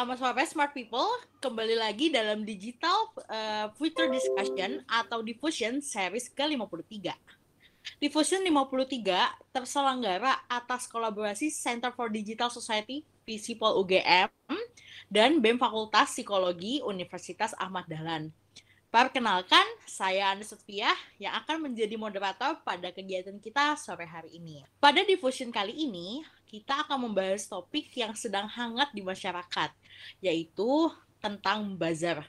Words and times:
selamat 0.00 0.16
sore 0.16 0.44
Smart 0.48 0.72
People. 0.72 1.12
Kembali 1.44 1.76
lagi 1.76 2.08
dalam 2.08 2.40
Digital 2.40 3.12
uh, 3.20 3.68
Future 3.76 4.08
Discussion 4.08 4.80
atau 4.88 5.20
Diffusion 5.20 5.84
series 5.84 6.32
ke-53. 6.32 7.12
Diffusion 8.00 8.40
53 8.40 9.52
terselenggara 9.52 10.40
atas 10.48 10.88
kolaborasi 10.88 11.52
Center 11.52 11.92
for 11.92 12.08
Digital 12.08 12.48
Society 12.48 13.04
Visipol 13.28 13.76
UGM 13.76 14.32
dan 15.12 15.36
BEM 15.36 15.60
Fakultas 15.60 16.16
Psikologi 16.16 16.80
Universitas 16.80 17.52
Ahmad 17.60 17.84
Dahlan. 17.84 18.32
Perkenalkan, 18.88 19.68
saya 19.84 20.32
Anda 20.32 20.48
Sofia 20.48 20.96
yang 21.20 21.36
akan 21.44 21.68
menjadi 21.68 22.00
moderator 22.00 22.56
pada 22.64 22.88
kegiatan 22.88 23.36
kita 23.36 23.76
sore 23.76 24.08
hari 24.08 24.32
ini. 24.40 24.64
Pada 24.80 25.04
diffusion 25.04 25.52
kali 25.52 25.76
ini, 25.76 26.24
kita 26.50 26.82
akan 26.82 27.06
membahas 27.06 27.46
topik 27.46 27.94
yang 27.94 28.10
sedang 28.18 28.50
hangat 28.50 28.90
di 28.90 29.06
masyarakat, 29.06 29.70
yaitu 30.18 30.90
tentang 31.22 31.78
buzzer. 31.78 32.26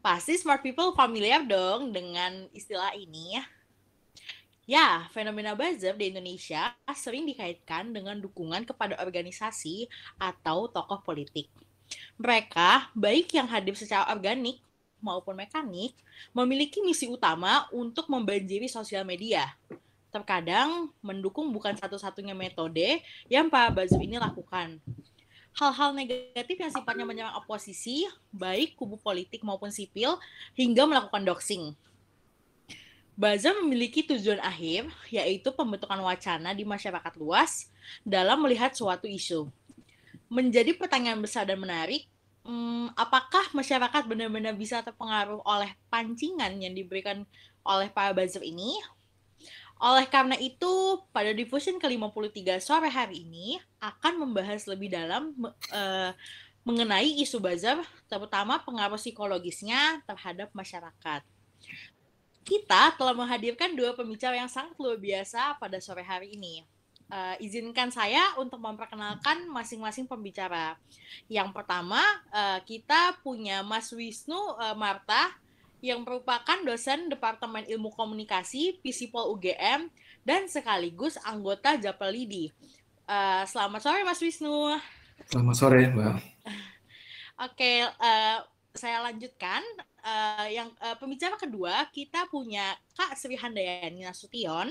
Pasti 0.00 0.40
smart 0.40 0.64
people 0.64 0.96
familiar 0.96 1.44
dong 1.44 1.92
dengan 1.92 2.48
istilah 2.56 2.96
ini 2.96 3.36
ya. 3.36 3.44
Ya, 4.64 4.88
fenomena 5.12 5.52
buzzer 5.52 5.92
di 5.92 6.08
Indonesia 6.08 6.72
sering 6.96 7.28
dikaitkan 7.28 7.92
dengan 7.92 8.16
dukungan 8.16 8.64
kepada 8.64 8.96
organisasi 9.04 9.92
atau 10.16 10.72
tokoh 10.72 11.04
politik. 11.04 11.52
Mereka, 12.16 12.96
baik 12.96 13.28
yang 13.36 13.44
hadir 13.44 13.76
secara 13.76 14.08
organik 14.08 14.56
maupun 15.04 15.36
mekanik 15.36 15.92
memiliki 16.32 16.80
misi 16.80 17.12
utama 17.12 17.68
untuk 17.76 18.08
membanjiri 18.08 18.72
sosial 18.72 19.04
media. 19.04 19.52
Terkadang 20.14 20.94
mendukung 21.02 21.50
bukan 21.50 21.74
satu-satunya 21.74 22.38
metode 22.38 23.02
yang 23.26 23.50
para 23.50 23.66
buzzer 23.74 23.98
ini 23.98 24.14
lakukan. 24.14 24.78
Hal-hal 25.58 25.90
negatif 25.90 26.54
yang 26.54 26.70
sifatnya 26.70 27.02
menyerang 27.02 27.34
oposisi, 27.34 28.06
baik 28.30 28.78
kubu 28.78 28.94
politik 29.02 29.42
maupun 29.42 29.74
sipil, 29.74 30.14
hingga 30.54 30.86
melakukan 30.86 31.26
doxing. 31.26 31.74
Buzzer 33.18 33.58
memiliki 33.58 34.06
tujuan 34.06 34.38
akhir, 34.38 34.86
yaitu 35.10 35.50
pembentukan 35.50 35.98
wacana 35.98 36.54
di 36.54 36.62
masyarakat 36.62 37.14
luas 37.18 37.70
dalam 38.06 38.38
melihat 38.38 38.70
suatu 38.70 39.10
isu. 39.10 39.50
Menjadi 40.30 40.78
pertanyaan 40.78 41.18
besar 41.18 41.42
dan 41.42 41.58
menarik, 41.58 42.06
hmm, 42.46 42.94
apakah 42.94 43.50
masyarakat 43.50 44.06
benar-benar 44.06 44.54
bisa 44.54 44.78
terpengaruh 44.78 45.42
oleh 45.42 45.74
pancingan 45.90 46.54
yang 46.58 46.74
diberikan 46.74 47.26
oleh 47.66 47.90
para 47.90 48.14
buzzer 48.14 48.42
ini? 48.46 48.78
Oleh 49.84 50.08
karena 50.08 50.32
itu, 50.40 50.96
pada 51.12 51.28
diffusion 51.36 51.76
ke-53 51.76 52.56
sore 52.56 52.88
hari 52.88 53.28
ini 53.28 53.60
akan 53.84 54.24
membahas 54.24 54.64
lebih 54.64 54.88
dalam 54.88 55.36
uh, 55.44 56.10
mengenai 56.64 57.20
isu 57.20 57.36
buzzer, 57.36 57.76
terutama 58.08 58.56
pengaruh 58.64 58.96
psikologisnya 58.96 60.00
terhadap 60.08 60.48
masyarakat. 60.56 61.20
Kita 62.48 62.96
telah 62.96 63.12
menghadirkan 63.12 63.76
dua 63.76 63.92
pembicara 63.92 64.40
yang 64.40 64.48
sangat 64.48 64.72
luar 64.80 64.96
biasa 64.96 65.60
pada 65.60 65.76
sore 65.84 66.00
hari 66.00 66.32
ini 66.32 66.64
uh, 67.12 67.36
izinkan 67.42 67.92
saya 67.92 68.36
untuk 68.40 68.60
memperkenalkan 68.62 69.44
masing-masing 69.50 70.08
pembicara. 70.08 70.78
Yang 71.28 71.52
pertama, 71.52 72.00
uh, 72.32 72.60
kita 72.64 73.20
punya 73.20 73.60
Mas 73.60 73.90
Wisnu 73.92 74.36
uh, 74.56 74.76
Marta 74.76 75.34
yang 75.84 76.00
merupakan 76.00 76.56
dosen 76.64 77.12
Departemen 77.12 77.68
Ilmu 77.68 77.92
Komunikasi 77.92 78.80
Visipol 78.80 79.36
UGM 79.36 79.92
dan 80.24 80.48
sekaligus 80.48 81.20
anggota 81.20 81.76
Japelidi. 81.76 82.48
Uh, 83.04 83.44
selamat 83.44 83.84
sore 83.84 84.00
Mas 84.00 84.16
Wisnu. 84.24 84.80
Selamat 85.28 85.56
sore, 85.60 85.84
Mbak. 85.92 86.16
Oke, 87.44 87.84
uh, 87.84 88.40
saya 88.72 89.04
lanjutkan. 89.04 89.60
Uh, 90.04 90.48
yang 90.52 90.68
uh, 90.84 90.96
pembicara 91.00 91.32
kedua 91.40 91.88
kita 91.88 92.28
punya 92.28 92.76
Kak 92.92 93.16
Sri 93.16 93.40
Handayani 93.40 94.04
Nasution 94.04 94.68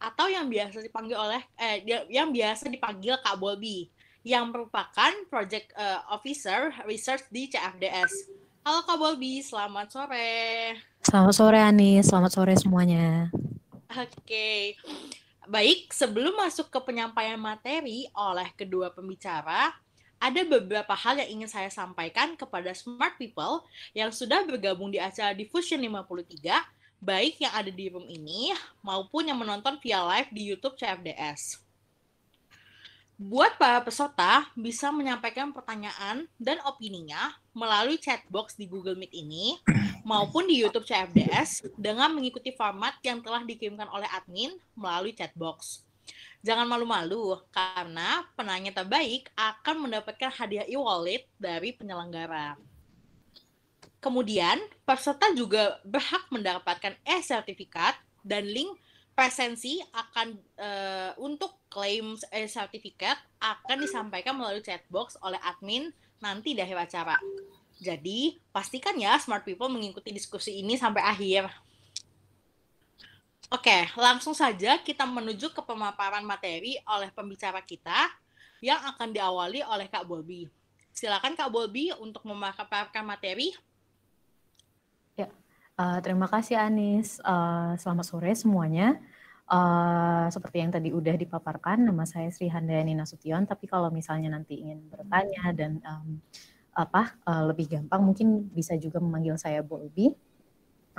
atau 0.00 0.24
yang 0.24 0.48
biasa 0.48 0.80
dipanggil 0.80 1.20
oleh 1.20 1.44
eh 1.60 1.84
yang 2.08 2.32
biasa 2.32 2.72
dipanggil 2.72 3.20
Kak 3.20 3.36
Bolbi 3.36 3.92
yang 4.24 4.48
merupakan 4.48 5.12
project 5.28 5.76
uh, 5.76 6.00
officer 6.08 6.72
research 6.88 7.28
di 7.28 7.52
CFDS. 7.52 8.39
Halo 8.60 8.84
Kak 8.84 9.00
Bolbi, 9.00 9.40
selamat 9.40 9.88
sore. 9.88 10.76
Selamat 11.00 11.32
sore 11.32 11.56
Ani, 11.64 12.04
selamat 12.04 12.30
sore 12.36 12.52
semuanya. 12.60 13.32
Oke. 13.88 14.12
Okay. 14.20 14.60
Baik, 15.48 15.88
sebelum 15.96 16.36
masuk 16.36 16.68
ke 16.68 16.76
penyampaian 16.84 17.40
materi 17.40 18.04
oleh 18.12 18.52
kedua 18.52 18.92
pembicara, 18.92 19.72
ada 20.20 20.40
beberapa 20.44 20.92
hal 20.92 21.24
yang 21.24 21.40
ingin 21.40 21.48
saya 21.48 21.72
sampaikan 21.72 22.36
kepada 22.36 22.76
smart 22.76 23.16
people 23.16 23.64
yang 23.96 24.12
sudah 24.12 24.44
bergabung 24.44 24.92
di 24.92 25.00
acara 25.00 25.32
Diffusion 25.32 25.80
53 25.80 27.00
baik 27.00 27.40
yang 27.40 27.56
ada 27.56 27.72
di 27.72 27.88
room 27.88 28.04
ini 28.12 28.52
maupun 28.84 29.24
yang 29.24 29.40
menonton 29.40 29.80
via 29.80 30.04
live 30.04 30.28
di 30.28 30.52
YouTube 30.52 30.76
CFDS. 30.76 31.69
Buat 33.20 33.60
para 33.60 33.84
peserta 33.84 34.48
bisa 34.56 34.88
menyampaikan 34.88 35.52
pertanyaan 35.52 36.24
dan 36.40 36.56
opininya 36.64 37.36
melalui 37.52 38.00
chat 38.00 38.24
box 38.32 38.56
di 38.56 38.64
Google 38.64 38.96
Meet 38.96 39.12
ini 39.12 39.60
maupun 40.08 40.48
di 40.48 40.56
YouTube 40.56 40.88
CFDS 40.88 41.68
dengan 41.76 42.16
mengikuti 42.16 42.48
format 42.56 42.96
yang 43.04 43.20
telah 43.20 43.44
dikirimkan 43.44 43.92
oleh 43.92 44.08
admin 44.08 44.56
melalui 44.72 45.12
chat 45.12 45.36
box. 45.36 45.84
Jangan 46.40 46.64
malu-malu 46.64 47.36
karena 47.52 48.24
penanya 48.32 48.72
terbaik 48.80 49.28
akan 49.36 49.84
mendapatkan 49.84 50.32
hadiah 50.40 50.64
e-wallet 50.64 51.28
dari 51.36 51.76
penyelenggara. 51.76 52.56
Kemudian, 54.00 54.64
peserta 54.88 55.28
juga 55.36 55.76
berhak 55.84 56.24
mendapatkan 56.32 56.96
e-sertifikat 57.04 58.00
dan 58.24 58.48
link 58.48 58.80
presensi 59.20 59.76
akan 59.92 60.32
uh, 60.56 61.12
untuk 61.20 61.52
klaim 61.68 62.16
e-sertifikat 62.32 63.20
akan 63.36 63.84
disampaikan 63.84 64.32
melalui 64.32 64.64
chatbox 64.64 65.20
oleh 65.20 65.36
admin 65.44 65.92
nanti 66.24 66.56
di 66.56 66.64
akhir 66.64 66.88
acara. 66.88 67.20
Jadi, 67.76 68.40
pastikan 68.48 68.96
ya 68.96 69.20
smart 69.20 69.44
people 69.44 69.68
mengikuti 69.68 70.08
diskusi 70.08 70.64
ini 70.64 70.80
sampai 70.80 71.04
akhir. 71.04 71.52
Oke, 73.52 73.92
langsung 73.92 74.32
saja 74.32 74.80
kita 74.80 75.04
menuju 75.04 75.52
ke 75.52 75.60
pemaparan 75.68 76.24
materi 76.24 76.80
oleh 76.88 77.12
pembicara 77.12 77.60
kita 77.60 78.08
yang 78.64 78.80
akan 78.88 79.12
diawali 79.12 79.60
oleh 79.68 79.84
Kak 79.92 80.08
Bobby. 80.08 80.48
Silakan 80.96 81.36
Kak 81.36 81.52
Bobby 81.52 81.92
untuk 82.00 82.24
memaparkan 82.24 83.04
materi. 83.04 83.52
Uh, 85.80 85.96
terima 86.04 86.28
kasih 86.28 86.60
Anis. 86.60 87.24
Uh, 87.24 87.72
selamat 87.80 88.04
sore 88.04 88.36
semuanya. 88.36 89.00
Uh, 89.48 90.28
seperti 90.28 90.60
yang 90.60 90.68
tadi 90.68 90.92
udah 90.92 91.16
dipaparkan, 91.16 91.88
nama 91.88 92.04
saya 92.04 92.28
Sri 92.28 92.52
Handayani 92.52 92.92
Nasution. 92.92 93.48
Tapi 93.48 93.64
kalau 93.64 93.88
misalnya 93.88 94.28
nanti 94.28 94.60
ingin 94.60 94.84
bertanya 94.92 95.56
dan 95.56 95.80
um, 95.88 96.20
apa 96.76 97.16
uh, 97.24 97.48
lebih 97.48 97.72
gampang, 97.72 98.04
mungkin 98.04 98.52
bisa 98.52 98.76
juga 98.76 99.00
memanggil 99.00 99.40
saya 99.40 99.64
Bolbi. 99.64 100.12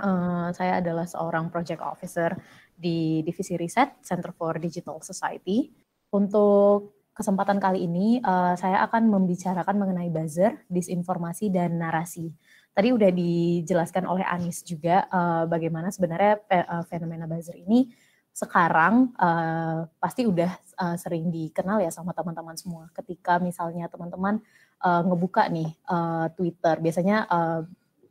Uh, 0.01 0.49
saya 0.49 0.81
adalah 0.81 1.05
seorang 1.05 1.53
project 1.53 1.85
officer 1.85 2.33
di 2.73 3.21
divisi 3.21 3.53
riset 3.61 4.01
Center 4.01 4.33
for 4.33 4.57
Digital 4.57 4.97
Society. 5.05 5.69
Untuk 6.09 7.05
kesempatan 7.13 7.61
kali 7.61 7.85
ini, 7.85 8.17
uh, 8.17 8.57
saya 8.57 8.81
akan 8.89 9.13
membicarakan 9.13 9.77
mengenai 9.77 10.09
buzzer, 10.09 10.57
disinformasi, 10.73 11.53
dan 11.53 11.77
narasi. 11.77 12.33
Tadi 12.71 12.89
udah 12.95 13.11
dijelaskan 13.11 14.07
oleh 14.07 14.23
Anis 14.23 14.63
juga 14.63 15.03
uh, 15.11 15.43
bagaimana 15.43 15.91
sebenarnya 15.91 16.39
uh, 16.47 16.83
fenomena 16.87 17.27
buzzer 17.27 17.59
ini 17.59 17.91
sekarang 18.31 19.11
uh, 19.19 19.91
pasti 19.99 20.23
udah 20.23 20.47
uh, 20.79 20.95
sering 20.95 21.27
dikenal 21.27 21.83
ya 21.83 21.91
sama 21.91 22.15
teman-teman 22.15 22.55
semua. 22.55 22.87
Ketika 22.95 23.43
misalnya 23.43 23.91
teman-teman 23.91 24.39
uh, 24.79 25.03
ngebuka 25.03 25.51
nih 25.51 25.67
uh, 25.91 26.31
Twitter, 26.31 26.79
biasanya 26.79 27.27
uh, 27.27 27.61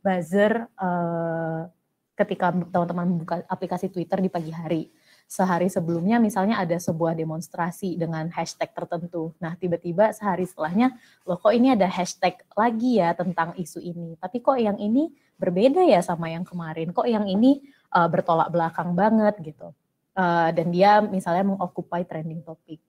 buzzer 0.05 0.69
uh, 0.77 1.65
ketika 2.13 2.53
teman-teman 2.53 3.17
membuka 3.17 3.41
aplikasi 3.49 3.89
Twitter 3.89 4.21
di 4.21 4.29
pagi 4.29 4.53
hari 4.53 4.93
sehari 5.31 5.71
sebelumnya 5.71 6.19
misalnya 6.19 6.59
ada 6.59 6.75
sebuah 6.75 7.15
demonstrasi 7.15 7.95
dengan 7.95 8.27
hashtag 8.35 8.67
tertentu. 8.75 9.31
Nah, 9.39 9.55
tiba-tiba 9.55 10.11
sehari 10.11 10.43
setelahnya, 10.43 10.91
loh 11.23 11.39
kok 11.39 11.55
ini 11.55 11.71
ada 11.71 11.87
hashtag 11.87 12.35
lagi 12.51 12.99
ya 12.99 13.15
tentang 13.15 13.55
isu 13.55 13.79
ini. 13.79 14.19
Tapi 14.19 14.43
kok 14.43 14.59
yang 14.59 14.75
ini 14.75 15.07
berbeda 15.39 15.87
ya 15.87 16.03
sama 16.03 16.27
yang 16.27 16.43
kemarin. 16.43 16.91
Kok 16.91 17.07
yang 17.07 17.23
ini 17.31 17.63
uh, 17.95 18.11
bertolak 18.11 18.51
belakang 18.51 18.91
banget 18.91 19.39
gitu. 19.39 19.71
Uh, 20.11 20.51
dan 20.51 20.67
dia 20.67 20.99
misalnya 20.99 21.47
mengokupai 21.47 22.03
trending 22.03 22.43
topik. 22.43 22.83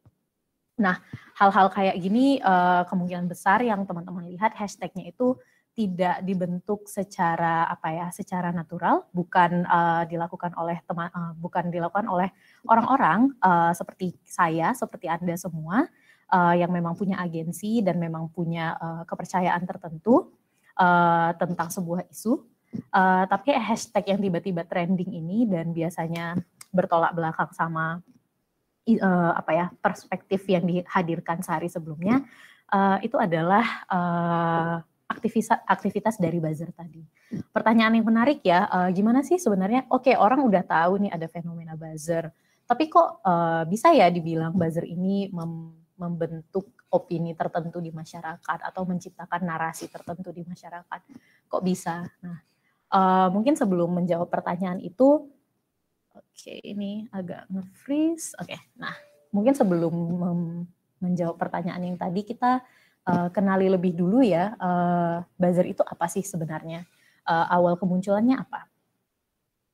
Nah, 0.82 0.98
hal-hal 1.38 1.70
kayak 1.70 1.94
gini 2.02 2.42
uh, 2.42 2.82
kemungkinan 2.90 3.30
besar 3.30 3.62
yang 3.62 3.86
teman-teman 3.86 4.26
lihat 4.34 4.58
hashtagnya 4.58 5.14
itu 5.14 5.38
tidak 5.72 6.20
dibentuk 6.20 6.84
secara 6.84 7.64
apa 7.64 7.88
ya 7.88 8.06
secara 8.12 8.52
natural 8.52 9.08
bukan 9.08 9.64
uh, 9.64 10.04
dilakukan 10.04 10.52
oleh 10.60 10.76
teman 10.84 11.08
uh, 11.08 11.32
bukan 11.32 11.72
dilakukan 11.72 12.04
oleh 12.12 12.28
orang-orang 12.68 13.32
uh, 13.40 13.72
seperti 13.72 14.12
saya 14.20 14.76
seperti 14.76 15.08
anda 15.08 15.32
semua 15.32 15.88
uh, 16.32 16.54
yang 16.56 16.72
memang 16.72 16.96
punya 16.96 17.20
agensi 17.20 17.84
dan 17.84 18.00
memang 18.00 18.32
punya 18.32 18.76
uh, 18.80 19.02
kepercayaan 19.08 19.64
tertentu 19.68 20.32
uh, 20.80 21.30
tentang 21.36 21.68
sebuah 21.68 22.08
isu. 22.08 22.40
Uh, 22.88 23.28
tapi 23.28 23.52
hashtag 23.52 24.16
yang 24.16 24.20
tiba-tiba 24.24 24.64
trending 24.64 25.12
ini 25.12 25.44
dan 25.44 25.76
biasanya 25.76 26.40
bertolak 26.72 27.12
belakang 27.12 27.52
sama 27.52 28.00
uh, 28.88 29.32
apa 29.36 29.50
ya 29.52 29.66
perspektif 29.84 30.40
yang 30.48 30.64
dihadirkan 30.64 31.44
sehari 31.44 31.68
sebelumnya 31.68 32.24
uh, 32.72 32.96
itu 33.04 33.20
adalah 33.20 33.84
uh, 33.92 34.80
aktivitas 35.12 35.60
aktivitas 35.68 36.14
dari 36.16 36.40
buzzer 36.40 36.72
tadi. 36.72 37.04
Pertanyaan 37.52 38.00
yang 38.00 38.06
menarik 38.08 38.40
ya, 38.40 38.64
uh, 38.66 38.88
gimana 38.88 39.20
sih 39.20 39.36
sebenarnya? 39.36 39.84
Oke, 39.92 40.10
okay, 40.10 40.14
orang 40.16 40.40
udah 40.40 40.64
tahu 40.64 41.04
nih 41.04 41.12
ada 41.12 41.28
fenomena 41.28 41.76
buzzer, 41.76 42.32
tapi 42.64 42.88
kok 42.88 43.20
uh, 43.20 43.68
bisa 43.68 43.92
ya 43.92 44.08
dibilang 44.08 44.56
buzzer 44.56 44.88
ini 44.88 45.28
mem 45.28 45.76
membentuk 45.92 46.82
opini 46.90 47.30
tertentu 47.38 47.78
di 47.78 47.94
masyarakat 47.94 48.58
atau 48.58 48.82
menciptakan 48.82 49.40
narasi 49.46 49.86
tertentu 49.86 50.34
di 50.34 50.42
masyarakat? 50.42 51.00
Kok 51.46 51.62
bisa? 51.62 52.02
Nah, 52.24 52.42
uh, 52.90 53.28
mungkin 53.30 53.54
sebelum 53.54 54.02
menjawab 54.02 54.26
pertanyaan 54.26 54.82
itu, 54.82 55.30
oke 56.10 56.26
okay, 56.34 56.58
ini 56.64 57.06
agak 57.14 57.46
nge-freeze. 57.52 58.34
Oke, 58.40 58.56
okay, 58.56 58.60
nah 58.74 58.96
mungkin 59.32 59.56
sebelum 59.56 59.94
menjawab 61.00 61.40
pertanyaan 61.40 61.82
yang 61.82 61.96
tadi 61.98 62.22
kita 62.22 62.62
uh, 63.08 63.28
kenali 63.30 63.66
lebih 63.70 63.96
dulu 63.96 64.22
ya 64.22 64.54
uh, 64.58 65.24
buzzer 65.34 65.66
itu 65.66 65.82
apa 65.82 66.06
sih 66.06 66.22
sebenarnya 66.22 66.86
uh, 67.26 67.46
awal 67.50 67.78
kemunculannya 67.78 68.38
apa. 68.38 68.68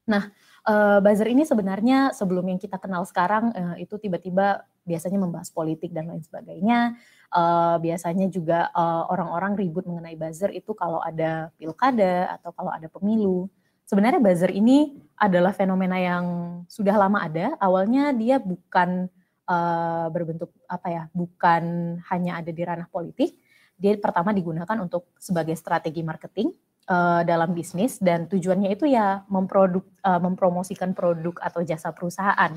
Nah 0.09 0.33
uh, 0.69 0.99
buzzer 1.05 1.29
ini 1.29 1.45
sebenarnya 1.45 2.13
sebelum 2.17 2.45
yang 2.49 2.61
kita 2.61 2.81
kenal 2.81 3.05
sekarang 3.05 3.53
uh, 3.53 3.77
itu 3.77 4.01
tiba-tiba 4.01 4.65
biasanya 4.89 5.21
membahas 5.21 5.53
politik 5.53 5.93
dan 5.93 6.09
lain 6.09 6.25
sebagainya. 6.25 6.97
Uh, 7.29 7.77
biasanya 7.85 8.25
juga 8.33 8.73
orang-orang 9.13 9.53
uh, 9.53 9.59
ribut 9.61 9.85
mengenai 9.85 10.17
buzzer 10.17 10.49
itu 10.49 10.73
kalau 10.73 10.97
ada 11.05 11.53
pilkada 11.61 12.41
atau 12.41 12.57
kalau 12.57 12.73
ada 12.73 12.89
pemilu. 12.89 13.53
Sebenarnya 13.85 14.21
buzzer 14.21 14.53
ini 14.53 14.97
adalah 15.17 15.53
fenomena 15.53 16.01
yang 16.01 16.25
sudah 16.73 16.97
lama 16.97 17.25
ada. 17.25 17.53
Awalnya 17.61 18.17
dia 18.17 18.41
bukan 18.41 19.13
uh, 19.49 20.07
berbentuk 20.13 20.53
apa 20.69 20.89
ya, 20.93 21.03
bukan 21.17 21.97
hanya 22.13 22.39
ada 22.39 22.53
di 22.53 22.63
ranah 22.63 22.87
politik. 22.93 23.41
Dia 23.79 23.97
pertama 23.97 24.37
digunakan 24.37 24.77
untuk 24.79 25.17
sebagai 25.17 25.57
strategi 25.57 26.05
marketing 26.05 26.53
uh, 26.91 27.23
dalam 27.25 27.57
bisnis 27.57 27.97
dan 27.99 28.29
tujuannya 28.29 28.75
itu 28.75 28.85
ya 28.87 29.25
memproduk 29.33 29.89
uh, 30.05 30.21
mempromosikan 30.21 30.93
produk 30.93 31.41
atau 31.41 31.65
jasa 31.65 31.91
perusahaan. 31.97 32.53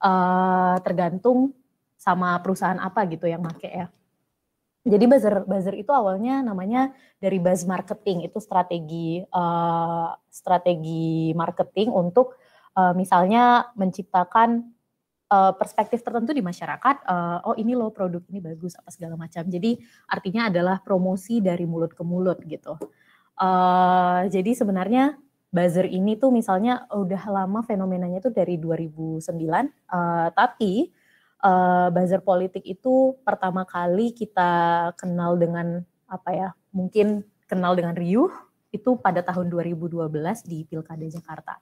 Uh, 0.00 0.80
tergantung 0.80 1.52
sama 2.00 2.40
perusahaan 2.40 2.80
apa 2.80 3.04
gitu 3.04 3.28
yang 3.28 3.44
make 3.44 3.68
ya. 3.68 3.92
Jadi 4.80 5.04
buzzer 5.04 5.44
buzzer 5.44 5.76
itu 5.76 5.92
awalnya 5.92 6.40
namanya 6.40 6.88
dari 7.20 7.36
buzz 7.36 7.68
marketing 7.68 8.24
itu 8.24 8.40
strategi 8.40 9.20
uh, 9.20 10.08
strategi 10.32 11.36
marketing 11.36 11.92
untuk 11.92 12.40
uh, 12.80 12.96
misalnya 12.96 13.68
menciptakan 13.76 14.72
uh, 15.30 15.52
perspektif 15.54 16.02
tertentu 16.02 16.34
di 16.34 16.42
masyarakat, 16.42 17.06
uh, 17.06 17.38
oh 17.46 17.54
ini 17.56 17.78
loh 17.78 17.94
produk 17.94 18.20
ini 18.28 18.42
bagus 18.42 18.74
apa 18.76 18.90
segala 18.90 19.14
macam. 19.14 19.46
Jadi 19.46 19.78
artinya 20.10 20.50
adalah 20.50 20.82
promosi 20.82 21.38
dari 21.38 21.64
mulut 21.64 21.94
ke 21.94 22.02
mulut 22.02 22.42
gitu. 22.44 22.76
Uh, 23.40 24.28
jadi 24.28 24.52
sebenarnya 24.52 25.16
buzzer 25.48 25.88
ini 25.88 26.18
tuh 26.20 26.28
misalnya 26.28 26.84
udah 26.92 27.22
lama 27.30 27.64
fenomenanya 27.64 28.20
tuh 28.20 28.34
dari 28.34 28.60
2009, 28.60 29.22
uh, 29.24 30.28
tapi 30.34 30.92
uh, 31.40 31.88
buzzer 31.88 32.20
politik 32.20 32.66
itu 32.66 33.16
pertama 33.24 33.64
kali 33.64 34.12
kita 34.12 34.92
kenal 34.98 35.38
dengan 35.38 35.80
apa 36.10 36.30
ya? 36.34 36.48
Mungkin 36.74 37.24
kenal 37.48 37.74
dengan 37.74 37.96
riuh 37.96 38.30
itu 38.70 38.94
pada 39.02 39.22
tahun 39.26 39.50
2012 39.50 39.98
di 40.46 40.62
Pilkada 40.62 41.06
Jakarta. 41.10 41.58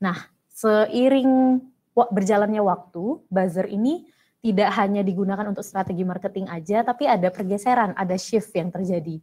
Nah, 0.00 0.16
seiring 0.48 1.60
berjalannya 2.06 2.62
waktu, 2.62 3.26
buzzer 3.26 3.66
ini 3.66 4.06
tidak 4.38 4.70
hanya 4.78 5.02
digunakan 5.02 5.42
untuk 5.50 5.66
strategi 5.66 6.06
marketing 6.06 6.46
aja, 6.46 6.86
tapi 6.86 7.10
ada 7.10 7.26
pergeseran, 7.34 7.90
ada 7.98 8.14
shift 8.14 8.54
yang 8.54 8.70
terjadi. 8.70 9.18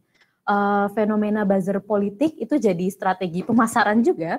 Uh, 0.46 0.86
fenomena 0.92 1.42
buzzer 1.42 1.80
politik 1.82 2.36
itu 2.36 2.54
jadi 2.60 2.86
strategi 2.92 3.42
pemasaran 3.42 3.98
juga, 4.04 4.38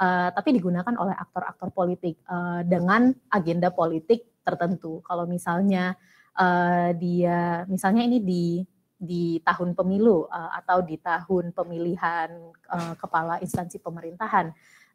uh, 0.00 0.28
tapi 0.32 0.56
digunakan 0.56 0.90
oleh 0.96 1.14
aktor-aktor 1.14 1.70
politik 1.70 2.18
uh, 2.26 2.64
dengan 2.64 3.12
agenda 3.30 3.68
politik 3.68 4.24
tertentu. 4.42 5.04
Kalau 5.04 5.28
misalnya 5.28 5.94
uh, 6.40 6.90
dia, 6.96 7.68
misalnya 7.68 8.02
ini 8.02 8.18
di 8.24 8.46
di 8.94 9.36
tahun 9.44 9.76
pemilu 9.76 10.24
atau 10.32 10.80
di 10.80 10.96
tahun 10.96 11.52
pemilihan 11.52 12.30
kepala 12.96 13.36
instansi 13.42 13.76
pemerintahan 13.82 14.48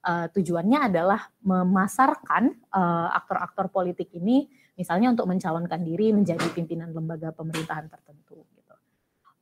uh, 0.05 0.27
tujuannya 0.31 0.91
adalah 0.91 1.27
memasarkan 1.43 2.71
uh, 2.71 3.09
aktor-aktor 3.15 3.71
politik 3.71 4.13
ini 4.15 4.47
misalnya 4.79 5.11
untuk 5.11 5.27
mencalonkan 5.27 5.83
diri 5.83 6.15
menjadi 6.15 6.47
pimpinan 6.55 6.95
lembaga 6.95 7.35
pemerintahan 7.35 7.91
tertentu 7.91 8.47
gitu. 8.55 8.75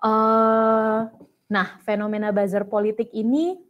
Uh, 0.02 1.06
nah, 1.46 1.78
fenomena 1.86 2.34
buzzer 2.34 2.66
politik 2.66 3.14
ini 3.14 3.62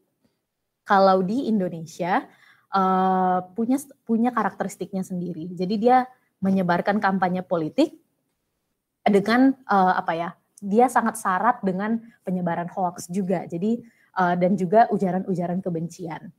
kalau 0.87 1.19
di 1.19 1.51
Indonesia 1.51 2.23
uh, 2.71 3.43
punya 3.51 3.75
punya 4.07 4.31
karakteristiknya 4.31 5.03
sendiri. 5.03 5.51
Jadi 5.51 5.75
dia 5.75 6.07
menyebarkan 6.39 7.03
kampanye 7.03 7.43
politik 7.43 7.99
dengan 9.03 9.51
uh, 9.67 9.99
apa 9.99 10.13
ya? 10.15 10.29
Dia 10.57 10.89
sangat 10.89 11.19
syarat 11.21 11.61
dengan 11.61 12.01
penyebaran 12.23 12.71
hoax 12.71 13.11
juga. 13.11 13.43
Jadi 13.45 13.83
uh, 14.15 14.39
dan 14.39 14.55
juga 14.55 14.87
ujaran-ujaran 14.89 15.59
kebencian. 15.59 16.31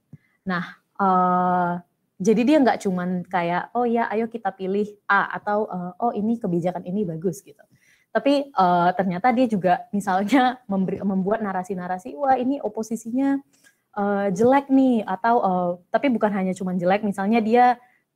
Nah, 0.49 0.65
uh, 0.97 1.77
jadi 2.17 2.43
dia 2.43 2.57
nggak 2.59 2.81
cuman 2.89 3.23
kayak 3.29 3.71
oh 3.77 3.85
ya 3.85 4.09
ayo 4.11 4.27
kita 4.27 4.51
pilih 4.57 4.89
A 5.07 5.37
atau 5.37 5.69
uh, 5.69 5.93
oh 6.01 6.13
ini 6.17 6.41
kebijakan 6.41 6.89
ini 6.89 7.05
bagus 7.05 7.45
gitu. 7.45 7.61
Tapi 8.09 8.51
uh, 8.57 8.91
ternyata 8.97 9.29
dia 9.37 9.45
juga 9.45 9.85
misalnya 9.93 10.57
memberi, 10.73 11.05
membuat 11.05 11.45
narasi-narasi 11.45 12.17
wah 12.17 12.41
ini 12.41 12.59
oposisinya 12.65 13.37
uh, 13.95 14.33
jelek 14.33 14.73
nih 14.73 15.05
atau 15.05 15.37
uh, 15.39 15.71
tapi 15.93 16.09
bukan 16.09 16.33
hanya 16.33 16.57
cuman 16.57 16.81
jelek 16.81 17.05
misalnya 17.05 17.45
dia 17.45 17.67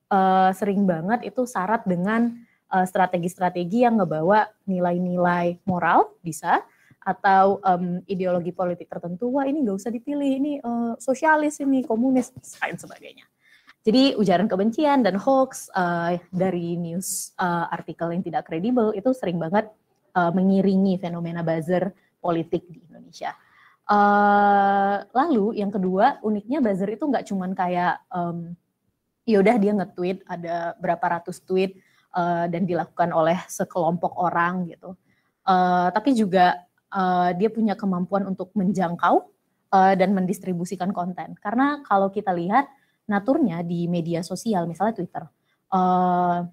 uh, 0.09 0.51
sering 0.57 0.89
banget 0.89 1.29
itu 1.29 1.45
syarat 1.45 1.85
dengan 1.85 2.33
strategi-strategi 2.73 3.85
yang 3.85 4.01
ngebawa 4.01 4.49
nilai-nilai 4.65 5.61
moral 5.69 6.09
bisa 6.25 6.65
atau 7.03 7.59
um, 7.67 7.99
ideologi 8.07 8.55
politik 8.55 8.87
tertentu, 8.87 9.29
wah 9.35 9.45
ini 9.45 9.67
nggak 9.67 9.77
usah 9.77 9.91
dipilih, 9.91 10.31
ini 10.39 10.53
uh, 10.63 10.95
sosialis 11.03 11.59
ini 11.59 11.83
komunis 11.83 12.31
dan 12.63 12.79
sebagainya. 12.79 13.27
Jadi 13.83 14.15
ujaran 14.15 14.47
kebencian 14.47 15.03
dan 15.03 15.19
hoax 15.19 15.67
uh, 15.75 16.15
dari 16.31 16.79
news 16.79 17.35
uh, 17.43 17.67
artikel 17.67 18.15
yang 18.15 18.23
tidak 18.23 18.47
kredibel 18.47 18.95
itu 18.95 19.11
sering 19.11 19.43
banget 19.43 19.67
uh, 20.15 20.31
mengiringi 20.31 21.03
fenomena 21.03 21.43
buzzer 21.43 21.91
politik 22.23 22.63
di 22.71 22.79
Indonesia. 22.87 23.35
Uh, 23.83 25.03
lalu 25.11 25.59
yang 25.59 25.75
kedua 25.75 26.23
uniknya 26.23 26.63
buzzer 26.63 26.95
itu 26.95 27.03
nggak 27.03 27.27
cuman 27.27 27.51
kayak 27.59 27.99
um, 28.15 28.55
yaudah 29.27 29.59
dia 29.59 29.75
nge-tweet 29.75 30.23
ada 30.31 30.79
berapa 30.79 31.19
ratus 31.19 31.43
tweet 31.43 31.83
uh, 32.15 32.47
dan 32.47 32.63
dilakukan 32.63 33.11
oleh 33.11 33.43
sekelompok 33.51 34.15
orang 34.15 34.71
gitu. 34.71 34.95
Uh, 35.43 35.91
tapi 35.91 36.15
juga 36.15 36.63
uh, 36.93 37.33
dia 37.35 37.49
punya 37.49 37.75
kemampuan 37.75 38.29
untuk 38.29 38.53
menjangkau 38.53 39.33
uh, 39.73 39.95
dan 39.97 40.13
mendistribusikan 40.13 40.93
konten. 40.93 41.35
Karena 41.41 41.81
kalau 41.83 42.13
kita 42.13 42.31
lihat 42.37 42.69
naturnya 43.09 43.65
di 43.65 43.89
media 43.89 44.21
sosial, 44.23 44.69
misalnya 44.69 44.95
Twitter, 44.95 45.25
uh, 45.73 46.47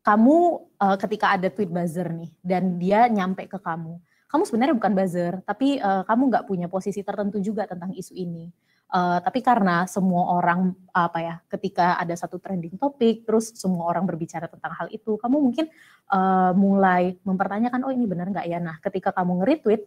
kamu 0.00 0.36
uh, 0.80 0.96
ketika 0.96 1.36
ada 1.36 1.52
tweet 1.52 1.68
buzzer 1.68 2.08
nih 2.08 2.30
dan 2.40 2.80
dia 2.80 3.04
nyampe 3.10 3.44
ke 3.44 3.58
kamu, 3.60 4.00
kamu 4.30 4.42
sebenarnya 4.46 4.74
bukan 4.78 4.92
buzzer, 4.94 5.34
tapi 5.44 5.82
uh, 5.82 6.06
kamu 6.06 6.22
nggak 6.30 6.44
punya 6.46 6.66
posisi 6.70 7.02
tertentu 7.02 7.42
juga 7.42 7.66
tentang 7.66 7.92
isu 7.92 8.14
ini. 8.16 8.48
Uh, 8.90 9.22
tapi 9.22 9.38
karena 9.38 9.86
semua 9.86 10.34
orang 10.34 10.74
apa 10.90 11.18
ya, 11.22 11.34
ketika 11.46 11.94
ada 11.94 12.10
satu 12.18 12.42
trending 12.42 12.74
topik, 12.74 13.22
terus 13.22 13.54
semua 13.54 13.86
orang 13.86 14.02
berbicara 14.02 14.50
tentang 14.50 14.74
hal 14.74 14.90
itu, 14.90 15.14
kamu 15.14 15.38
mungkin 15.38 15.70
uh, 16.10 16.50
mulai 16.58 17.14
mempertanyakan, 17.22 17.86
oh 17.86 17.94
ini 17.94 18.10
benar 18.10 18.34
nggak 18.34 18.50
ya? 18.50 18.58
Nah, 18.58 18.82
ketika 18.82 19.14
kamu 19.14 19.46
nge-retweet 19.46 19.86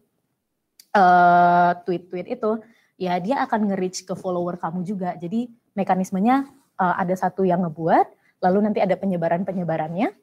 uh, 0.95 1.83
tweet-tweet 1.83 2.31
itu, 2.31 2.63
ya 2.95 3.19
dia 3.19 3.43
akan 3.43 3.75
nge-reach 3.75 4.07
ke 4.07 4.15
follower 4.15 4.55
kamu 4.55 4.87
juga. 4.87 5.19
Jadi 5.19 5.51
mekanismenya 5.75 6.47
uh, 6.79 6.95
ada 6.95 7.11
satu 7.19 7.43
yang 7.43 7.67
ngebuat, 7.67 8.39
lalu 8.39 8.71
nanti 8.71 8.79
ada 8.79 8.95
penyebaran-penyebarannya, 8.95 10.15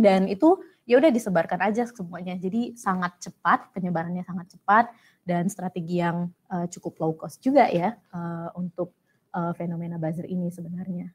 dan 0.00 0.24
itu 0.32 0.56
ya 0.88 0.96
udah 1.00 1.12
disebarkan 1.12 1.60
aja 1.68 1.84
semuanya. 1.84 2.32
Jadi 2.40 2.80
sangat 2.80 3.20
cepat, 3.20 3.76
penyebarannya 3.76 4.24
sangat 4.24 4.56
cepat 4.56 4.88
dan 5.24 5.48
strategi 5.48 6.00
yang 6.04 6.28
uh, 6.52 6.68
cukup 6.68 7.00
low 7.00 7.12
cost 7.16 7.40
juga 7.40 7.66
ya 7.72 7.96
uh, 8.12 8.52
untuk 8.54 8.92
uh, 9.34 9.52
fenomena 9.56 9.98
buzzer 9.98 10.28
ini 10.28 10.48
sebenarnya. 10.52 11.10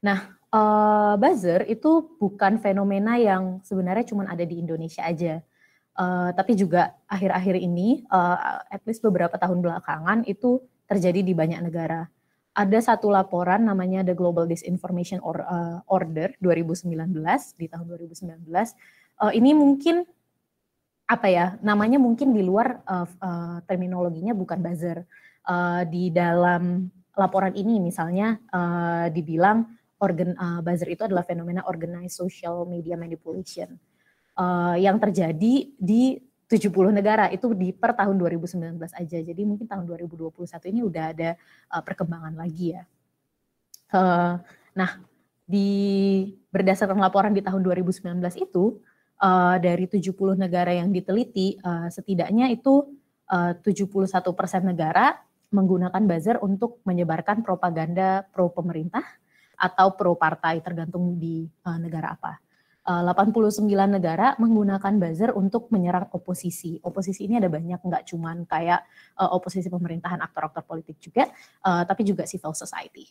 Nah, 0.00 0.32
uh, 0.48 1.14
buzzer 1.20 1.68
itu 1.68 2.16
bukan 2.16 2.56
fenomena 2.58 3.20
yang 3.20 3.60
sebenarnya 3.60 4.08
cuma 4.08 4.24
ada 4.24 4.42
di 4.42 4.62
Indonesia 4.62 5.04
aja. 5.04 5.44
Uh, 6.00 6.32
tapi 6.32 6.56
juga 6.56 6.96
akhir-akhir 7.04 7.60
ini, 7.60 8.08
uh, 8.08 8.64
at 8.72 8.80
least 8.88 9.04
beberapa 9.04 9.36
tahun 9.36 9.60
belakangan 9.60 10.24
itu 10.24 10.64
terjadi 10.88 11.20
di 11.20 11.36
banyak 11.36 11.60
negara. 11.60 12.08
Ada 12.56 12.94
satu 12.94 13.12
laporan 13.12 13.68
namanya 13.68 14.02
The 14.02 14.16
Global 14.16 14.48
Disinformation 14.48 15.20
Or, 15.22 15.44
Order 15.86 16.34
2019 16.42 16.88
di 17.60 17.66
tahun 17.68 17.86
2019. 17.86 18.48
Uh, 19.20 19.32
ini 19.36 19.52
mungkin 19.52 20.08
apa 21.10 21.26
ya 21.26 21.58
namanya 21.58 21.98
mungkin 21.98 22.30
di 22.30 22.46
luar 22.46 22.86
uh, 22.86 23.02
uh, 23.18 23.58
terminologinya 23.66 24.30
bukan 24.30 24.62
buzzer. 24.62 25.02
Uh, 25.40 25.82
di 25.88 26.12
dalam 26.14 26.86
laporan 27.18 27.56
ini 27.58 27.82
misalnya 27.82 28.38
uh, 28.54 29.10
dibilang 29.10 29.66
organ 29.98 30.38
uh, 30.38 30.62
buzzer 30.62 30.86
itu 30.86 31.02
adalah 31.02 31.26
fenomena 31.26 31.66
organized 31.66 32.14
social 32.14 32.62
media 32.70 32.94
manipulation 32.94 33.74
uh, 34.38 34.78
yang 34.78 35.02
terjadi 35.02 35.74
di 35.74 36.02
70 36.46 36.70
negara 36.90 37.30
itu 37.30 37.50
di 37.54 37.70
per 37.70 37.94
tahun 37.94 38.14
2019 38.18 38.78
aja. 38.78 39.18
Jadi 39.22 39.42
mungkin 39.42 39.66
tahun 39.66 39.86
2021 39.86 40.34
ini 40.70 40.80
udah 40.86 41.04
ada 41.10 41.30
uh, 41.70 41.82
perkembangan 41.82 42.34
lagi 42.38 42.74
ya. 42.78 42.82
Uh, 43.90 44.38
nah, 44.74 45.02
di 45.46 45.70
berdasarkan 46.50 46.98
laporan 46.98 47.34
di 47.34 47.42
tahun 47.42 47.62
2019 47.62 48.18
itu 48.38 48.78
uh, 49.20 49.56
dari 49.60 49.86
70 49.86 50.16
negara 50.40 50.72
yang 50.72 50.90
diteliti 50.90 51.60
uh, 51.60 51.86
setidaknya 51.92 52.50
itu 52.50 52.88
uh, 53.30 53.52
71% 53.60 54.26
negara 54.64 55.14
menggunakan 55.50 56.02
buzzer 56.06 56.36
untuk 56.42 56.78
menyebarkan 56.86 57.42
propaganda 57.42 58.26
pro 58.30 58.50
pemerintah 58.50 59.02
atau 59.60 59.92
pro 59.92 60.16
partai 60.16 60.64
tergantung 60.64 61.20
di 61.20 61.44
uh, 61.68 61.78
negara 61.78 62.16
apa. 62.16 62.40
89 62.80 63.68
eh, 63.68 63.86
negara 63.86 64.34
menggunakan 64.40 64.94
buzzer 64.96 65.30
untuk 65.36 65.68
menyerang 65.70 66.08
oposisi. 66.16 66.80
Oposisi 66.80 67.28
ini 67.28 67.36
ada 67.36 67.46
banyak, 67.46 67.76
nggak 67.76 68.02
cuman 68.08 68.48
kayak 68.48 68.82
uh, 69.20 69.30
oposisi 69.36 69.68
pemerintahan, 69.68 70.18
aktor-aktor 70.18 70.64
politik 70.64 70.96
juga, 70.98 71.28
uh, 71.62 71.84
tapi 71.84 72.02
juga 72.08 72.24
civil 72.24 72.56
society. 72.56 73.04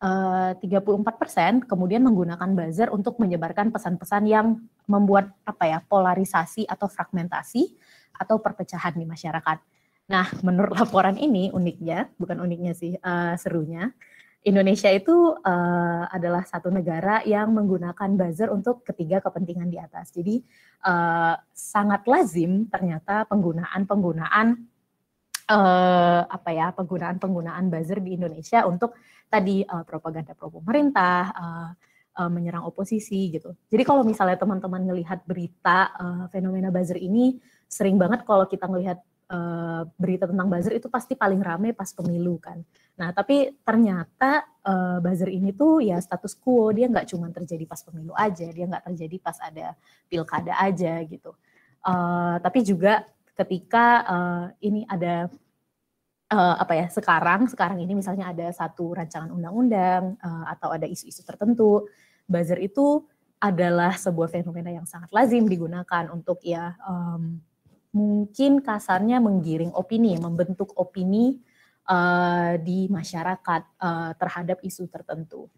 Uh, 0.00 0.56
34% 0.64 1.68
kemudian 1.68 2.00
menggunakan 2.00 2.48
buzzer 2.56 2.88
untuk 2.88 3.20
menyebarkan 3.20 3.68
pesan-pesan 3.68 4.24
yang 4.24 4.56
membuat 4.88 5.28
apa 5.44 5.68
ya 5.68 5.78
polarisasi 5.84 6.64
atau 6.64 6.88
fragmentasi 6.88 7.76
atau 8.16 8.40
perpecahan 8.40 8.96
di 8.96 9.04
masyarakat. 9.04 9.60
Nah, 10.08 10.26
menurut 10.40 10.72
laporan 10.80 11.20
ini 11.20 11.52
uniknya, 11.52 12.08
bukan 12.16 12.40
uniknya 12.40 12.72
sih, 12.72 12.96
uh, 12.96 13.36
serunya, 13.36 13.92
Indonesia 14.40 14.88
itu 14.88 15.36
uh, 15.36 16.04
adalah 16.08 16.48
satu 16.48 16.72
negara 16.72 17.20
yang 17.28 17.52
menggunakan 17.52 18.16
buzzer 18.16 18.48
untuk 18.48 18.80
ketiga 18.88 19.20
kepentingan 19.20 19.68
di 19.68 19.76
atas. 19.76 20.08
Jadi 20.16 20.40
uh, 20.88 21.36
sangat 21.52 22.08
lazim 22.08 22.64
ternyata 22.72 23.28
penggunaan-penggunaan 23.28 24.64
uh, 25.44 26.22
apa 26.24 26.50
ya 26.56 26.72
penggunaan-penggunaan 26.72 27.68
buzzer 27.68 28.00
di 28.00 28.16
Indonesia 28.16 28.64
untuk 28.64 28.96
tadi 29.30 29.62
uh, 29.62 29.86
propaganda 29.86 30.34
pro 30.34 30.50
pemerintah, 30.50 31.22
uh, 31.30 31.70
uh, 32.18 32.30
menyerang 32.30 32.66
oposisi 32.66 33.30
gitu. 33.30 33.54
Jadi 33.70 33.82
kalau 33.86 34.02
misalnya 34.02 34.36
teman-teman 34.36 34.82
melihat 34.82 35.22
berita 35.22 35.94
uh, 35.94 36.24
fenomena 36.28 36.68
buzzer 36.68 36.98
ini 36.98 37.38
sering 37.70 37.94
banget 37.96 38.26
kalau 38.26 38.44
kita 38.50 38.66
melihat 38.66 38.98
uh, 39.30 39.86
berita 39.94 40.26
tentang 40.26 40.50
buzzer 40.50 40.74
itu 40.74 40.90
pasti 40.90 41.14
paling 41.14 41.38
rame 41.40 41.70
pas 41.70 41.88
pemilu 41.94 42.36
kan. 42.42 42.58
Nah 42.98 43.14
tapi 43.14 43.54
ternyata 43.62 44.44
uh, 44.66 44.98
buzzer 44.98 45.30
ini 45.30 45.54
tuh 45.54 45.80
ya 45.80 45.96
status 46.02 46.34
quo 46.34 46.74
dia 46.74 46.90
nggak 46.90 47.06
cuma 47.14 47.30
terjadi 47.30 47.64
pas 47.64 47.80
pemilu 47.80 48.12
aja, 48.18 48.46
dia 48.50 48.66
nggak 48.66 48.84
terjadi 48.90 49.16
pas 49.22 49.38
ada 49.38 49.78
pilkada 50.10 50.52
aja 50.58 50.98
gitu. 51.06 51.32
Uh, 51.80 52.36
tapi 52.44 52.60
juga 52.60 53.08
ketika 53.38 53.86
uh, 54.04 54.46
ini 54.60 54.84
ada 54.84 55.32
uh, 56.30 56.56
apa 56.56 56.72
ya 56.78 56.86
sekarang 56.88 57.50
sekarang 57.50 57.82
ini 57.82 57.98
misalnya 57.98 58.30
ada 58.30 58.48
satu 58.54 58.94
rancangan 58.94 59.34
undang-undang 59.34 60.16
uh, 60.22 60.44
atau 60.48 60.70
ada 60.70 60.86
isu-isu 60.86 61.26
tertentu, 61.26 61.90
buzzer 62.30 62.62
itu 62.62 63.04
adalah 63.40 63.96
sebuah 63.96 64.28
fenomena 64.30 64.70
yang 64.70 64.84
sangat 64.84 65.08
lazim 65.10 65.48
digunakan 65.48 66.12
untuk 66.12 66.44
ya 66.44 66.76
um, 66.84 67.40
mungkin 67.90 68.62
kasarnya 68.62 69.18
menggiring 69.18 69.74
opini, 69.74 70.14
membentuk 70.20 70.70
opini 70.78 71.42
uh, 71.90 72.54
di 72.60 72.86
masyarakat 72.86 73.62
uh, 73.82 74.12
terhadap 74.14 74.62
isu 74.62 74.86
tertentu. 74.86 75.50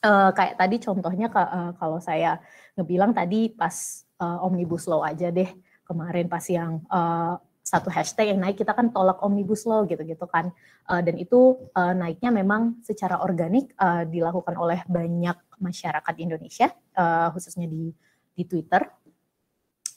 Uh, 0.00 0.32
kayak 0.32 0.56
tadi 0.56 0.80
contohnya 0.80 1.28
uh, 1.28 1.76
kalau 1.76 2.00
saya 2.00 2.40
ngebilang 2.72 3.12
tadi 3.12 3.52
pas 3.52 4.08
uh, 4.16 4.40
omnibus 4.48 4.88
law 4.88 5.04
aja 5.04 5.28
deh 5.28 5.52
kemarin 5.84 6.24
pas 6.24 6.40
yang 6.48 6.80
uh, 6.88 7.36
satu 7.70 7.86
hashtag 7.86 8.34
yang 8.34 8.42
naik 8.42 8.58
kita 8.58 8.74
kan 8.74 8.90
tolak 8.90 9.22
omnibus 9.22 9.62
law 9.62 9.86
gitu-gitu 9.86 10.26
kan 10.26 10.50
uh, 10.90 10.98
dan 10.98 11.14
itu 11.14 11.54
uh, 11.78 11.94
naiknya 11.94 12.34
memang 12.34 12.82
secara 12.82 13.22
organik 13.22 13.70
uh, 13.78 14.02
dilakukan 14.02 14.58
oleh 14.58 14.82
banyak 14.90 15.38
masyarakat 15.62 16.14
Indonesia 16.18 16.74
uh, 16.98 17.30
khususnya 17.30 17.70
di 17.70 17.94
di 18.34 18.42
Twitter. 18.42 18.82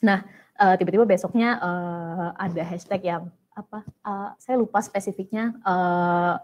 Nah 0.06 0.22
uh, 0.62 0.76
tiba-tiba 0.78 1.10
besoknya 1.10 1.58
uh, 1.58 2.30
ada 2.38 2.62
hashtag 2.62 3.10
yang 3.10 3.34
apa 3.58 3.82
uh, 4.06 4.38
saya 4.38 4.62
lupa 4.62 4.78
spesifiknya 4.86 5.58
uh, 5.66 6.38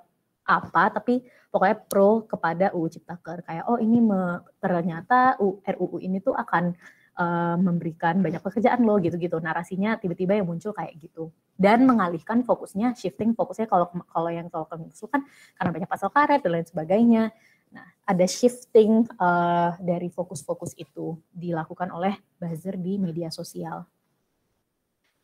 apa 0.50 0.84
tapi 0.90 1.22
pokoknya 1.54 1.78
pro 1.86 2.26
kepada 2.26 2.74
UU 2.74 2.90
Ciptaker 2.90 3.46
kayak 3.46 3.70
oh 3.70 3.78
ini 3.78 4.02
me, 4.02 4.42
ternyata 4.58 5.38
RUU 5.38 6.02
ini 6.02 6.18
tuh 6.22 6.34
akan 6.34 6.74
uh, 7.20 7.60
memberikan 7.60 8.24
banyak 8.24 8.40
pekerjaan 8.40 8.82
loh 8.88 8.98
gitu-gitu 9.04 9.36
narasinya 9.44 10.00
tiba-tiba 10.00 10.40
yang 10.40 10.48
muncul 10.48 10.72
kayak 10.72 10.96
gitu 10.98 11.30
dan 11.60 11.84
mengalihkan 11.84 12.48
fokusnya 12.48 12.96
shifting 12.96 13.36
fokusnya 13.36 13.68
kalau 13.68 13.92
kalau 14.08 14.32
yang 14.32 14.48
soal 14.48 14.66
itu 14.88 15.06
kan 15.12 15.28
karena 15.60 15.70
banyak 15.76 15.90
pasal 15.92 16.08
karet 16.10 16.40
dan 16.40 16.52
lain 16.56 16.68
sebagainya 16.68 17.24
nah 17.70 17.86
ada 18.08 18.26
shifting 18.26 19.06
uh, 19.20 19.76
dari 19.78 20.10
fokus-fokus 20.10 20.74
itu 20.80 21.20
dilakukan 21.30 21.92
oleh 21.94 22.18
buzzer 22.42 22.80
di 22.80 22.98
media 22.98 23.30
sosial 23.30 23.86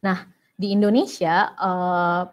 Nah, 0.05 0.29
di 0.53 0.77
Indonesia 0.77 1.49
uh, 1.57 2.23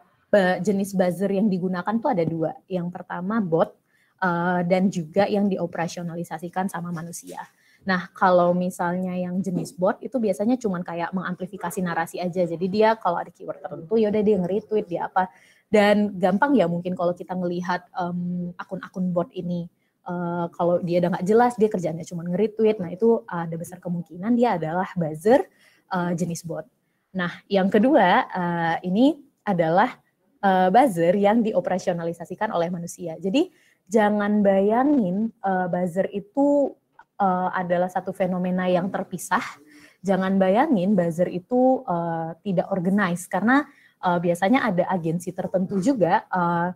jenis 0.61 0.93
buzzer 0.93 1.33
yang 1.33 1.49
digunakan 1.49 1.97
tuh 1.97 2.13
ada 2.13 2.25
dua. 2.29 2.53
Yang 2.69 2.89
pertama 2.93 3.41
bot 3.41 3.73
uh, 4.21 4.61
dan 4.61 4.93
juga 4.93 5.25
yang 5.25 5.49
dioperasionalisasikan 5.49 6.69
sama 6.69 6.93
manusia. 6.93 7.41
Nah, 7.83 8.11
kalau 8.15 8.55
misalnya 8.55 9.19
yang 9.19 9.43
jenis 9.43 9.75
bot 9.75 9.99
itu 9.99 10.15
biasanya 10.23 10.55
cuma 10.55 10.79
kayak 10.87 11.11
mengamplifikasi 11.11 11.83
narasi 11.83 12.23
aja. 12.23 12.47
Jadi 12.47 12.67
dia 12.71 12.95
kalau 12.95 13.19
ada 13.19 13.31
keyword 13.35 13.59
tertentu 13.59 13.99
ya 13.99 14.09
udah 14.15 14.23
dia 14.23 14.37
nge-retweet 14.39 14.87
dia 14.87 15.11
apa. 15.11 15.27
Dan 15.67 16.15
gampang 16.21 16.55
ya 16.55 16.71
mungkin 16.71 16.95
kalau 16.95 17.17
kita 17.17 17.35
ngelihat 17.35 17.89
um, 17.97 18.53
akun-akun 18.55 19.11
bot 19.11 19.33
ini 19.35 19.67
uh, 20.07 20.47
kalau 20.53 20.79
dia 20.85 21.01
udah 21.03 21.19
nggak 21.19 21.27
jelas 21.27 21.53
dia 21.59 21.67
kerjanya 21.67 22.07
cuma 22.07 22.23
nge-retweet. 22.23 22.79
Nah, 22.79 22.91
itu 22.95 23.27
ada 23.27 23.55
besar 23.59 23.83
kemungkinan 23.83 24.39
dia 24.39 24.55
adalah 24.61 24.87
buzzer 24.95 25.43
uh, 25.91 26.15
jenis 26.15 26.47
bot. 26.47 26.69
Nah, 27.13 27.35
yang 27.51 27.67
kedua 27.67 28.31
uh, 28.31 28.77
ini 28.87 29.19
adalah 29.43 29.99
uh, 30.39 30.71
buzzer 30.71 31.19
yang 31.19 31.43
dioperasionalisasikan 31.43 32.55
oleh 32.55 32.71
manusia. 32.71 33.19
Jadi 33.19 33.51
jangan 33.91 34.41
bayangin 34.41 35.35
uh, 35.43 35.67
buzzer 35.67 36.07
itu 36.15 36.79
uh, 37.23 37.49
adalah 37.55 37.87
satu 37.87 38.11
fenomena 38.11 38.67
yang 38.67 38.91
terpisah. 38.91 39.43
Jangan 40.03 40.35
bayangin 40.35 40.99
buzzer 40.99 41.31
itu 41.31 41.87
uh, 41.87 42.35
tidak 42.43 42.67
organized 42.75 43.31
karena 43.31 43.63
uh, 44.03 44.19
biasanya 44.19 44.67
ada 44.67 44.91
agensi 44.91 45.31
tertentu 45.31 45.79
juga 45.79 46.27
uh, 46.27 46.75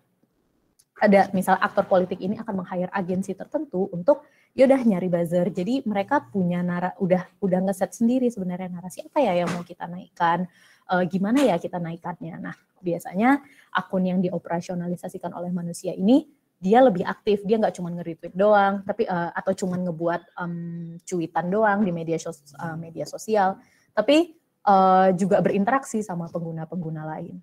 ada 0.97 1.29
misal 1.37 1.61
aktor 1.61 1.85
politik 1.85 2.23
ini 2.23 2.41
akan 2.41 2.65
meng-hire 2.65 2.89
agensi 2.95 3.37
tertentu 3.37 3.91
untuk 3.93 4.25
yaudah 4.57 4.81
nyari 4.81 5.13
buzzer. 5.13 5.53
Jadi 5.53 5.85
mereka 5.85 6.25
punya 6.25 6.65
nara 6.65 6.97
udah 6.97 7.29
udah 7.45 7.61
ngeset 7.69 7.93
sendiri 7.93 8.33
sebenarnya 8.33 8.73
narasi 8.73 9.05
apa 9.05 9.21
ya 9.21 9.45
yang 9.45 9.51
mau 9.53 9.61
kita 9.61 9.85
naikkan, 9.85 10.49
uh, 10.89 11.05
gimana 11.05 11.45
ya 11.45 11.61
kita 11.61 11.77
naikannya. 11.77 12.41
Nah, 12.41 12.57
biasanya 12.81 13.45
akun 13.77 14.09
yang 14.09 14.25
dioperasionalisasikan 14.25 15.37
oleh 15.37 15.53
manusia 15.53 15.93
ini 15.93 16.25
dia 16.57 16.81
lebih 16.81 17.05
aktif, 17.05 17.45
dia 17.45 17.61
nggak 17.61 17.77
cuma 17.77 17.93
nge-retweet 17.93 18.33
doang, 18.33 18.81
tapi 18.89 19.05
uh, 19.05 19.31
atau 19.37 19.53
cuma 19.53 19.77
ngebuat 19.77 20.23
um, 20.41 20.97
cuitan 21.05 21.47
doang 21.53 21.85
di 21.85 21.93
media 21.93 22.17
sos 22.17 22.41
uh, 22.57 22.75
media 22.81 23.05
sosial, 23.05 23.61
tapi 23.93 24.33
uh, 24.65 25.13
juga 25.13 25.45
berinteraksi 25.45 26.01
sama 26.01 26.33
pengguna-pengguna 26.33 27.03
lain. 27.05 27.37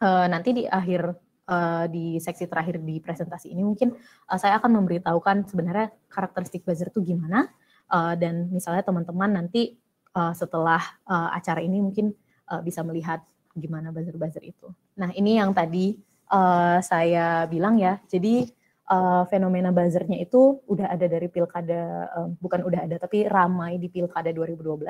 Uh, 0.00 0.26
nanti 0.26 0.56
di 0.56 0.64
akhir 0.66 1.12
uh, 1.46 1.84
di 1.86 2.16
seksi 2.18 2.48
terakhir 2.48 2.80
di 2.80 2.98
presentasi 2.98 3.52
ini 3.52 3.62
mungkin 3.62 3.92
uh, 4.26 4.38
saya 4.40 4.56
akan 4.58 4.80
memberitahukan 4.80 5.50
sebenarnya 5.50 5.92
karakteristik 6.08 6.64
buzzer 6.64 6.88
itu 6.88 7.04
gimana 7.04 7.52
uh, 7.92 8.16
dan 8.16 8.48
misalnya 8.48 8.80
teman-teman 8.80 9.44
nanti 9.44 9.76
uh, 10.16 10.32
setelah 10.32 10.80
uh, 11.04 11.30
acara 11.36 11.60
ini 11.60 11.84
mungkin 11.84 12.16
uh, 12.48 12.64
bisa 12.64 12.80
melihat 12.80 13.20
gimana 13.52 13.90
buzzer-buzzer 13.90 14.40
itu. 14.46 14.70
Nah 14.96 15.10
ini 15.12 15.36
yang 15.36 15.50
tadi 15.52 15.98
uh, 16.30 16.78
saya 16.80 17.44
bilang 17.50 17.76
ya, 17.76 17.98
jadi 18.06 18.46
uh, 18.90 19.26
fenomena 19.26 19.74
buzzernya 19.74 20.22
itu 20.22 20.62
udah 20.64 20.90
ada 20.90 21.06
dari 21.10 21.26
pilkada, 21.26 22.10
uh, 22.14 22.28
bukan 22.38 22.64
udah 22.64 22.86
ada, 22.86 22.96
tapi 22.96 23.26
ramai 23.26 23.76
di 23.76 23.90
pilkada 23.90 24.30
2012 24.30 24.86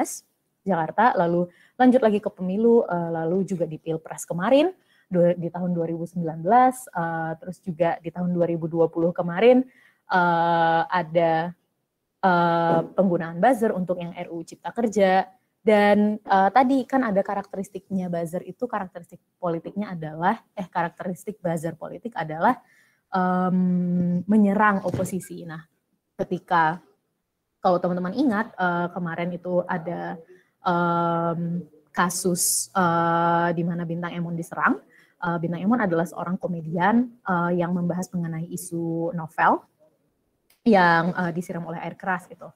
Jakarta, 0.61 1.16
lalu 1.16 1.49
lanjut 1.80 2.00
lagi 2.04 2.20
ke 2.20 2.30
pemilu, 2.30 2.85
uh, 2.85 3.11
lalu 3.11 3.49
juga 3.49 3.64
di 3.64 3.80
pilpres 3.80 4.28
kemarin 4.28 4.70
di 5.11 5.50
tahun 5.50 5.75
2019, 5.75 6.23
uh, 6.23 7.35
terus 7.42 7.59
juga 7.66 7.99
di 7.99 8.14
tahun 8.14 8.30
2020 8.30 9.11
kemarin 9.11 9.66
uh, 10.06 10.87
ada 10.87 11.50
uh, 12.23 12.80
penggunaan 12.94 13.42
buzzer 13.42 13.75
untuk 13.75 13.99
yang 13.99 14.14
RUU 14.14 14.47
Cipta 14.47 14.70
Kerja, 14.70 15.26
dan 15.61 16.17
uh, 16.25 16.49
tadi 16.49 16.88
kan 16.88 17.05
ada 17.05 17.21
karakteristiknya 17.21 18.09
buzzer 18.09 18.40
itu 18.49 18.64
karakteristik 18.64 19.21
politiknya 19.37 19.93
adalah 19.93 20.40
eh 20.57 20.64
karakteristik 20.64 21.37
buzzer 21.45 21.76
politik 21.76 22.17
adalah 22.17 22.57
um, 23.12 24.25
menyerang 24.25 24.81
oposisi. 24.88 25.45
Nah, 25.45 25.61
ketika 26.17 26.81
kalau 27.61 27.76
teman-teman 27.76 28.17
ingat 28.17 28.57
uh, 28.57 28.88
kemarin 28.88 29.37
itu 29.37 29.61
ada 29.69 30.17
um, 30.64 31.61
kasus 31.93 32.73
uh, 32.73 33.52
di 33.52 33.61
mana 33.61 33.85
bintang 33.85 34.17
Emon 34.17 34.33
diserang. 34.33 34.81
Uh, 35.21 35.37
bintang 35.37 35.61
Emon 35.61 35.85
adalah 35.85 36.09
seorang 36.09 36.40
komedian 36.40 37.21
uh, 37.29 37.52
yang 37.52 37.76
membahas 37.76 38.09
mengenai 38.17 38.49
isu 38.49 39.12
novel 39.12 39.61
yang 40.64 41.12
uh, 41.12 41.29
disiram 41.29 41.69
oleh 41.69 41.76
air 41.85 42.00
keras 42.00 42.25
gitu. 42.33 42.49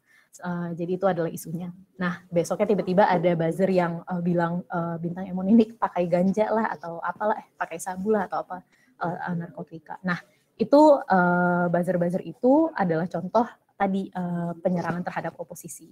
Uh, 0.42 0.74
jadi 0.74 0.98
itu 0.98 1.06
adalah 1.06 1.30
isunya. 1.30 1.70
Nah 1.94 2.26
besoknya 2.26 2.74
tiba-tiba 2.74 3.06
ada 3.06 3.38
buzzer 3.38 3.70
yang 3.70 4.02
uh, 4.02 4.18
bilang 4.18 4.66
uh, 4.66 4.98
bintang 4.98 5.30
Emon 5.30 5.46
ini 5.46 5.70
pakai 5.70 6.10
ganja 6.10 6.50
lah 6.50 6.74
atau 6.74 6.98
apalah, 6.98 7.38
eh, 7.38 7.46
pakai 7.54 7.78
sabu 7.78 8.10
lah 8.10 8.26
atau 8.26 8.42
apa 8.42 8.58
uh, 8.98 9.34
narkotika. 9.38 10.02
Nah 10.02 10.18
itu 10.58 10.98
uh, 10.98 11.70
buzzer-buzzer 11.70 12.22
itu 12.26 12.66
adalah 12.74 13.06
contoh 13.06 13.46
tadi 13.78 14.10
uh, 14.10 14.54
penyerangan 14.58 15.06
terhadap 15.06 15.38
oposisi. 15.38 15.90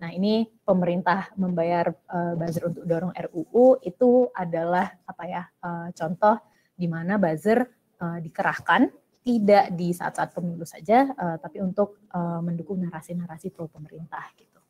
Nah 0.00 0.10
ini 0.14 0.46
pemerintah 0.64 1.30
membayar 1.34 1.90
uh, 1.90 2.34
buzzer 2.38 2.70
untuk 2.70 2.86
dorong 2.86 3.14
RUU 3.14 3.82
itu 3.82 4.30
adalah 4.32 4.86
apa 5.02 5.24
ya 5.26 5.42
uh, 5.66 5.88
contoh 5.90 6.38
di 6.78 6.86
mana 6.86 7.20
buzzer 7.20 7.66
uh, 8.00 8.18
dikerahkan 8.22 8.88
tidak 9.20 9.72
di 9.76 9.92
saat-saat 9.92 10.32
pemilu 10.32 10.64
saja, 10.64 11.12
uh, 11.12 11.36
tapi 11.36 11.60
untuk 11.60 12.00
uh, 12.12 12.40
mendukung 12.40 12.80
narasi-narasi 12.80 13.52
pro 13.52 13.68
pemerintah 13.68 14.24
gitu. 14.36 14.60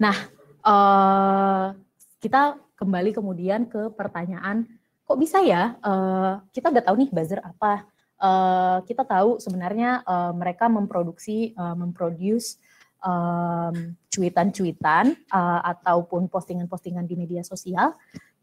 Nah, 0.00 0.16
uh, 0.64 1.76
kita 2.20 2.56
kembali 2.76 3.12
kemudian 3.12 3.68
ke 3.68 3.92
pertanyaan, 3.92 4.64
kok 5.04 5.20
bisa 5.20 5.44
ya? 5.44 5.76
Uh, 5.84 6.40
kita 6.52 6.72
udah 6.72 6.84
tahu 6.84 6.96
nih 7.04 7.10
buzzer 7.12 7.40
apa? 7.44 7.84
Uh, 8.16 8.80
kita 8.88 9.04
tahu 9.04 9.36
sebenarnya 9.36 10.00
uh, 10.08 10.32
mereka 10.32 10.72
memproduksi, 10.72 11.52
uh, 11.52 11.76
memproduce 11.76 12.56
um, 13.04 13.92
cuitan-cuitan 14.08 15.12
uh, 15.28 15.60
ataupun 15.76 16.32
postingan-postingan 16.32 17.04
di 17.04 17.14
media 17.14 17.44
sosial 17.44 17.92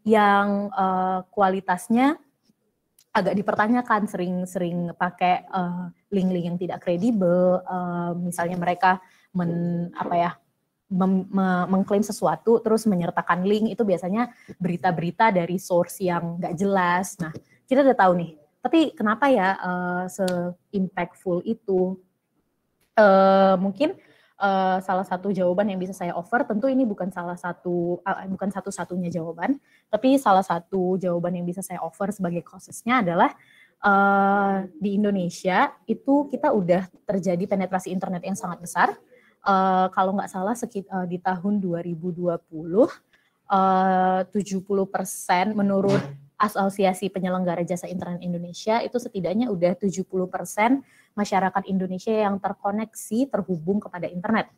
yang 0.06 0.70
uh, 0.70 1.26
kualitasnya 1.32 2.20
agak 3.14 3.34
dipertanyakan 3.38 4.10
sering-sering 4.10 4.90
pakai 4.98 5.46
uh, 5.54 5.86
link-link 6.10 6.50
yang 6.50 6.58
tidak 6.58 6.82
kredibel 6.82 7.62
uh, 7.62 8.10
misalnya 8.18 8.58
mereka 8.58 8.98
men 9.30 9.86
apa 9.94 10.14
ya 10.18 10.30
mem, 10.90 11.30
me, 11.30 11.46
mengklaim 11.70 12.02
sesuatu 12.02 12.58
terus 12.58 12.90
menyertakan 12.90 13.46
link 13.46 13.70
itu 13.70 13.86
biasanya 13.86 14.34
berita-berita 14.58 15.30
dari 15.30 15.56
source 15.62 16.02
yang 16.02 16.42
nggak 16.42 16.54
jelas. 16.58 17.14
Nah 17.22 17.30
kita 17.70 17.86
udah 17.86 17.96
tahu 17.96 18.12
nih 18.18 18.30
tapi 18.64 18.96
kenapa 18.96 19.30
ya 19.30 19.48
uh, 19.62 20.04
se 20.10 20.24
impactful 20.72 21.44
itu? 21.46 22.00
Uh, 22.94 23.58
mungkin 23.58 23.98
uh, 24.38 24.78
salah 24.82 25.06
satu 25.06 25.30
jawaban 25.30 25.70
yang 25.70 25.80
bisa 25.80 25.92
saya 25.94 26.14
offer 26.16 26.46
tentu 26.46 26.66
ini 26.70 26.82
bukan 26.86 27.10
salah 27.10 27.38
satu 27.38 28.00
uh, 28.02 28.26
bukan 28.30 28.50
satu-satunya 28.50 29.10
jawaban 29.10 29.58
tapi 29.90 30.18
salah 30.18 30.42
satu 30.42 30.98
jawaban 30.98 31.38
yang 31.38 31.46
bisa 31.46 31.62
saya 31.62 31.82
offer 31.82 32.10
sebagai 32.10 32.42
causesnya 32.42 33.02
adalah 33.02 33.30
uh, 33.84 34.64
di 34.80 34.96
Indonesia 34.96 35.70
itu 35.84 36.26
kita 36.32 36.50
udah 36.50 36.88
terjadi 37.04 37.44
penetrasi 37.44 37.92
internet 37.92 38.24
yang 38.24 38.34
sangat 38.34 38.58
besar. 38.64 38.88
Uh, 39.44 39.92
kalau 39.92 40.16
nggak 40.16 40.32
salah 40.32 40.56
sekit, 40.56 40.88
uh, 40.88 41.04
di 41.04 41.20
tahun 41.20 41.60
2020 41.60 42.32
uh, 43.52 44.24
70% 44.24 45.52
menurut 45.52 46.00
Asosiasi 46.34 47.12
Penyelenggara 47.12 47.62
Jasa 47.62 47.86
Internet 47.86 48.24
Indonesia 48.24 48.80
itu 48.82 48.96
setidaknya 48.98 49.52
udah 49.52 49.76
70% 49.78 50.02
masyarakat 51.14 51.62
Indonesia 51.70 52.12
yang 52.12 52.42
terkoneksi 52.42 53.30
terhubung 53.30 53.78
kepada 53.78 54.10
internet. 54.10 54.50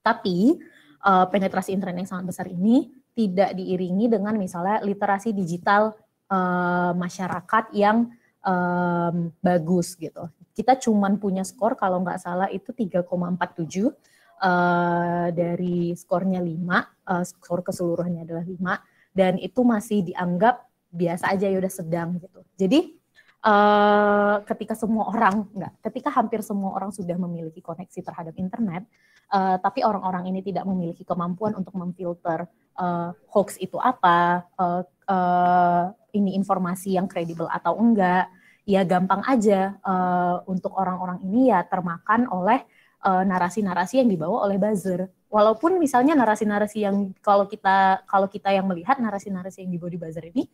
Tapi 0.00 0.56
uh, 1.04 1.26
penetrasi 1.28 1.74
internet 1.74 2.06
yang 2.06 2.10
sangat 2.10 2.26
besar 2.30 2.46
ini 2.48 2.88
tidak 3.12 3.52
diiringi 3.58 4.08
dengan 4.08 4.38
misalnya 4.38 4.80
literasi 4.80 5.34
digital 5.34 5.92
uh, 6.30 6.94
masyarakat 6.94 7.74
yang 7.74 8.08
um, 8.46 9.34
bagus 9.42 9.98
gitu. 9.98 10.30
Kita 10.54 10.78
cuman 10.78 11.18
punya 11.20 11.42
skor 11.42 11.76
kalau 11.76 12.00
nggak 12.00 12.20
salah 12.20 12.48
itu 12.48 12.72
3,47 12.72 13.06
uh, 13.06 15.28
dari 15.34 15.92
skornya 15.98 16.40
5, 16.40 16.46
uh, 16.46 17.24
skor 17.26 17.60
keseluruhannya 17.66 18.22
adalah 18.24 18.44
5 18.46 19.16
dan 19.16 19.36
itu 19.42 19.60
masih 19.66 20.06
dianggap 20.06 20.70
biasa 20.90 21.34
aja 21.34 21.46
ya 21.46 21.58
udah 21.58 21.72
sedang 21.72 22.18
gitu. 22.18 22.42
Jadi 22.58 22.99
uh, 23.44 24.44
ketika 24.44 24.76
semua 24.76 25.08
orang 25.08 25.48
enggak, 25.52 25.72
ketika 25.84 26.08
hampir 26.12 26.40
semua 26.44 26.76
orang 26.76 26.92
sudah 26.92 27.16
memiliki 27.16 27.64
koneksi 27.64 28.00
terhadap 28.04 28.34
internet, 28.36 28.84
uh, 29.32 29.56
tapi 29.60 29.84
orang-orang 29.84 30.28
ini 30.28 30.40
tidak 30.44 30.64
memiliki 30.68 31.02
kemampuan 31.04 31.56
untuk 31.56 31.72
memfilter 31.76 32.44
uh, 32.76 33.10
hoax 33.32 33.56
itu 33.60 33.80
apa, 33.80 34.44
uh, 34.60 34.82
uh, 35.08 35.84
ini 36.12 36.36
informasi 36.36 36.96
yang 37.00 37.08
kredibel 37.08 37.48
atau 37.48 37.76
enggak, 37.80 38.28
ya 38.68 38.84
gampang 38.84 39.24
aja 39.24 39.80
uh, 39.82 40.44
untuk 40.46 40.76
orang-orang 40.76 41.24
ini 41.24 41.50
ya 41.50 41.64
termakan 41.64 42.28
oleh 42.30 42.62
narasi-narasi 43.00 43.96
uh, 43.96 44.00
yang 44.04 44.12
dibawa 44.12 44.44
oleh 44.44 44.60
buzzer. 44.60 45.08
Walaupun 45.32 45.80
misalnya 45.80 46.12
narasi-narasi 46.12 46.84
yang 46.84 47.16
kalau 47.24 47.48
kita 47.48 48.04
kalau 48.04 48.28
kita 48.28 48.52
yang 48.52 48.68
melihat 48.68 49.00
narasi-narasi 49.00 49.64
yang 49.64 49.72
dibawa 49.72 49.88
di 49.88 49.96
buzzer 49.96 50.24
ini 50.28 50.44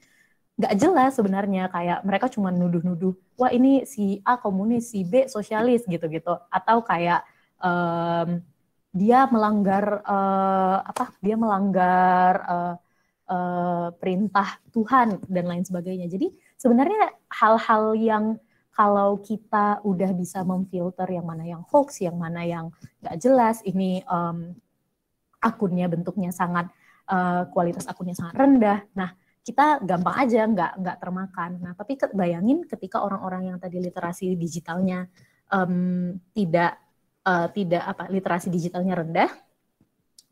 nggak 0.57 0.75
jelas 0.81 1.13
sebenarnya 1.13 1.69
kayak 1.69 2.01
mereka 2.01 2.33
cuma 2.33 2.49
nuduh-nuduh 2.49 3.13
wah 3.37 3.53
ini 3.53 3.85
si 3.85 4.25
A 4.25 4.41
komunis 4.41 4.89
si 4.91 5.05
B 5.05 5.29
sosialis 5.29 5.85
gitu-gitu. 5.85 6.33
Atau 6.49 6.81
kayak 6.83 7.29
um, 7.61 8.41
dia 8.97 9.29
melanggar 9.29 10.01
uh, 10.09 10.81
apa 10.81 11.13
dia 11.21 11.37
melanggar 11.37 12.33
uh, 12.49 12.75
uh, 13.29 13.89
perintah 14.01 14.57
Tuhan 14.73 15.21
dan 15.29 15.45
lain 15.45 15.65
sebagainya. 15.69 16.09
Jadi 16.09 16.33
sebenarnya 16.57 17.13
hal-hal 17.29 17.93
yang 18.01 18.25
kalau 18.73 19.21
kita 19.21 19.81
udah 19.85 20.13
bisa 20.13 20.45
memfilter 20.45 21.09
yang 21.09 21.25
mana 21.29 21.45
yang 21.45 21.65
hoax 21.69 22.01
yang 22.01 22.17
mana 22.17 22.45
yang 22.45 22.73
nggak 23.05 23.17
jelas 23.21 23.61
ini 23.69 24.01
um, 24.09 24.57
akunnya 25.41 25.89
bentuknya 25.89 26.33
sangat 26.33 26.73
uh, 27.13 27.45
kualitas 27.53 27.85
akunnya 27.85 28.17
sangat 28.17 28.37
rendah. 28.37 28.81
Nah 28.97 29.13
kita 29.47 29.79
gampang 29.87 30.17
aja 30.27 30.43
nggak 30.43 30.73
nggak 30.83 30.97
termakan. 30.99 31.51
Nah, 31.63 31.73
tapi 31.79 31.95
bayangin 32.11 32.67
ketika 32.67 33.07
orang-orang 33.07 33.55
yang 33.55 33.59
tadi 33.63 33.79
literasi 33.79 34.35
digitalnya 34.35 35.07
um, 35.55 36.19
tidak 36.35 36.83
uh, 37.23 37.47
tidak 37.55 37.83
apa 37.87 38.11
literasi 38.11 38.51
digitalnya 38.51 38.99
rendah 38.99 39.31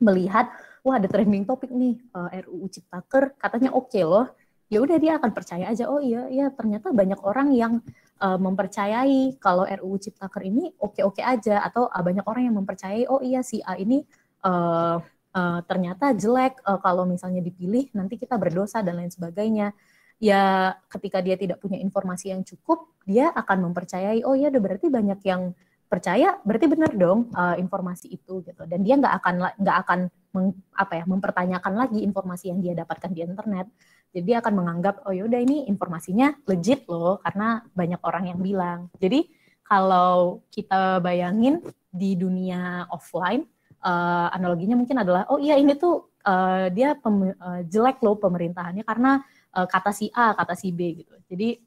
melihat 0.03 0.51
wah 0.83 0.99
ada 0.99 1.07
trending 1.07 1.47
topik 1.47 1.71
nih 1.71 1.97
uh, 2.11 2.27
eh, 2.35 2.43
RUU 2.43 2.67
Ciptaker 2.67 3.39
katanya 3.39 3.71
oke 3.71 3.95
okay 3.95 4.03
loh 4.03 4.27
ya 4.67 4.83
udah 4.83 4.99
dia 4.99 5.17
akan 5.23 5.31
percaya 5.31 5.71
aja 5.71 5.87
oh 5.87 6.03
iya 6.03 6.27
iya 6.27 6.51
ternyata 6.51 6.91
banyak 6.91 7.21
orang 7.23 7.55
yang 7.55 7.79
uh, 8.19 8.39
mempercayai 8.41 9.39
kalau 9.39 9.63
RUU 9.63 9.97
Ciptaker 10.03 10.43
ini 10.43 10.75
oke-oke 10.83 11.23
aja 11.23 11.63
atau 11.63 11.87
uh, 11.87 12.03
banyak 12.03 12.27
orang 12.27 12.51
yang 12.51 12.57
mempercayai 12.59 13.07
oh 13.07 13.23
iya 13.23 13.47
si 13.47 13.63
A 13.63 13.79
ini 13.79 14.03
uh, 14.43 14.99
uh, 15.35 15.61
ternyata 15.67 16.15
jelek 16.15 16.63
uh, 16.65 16.79
kalau 16.81 17.05
misalnya 17.05 17.43
dipilih 17.43 17.91
nanti 17.93 18.17
kita 18.17 18.39
berdosa 18.39 18.81
dan 18.81 19.03
lain 19.03 19.11
sebagainya. 19.13 19.75
Ya 20.23 20.73
ketika 20.89 21.19
dia 21.19 21.35
tidak 21.35 21.59
punya 21.59 21.77
informasi 21.83 22.31
yang 22.31 22.47
cukup 22.47 22.87
dia 23.05 23.35
akan 23.35 23.69
mempercayai 23.69 24.23
oh 24.23 24.39
ya 24.39 24.49
berarti 24.49 24.87
banyak 24.89 25.21
yang 25.27 25.53
percaya 25.91 26.41
berarti 26.47 26.67
benar 26.71 26.95
dong 26.97 27.29
uh, 27.35 27.59
informasi 27.59 28.15
itu 28.15 28.41
gitu. 28.47 28.63
Dan 28.65 28.87
dia 28.87 28.95
nggak 28.97 29.15
akan 29.21 29.35
nggak 29.59 29.77
akan 29.85 30.01
meng, 30.33 30.49
apa 30.75 31.03
ya 31.03 31.05
mempertanyakan 31.05 31.73
lagi 31.75 32.01
informasi 32.03 32.55
yang 32.55 32.63
dia 32.63 32.75
dapatkan 32.79 33.11
di 33.11 33.21
internet. 33.27 33.67
Jadi 34.15 34.25
dia 34.31 34.39
akan 34.39 34.55
menganggap 34.55 35.03
oh 35.05 35.15
yaudah 35.15 35.43
ini 35.43 35.67
informasinya 35.67 36.39
legit 36.47 36.87
loh 36.87 37.19
karena 37.21 37.67
banyak 37.75 38.01
orang 38.07 38.25
yang 38.31 38.39
bilang. 38.39 38.81
Jadi 39.03 39.27
kalau 39.67 40.47
kita 40.55 41.03
bayangin 41.03 41.59
di 41.91 42.15
dunia 42.15 42.87
offline 42.91 43.47
uh, 43.85 44.29
analoginya 44.33 44.75
mungkin 44.81 44.99
adalah 45.05 45.29
oh 45.29 45.39
iya 45.39 45.61
ini 45.61 45.77
tuh 45.77 46.17
uh, 46.25 46.73
dia 46.73 46.97
pem, 46.97 47.37
uh, 47.37 47.61
jelek 47.69 48.01
loh 48.01 48.17
pemerintahannya 48.17 48.83
karena 48.83 49.21
uh, 49.53 49.69
kata 49.69 49.93
si 49.93 50.09
A 50.11 50.33
kata 50.33 50.57
si 50.57 50.73
B 50.73 51.05
gitu 51.05 51.15
jadi 51.29 51.61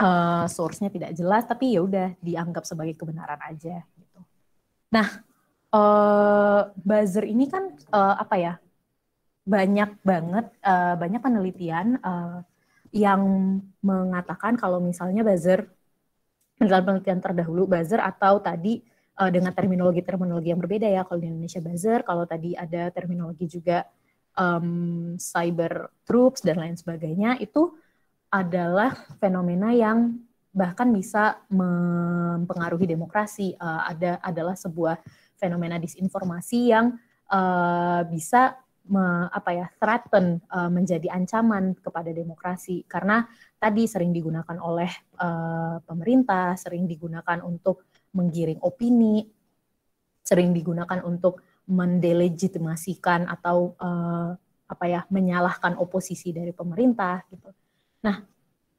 uh, 0.00 0.44
source-nya 0.48 0.88
tidak 0.88 1.12
jelas 1.14 1.44
tapi 1.44 1.76
ya 1.76 1.84
udah 1.84 2.16
dianggap 2.24 2.64
sebagai 2.64 2.96
kebenaran 2.96 3.40
aja 3.44 3.84
gitu. 3.84 4.20
Nah, 4.90 5.08
uh, 5.74 6.62
buzzer 6.74 7.24
ini 7.28 7.46
kan 7.46 7.74
uh, 7.92 8.16
apa 8.18 8.36
ya? 8.40 8.54
Banyak 9.40 10.04
banget 10.04 10.46
uh, 10.62 10.94
banyak 10.94 11.20
penelitian 11.20 11.98
uh, 12.04 12.44
yang 12.90 13.22
mengatakan 13.82 14.54
kalau 14.58 14.78
misalnya 14.82 15.22
buzzer 15.22 15.66
penelitian 16.60 17.22
terdahulu 17.24 17.64
buzzer 17.66 17.98
atau 17.98 18.38
tadi 18.42 18.84
uh, 19.18 19.30
dengan 19.32 19.50
terminologi-terminologi 19.50 20.52
yang 20.52 20.60
berbeda 20.62 20.86
ya 20.86 21.02
kalau 21.02 21.18
di 21.18 21.28
Indonesia 21.32 21.58
buzzer, 21.58 22.00
kalau 22.06 22.28
tadi 22.28 22.54
ada 22.54 22.92
terminologi 22.94 23.50
juga 23.50 23.88
um, 24.38 25.16
cyber 25.18 25.90
troops 26.06 26.44
dan 26.46 26.60
lain 26.60 26.76
sebagainya 26.78 27.40
itu 27.42 27.74
adalah 28.30 28.94
fenomena 29.18 29.74
yang 29.74 30.14
bahkan 30.50 30.90
bisa 30.90 31.42
mempengaruhi 31.50 32.86
demokrasi. 32.86 33.54
Uh, 33.58 33.82
ada 33.90 34.22
adalah 34.22 34.54
sebuah 34.54 34.98
fenomena 35.38 35.78
disinformasi 35.78 36.60
yang 36.70 36.94
uh, 37.30 38.02
bisa 38.06 38.58
me, 38.90 39.30
apa 39.30 39.50
ya 39.54 39.66
threaten 39.78 40.42
uh, 40.50 40.70
menjadi 40.70 41.10
ancaman 41.14 41.78
kepada 41.78 42.10
demokrasi 42.10 42.82
karena 42.90 43.26
tadi 43.56 43.86
sering 43.86 44.10
digunakan 44.10 44.58
oleh 44.58 44.90
uh, 45.22 45.78
pemerintah, 45.86 46.58
sering 46.58 46.90
digunakan 46.90 47.38
untuk 47.46 47.89
menggiring 48.14 48.58
opini, 48.62 49.26
sering 50.20 50.54
digunakan 50.54 51.02
untuk 51.02 51.42
mendelegitimasikan 51.70 53.30
atau 53.30 53.78
uh, 53.78 54.34
apa 54.70 54.84
ya 54.86 55.00
menyalahkan 55.10 55.74
oposisi 55.78 56.30
dari 56.30 56.54
pemerintah 56.54 57.26
gitu. 57.30 57.50
Nah, 58.06 58.22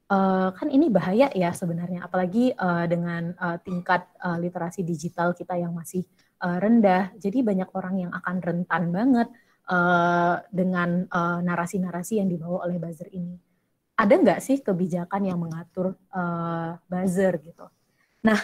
uh, 0.08 0.48
kan 0.56 0.68
ini 0.72 0.88
bahaya 0.88 1.28
ya 1.32 1.52
sebenarnya, 1.52 2.08
apalagi 2.08 2.52
uh, 2.56 2.84
dengan 2.88 3.36
uh, 3.36 3.56
tingkat 3.60 4.08
uh, 4.20 4.40
literasi 4.40 4.84
digital 4.84 5.36
kita 5.36 5.56
yang 5.56 5.72
masih 5.76 6.04
uh, 6.40 6.56
rendah. 6.56 7.12
Jadi 7.20 7.44
banyak 7.44 7.68
orang 7.76 8.08
yang 8.08 8.12
akan 8.12 8.36
rentan 8.40 8.92
banget 8.92 9.28
uh, 9.68 10.40
dengan 10.52 11.08
narasi-narasi 11.44 12.16
uh, 12.16 12.18
yang 12.24 12.28
dibawa 12.28 12.64
oleh 12.68 12.80
buzzer 12.80 13.08
ini. 13.12 13.36
Ada 13.92 14.16
nggak 14.16 14.40
sih 14.40 14.64
kebijakan 14.64 15.28
yang 15.28 15.38
mengatur 15.40 15.96
uh, 16.16 16.80
buzzer 16.88 17.36
gitu? 17.44 17.68
Nah, 18.24 18.40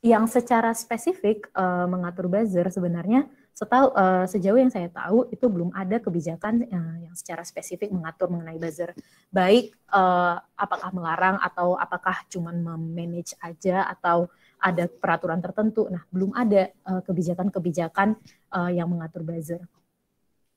yang 0.00 0.24
secara 0.24 0.72
spesifik 0.72 1.52
uh, 1.52 1.84
mengatur 1.84 2.28
buzzer 2.28 2.66
sebenarnya 2.72 3.28
Setahu 3.60 3.92
uh, 3.92 4.24
sejauh 4.24 4.56
yang 4.56 4.72
saya 4.72 4.88
tahu 4.88 5.28
itu 5.28 5.44
belum 5.44 5.68
ada 5.76 6.00
kebijakan 6.00 6.64
uh, 6.64 6.96
yang 7.04 7.12
secara 7.12 7.44
spesifik 7.44 7.92
mengatur 7.92 8.32
mengenai 8.32 8.56
buzzer. 8.56 8.96
Baik 9.28 9.76
uh, 9.92 10.40
apakah 10.56 10.88
melarang 10.96 11.36
atau 11.44 11.76
apakah 11.76 12.24
cuma 12.32 12.56
memanage 12.56 13.36
aja 13.44 13.84
atau 13.84 14.32
ada 14.64 14.88
peraturan 14.88 15.44
tertentu. 15.44 15.92
Nah, 15.92 16.04
belum 16.08 16.32
ada 16.32 16.72
kebijakan-kebijakan 17.04 18.16
uh, 18.48 18.64
uh, 18.64 18.70
yang 18.72 18.88
mengatur 18.88 19.28
buzzer. 19.28 19.60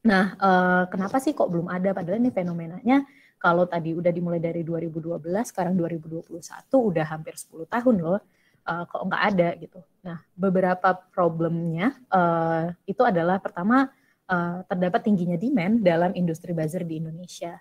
Nah, 0.08 0.39
uh, 0.39 0.84
kenapa 0.88 1.19
sih 1.19 1.36
kok 1.36 1.51
belum 1.51 1.67
ada? 1.67 1.91
Padahal 1.91 2.23
ini 2.23 2.32
fenomenanya 2.32 3.03
kalau 3.36 3.67
tadi 3.67 3.91
udah 3.91 4.15
dimulai 4.15 4.39
dari 4.39 4.63
2012, 4.63 5.19
sekarang 5.51 5.75
2021 5.75 6.39
udah 6.71 7.06
hampir 7.12 7.36
10 7.36 7.67
tahun 7.67 7.95
loh 7.99 8.23
uh, 8.67 8.84
kok 8.88 9.04
nggak 9.08 9.23
ada 9.34 9.49
gitu. 9.60 9.80
Nah, 10.04 10.19
beberapa 10.36 10.95
problemnya 11.12 11.95
uh, 12.12 12.71
itu 12.84 13.04
adalah 13.04 13.39
pertama 13.39 13.88
uh, 14.28 14.63
terdapat 14.67 15.02
tingginya 15.04 15.38
demand 15.39 15.84
dalam 15.84 16.12
industri 16.15 16.52
buzzer 16.52 16.84
di 16.84 16.99
Indonesia. 16.99 17.60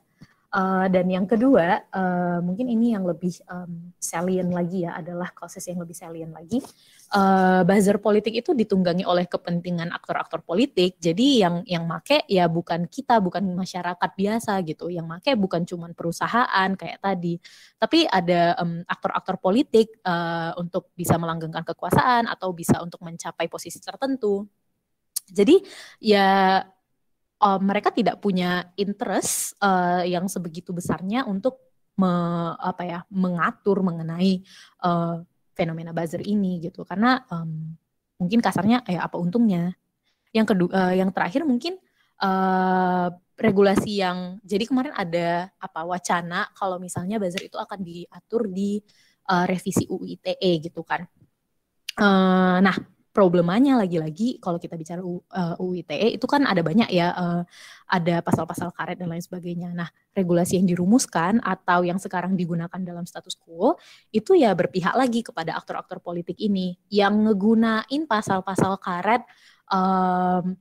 Uh, 0.52 0.84
dan 0.92 1.08
yang 1.08 1.24
kedua, 1.24 1.80
uh, 1.88 2.44
mungkin 2.44 2.68
ini 2.68 2.92
yang 2.92 3.08
lebih 3.08 3.32
um, 3.48 3.88
salient 3.96 4.52
lagi 4.52 4.84
ya, 4.84 5.00
adalah 5.00 5.32
proses 5.32 5.64
yang 5.64 5.80
lebih 5.80 5.96
salient 5.96 6.28
lagi. 6.28 6.60
Uh, 7.08 7.64
buzzer 7.64 7.96
politik 7.96 8.36
itu 8.36 8.52
ditunggangi 8.52 9.08
oleh 9.08 9.24
kepentingan 9.24 9.88
aktor-aktor 9.88 10.44
politik. 10.44 11.00
Jadi 11.00 11.40
yang 11.40 11.64
yang 11.64 11.88
make 11.88 12.28
ya 12.28 12.52
bukan 12.52 12.84
kita, 12.84 13.16
bukan 13.24 13.48
masyarakat 13.56 14.10
biasa 14.12 14.60
gitu. 14.68 14.92
Yang 14.92 15.06
make 15.08 15.32
bukan 15.40 15.64
cuma 15.64 15.88
perusahaan 15.96 16.68
kayak 16.76 17.00
tadi, 17.00 17.40
tapi 17.80 18.04
ada 18.04 18.52
um, 18.60 18.84
aktor-aktor 18.84 19.40
politik 19.40 19.88
uh, 20.04 20.52
untuk 20.60 20.92
bisa 20.92 21.16
melanggengkan 21.16 21.64
kekuasaan 21.64 22.28
atau 22.28 22.52
bisa 22.52 22.76
untuk 22.84 23.00
mencapai 23.00 23.48
posisi 23.48 23.80
tertentu. 23.80 24.44
Jadi 25.32 25.64
ya 25.96 26.60
uh, 27.42 27.58
mereka 27.58 27.90
tidak 27.90 28.22
punya 28.22 28.70
interest 28.78 29.58
uh, 29.58 30.06
yang 30.06 30.30
sebegitu 30.30 30.70
besarnya 30.70 31.26
untuk 31.26 31.58
me, 31.98 32.12
apa 32.56 32.82
ya 32.86 33.00
mengatur 33.10 33.82
mengenai 33.82 34.46
uh, 34.86 35.20
fenomena 35.52 35.90
buzzer 35.90 36.22
ini 36.22 36.62
gitu. 36.62 36.86
Karena 36.86 37.20
um, 37.28 37.74
mungkin 38.16 38.38
kasarnya 38.38 38.86
ya 38.86 39.04
apa 39.04 39.18
untungnya? 39.18 39.74
Yang 40.32 40.56
kedua 40.56 40.70
uh, 40.72 40.94
yang 40.96 41.10
terakhir 41.12 41.44
mungkin 41.44 41.76
uh, 42.22 43.12
regulasi 43.36 44.00
yang 44.00 44.38
jadi 44.46 44.64
kemarin 44.64 44.94
ada 44.94 45.50
apa 45.58 45.82
wacana 45.82 46.48
kalau 46.54 46.78
misalnya 46.78 47.18
buzzer 47.18 47.42
itu 47.44 47.58
akan 47.58 47.82
diatur 47.82 48.48
di 48.48 48.80
uh, 49.28 49.44
revisi 49.44 49.84
UU 49.90 50.16
ITE 50.16 50.52
gitu 50.70 50.80
kan. 50.86 51.04
Uh, 52.00 52.64
nah 52.64 52.72
problemanya 53.12 53.76
lagi-lagi 53.76 54.40
kalau 54.40 54.56
kita 54.56 54.74
bicara 54.80 55.04
uh, 55.04 55.20
eh, 55.20 55.60
UU 55.60 55.84
ITE 55.84 56.16
itu 56.16 56.24
kan 56.24 56.48
ada 56.48 56.64
banyak 56.64 56.88
ya 56.88 57.12
uh, 57.12 57.42
ada 57.92 58.24
pasal-pasal 58.24 58.72
karet 58.72 58.96
dan 58.96 59.12
lain 59.12 59.20
sebagainya. 59.20 59.76
Nah, 59.76 59.92
regulasi 60.16 60.56
yang 60.56 60.64
dirumuskan 60.64 61.44
atau 61.44 61.84
yang 61.84 62.00
sekarang 62.00 62.32
digunakan 62.34 62.80
dalam 62.80 63.04
status 63.04 63.36
quo 63.36 63.76
itu 64.16 64.32
ya 64.32 64.56
berpihak 64.56 64.96
lagi 64.96 65.20
kepada 65.20 65.52
aktor-aktor 65.60 66.00
politik 66.00 66.40
ini 66.40 66.80
yang 66.88 67.28
ngegunain 67.28 68.02
pasal-pasal 68.08 68.80
karet 68.80 69.22
um, 69.68 70.56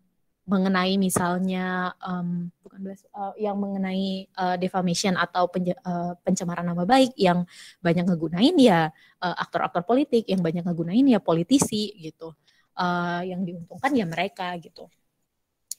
mengenai 0.52 1.00
misalnya 1.00 1.96
um, 2.04 2.52
bukan 2.60 2.92
uh, 3.16 3.32
yang 3.40 3.56
mengenai 3.56 4.28
uh, 4.36 4.60
defamation 4.60 5.16
atau 5.16 5.48
uh, 5.48 6.12
pencemaran 6.28 6.68
nama 6.68 6.84
baik 6.84 7.16
yang 7.16 7.48
banyak 7.80 8.04
ngegunain 8.04 8.56
ya 8.60 8.92
uh, 9.24 9.36
aktor-aktor 9.40 9.88
politik 9.88 10.28
yang 10.28 10.44
banyak 10.44 10.68
ngegunain 10.68 11.08
ya 11.08 11.24
politisi 11.24 11.96
gitu 12.04 12.36
uh, 12.76 13.24
yang 13.24 13.48
diuntungkan 13.48 13.96
ya 13.96 14.04
mereka 14.04 14.52
gitu 14.60 14.92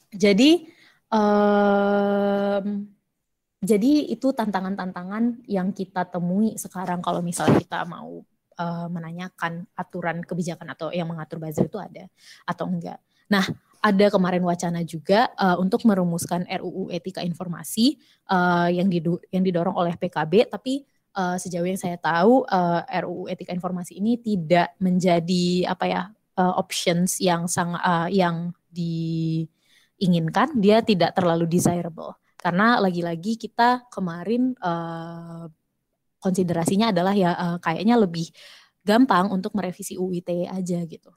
jadi 0.08 0.64
um, 1.12 2.88
jadi 3.62 3.92
itu 4.08 4.32
tantangan-tantangan 4.32 5.44
yang 5.52 5.76
kita 5.76 6.08
temui 6.08 6.56
sekarang 6.56 7.04
kalau 7.04 7.20
misalnya 7.20 7.60
kita 7.60 7.84
mau 7.84 8.24
menanyakan 8.62 9.66
aturan 9.74 10.22
kebijakan 10.22 10.70
atau 10.70 10.94
yang 10.94 11.10
mengatur 11.10 11.42
buzzer 11.42 11.66
itu 11.66 11.82
ada 11.82 12.06
atau 12.46 12.70
enggak. 12.70 13.02
Nah, 13.26 13.42
ada 13.82 14.06
kemarin 14.14 14.46
wacana 14.46 14.86
juga 14.86 15.26
uh, 15.34 15.58
untuk 15.58 15.82
merumuskan 15.82 16.46
RUU 16.46 16.94
etika 16.94 17.20
informasi 17.26 17.98
uh, 18.30 18.70
yang 18.70 18.86
didu 18.86 19.18
yang 19.34 19.42
didorong 19.42 19.74
oleh 19.74 19.98
PKB 19.98 20.46
tapi 20.46 20.86
uh, 21.18 21.34
sejauh 21.34 21.66
yang 21.66 21.80
saya 21.80 21.98
tahu 21.98 22.46
uh, 22.46 22.80
RUU 22.86 23.26
etika 23.26 23.50
informasi 23.50 23.98
ini 23.98 24.22
tidak 24.22 24.78
menjadi 24.78 25.66
apa 25.66 25.84
ya 25.90 26.02
uh, 26.38 26.54
options 26.56 27.18
yang 27.20 27.50
sang 27.50 27.74
uh, 27.76 28.08
yang 28.08 28.54
diinginkan. 28.72 30.56
Dia 30.56 30.80
tidak 30.80 31.16
terlalu 31.16 31.44
desirable. 31.48 32.16
Karena 32.38 32.82
lagi-lagi 32.82 33.38
kita 33.38 33.86
kemarin 33.86 34.54
uh, 34.58 35.46
konsiderasinya 36.18 36.90
adalah 36.90 37.14
ya 37.14 37.30
uh, 37.34 37.58
kayaknya 37.62 37.94
lebih 37.98 38.30
gampang 38.82 39.30
untuk 39.30 39.54
merevisi 39.54 39.94
UU 39.94 40.22
ITE 40.22 40.50
aja 40.50 40.82
gitu. 40.82 41.14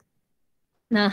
Nah, 0.94 1.10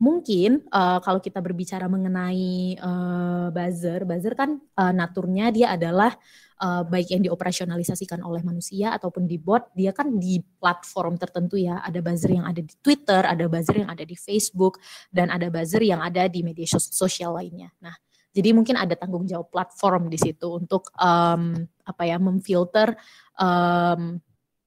mungkin 0.00 0.64
uh, 0.72 0.98
kalau 1.04 1.20
kita 1.20 1.44
berbicara 1.44 1.84
mengenai 1.84 2.74
uh, 2.80 3.52
buzzer, 3.52 4.08
buzzer 4.08 4.32
kan 4.32 4.56
uh, 4.80 4.96
naturnya 4.96 5.52
dia 5.52 5.76
adalah 5.76 6.16
uh, 6.56 6.82
baik 6.88 7.12
yang 7.12 7.22
dioperasionalisasikan 7.28 8.24
oleh 8.24 8.40
manusia 8.40 8.96
ataupun 8.96 9.28
di 9.28 9.36
bot, 9.36 9.68
dia 9.76 9.92
kan 9.92 10.16
di 10.16 10.40
platform 10.40 11.20
tertentu 11.20 11.60
ya. 11.60 11.84
Ada 11.84 12.00
buzzer 12.00 12.32
yang 12.32 12.48
ada 12.48 12.64
di 12.64 12.74
Twitter, 12.80 13.22
ada 13.28 13.44
buzzer 13.44 13.76
yang 13.84 13.92
ada 13.92 14.04
di 14.04 14.16
Facebook, 14.16 14.80
dan 15.12 15.28
ada 15.28 15.52
buzzer 15.52 15.84
yang 15.84 16.00
ada 16.00 16.24
di 16.32 16.40
media 16.40 16.64
sosial 16.80 17.36
lainnya. 17.36 17.68
Nah, 17.84 17.92
jadi 18.32 18.56
mungkin 18.56 18.80
ada 18.80 18.96
tanggung 18.96 19.28
jawab 19.28 19.52
platform 19.52 20.08
di 20.08 20.16
situ 20.16 20.48
untuk 20.56 20.88
um, 20.96 21.60
apa 21.84 22.02
ya 22.08 22.16
memfilter 22.16 22.96
um, 23.36 24.16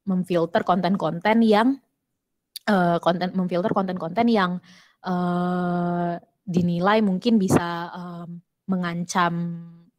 memfilter 0.03 0.61
konten-konten 0.61 1.41
yang 1.41 1.79
uh, 2.67 2.99
konten 2.99 3.31
memfilter 3.33 3.71
konten-konten 3.71 4.27
yang 4.27 4.59
uh, 5.03 6.19
dinilai 6.43 6.99
mungkin 6.99 7.39
bisa 7.39 7.91
um, 7.95 8.39
mengancam 8.67 9.33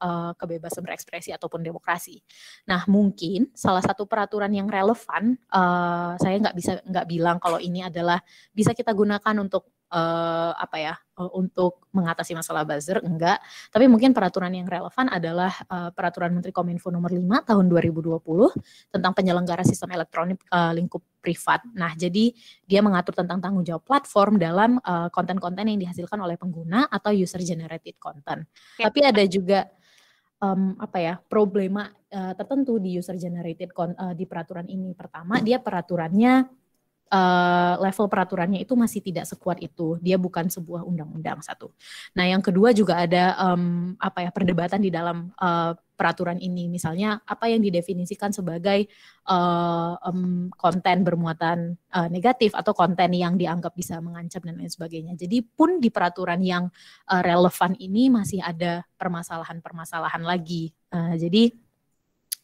uh, 0.00 0.32
kebebasan 0.36 0.84
berekspresi 0.84 1.32
ataupun 1.32 1.64
demokrasi. 1.64 2.20
Nah, 2.68 2.84
mungkin 2.88 3.52
salah 3.56 3.80
satu 3.80 4.04
peraturan 4.04 4.52
yang 4.52 4.68
relevan, 4.68 5.36
uh, 5.52 6.16
saya 6.20 6.36
nggak 6.40 6.56
bisa 6.56 6.72
nggak 6.84 7.06
bilang 7.08 7.36
kalau 7.40 7.60
ini 7.60 7.84
adalah 7.84 8.20
bisa 8.52 8.76
kita 8.76 8.92
gunakan 8.92 9.36
untuk 9.40 9.73
uh, 9.92 10.52
apa 10.56 10.76
ya 10.80 10.94
uh, 11.20 11.30
untuk 11.36 11.84
mengatasi 11.92 12.32
masalah 12.32 12.64
buzzer 12.64 13.02
enggak 13.04 13.42
tapi 13.68 13.90
mungkin 13.90 14.16
peraturan 14.16 14.52
yang 14.54 14.68
relevan 14.68 15.10
adalah 15.10 15.52
uh, 15.68 15.90
peraturan 15.92 16.32
Menteri 16.32 16.54
Kominfo 16.54 16.88
nomor 16.88 17.12
5 17.12 17.50
tahun 17.50 17.64
2020 17.68 18.22
tentang 18.94 19.12
penyelenggara 19.12 19.62
sistem 19.66 19.92
elektronik 19.92 20.40
uh, 20.48 20.72
lingkup 20.72 21.02
privat. 21.24 21.64
Nah, 21.72 21.96
jadi 21.96 22.36
dia 22.68 22.84
mengatur 22.84 23.16
tentang 23.16 23.40
tanggung 23.40 23.64
jawab 23.64 23.80
platform 23.88 24.36
dalam 24.36 24.76
konten-konten 25.08 25.64
uh, 25.64 25.70
yang 25.72 25.80
dihasilkan 25.80 26.20
oleh 26.20 26.36
pengguna 26.36 26.84
atau 26.92 27.16
user 27.16 27.40
generated 27.40 27.96
content. 27.96 28.44
Okay. 28.76 28.84
Tapi 28.84 29.00
ada 29.08 29.24
juga 29.24 29.64
um, 30.44 30.76
apa 30.76 30.98
ya 31.00 31.14
problema 31.16 31.88
uh, 31.88 32.32
tertentu 32.36 32.76
di 32.76 33.00
user 33.00 33.16
generated 33.16 33.72
uh, 33.72 34.12
di 34.12 34.24
peraturan 34.28 34.68
ini. 34.68 34.92
Pertama, 34.92 35.40
dia 35.40 35.56
peraturannya 35.60 36.63
uh, 37.10 37.74
level 37.80 38.06
peraturannya 38.08 38.62
itu 38.62 38.72
masih 38.78 39.04
tidak 39.04 39.28
sekuat 39.28 39.60
itu. 39.60 40.00
Dia 40.00 40.16
bukan 40.16 40.48
sebuah 40.48 40.86
undang-undang 40.86 41.44
satu. 41.44 41.74
Nah, 42.16 42.24
yang 42.24 42.40
kedua 42.40 42.72
juga 42.72 43.02
ada 43.04 43.36
um, 43.50 43.92
apa 44.00 44.24
ya 44.24 44.30
perdebatan 44.32 44.80
di 44.80 44.88
dalam 44.88 45.32
uh, 45.36 45.76
peraturan 45.94 46.42
ini. 46.42 46.66
Misalnya 46.66 47.22
apa 47.22 47.46
yang 47.46 47.62
didefinisikan 47.62 48.34
sebagai 48.34 48.90
uh, 49.30 49.94
um, 50.02 50.50
konten 50.54 51.06
bermuatan 51.06 51.78
uh, 51.94 52.08
negatif 52.10 52.52
atau 52.56 52.74
konten 52.74 53.14
yang 53.14 53.38
dianggap 53.38 53.72
bisa 53.76 54.02
mengancam 54.02 54.42
dan 54.42 54.58
lain 54.58 54.70
sebagainya. 54.70 55.14
Jadi 55.14 55.44
pun 55.44 55.78
di 55.78 55.88
peraturan 55.88 56.42
yang 56.42 56.66
uh, 57.10 57.22
relevan 57.22 57.78
ini 57.78 58.10
masih 58.10 58.42
ada 58.42 58.82
permasalahan-permasalahan 58.98 60.22
lagi. 60.26 60.74
Uh, 60.90 61.14
jadi 61.14 61.54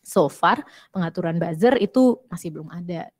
so 0.00 0.26
far 0.32 0.64
pengaturan 0.90 1.36
buzzer 1.36 1.76
itu 1.76 2.18
masih 2.26 2.56
belum 2.56 2.72
ada 2.72 3.12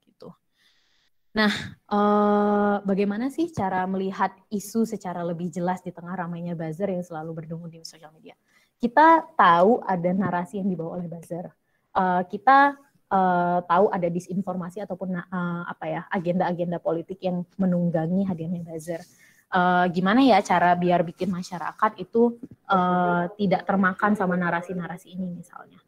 Nah, 1.30 1.52
eh, 1.86 2.76
bagaimana 2.82 3.30
sih 3.30 3.46
cara 3.54 3.86
melihat 3.86 4.34
isu 4.50 4.82
secara 4.82 5.22
lebih 5.22 5.46
jelas 5.46 5.78
di 5.78 5.94
tengah 5.94 6.18
ramainya 6.18 6.58
buzzer 6.58 6.90
yang 6.90 7.06
selalu 7.06 7.30
berdengung 7.42 7.70
di 7.70 7.78
sosial 7.86 8.10
media? 8.10 8.34
Kita 8.82 9.30
tahu 9.38 9.78
ada 9.86 10.10
narasi 10.10 10.58
yang 10.58 10.66
dibawa 10.66 10.98
oleh 10.98 11.06
buzzer. 11.06 11.46
Eh, 11.94 12.22
kita 12.26 12.74
eh, 13.10 13.58
tahu 13.62 13.86
ada 13.94 14.08
disinformasi 14.10 14.82
ataupun 14.82 15.22
eh, 15.22 15.62
apa 15.70 15.84
ya 15.86 16.02
agenda-agenda 16.10 16.82
politik 16.82 17.22
yang 17.22 17.46
menunggangi 17.58 18.26
hadirnya 18.26 18.66
buzzer. 18.66 19.02
Uh, 19.50 19.90
gimana 19.90 20.22
ya 20.22 20.38
cara 20.46 20.78
biar 20.78 21.02
bikin 21.02 21.26
masyarakat 21.26 21.98
itu 21.98 22.38
uh, 22.70 23.26
tidak 23.34 23.66
termakan 23.66 24.14
sama 24.14 24.38
narasi-narasi 24.38 25.10
ini 25.18 25.26
misalnya 25.26 25.82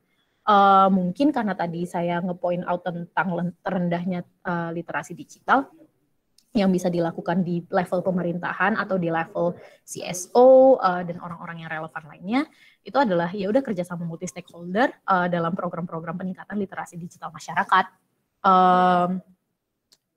uh, 0.47 0.89
mungkin 0.91 1.31
karena 1.31 1.55
tadi 1.55 1.87
saya 1.87 2.19
ngepoint 2.23 2.67
out 2.67 2.83
tentang 2.83 3.55
terendahnya 3.63 4.27
uh, 4.47 4.71
literasi 4.75 5.15
digital 5.15 5.71
yang 6.53 6.69
bisa 6.69 6.93
dilakukan 6.93 7.41
di 7.41 7.65
level 7.73 8.05
pemerintahan 8.05 8.77
atau 8.77 9.01
di 9.01 9.09
level 9.09 9.57
CSO 9.89 10.77
uh, 10.77 11.01
eh, 11.01 11.03
dan 11.09 11.17
orang-orang 11.17 11.65
yang 11.65 11.71
relevan 11.73 12.05
lainnya 12.05 12.43
itu 12.85 12.93
adalah 13.01 13.33
ya 13.33 13.49
udah 13.49 13.65
kerjasama 13.65 14.05
multi 14.05 14.29
stakeholder 14.29 14.93
uh, 15.09 15.33
dalam 15.33 15.57
program-program 15.57 16.21
peningkatan 16.21 16.61
literasi 16.61 17.01
digital 17.01 17.33
masyarakat. 17.33 17.89
Um, 18.45 19.25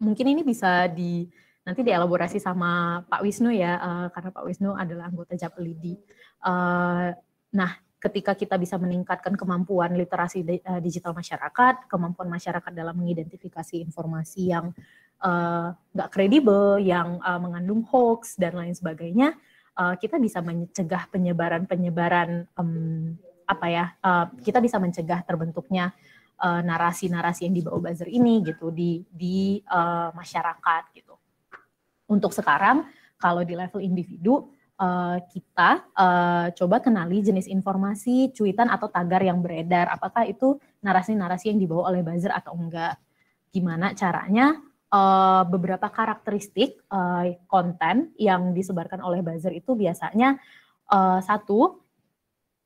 mungkin 0.03 0.35
ini 0.35 0.43
bisa 0.43 0.91
di 0.91 1.23
nanti 1.63 1.87
dielaborasi 1.87 2.43
sama 2.43 2.99
Pak 3.07 3.23
Wisnu 3.23 3.55
ya 3.55 3.79
uh, 3.79 4.07
karena 4.11 4.29
Pak 4.35 4.43
Wisnu 4.43 4.75
adalah 4.75 5.07
anggota 5.07 5.39
Japelidi. 5.39 5.95
Uh, 6.43 7.15
nah 7.55 7.79
ketika 8.05 8.37
kita 8.37 8.55
bisa 8.61 8.77
meningkatkan 8.77 9.33
kemampuan 9.33 9.97
literasi 9.97 10.45
eh, 10.45 10.61
digital 10.77 11.17
masyarakat, 11.17 11.89
kemampuan 11.89 12.29
masyarakat 12.29 12.69
dalam 12.69 12.93
mengidentifikasi 13.01 13.81
informasi 13.81 14.53
yang 14.53 14.69
eh, 15.25 15.67
nggak 15.73 16.09
uh, 16.09 16.13
kredibel, 16.13 16.77
yang 16.77 17.17
uh, 17.25 17.41
mengandung 17.41 17.81
hoax 17.89 18.37
dan 18.37 18.53
lain 18.53 18.77
sebagainya, 18.77 19.33
uh, 19.73 19.97
kita 19.97 20.21
bisa 20.21 20.43
mencegah 20.45 21.09
penyebaran-penyebaran 21.09 22.45
um, 22.53 23.17
apa 23.49 23.67
ya, 23.69 23.85
uh, 24.05 24.29
kita 24.41 24.61
bisa 24.61 24.77
mencegah 24.77 25.25
terbentuknya 25.25 25.93
narasi-narasi 26.35 27.41
uh, 27.41 27.45
yang 27.47 27.55
dibawa 27.55 27.79
buzzer 27.79 28.11
ini 28.11 28.43
gitu 28.43 28.67
di 28.67 28.99
di 29.07 29.63
uh, 29.71 30.11
masyarakat 30.11 30.83
gitu. 30.91 31.15
Untuk 32.11 32.35
sekarang 32.35 32.91
kalau 33.15 33.47
di 33.47 33.55
level 33.55 33.79
individu 33.79 34.51
uh, 34.79 35.17
kita 35.31 35.87
uh, 35.95 36.47
coba 36.55 36.83
kenali 36.83 37.23
jenis 37.23 37.47
informasi, 37.47 38.31
cuitan 38.35 38.67
atau 38.71 38.91
tagar 38.91 39.23
yang 39.23 39.39
beredar. 39.39 39.91
Apakah 39.91 40.27
itu 40.27 40.59
narasi-narasi 40.83 41.51
yang 41.51 41.59
dibawa 41.59 41.91
oleh 41.91 42.01
buzzer 42.03 42.31
atau 42.31 42.55
enggak? 42.55 42.99
Gimana 43.51 43.95
caranya? 43.95 44.59
Uh, 44.95 45.43
beberapa 45.51 45.91
karakteristik 45.91 46.79
uh, 46.87 47.27
konten 47.51 48.15
yang 48.15 48.55
disebarkan 48.55 49.03
oleh 49.03 49.19
buzzer 49.19 49.51
itu 49.51 49.75
biasanya 49.75 50.39
uh, 50.87 51.19
satu 51.19 51.83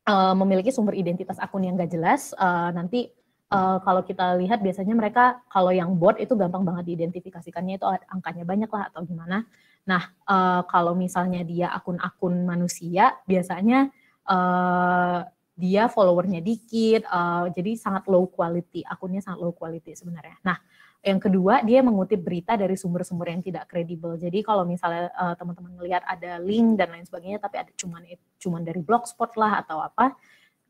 uh, 0.05 0.35
memiliki 0.37 0.69
sumber 0.69 0.93
identitas 0.93 1.41
akun 1.41 1.65
yang 1.65 1.79
gak 1.79 1.89
jelas. 1.89 2.35
Uh, 2.37 2.69
nanti 2.75 3.09
uh, 3.49 3.81
kalau 3.81 4.05
kita 4.05 4.37
lihat 4.37 4.61
biasanya 4.61 4.93
mereka 4.93 5.41
kalau 5.49 5.73
yang 5.73 5.97
bot 5.97 6.21
itu 6.21 6.37
gampang 6.37 6.61
banget 6.61 6.93
diidentifikasikannya 6.93 7.81
itu 7.81 7.85
angkanya 8.11 8.45
banyak 8.45 8.69
lah 8.69 8.93
atau 8.93 9.01
gimana. 9.05 9.45
Nah, 9.89 10.03
uh, 10.29 10.61
kalau 10.69 10.93
misalnya 10.93 11.41
dia 11.41 11.73
akun-akun 11.73 12.45
manusia, 12.45 13.17
biasanya 13.25 13.89
uh, 14.29 15.25
dia 15.57 15.89
followernya 15.89 16.45
dikit, 16.45 17.09
uh, 17.09 17.49
jadi 17.49 17.73
sangat 17.73 18.05
low 18.05 18.29
quality, 18.29 18.85
akunnya 18.85 19.25
sangat 19.25 19.41
low 19.41 19.51
quality 19.51 19.97
sebenarnya. 19.97 20.37
Nah, 20.45 20.61
yang 21.01 21.17
kedua 21.17 21.65
dia 21.65 21.81
mengutip 21.81 22.21
berita 22.21 22.53
dari 22.53 22.75
sumber-sumber 22.77 23.31
yang 23.33 23.41
tidak 23.41 23.65
kredibel. 23.71 24.19
Jadi 24.19 24.45
kalau 24.45 24.67
misalnya 24.67 25.09
uh, 25.17 25.33
teman-teman 25.33 25.73
melihat 25.79 26.05
ada 26.05 26.37
link 26.37 26.77
dan 26.77 26.93
lain 26.93 27.07
sebagainya, 27.09 27.41
tapi 27.41 27.55
ada 27.57 27.71
cuman 27.73 28.05
cuman 28.37 28.61
dari 28.61 28.83
blogspot 28.85 29.33
lah 29.39 29.65
atau 29.65 29.81
apa, 29.81 30.13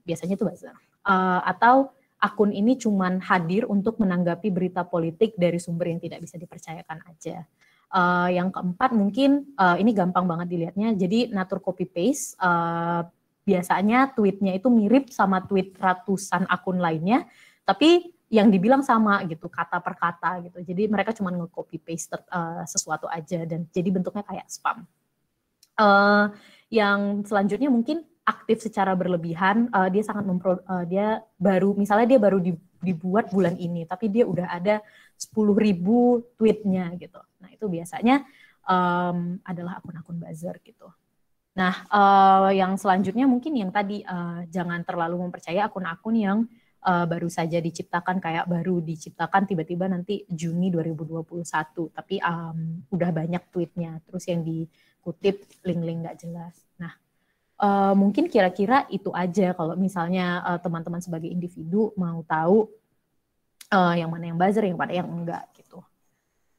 biasanya 0.08 0.40
itu 0.40 0.46
buzzer. 0.48 0.74
Uh, 1.04 1.42
atau 1.44 1.92
akun 2.20 2.52
ini 2.52 2.76
cuman 2.76 3.24
hadir 3.24 3.66
untuk 3.66 3.98
menanggapi 3.98 4.52
berita 4.54 4.86
politik 4.86 5.34
dari 5.40 5.58
sumber 5.58 5.92
yang 5.92 6.00
tidak 6.00 6.20
bisa 6.24 6.36
dipercayakan 6.38 7.04
aja. 7.10 7.48
Uh, 7.90 8.30
yang 8.30 8.54
keempat 8.54 8.94
mungkin 8.94 9.50
uh, 9.58 9.74
ini 9.74 9.98
gampang 9.98 10.30
banget 10.30 10.48
dilihatnya. 10.54 10.94
Jadi 10.94 11.34
natur 11.34 11.58
copy 11.58 11.90
paste 11.90 12.38
uh, 12.38 13.02
biasanya 13.42 14.14
tweetnya 14.14 14.54
itu 14.54 14.70
mirip 14.70 15.10
sama 15.10 15.42
tweet 15.42 15.74
ratusan 15.74 16.46
akun 16.46 16.78
lainnya, 16.78 17.26
tapi 17.66 18.14
yang 18.30 18.54
dibilang 18.54 18.86
sama 18.86 19.26
gitu 19.26 19.50
kata 19.50 19.82
per 19.82 19.98
kata 19.98 20.38
gitu. 20.46 20.62
Jadi 20.62 20.86
mereka 20.86 21.18
cuma 21.18 21.34
nge-copy 21.34 21.82
paste 21.82 22.14
uh, 22.30 22.62
sesuatu 22.70 23.10
aja 23.10 23.42
dan 23.50 23.66
jadi 23.74 23.90
bentuknya 23.90 24.22
kayak 24.22 24.46
spam. 24.46 24.86
Uh, 25.74 26.30
yang 26.70 27.26
selanjutnya 27.26 27.74
mungkin 27.74 28.06
aktif 28.22 28.62
secara 28.62 28.94
berlebihan. 28.94 29.74
Uh, 29.74 29.90
dia 29.90 30.06
sangat 30.06 30.30
mempro, 30.30 30.62
uh, 30.62 30.86
dia 30.86 31.26
baru 31.42 31.74
misalnya 31.74 32.06
dia 32.06 32.22
baru 32.22 32.38
di, 32.38 32.54
dibuat 32.80 33.32
bulan 33.32 33.60
ini, 33.60 33.84
tapi 33.84 34.08
dia 34.08 34.24
udah 34.24 34.48
ada 34.50 34.80
10.000 35.20 36.36
tweetnya 36.40 36.96
gitu. 36.96 37.20
Nah, 37.44 37.50
itu 37.52 37.66
biasanya 37.68 38.24
um, 38.64 39.38
adalah 39.44 39.84
akun-akun 39.84 40.18
buzzer 40.20 40.56
gitu. 40.64 40.88
Nah, 41.60 41.84
uh, 41.92 42.50
yang 42.56 42.80
selanjutnya 42.80 43.28
mungkin 43.28 43.52
yang 43.58 43.74
tadi 43.74 44.00
uh, 44.08 44.48
jangan 44.48 44.80
terlalu 44.88 45.28
mempercaya 45.28 45.68
akun-akun 45.68 46.16
yang 46.16 46.40
uh, 46.88 47.04
baru 47.04 47.28
saja 47.28 47.60
diciptakan 47.60 48.24
kayak 48.24 48.48
baru 48.48 48.80
diciptakan 48.80 49.44
tiba-tiba 49.50 49.92
nanti 49.92 50.24
Juni 50.32 50.72
2021, 50.72 51.92
tapi 51.92 52.16
um, 52.24 52.80
udah 52.96 53.12
banyak 53.12 53.44
tweetnya, 53.52 54.00
terus 54.08 54.24
yang 54.32 54.46
dikutip 54.46 55.44
link-link 55.68 56.08
nggak 56.08 56.18
jelas. 56.24 56.56
Nah, 56.80 56.96
uh, 57.60 57.94
mungkin 57.94 58.32
kira-kira 58.32 58.88
itu 58.90 59.12
aja 59.12 59.54
kalau 59.54 59.76
misalnya 59.76 60.42
teman-teman 60.64 61.00
uh, 61.00 61.06
sebagai 61.06 61.30
individu 61.30 61.94
mau 62.00 62.24
tahu 62.26 62.72
uh, 63.70 63.94
yang 63.94 64.10
mana 64.10 64.32
yang 64.32 64.40
buzzer, 64.40 64.66
yang 64.66 64.80
mana 64.80 64.96
yang 64.96 65.08
enggak 65.08 65.46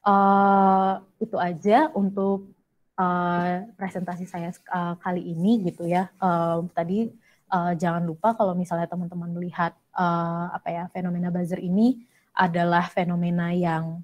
uh, 0.04 1.00
itu 1.20 1.36
aja 1.36 1.92
untuk 1.92 2.52
uh, 2.96 3.64
presentasi 3.76 4.24
saya 4.24 4.52
uh, 4.72 4.96
kali 5.00 5.20
ini 5.24 5.60
gitu 5.68 5.84
ya. 5.88 6.08
Uh, 6.20 6.64
tadi 6.72 7.10
uh, 7.52 7.72
jangan 7.76 8.04
lupa 8.04 8.32
kalau 8.36 8.56
misalnya 8.56 8.88
teman-teman 8.88 9.30
melihat 9.32 9.76
uh, 9.96 10.52
apa 10.52 10.68
ya 10.70 10.84
fenomena 10.92 11.28
buzzer 11.28 11.60
ini 11.60 12.00
adalah 12.32 12.88
fenomena 12.88 13.52
yang 13.52 14.00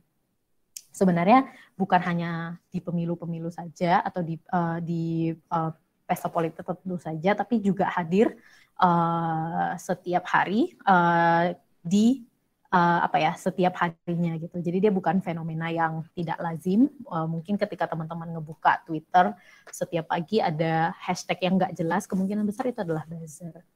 sebenarnya 0.92 1.44
bukan 1.76 2.00
hanya 2.00 2.30
di 2.72 2.80
pemilu-pemilu 2.80 3.52
saja 3.52 4.00
atau 4.00 4.24
di 4.24 4.40
uh, 4.52 4.80
di 4.80 5.32
uh, 5.52 5.72
pesta 6.06 6.30
politik 6.30 6.62
tertentu 6.62 6.96
saja, 7.02 7.34
tapi 7.34 7.58
juga 7.58 7.90
hadir 7.90 8.38
uh, 8.78 9.74
setiap 9.76 10.24
hari 10.30 10.78
uh, 10.86 11.52
di 11.82 12.22
uh, 12.70 13.00
apa 13.02 13.18
ya 13.18 13.32
setiap 13.34 13.74
harinya 13.76 14.38
gitu. 14.38 14.62
Jadi 14.62 14.88
dia 14.88 14.92
bukan 14.94 15.18
fenomena 15.18 15.68
yang 15.68 16.06
tidak 16.14 16.38
lazim. 16.38 16.88
Uh, 17.10 17.26
mungkin 17.26 17.58
ketika 17.58 17.90
teman-teman 17.90 18.38
ngebuka 18.38 18.86
Twitter 18.86 19.34
setiap 19.68 20.10
pagi 20.14 20.38
ada 20.38 20.94
hashtag 20.96 21.42
yang 21.42 21.58
nggak 21.58 21.74
jelas, 21.74 22.06
kemungkinan 22.06 22.46
besar 22.46 22.70
itu 22.70 22.80
adalah 22.80 23.02
buzzer. 23.04 23.66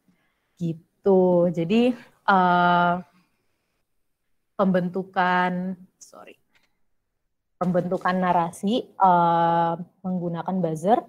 Gitu. 0.54 1.22
Jadi 1.50 1.92
uh, 2.30 3.02
pembentukan 4.54 5.74
sorry 5.96 6.36
pembentukan 7.60 8.16
narasi 8.16 8.88
uh, 8.96 9.76
menggunakan 10.00 10.56
buzzer 10.64 11.00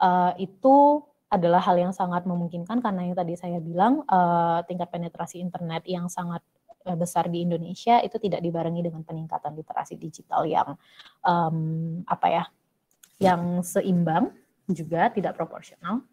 uh, 0.00 0.32
itu 0.40 1.02
adalah 1.30 1.58
hal 1.62 1.74
yang 1.74 1.90
sangat 1.90 2.22
memungkinkan 2.24 2.78
karena 2.78 3.10
yang 3.10 3.16
tadi 3.18 3.34
saya 3.34 3.58
bilang 3.58 4.06
uh, 4.06 4.62
tingkat 4.66 4.86
penetrasi 4.90 5.42
internet 5.42 5.82
yang 5.86 6.06
sangat 6.06 6.40
besar 6.84 7.32
di 7.32 7.48
Indonesia 7.48 7.96
itu 8.04 8.20
tidak 8.20 8.44
dibarengi 8.44 8.84
dengan 8.84 9.00
peningkatan 9.08 9.56
literasi 9.56 9.96
digital 9.96 10.44
yang 10.44 10.76
um, 11.24 12.04
apa 12.04 12.26
ya 12.28 12.44
yang 13.24 13.64
seimbang 13.64 14.28
juga 14.68 15.08
tidak 15.08 15.32
proporsional 15.32 16.04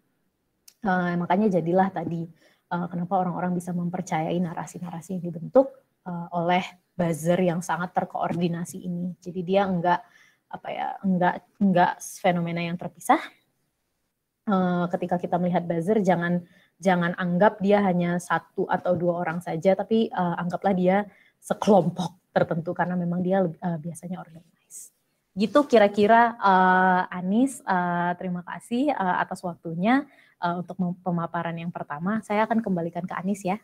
uh, 0.80 1.12
makanya 1.20 1.60
jadilah 1.60 1.92
tadi 1.92 2.24
uh, 2.72 2.88
kenapa 2.88 3.20
orang-orang 3.20 3.52
bisa 3.52 3.76
mempercayai 3.76 4.40
narasi-narasi 4.40 5.20
yang 5.20 5.24
dibentuk 5.28 5.68
uh, 6.08 6.26
oleh 6.32 6.64
buzzer 6.96 7.38
yang 7.40 7.60
sangat 7.60 7.92
terkoordinasi 7.92 8.84
ini. 8.84 9.16
Jadi 9.20 9.40
dia 9.44 9.68
enggak 9.68 10.00
apa 10.52 10.68
ya, 10.68 10.88
enggak 11.04 11.44
enggak 11.60 11.92
fenomena 12.20 12.60
yang 12.64 12.76
terpisah. 12.76 13.20
Uh, 14.42 14.90
ketika 14.90 15.22
kita 15.22 15.38
melihat 15.38 15.62
buzzer 15.62 16.02
jangan 16.02 16.42
jangan 16.74 17.14
anggap 17.14 17.62
dia 17.62 17.78
hanya 17.78 18.18
satu 18.18 18.66
atau 18.66 18.98
dua 18.98 19.22
orang 19.22 19.38
saja, 19.38 19.78
tapi 19.78 20.10
uh, 20.10 20.34
anggaplah 20.34 20.74
dia 20.74 20.96
sekelompok 21.38 22.18
tertentu 22.34 22.74
karena 22.74 22.98
memang 22.98 23.22
dia 23.22 23.46
uh, 23.46 23.78
biasanya 23.78 24.18
organize. 24.18 24.90
Gitu 25.38 25.62
kira-kira 25.70 26.34
uh, 26.42 27.06
Anis, 27.06 27.62
uh, 27.62 28.18
terima 28.18 28.42
kasih 28.42 28.90
uh, 28.90 29.22
atas 29.22 29.46
waktunya 29.46 30.10
uh, 30.42 30.58
untuk 30.58 30.74
pemaparan 31.06 31.54
yang 31.54 31.70
pertama. 31.70 32.18
Saya 32.26 32.42
akan 32.42 32.66
kembalikan 32.66 33.06
ke 33.06 33.14
Anis 33.14 33.46
ya. 33.46 33.62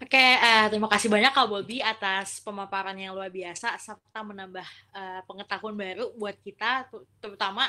Oke, 0.00 0.16
uh, 0.16 0.70
terima 0.70 0.88
kasih 0.88 1.10
banyak 1.10 1.34
Kak 1.34 1.50
Bobby 1.50 1.84
atas 1.84 2.40
pemaparan 2.40 2.94
yang 2.96 3.12
luar 3.12 3.28
biasa 3.28 3.76
serta 3.76 4.22
menambah 4.24 4.64
uh, 4.94 5.20
pengetahuan 5.26 5.76
baru 5.76 6.14
buat 6.16 6.38
kita, 6.40 6.86
terutama 7.18 7.66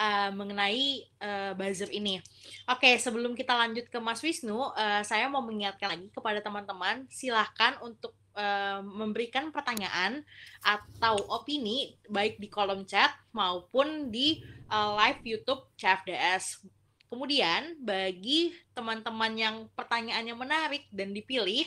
uh, 0.00 0.32
mengenai 0.32 1.04
uh, 1.20 1.52
buzzer 1.52 1.92
ini. 1.92 2.24
Oke, 2.64 2.96
sebelum 2.96 3.36
kita 3.36 3.52
lanjut 3.52 3.92
ke 3.92 3.98
Mas 4.00 4.24
Wisnu, 4.24 4.72
uh, 4.72 5.04
saya 5.04 5.28
mau 5.28 5.44
mengingatkan 5.44 5.92
lagi 5.92 6.08
kepada 6.08 6.40
teman-teman, 6.40 7.04
silahkan 7.12 7.76
untuk 7.84 8.16
uh, 8.32 8.80
memberikan 8.80 9.52
pertanyaan 9.52 10.24
atau 10.64 11.20
opini 11.28 12.00
baik 12.08 12.40
di 12.40 12.48
kolom 12.48 12.88
chat 12.88 13.12
maupun 13.36 14.08
di 14.08 14.40
uh, 14.72 14.96
live 14.96 15.20
YouTube 15.28 15.68
CFDS 15.76 16.64
Kemudian 17.10 17.74
bagi 17.82 18.54
teman-teman 18.70 19.34
yang 19.34 19.56
pertanyaannya 19.74 20.34
menarik 20.38 20.86
dan 20.94 21.10
dipilih, 21.10 21.66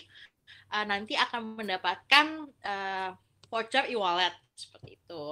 uh, 0.72 0.88
nanti 0.88 1.19
akan 1.19 1.60
mendapatkan 1.60 2.48
uh, 2.63 3.12
voucher 3.52 3.91
e-wallet 3.91 4.32
seperti 4.56 4.96
itu. 4.96 5.24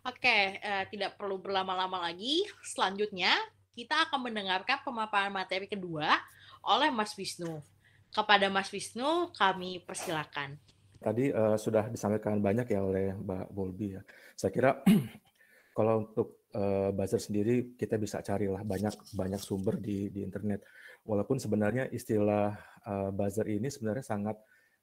Oke, 0.00 0.56
uh, 0.64 0.84
tidak 0.88 1.20
perlu 1.20 1.36
berlama-lama 1.36 2.08
lagi. 2.08 2.48
Selanjutnya 2.64 3.36
kita 3.76 4.08
akan 4.08 4.32
mendengarkan 4.32 4.80
pemaparan 4.80 5.28
materi 5.28 5.68
kedua 5.68 6.16
oleh 6.64 6.88
Mas 6.88 7.12
Wisnu. 7.12 7.60
Kepada 8.08 8.48
Mas 8.48 8.72
Wisnu, 8.72 9.28
kami 9.36 9.84
persilakan. 9.84 10.56
Tadi 11.00 11.28
uh, 11.28 11.56
sudah 11.60 11.92
disampaikan 11.92 12.40
banyak 12.40 12.72
ya 12.72 12.80
oleh 12.80 13.12
Mbak 13.12 13.52
Bolbi 13.52 14.00
ya. 14.00 14.02
Saya 14.40 14.48
kira 14.52 14.80
kalau 15.76 16.08
untuk 16.08 16.48
uh, 16.56 16.92
buzzer 16.96 17.20
sendiri 17.20 17.76
kita 17.76 18.00
bisa 18.00 18.24
carilah 18.24 18.64
banyak 18.64 18.96
banyak 19.12 19.40
sumber 19.40 19.76
di 19.76 20.08
di 20.08 20.24
internet. 20.24 20.64
Walaupun 21.04 21.36
sebenarnya 21.36 21.92
istilah 21.92 22.56
uh, 22.88 23.12
buzzer 23.12 23.48
ini 23.52 23.68
sebenarnya 23.68 24.04
sangat 24.04 24.36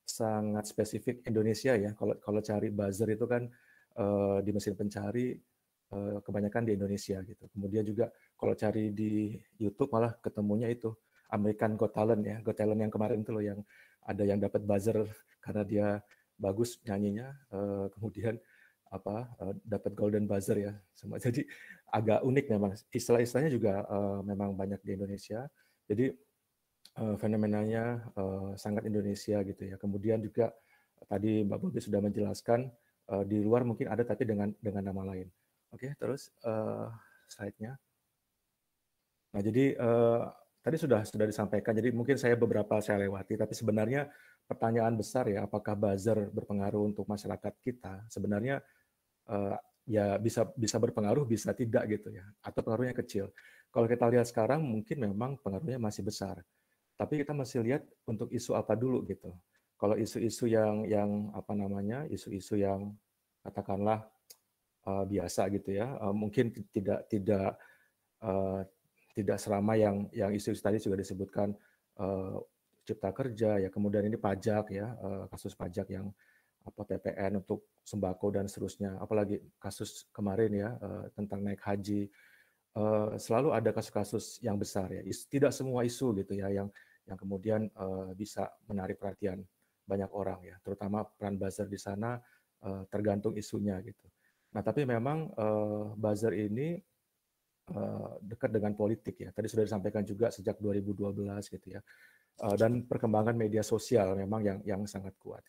sangat 0.06 0.70
spesifik 0.70 1.26
Indonesia 1.26 1.74
ya. 1.74 1.98
Kalau 1.98 2.22
kalau 2.22 2.42
cari 2.42 2.70
buzzer 2.70 3.14
itu 3.14 3.26
kan 3.26 3.46
uh, 3.46 3.67
di 4.46 4.52
mesin 4.54 4.78
pencari 4.78 5.34
uh, 5.94 6.20
kebanyakan 6.24 6.64
di 6.68 6.72
Indonesia 6.76 7.18
gitu. 7.24 7.46
Kemudian 7.52 7.84
juga 7.88 8.12
kalau 8.36 8.54
cari 8.58 8.92
di 8.92 9.36
YouTube 9.58 9.92
malah 9.94 10.16
ketemunya 10.20 10.68
itu 10.72 10.92
American 11.32 11.76
Got 11.76 11.96
Talent 11.96 12.24
ya, 12.24 12.38
Got 12.44 12.58
Talent 12.60 12.80
yang 12.80 12.92
kemarin 12.92 13.24
itu 13.24 13.32
loh 13.32 13.44
yang 13.44 13.60
ada 14.08 14.24
yang 14.24 14.40
dapat 14.40 14.64
buzzer 14.64 15.04
karena 15.44 15.64
dia 15.64 15.88
bagus 16.38 16.78
nyanyinya, 16.86 17.34
uh, 17.52 17.86
kemudian 17.98 18.38
apa 18.88 19.28
dapat 19.68 19.92
golden 20.00 20.32
buzzer 20.32 20.64
ya 20.64 20.72
jadi 21.28 21.44
agak 21.92 22.24
unik 22.24 22.46
memang. 22.56 22.72
Istilah-istilahnya 22.92 23.52
juga 23.52 23.84
memang 24.24 24.56
banyak 24.56 24.80
di 24.84 24.96
Indonesia. 24.96 25.48
Jadi 25.88 26.12
fenomenanya 27.20 28.12
sangat 28.60 28.88
Indonesia 28.88 29.40
gitu 29.44 29.64
ya. 29.64 29.76
Kemudian 29.80 30.20
juga 30.20 30.52
tadi 31.08 31.48
Mbak 31.48 31.60
Bobi 31.64 31.80
sudah 31.80 32.00
menjelaskan 32.04 32.68
uh, 33.12 33.24
di 33.24 33.44
luar 33.44 33.64
mungkin 33.68 33.92
ada 33.92 34.04
tapi 34.04 34.24
dengan 34.28 34.52
dengan 34.60 34.92
nama 34.92 35.14
lain 35.14 35.28
oke 35.74 35.80
okay, 35.80 35.92
terus 36.00 36.32
uh, 36.44 36.92
slide-nya 37.28 37.76
nah 39.36 39.42
jadi 39.44 39.66
uh, 39.76 40.24
tadi 40.64 40.78
sudah 40.80 41.04
sudah 41.04 41.28
disampaikan 41.28 41.76
jadi 41.76 41.92
mungkin 41.92 42.16
saya 42.16 42.36
beberapa 42.36 42.80
saya 42.80 43.04
lewati 43.04 43.36
tapi 43.40 43.54
sebenarnya 43.56 44.08
pertanyaan 44.48 44.96
besar 44.96 45.28
ya 45.28 45.44
apakah 45.44 45.76
buzzer 45.76 46.32
berpengaruh 46.32 46.88
untuk 46.88 47.04
masyarakat 47.08 47.54
kita 47.64 48.08
sebenarnya 48.08 48.64
uh, 49.28 49.60
ya 49.88 50.20
bisa 50.20 50.44
bisa 50.52 50.76
berpengaruh 50.78 51.24
bisa 51.24 51.56
tidak 51.56 51.88
gitu 51.88 52.12
ya 52.12 52.28
atau 52.44 52.60
pengaruhnya 52.60 52.94
kecil. 52.94 53.32
Kalau 53.72 53.88
kita 53.88 54.04
lihat 54.12 54.28
sekarang 54.28 54.60
mungkin 54.60 55.00
memang 55.00 55.40
pengaruhnya 55.40 55.80
masih 55.80 56.04
besar. 56.04 56.44
Tapi 57.00 57.24
kita 57.24 57.32
masih 57.32 57.64
lihat 57.64 57.88
untuk 58.04 58.28
isu 58.34 58.58
apa 58.58 58.76
dulu 58.76 59.06
gitu. 59.08 59.32
Kalau 59.78 59.94
isu-isu 59.94 60.50
yang 60.50 60.84
yang 60.90 61.30
apa 61.38 61.54
namanya 61.54 62.10
isu-isu 62.10 62.58
yang 62.58 62.98
katakanlah 63.46 64.10
uh, 64.90 65.06
biasa 65.06 65.48
gitu 65.54 65.78
ya 65.78 65.94
uh, 66.02 66.12
mungkin 66.12 66.50
tidak 66.74 67.06
tidak 67.08 67.56
uh, 68.26 68.66
tidak 69.14 69.38
selama 69.38 69.78
yang 69.78 70.10
yang 70.12 70.34
isu-isu 70.34 70.60
tadi 70.60 70.82
juga 70.82 70.98
disebutkan 70.98 71.54
uh, 72.02 72.42
cipta 72.90 73.14
kerja 73.14 73.62
ya 73.62 73.70
kemudian 73.70 74.10
ini 74.10 74.18
pajak 74.18 74.74
ya 74.74 74.98
uh, 74.98 75.30
kasus 75.30 75.54
pajak 75.54 75.94
yang 75.94 76.10
apa 76.68 76.84
PPN 76.84 77.40
untuk 77.40 77.80
sembako 77.88 78.36
dan 78.36 78.46
seterusnya. 78.52 79.00
Apalagi 79.00 79.40
kasus 79.56 80.12
kemarin 80.12 80.52
ya 80.52 80.70
uh, 80.76 81.08
tentang 81.16 81.40
naik 81.40 81.64
haji, 81.64 82.12
uh, 82.76 83.16
selalu 83.16 83.56
ada 83.56 83.72
kasus-kasus 83.72 84.44
yang 84.44 84.60
besar 84.60 84.92
ya. 84.92 85.02
Tidak 85.08 85.52
semua 85.56 85.88
isu 85.88 86.12
gitu 86.20 86.36
ya 86.36 86.52
yang 86.52 86.68
yang 87.08 87.16
kemudian 87.16 87.72
uh, 87.80 88.12
bisa 88.12 88.52
menarik 88.68 89.00
perhatian 89.00 89.40
banyak 89.88 90.12
orang 90.12 90.40
ya. 90.44 90.56
Terutama 90.60 91.08
peran 91.08 91.40
buzzer 91.40 91.72
di 91.72 91.80
sana 91.80 92.20
uh, 92.68 92.84
tergantung 92.92 93.34
isunya 93.40 93.80
gitu. 93.82 94.06
Nah 94.52 94.62
tapi 94.62 94.84
memang 94.84 95.32
uh, 95.34 95.96
buzzer 95.96 96.36
ini 96.36 96.76
uh, 97.72 98.20
dekat 98.20 98.52
dengan 98.52 98.76
politik 98.76 99.16
ya. 99.24 99.30
Tadi 99.32 99.48
sudah 99.48 99.64
disampaikan 99.64 100.04
juga 100.04 100.28
sejak 100.28 100.60
2012 100.60 101.24
gitu 101.48 101.68
ya. 101.72 101.82
Uh, 102.38 102.54
dan 102.54 102.86
perkembangan 102.86 103.34
media 103.34 103.66
sosial 103.66 104.14
memang 104.14 104.42
yang 104.46 104.60
yang 104.68 104.82
sangat 104.86 105.16
kuat. 105.18 105.42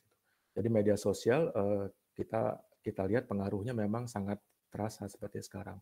Jadi 0.55 0.69
media 0.73 0.97
sosial 0.97 1.53
uh, 1.53 1.87
kita 2.17 2.57
kita 2.81 3.03
lihat 3.05 3.29
pengaruhnya 3.29 3.77
memang 3.77 4.09
sangat 4.09 4.41
terasa 4.73 5.05
seperti 5.07 5.45
sekarang. 5.45 5.77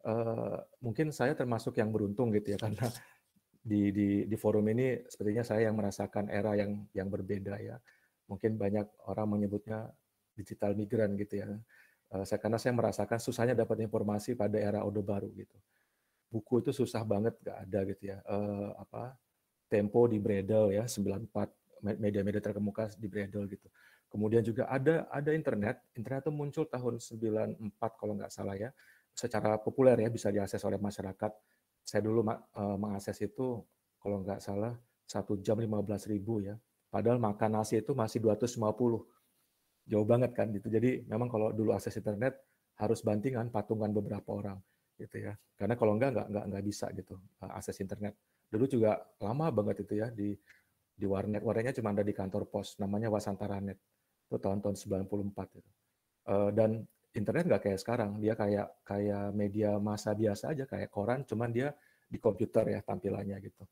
Uh, 0.00 0.56
mungkin 0.80 1.12
saya 1.12 1.36
termasuk 1.36 1.76
yang 1.76 1.92
beruntung 1.92 2.32
gitu 2.32 2.56
ya 2.56 2.58
karena 2.64 2.88
di 3.60 3.92
di 3.92 4.08
di 4.24 4.36
forum 4.40 4.64
ini 4.72 5.04
sepertinya 5.04 5.44
saya 5.44 5.68
yang 5.68 5.76
merasakan 5.76 6.32
era 6.32 6.56
yang 6.56 6.84
yang 6.92 7.08
berbeda 7.08 7.56
ya. 7.60 7.76
Mungkin 8.30 8.54
banyak 8.54 8.86
orang 9.10 9.26
menyebutnya 9.26 9.90
digital 10.38 10.78
migran 10.78 11.18
gitu 11.18 11.42
ya. 11.42 11.50
Uh, 12.10 12.22
saya 12.22 12.38
karena 12.38 12.58
saya 12.62 12.72
merasakan 12.74 13.18
susahnya 13.18 13.54
dapat 13.58 13.82
informasi 13.82 14.38
pada 14.38 14.56
era 14.56 14.86
Orde 14.86 15.02
Baru 15.02 15.34
gitu. 15.34 15.58
Buku 16.30 16.62
itu 16.62 16.70
susah 16.70 17.02
banget 17.02 17.34
gak 17.42 17.66
ada 17.66 17.78
gitu 17.90 18.14
ya. 18.14 18.22
Uh, 18.24 18.70
apa 18.78 19.18
Tempo 19.70 20.10
di 20.10 20.18
Bredel 20.18 20.74
ya 20.74 20.86
94 20.90 21.30
media-media 22.02 22.42
terkemuka 22.42 22.90
di 22.98 23.06
Bredel 23.06 23.46
gitu. 23.46 23.70
Kemudian 24.10 24.42
juga 24.42 24.66
ada 24.66 25.06
ada 25.06 25.30
internet. 25.30 25.86
Internet 25.94 26.26
itu 26.26 26.32
muncul 26.34 26.64
tahun 26.66 26.98
94 26.98 27.78
kalau 27.94 28.18
nggak 28.18 28.34
salah 28.34 28.58
ya. 28.58 28.74
Secara 29.14 29.54
populer 29.62 29.94
ya 30.02 30.10
bisa 30.10 30.34
diakses 30.34 30.58
oleh 30.66 30.82
masyarakat. 30.82 31.30
Saya 31.86 32.02
dulu 32.02 32.26
uh, 32.26 32.38
mengakses 32.74 33.14
itu 33.22 33.62
kalau 34.02 34.26
nggak 34.26 34.42
salah 34.42 34.74
satu 35.06 35.38
jam 35.38 35.54
15 35.62 36.10
ribu 36.10 36.42
ya. 36.42 36.58
Padahal 36.90 37.22
makan 37.22 37.62
nasi 37.62 37.78
itu 37.78 37.94
masih 37.94 38.18
250. 38.18 38.60
Jauh 39.86 40.06
banget 40.06 40.30
kan 40.34 40.50
gitu. 40.50 40.66
Jadi 40.68 41.06
memang 41.06 41.30
kalau 41.30 41.54
dulu 41.54 41.70
akses 41.72 41.94
internet 41.96 42.36
harus 42.76 43.00
bantingan 43.06 43.48
patungan 43.48 43.94
beberapa 43.94 44.34
orang 44.34 44.58
gitu 44.98 45.30
ya. 45.30 45.34
Karena 45.54 45.78
kalau 45.78 45.96
nggak 45.96 46.10
nggak 46.12 46.26
nggak 46.34 46.44
nggak 46.50 46.64
bisa 46.66 46.86
gitu 46.92 47.14
uh, 47.40 47.52
akses 47.56 47.78
internet. 47.80 48.18
Dulu 48.50 48.66
juga 48.66 48.98
lama 49.22 49.46
banget 49.54 49.86
itu 49.86 50.02
ya 50.02 50.10
di 50.10 50.34
di 51.00 51.06
warnet 51.08 51.40
warnetnya 51.40 51.72
cuma 51.80 51.96
ada 51.96 52.04
di 52.04 52.12
kantor 52.12 52.44
pos 52.50 52.76
namanya 52.76 53.08
Wasantaranet 53.08 53.78
itu 54.28 54.36
tahun-tahun 54.36 54.76
94 54.76 55.58
itu. 55.58 55.70
Uh, 56.28 56.50
dan 56.52 56.84
internet 57.10 57.44
nggak 57.50 57.62
kayak 57.66 57.80
sekarang, 57.82 58.22
dia 58.22 58.38
kayak 58.38 58.70
kayak 58.86 59.34
media 59.34 59.74
massa 59.82 60.14
biasa 60.14 60.54
aja, 60.54 60.64
kayak 60.70 60.90
koran, 60.94 61.26
cuman 61.26 61.50
dia 61.50 61.74
di 62.06 62.18
komputer 62.22 62.70
ya 62.70 62.80
tampilannya 62.82 63.38
gitu. 63.42 63.66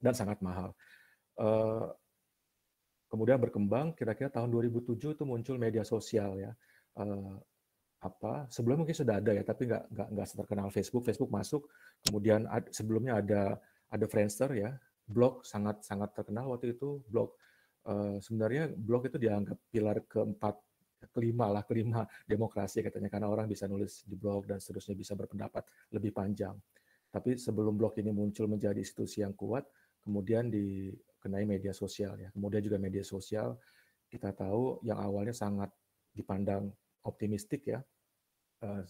Dan 0.00 0.16
sangat 0.16 0.40
mahal. 0.40 0.72
Uh, 1.36 1.92
kemudian 3.12 3.36
berkembang, 3.36 3.92
kira-kira 3.92 4.32
tahun 4.32 4.48
2007 4.48 5.12
itu 5.12 5.24
muncul 5.28 5.60
media 5.60 5.84
sosial 5.84 6.40
ya. 6.40 6.56
Uh, 6.96 7.36
apa 8.02 8.50
sebelumnya 8.50 8.82
mungkin 8.82 8.98
sudah 8.98 9.22
ada 9.22 9.30
ya 9.30 9.46
tapi 9.46 9.70
nggak 9.70 9.84
nggak 9.92 10.08
nggak 10.16 10.26
terkenal 10.32 10.68
Facebook. 10.72 11.04
Facebook 11.04 11.28
masuk 11.28 11.68
kemudian 12.08 12.48
ad, 12.48 12.72
sebelumnya 12.72 13.20
ada 13.20 13.60
ada 13.92 14.06
Friendster 14.08 14.48
ya. 14.56 14.72
Blog 15.04 15.44
sangat 15.44 15.84
sangat 15.84 16.16
terkenal 16.16 16.48
waktu 16.48 16.72
itu. 16.72 17.04
Blog 17.12 17.36
uh, 17.84 18.16
sebenarnya 18.18 18.72
blog 18.72 19.12
itu 19.12 19.20
dianggap 19.20 19.60
pilar 19.68 20.00
keempat 20.08 20.56
kelima 21.12 21.52
lah 21.52 21.62
kelima 21.68 22.06
demokrasi 22.32 22.80
katanya 22.80 23.12
karena 23.12 23.28
orang 23.28 23.44
bisa 23.44 23.68
nulis 23.68 24.08
di 24.08 24.16
blog 24.16 24.48
dan 24.48 24.56
seterusnya 24.56 24.96
bisa 24.96 25.12
berpendapat 25.12 25.62
lebih 25.92 26.16
panjang. 26.16 26.56
Tapi 27.12 27.36
sebelum 27.36 27.76
blog 27.76 27.92
ini 28.00 28.08
muncul 28.08 28.48
menjadi 28.48 28.80
institusi 28.80 29.20
yang 29.20 29.36
kuat 29.36 29.68
kemudian 30.02 30.50
dikenai 31.22 31.46
media 31.46 31.70
sosial 31.70 32.18
ya. 32.18 32.34
Kemudian 32.34 32.66
juga 32.66 32.82
media 32.82 33.06
sosial 33.06 33.54
kita 34.10 34.34
tahu 34.34 34.82
yang 34.82 34.98
awalnya 34.98 35.30
sangat 35.30 35.70
dipandang 36.10 36.74
optimistik 37.06 37.70
ya 37.70 37.78
uh, 38.66 38.82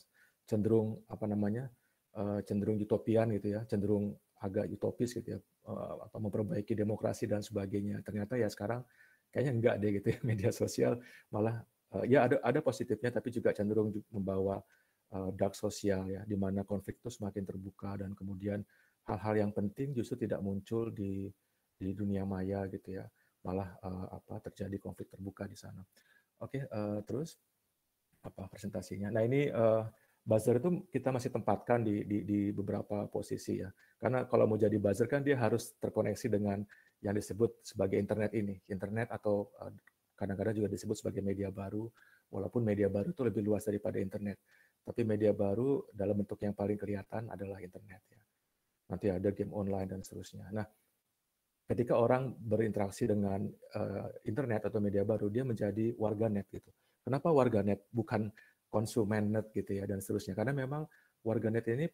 cenderung 0.48 0.96
apa 1.12 1.28
namanya 1.28 1.68
uh, 2.16 2.40
cenderung 2.40 2.80
utopian 2.80 3.28
gitu 3.36 3.52
ya 3.52 3.60
cenderung 3.68 4.16
agak 4.40 4.66
utopis 4.72 5.12
gitu 5.12 5.36
ya 5.36 5.40
uh, 5.68 6.08
apa 6.08 6.16
memperbaiki 6.16 6.72
demokrasi 6.72 7.28
dan 7.28 7.44
sebagainya. 7.44 8.00
Ternyata 8.00 8.40
ya 8.40 8.48
sekarang 8.48 8.80
kayaknya 9.28 9.52
enggak 9.52 9.74
deh 9.76 9.90
gitu 10.00 10.08
ya 10.16 10.18
media 10.32 10.50
sosial. 10.56 10.96
Malah 11.28 11.60
ya 12.08 12.24
ada 12.24 12.40
ada 12.40 12.64
positifnya 12.64 13.12
tapi 13.12 13.28
juga 13.28 13.52
cenderung 13.52 13.92
membawa 14.08 14.56
dark 15.36 15.52
sosial 15.52 16.08
ya 16.08 16.24
di 16.24 16.40
mana 16.40 16.64
konflik 16.64 16.96
itu 17.04 17.12
semakin 17.12 17.44
terbuka 17.44 18.00
dan 18.00 18.16
kemudian 18.16 18.64
hal-hal 19.04 19.44
yang 19.44 19.52
penting 19.52 19.92
justru 19.92 20.24
tidak 20.24 20.40
muncul 20.40 20.88
di 20.88 21.28
di 21.82 21.90
dunia 21.98 22.22
maya 22.22 22.62
gitu 22.70 23.02
ya 23.02 23.04
malah 23.42 23.74
uh, 23.82 24.22
apa 24.22 24.38
terjadi 24.46 24.78
konflik 24.78 25.10
terbuka 25.10 25.50
di 25.50 25.58
sana 25.58 25.82
oke 26.38 26.54
okay, 26.54 26.62
uh, 26.70 27.02
terus 27.02 27.42
apa 28.22 28.46
presentasinya. 28.46 29.10
Nah 29.10 29.22
ini 29.26 29.50
uh, 29.50 29.82
buzzer 30.22 30.62
itu 30.62 30.86
kita 30.88 31.10
masih 31.10 31.34
tempatkan 31.34 31.82
di, 31.82 32.06
di, 32.06 32.18
di 32.22 32.40
beberapa 32.54 33.10
posisi 33.10 33.58
ya. 33.58 33.68
Karena 33.98 34.26
kalau 34.26 34.46
mau 34.46 34.58
jadi 34.58 34.74
buzzer 34.78 35.10
kan 35.10 35.26
dia 35.26 35.38
harus 35.38 35.74
terkoneksi 35.78 36.26
dengan 36.30 36.62
yang 37.02 37.14
disebut 37.18 37.66
sebagai 37.66 37.98
internet 37.98 38.30
ini, 38.38 38.62
internet 38.70 39.10
atau 39.10 39.50
kadang 39.58 39.74
eh, 39.74 39.82
kadang-kadang 40.14 40.54
juga 40.54 40.68
disebut 40.70 40.96
sebagai 41.02 41.18
media 41.18 41.50
baru, 41.50 41.90
walaupun 42.30 42.62
media 42.62 42.86
baru 42.86 43.10
itu 43.10 43.26
lebih 43.26 43.42
luas 43.42 43.66
daripada 43.66 43.98
internet. 43.98 44.38
Tapi 44.82 45.02
media 45.02 45.34
baru 45.34 45.82
dalam 45.90 46.22
bentuk 46.22 46.38
yang 46.46 46.54
paling 46.54 46.78
kelihatan 46.78 47.26
adalah 47.26 47.58
internet 47.58 48.02
ya. 48.06 48.22
Nanti 48.86 49.06
ada 49.10 49.34
game 49.34 49.50
online 49.50 49.90
dan 49.90 50.00
seterusnya. 50.06 50.46
Nah, 50.54 50.66
ketika 51.72 51.96
orang 51.96 52.36
berinteraksi 52.36 53.08
dengan 53.08 53.48
uh, 53.48 54.12
internet 54.28 54.68
atau 54.68 54.76
media 54.76 55.08
baru, 55.08 55.32
dia 55.32 55.40
menjadi 55.40 55.96
warga 55.96 56.28
net 56.28 56.44
gitu. 56.52 56.68
Kenapa 57.00 57.32
warganet 57.32 57.88
bukan 57.88 58.28
konsumen 58.68 59.32
net 59.32 59.48
gitu 59.56 59.80
ya 59.80 59.88
dan 59.88 60.04
seterusnya? 60.04 60.36
Karena 60.36 60.52
memang 60.52 60.84
warganet 61.24 61.64
ini 61.72 61.88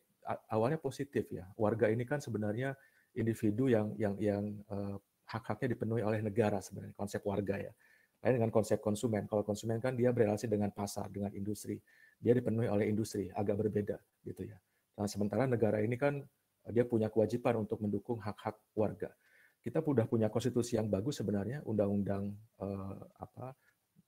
awalnya 0.51 0.83
positif 0.83 1.31
ya. 1.31 1.47
Warga 1.55 1.87
ini 1.95 2.03
kan 2.03 2.19
sebenarnya 2.19 2.75
individu 3.15 3.71
yang 3.71 3.95
yang 3.95 4.19
yang 4.19 4.43
uh, 4.67 4.99
hak-haknya 5.31 5.79
dipenuhi 5.79 6.03
oleh 6.03 6.27
negara 6.27 6.59
sebenarnya 6.59 6.99
konsep 6.99 7.23
warga 7.23 7.71
ya. 7.71 7.73
Lain 8.19 8.35
dengan 8.43 8.51
konsep 8.51 8.83
konsumen. 8.83 9.31
Kalau 9.31 9.47
konsumen 9.47 9.79
kan 9.79 9.95
dia 9.95 10.11
berrelasi 10.11 10.51
dengan 10.51 10.75
pasar, 10.75 11.07
dengan 11.07 11.31
industri. 11.39 11.79
Dia 12.19 12.35
dipenuhi 12.35 12.67
oleh 12.67 12.91
industri, 12.91 13.31
agak 13.31 13.63
berbeda 13.63 13.95
gitu 14.27 14.43
ya. 14.43 14.59
Nah, 14.99 15.07
sementara 15.07 15.47
negara 15.47 15.79
ini 15.79 15.95
kan 15.95 16.19
dia 16.67 16.83
punya 16.83 17.07
kewajiban 17.07 17.63
untuk 17.63 17.79
mendukung 17.79 18.19
hak-hak 18.19 18.59
warga. 18.75 19.15
Kita 19.59 19.83
sudah 19.83 20.07
punya 20.07 20.31
konstitusi 20.31 20.79
yang 20.79 20.87
bagus 20.87 21.19
sebenarnya, 21.19 21.61
undang-undang 21.67 22.31
uh, 22.63 22.99
apa 23.19 23.53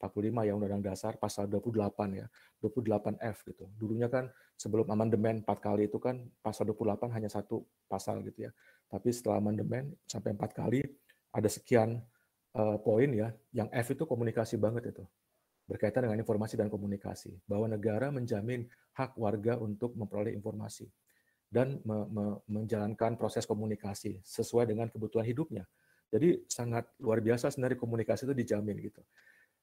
45 0.00 0.48
ya 0.48 0.56
Undang-Undang 0.56 0.84
Dasar 0.96 1.20
pasal 1.20 1.44
28 1.52 2.16
ya, 2.16 2.26
28F 2.64 3.36
gitu. 3.52 3.68
Dulunya 3.76 4.08
kan 4.08 4.32
sebelum 4.56 4.88
amandemen 4.88 5.44
4 5.44 5.60
kali 5.60 5.92
itu 5.92 6.00
kan 6.00 6.24
pasal 6.40 6.72
28 6.72 7.12
hanya 7.12 7.28
satu 7.28 7.68
pasal 7.84 8.24
gitu 8.24 8.48
ya. 8.48 8.50
Tapi 8.88 9.12
setelah 9.12 9.44
amandemen 9.44 9.92
sampai 10.08 10.32
4 10.32 10.40
kali 10.56 10.80
ada 11.36 11.48
sekian 11.52 12.00
uh, 12.56 12.80
poin 12.80 13.12
ya, 13.12 13.28
yang 13.52 13.68
F 13.68 13.92
itu 13.92 14.08
komunikasi 14.08 14.56
banget 14.56 14.96
itu. 14.96 15.04
Berkaitan 15.68 16.08
dengan 16.08 16.18
informasi 16.18 16.58
dan 16.58 16.66
komunikasi, 16.66 17.30
bahwa 17.46 17.70
negara 17.70 18.10
menjamin 18.10 18.66
hak 18.96 19.14
warga 19.14 19.54
untuk 19.60 19.94
memperoleh 19.94 20.34
informasi 20.34 20.90
dan 21.50 21.82
me 21.82 22.06
me 22.06 22.24
menjalankan 22.46 23.18
proses 23.18 23.42
komunikasi 23.42 24.22
sesuai 24.22 24.70
dengan 24.70 24.86
kebutuhan 24.86 25.26
hidupnya. 25.26 25.66
Jadi 26.10 26.46
sangat 26.46 26.86
luar 27.02 27.18
biasa 27.18 27.50
sebenarnya 27.50 27.78
komunikasi 27.78 28.26
itu 28.30 28.34
dijamin 28.34 28.78
gitu. 28.78 29.02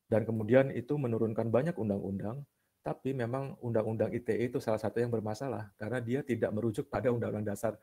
Dan 0.08 0.24
kemudian 0.24 0.72
itu 0.72 0.96
menurunkan 0.96 1.52
banyak 1.52 1.76
undang-undang, 1.76 2.44
tapi 2.84 3.12
memang 3.12 3.60
undang-undang 3.60 4.12
ITE 4.16 4.48
itu 4.52 4.64
salah 4.64 4.80
satu 4.80 5.04
yang 5.04 5.12
bermasalah 5.12 5.76
karena 5.76 6.00
dia 6.00 6.20
tidak 6.24 6.56
merujuk 6.56 6.88
pada 6.88 7.12
undang-undang 7.12 7.44
dasar 7.44 7.76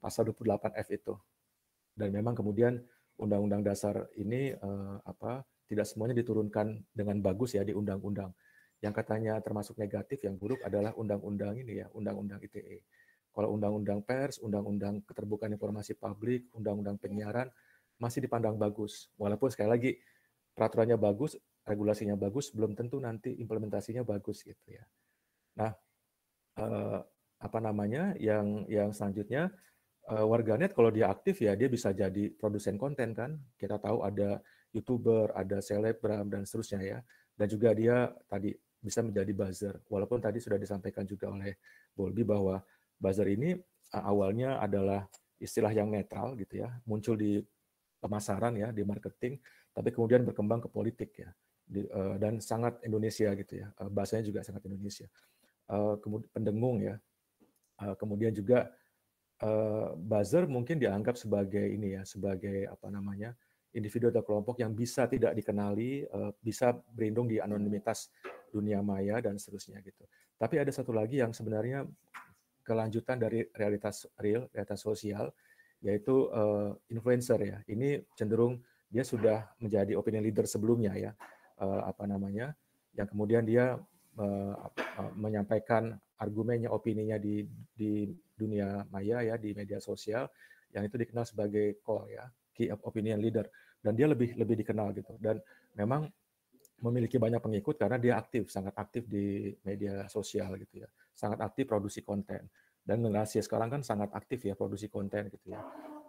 pasal 0.00 0.28
28F 0.28 0.88
itu. 0.92 1.14
Dan 1.96 2.12
memang 2.12 2.36
kemudian 2.36 2.80
undang-undang 3.16 3.64
dasar 3.64 4.08
ini 4.16 4.52
eh, 4.52 4.96
apa 5.04 5.44
tidak 5.68 5.88
semuanya 5.88 6.16
diturunkan 6.20 6.80
dengan 6.92 7.20
bagus 7.24 7.56
ya 7.56 7.64
di 7.64 7.72
undang-undang. 7.72 8.32
Yang 8.80 9.04
katanya 9.04 9.36
termasuk 9.44 9.76
negatif 9.76 10.24
yang 10.24 10.40
buruk 10.40 10.60
adalah 10.64 10.96
undang-undang 10.96 11.56
ini 11.60 11.84
ya, 11.84 11.86
undang-undang 11.92 12.40
ITE. 12.40 12.80
Kalau 13.40 13.56
undang-undang 13.56 14.04
pers, 14.04 14.36
undang-undang 14.44 15.00
keterbukaan 15.08 15.56
informasi 15.56 15.96
publik, 15.96 16.52
undang-undang 16.52 17.00
penyiaran 17.00 17.48
masih 17.96 18.20
dipandang 18.20 18.60
bagus. 18.60 19.08
Walaupun 19.16 19.48
sekali 19.48 19.68
lagi 19.72 19.90
peraturannya 20.52 21.00
bagus, 21.00 21.40
regulasinya 21.64 22.20
bagus, 22.20 22.52
belum 22.52 22.76
tentu 22.76 23.00
nanti 23.00 23.32
implementasinya 23.40 24.04
bagus 24.04 24.44
gitu 24.44 24.60
ya. 24.68 24.84
Nah, 25.56 25.72
eh, 26.60 27.00
apa 27.40 27.58
namanya? 27.64 28.12
Yang 28.20 28.68
yang 28.68 28.92
selanjutnya 28.92 29.48
eh, 30.12 30.24
warganet 30.28 30.76
kalau 30.76 30.92
dia 30.92 31.08
aktif 31.08 31.40
ya 31.40 31.56
dia 31.56 31.72
bisa 31.72 31.96
jadi 31.96 32.28
produsen 32.36 32.76
konten 32.76 33.16
kan. 33.16 33.40
Kita 33.56 33.80
tahu 33.80 34.04
ada 34.04 34.36
youtuber, 34.76 35.32
ada 35.32 35.64
selebgram 35.64 36.28
dan 36.28 36.44
seterusnya 36.44 36.80
ya. 36.84 36.98
Dan 37.32 37.48
juga 37.48 37.72
dia 37.72 38.12
tadi 38.28 38.52
bisa 38.84 39.00
menjadi 39.00 39.32
buzzer. 39.32 39.80
Walaupun 39.88 40.20
tadi 40.20 40.44
sudah 40.44 40.60
disampaikan 40.60 41.08
juga 41.08 41.32
oleh 41.32 41.56
Bolbi 41.96 42.20
bahwa 42.20 42.60
buzzer 43.00 43.26
ini 43.32 43.56
eh, 43.56 44.04
awalnya 44.04 44.60
adalah 44.60 45.08
istilah 45.40 45.72
yang 45.72 45.88
netral 45.88 46.36
gitu 46.36 46.60
ya, 46.62 46.68
muncul 46.84 47.16
di 47.16 47.40
pemasaran 48.00 48.54
ya, 48.60 48.68
di 48.70 48.84
marketing, 48.84 49.40
tapi 49.72 49.88
kemudian 49.92 50.24
berkembang 50.24 50.60
ke 50.60 50.68
politik 50.68 51.10
ya 51.16 51.32
uh, 51.76 52.16
dan 52.18 52.42
sangat 52.42 52.80
Indonesia 52.84 53.30
gitu 53.32 53.64
ya. 53.64 53.72
Uh, 53.80 53.88
bahasanya 53.88 54.26
juga 54.26 54.40
sangat 54.44 54.66
Indonesia. 54.68 55.08
Kemudian 55.70 56.26
pendengung 56.34 56.82
ya. 56.82 56.98
Kemudian 57.94 58.34
juga 58.34 58.74
uh, 59.38 59.94
buzzer 59.94 60.50
mungkin 60.50 60.82
dianggap 60.82 61.14
sebagai 61.14 61.62
ini 61.62 61.94
ya, 61.94 62.02
sebagai 62.02 62.66
apa 62.66 62.90
namanya? 62.90 63.32
individu 63.70 64.10
atau 64.10 64.26
kelompok 64.26 64.58
yang 64.58 64.74
bisa 64.74 65.06
tidak 65.06 65.30
dikenali, 65.30 66.02
bisa 66.42 66.74
berlindung 66.90 67.30
di 67.30 67.38
anonimitas 67.38 68.10
dunia 68.50 68.82
maya 68.82 69.22
dan 69.22 69.38
seterusnya 69.38 69.78
gitu. 69.86 70.10
Tapi 70.34 70.58
ada 70.58 70.74
satu 70.74 70.90
lagi 70.90 71.22
yang 71.22 71.30
sebenarnya 71.30 71.86
kelanjutan 72.70 73.18
dari 73.18 73.42
realitas 73.50 74.06
real, 74.22 74.46
realitas 74.54 74.78
sosial, 74.78 75.34
yaitu 75.82 76.30
uh, 76.30 76.70
influencer 76.86 77.42
ya. 77.42 77.58
Ini 77.66 78.06
cenderung 78.14 78.62
dia 78.86 79.02
sudah 79.02 79.50
menjadi 79.58 79.98
opinion 79.98 80.22
leader 80.22 80.46
sebelumnya 80.46 80.94
ya. 80.94 81.12
Uh, 81.58 81.82
apa 81.82 82.06
namanya 82.06 82.54
yang 82.94 83.10
kemudian 83.10 83.42
dia 83.42 83.74
uh, 84.16 84.54
uh, 84.70 85.12
menyampaikan 85.18 85.98
argumennya 86.22 86.70
opininya 86.70 87.18
di 87.18 87.42
di 87.74 88.08
dunia 88.38 88.86
maya 88.88 89.20
ya 89.20 89.34
di 89.36 89.52
media 89.52 89.76
sosial 89.82 90.30
yang 90.72 90.86
itu 90.86 90.96
dikenal 90.96 91.26
sebagai 91.28 91.82
call 91.82 92.06
ya 92.06 92.30
key 92.54 92.70
opinion 92.70 93.18
leader. 93.18 93.50
Dan 93.82 93.98
dia 93.98 94.06
lebih 94.06 94.38
lebih 94.38 94.62
dikenal 94.62 94.94
gitu. 94.94 95.16
Dan 95.18 95.40
memang 95.74 96.06
memiliki 96.80 97.20
banyak 97.20 97.40
pengikut 97.44 97.76
karena 97.76 98.00
dia 98.00 98.16
aktif 98.16 98.48
sangat 98.48 98.72
aktif 98.76 99.04
di 99.04 99.52
media 99.64 100.08
sosial 100.08 100.56
gitu 100.56 100.84
ya 100.84 100.88
sangat 101.20 101.44
aktif 101.44 101.68
produksi 101.68 102.00
konten 102.00 102.48
dan 102.80 102.96
generasi 103.04 103.44
sekarang 103.44 103.68
kan 103.68 103.82
sangat 103.84 104.08
aktif 104.16 104.40
ya 104.48 104.56
produksi 104.56 104.88
konten 104.88 105.28
gitu 105.28 105.52
ya 105.52 105.60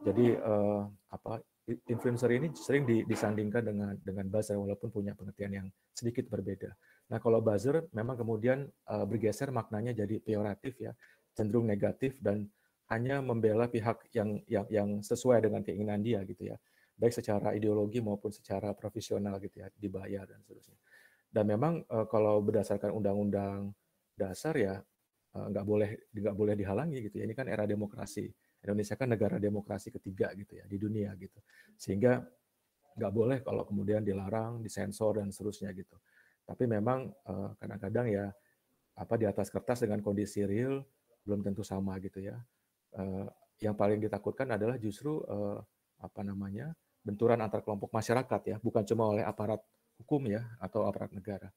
jadi 0.01 0.39
uh, 0.39 0.88
apa 1.12 1.43
influencer 1.70 2.30
ini 2.34 2.47
sering 2.57 2.84
disandingkan 3.05 3.62
dengan 3.62 3.93
dengan 4.01 4.26
buzzer 4.28 4.57
walaupun 4.57 4.89
punya 4.89 5.14
pengertian 5.14 5.51
yang 5.64 5.68
sedikit 5.93 6.26
berbeda. 6.28 6.74
Nah, 7.14 7.22
kalau 7.22 7.39
buzzer 7.39 7.86
memang 7.93 8.18
kemudian 8.18 8.66
uh, 8.89 9.05
bergeser 9.05 9.53
maknanya 9.53 9.93
jadi 9.93 10.18
peyoratif 10.18 10.74
ya, 10.82 10.91
cenderung 11.38 11.70
negatif 11.70 12.18
dan 12.18 12.49
hanya 12.89 13.22
membela 13.24 13.70
pihak 13.70 14.09
yang 14.12 14.41
yang 14.49 14.66
yang 14.68 14.89
sesuai 14.99 15.45
dengan 15.45 15.62
keinginan 15.62 16.01
dia 16.01 16.26
gitu 16.26 16.49
ya. 16.49 16.57
Baik 16.97 17.14
secara 17.14 17.53
ideologi 17.53 18.01
maupun 18.01 18.34
secara 18.34 18.74
profesional 18.74 19.38
gitu 19.38 19.62
ya, 19.62 19.70
dibayar 19.78 20.26
dan 20.26 20.41
seterusnya. 20.43 20.78
Dan 21.32 21.45
memang 21.47 21.86
uh, 21.88 22.09
kalau 22.09 22.41
berdasarkan 22.43 22.91
undang-undang 22.91 23.72
dasar 24.18 24.57
ya 24.59 24.76
nggak 25.32 25.64
uh, 25.64 25.68
boleh 25.68 25.90
nggak 26.12 26.36
boleh 26.36 26.54
dihalangi 26.60 27.00
gitu 27.08 27.20
ya. 27.20 27.24
Ini 27.24 27.36
kan 27.36 27.48
era 27.48 27.64
demokrasi 27.64 28.28
Indonesia 28.62 28.96
kan 29.00 29.08
negara 29.10 29.40
demokrasi 29.40 29.90
ketiga 29.90 30.36
gitu 30.36 30.60
ya 30.60 30.66
di 30.68 30.78
dunia 30.78 31.16
gitu. 31.16 31.40
Sehingga 31.80 32.20
nggak 33.00 33.14
boleh 33.16 33.38
kalau 33.40 33.64
kemudian 33.64 34.04
dilarang, 34.04 34.60
disensor 34.60 35.24
dan 35.24 35.32
seterusnya 35.32 35.72
gitu. 35.72 35.96
Tapi 36.44 36.68
memang 36.68 37.08
eh, 37.08 37.50
kadang-kadang 37.56 38.08
ya 38.12 38.26
apa 39.00 39.16
di 39.16 39.24
atas 39.24 39.48
kertas 39.48 39.88
dengan 39.88 40.04
kondisi 40.04 40.44
real 40.44 40.84
belum 41.24 41.42
tentu 41.48 41.64
sama 41.64 41.96
gitu 42.04 42.20
ya. 42.20 42.36
Uh, 42.92 43.24
yang 43.64 43.72
paling 43.72 44.04
ditakutkan 44.04 44.52
adalah 44.52 44.76
justru 44.76 45.24
apa 45.96 46.22
namanya 46.28 46.76
benturan 47.00 47.40
antar 47.40 47.64
kelompok 47.64 47.94
masyarakat 47.94 48.42
ya, 48.52 48.58
bukan 48.60 48.84
cuma 48.84 49.16
oleh 49.16 49.24
aparat 49.24 49.64
hukum 50.02 50.28
ya 50.28 50.44
atau 50.60 50.90
aparat 50.90 51.14
negara. 51.14 51.54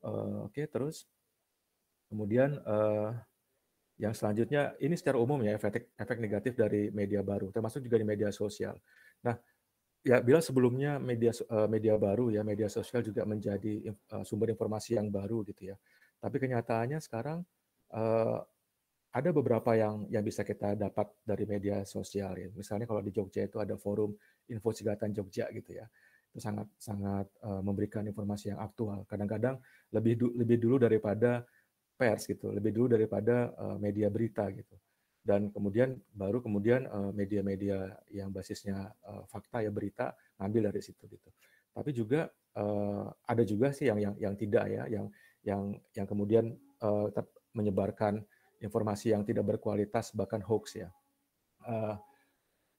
Oke, 0.00 0.62
okay, 0.62 0.66
terus 0.70 1.04
kemudian 2.10 2.58
uh, 2.66 3.14
yang 4.00 4.12
selanjutnya 4.16 4.74
ini 4.82 4.98
secara 4.98 5.20
umum 5.20 5.38
ya 5.44 5.54
efek 5.54 5.94
efek 5.94 6.18
negatif 6.18 6.58
dari 6.58 6.90
media 6.90 7.22
baru, 7.22 7.54
termasuk 7.54 7.86
juga 7.86 8.00
di 8.00 8.06
media 8.08 8.34
sosial. 8.34 8.74
Nah, 9.22 9.36
ya 10.00 10.18
bila 10.24 10.40
sebelumnya 10.40 10.96
media 10.96 11.30
media 11.68 11.94
baru 12.00 12.32
ya 12.32 12.40
media 12.40 12.72
sosial 12.72 13.04
juga 13.04 13.28
menjadi 13.28 13.92
sumber 14.24 14.48
informasi 14.56 14.96
yang 14.96 15.12
baru 15.12 15.44
gitu 15.44 15.72
ya 15.72 15.76
tapi 16.20 16.36
kenyataannya 16.36 17.00
sekarang 17.00 17.44
uh, 17.96 18.40
ada 19.10 19.30
beberapa 19.34 19.74
yang 19.74 20.06
yang 20.06 20.22
bisa 20.22 20.46
kita 20.46 20.78
dapat 20.78 21.10
dari 21.26 21.42
media 21.42 21.82
sosial 21.82 22.30
ya. 22.38 22.46
Misalnya 22.54 22.86
kalau 22.86 23.02
di 23.02 23.10
Jogja 23.10 23.42
itu 23.42 23.58
ada 23.58 23.74
forum 23.74 24.14
Info 24.46 24.70
Cigatan 24.70 25.10
Jogja 25.10 25.50
gitu 25.50 25.74
ya. 25.74 25.90
Itu 26.30 26.38
sangat 26.38 26.70
sangat 26.78 27.26
memberikan 27.42 28.06
informasi 28.06 28.54
yang 28.54 28.62
aktual. 28.62 29.02
Kadang-kadang 29.10 29.58
lebih 29.90 30.30
lebih 30.38 30.62
dulu 30.62 30.78
daripada 30.78 31.42
pers 32.00 32.24
gitu, 32.24 32.48
lebih 32.48 32.72
dulu 32.72 32.96
daripada 32.96 33.52
uh, 33.60 33.76
media 33.76 34.08
berita 34.08 34.48
gitu. 34.48 34.72
Dan 35.20 35.52
kemudian 35.52 36.00
baru 36.16 36.40
kemudian 36.40 36.88
media-media 37.12 37.76
uh, 37.76 38.08
yang 38.08 38.32
basisnya 38.32 38.88
uh, 39.04 39.28
fakta 39.28 39.60
ya 39.60 39.68
berita 39.68 40.16
ngambil 40.40 40.72
dari 40.72 40.80
situ 40.80 41.04
gitu. 41.12 41.28
Tapi 41.76 41.92
juga 41.92 42.32
uh, 42.56 43.04
ada 43.28 43.44
juga 43.44 43.68
sih 43.76 43.92
yang 43.92 44.00
yang 44.00 44.14
yang 44.16 44.34
tidak 44.40 44.64
ya, 44.72 44.88
yang 44.88 45.06
yang 45.44 45.62
yang 45.92 46.06
kemudian 46.08 46.56
uh, 46.80 47.12
menyebarkan 47.52 48.24
informasi 48.64 49.12
yang 49.12 49.20
tidak 49.28 49.44
berkualitas 49.44 50.16
bahkan 50.16 50.40
hoax 50.40 50.80
ya. 50.80 50.88
Uh, 51.68 52.00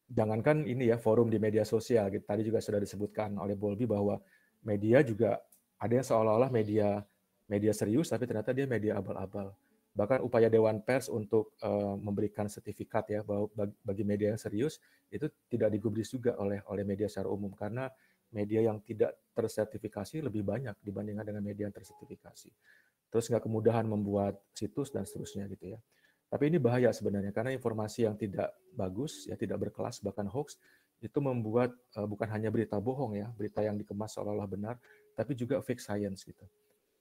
jangankan 0.09 0.65
ini 0.65 0.89
ya 0.89 0.97
forum 0.97 1.29
di 1.29 1.37
media 1.37 1.63
sosial, 1.63 2.09
gitu. 2.09 2.25
tadi 2.25 2.41
juga 2.43 2.59
sudah 2.59 2.81
disebutkan 2.81 3.37
oleh 3.37 3.53
Bolbi 3.53 3.85
bahwa 3.85 4.19
media 4.65 5.05
juga 5.05 5.39
ada 5.81 5.93
yang 5.93 6.05
seolah-olah 6.05 6.51
media 6.53 7.01
media 7.51 7.75
serius 7.75 8.07
tapi 8.07 8.23
ternyata 8.23 8.55
dia 8.55 8.63
media 8.63 8.95
abal-abal. 8.95 9.51
Bahkan 9.91 10.23
upaya 10.23 10.47
Dewan 10.47 10.79
Pers 10.79 11.11
untuk 11.11 11.59
uh, 11.59 11.99
memberikan 11.99 12.47
sertifikat 12.47 13.11
ya 13.11 13.19
bahwa 13.27 13.51
bagi 13.83 14.07
media 14.07 14.31
yang 14.31 14.39
serius 14.39 14.79
itu 15.11 15.27
tidak 15.51 15.67
digubris 15.75 16.15
juga 16.15 16.39
oleh 16.39 16.63
oleh 16.71 16.87
media 16.87 17.11
secara 17.11 17.27
umum 17.27 17.51
karena 17.51 17.91
media 18.31 18.63
yang 18.63 18.79
tidak 18.79 19.11
tersertifikasi 19.35 20.23
lebih 20.23 20.47
banyak 20.47 20.79
dibandingkan 20.79 21.27
dengan 21.27 21.43
media 21.43 21.67
yang 21.67 21.75
tersertifikasi. 21.75 22.47
Terus 23.11 23.27
nggak 23.27 23.43
kemudahan 23.43 23.83
membuat 23.83 24.39
situs 24.55 24.87
dan 24.95 25.03
seterusnya 25.03 25.51
gitu 25.51 25.75
ya. 25.75 25.79
Tapi 26.31 26.47
ini 26.47 26.63
bahaya 26.63 26.95
sebenarnya 26.95 27.35
karena 27.35 27.51
informasi 27.51 28.07
yang 28.07 28.15
tidak 28.15 28.55
bagus, 28.71 29.27
ya 29.27 29.35
tidak 29.35 29.67
berkelas 29.67 29.99
bahkan 29.99 30.31
hoax 30.31 30.55
itu 31.03 31.19
membuat 31.19 31.75
uh, 31.99 32.07
bukan 32.07 32.31
hanya 32.31 32.47
berita 32.47 32.79
bohong 32.79 33.19
ya, 33.19 33.27
berita 33.35 33.59
yang 33.59 33.75
dikemas 33.75 34.15
seolah-olah 34.15 34.47
benar, 34.47 34.75
tapi 35.11 35.35
juga 35.35 35.59
fake 35.59 35.83
science 35.83 36.23
gitu. 36.23 36.47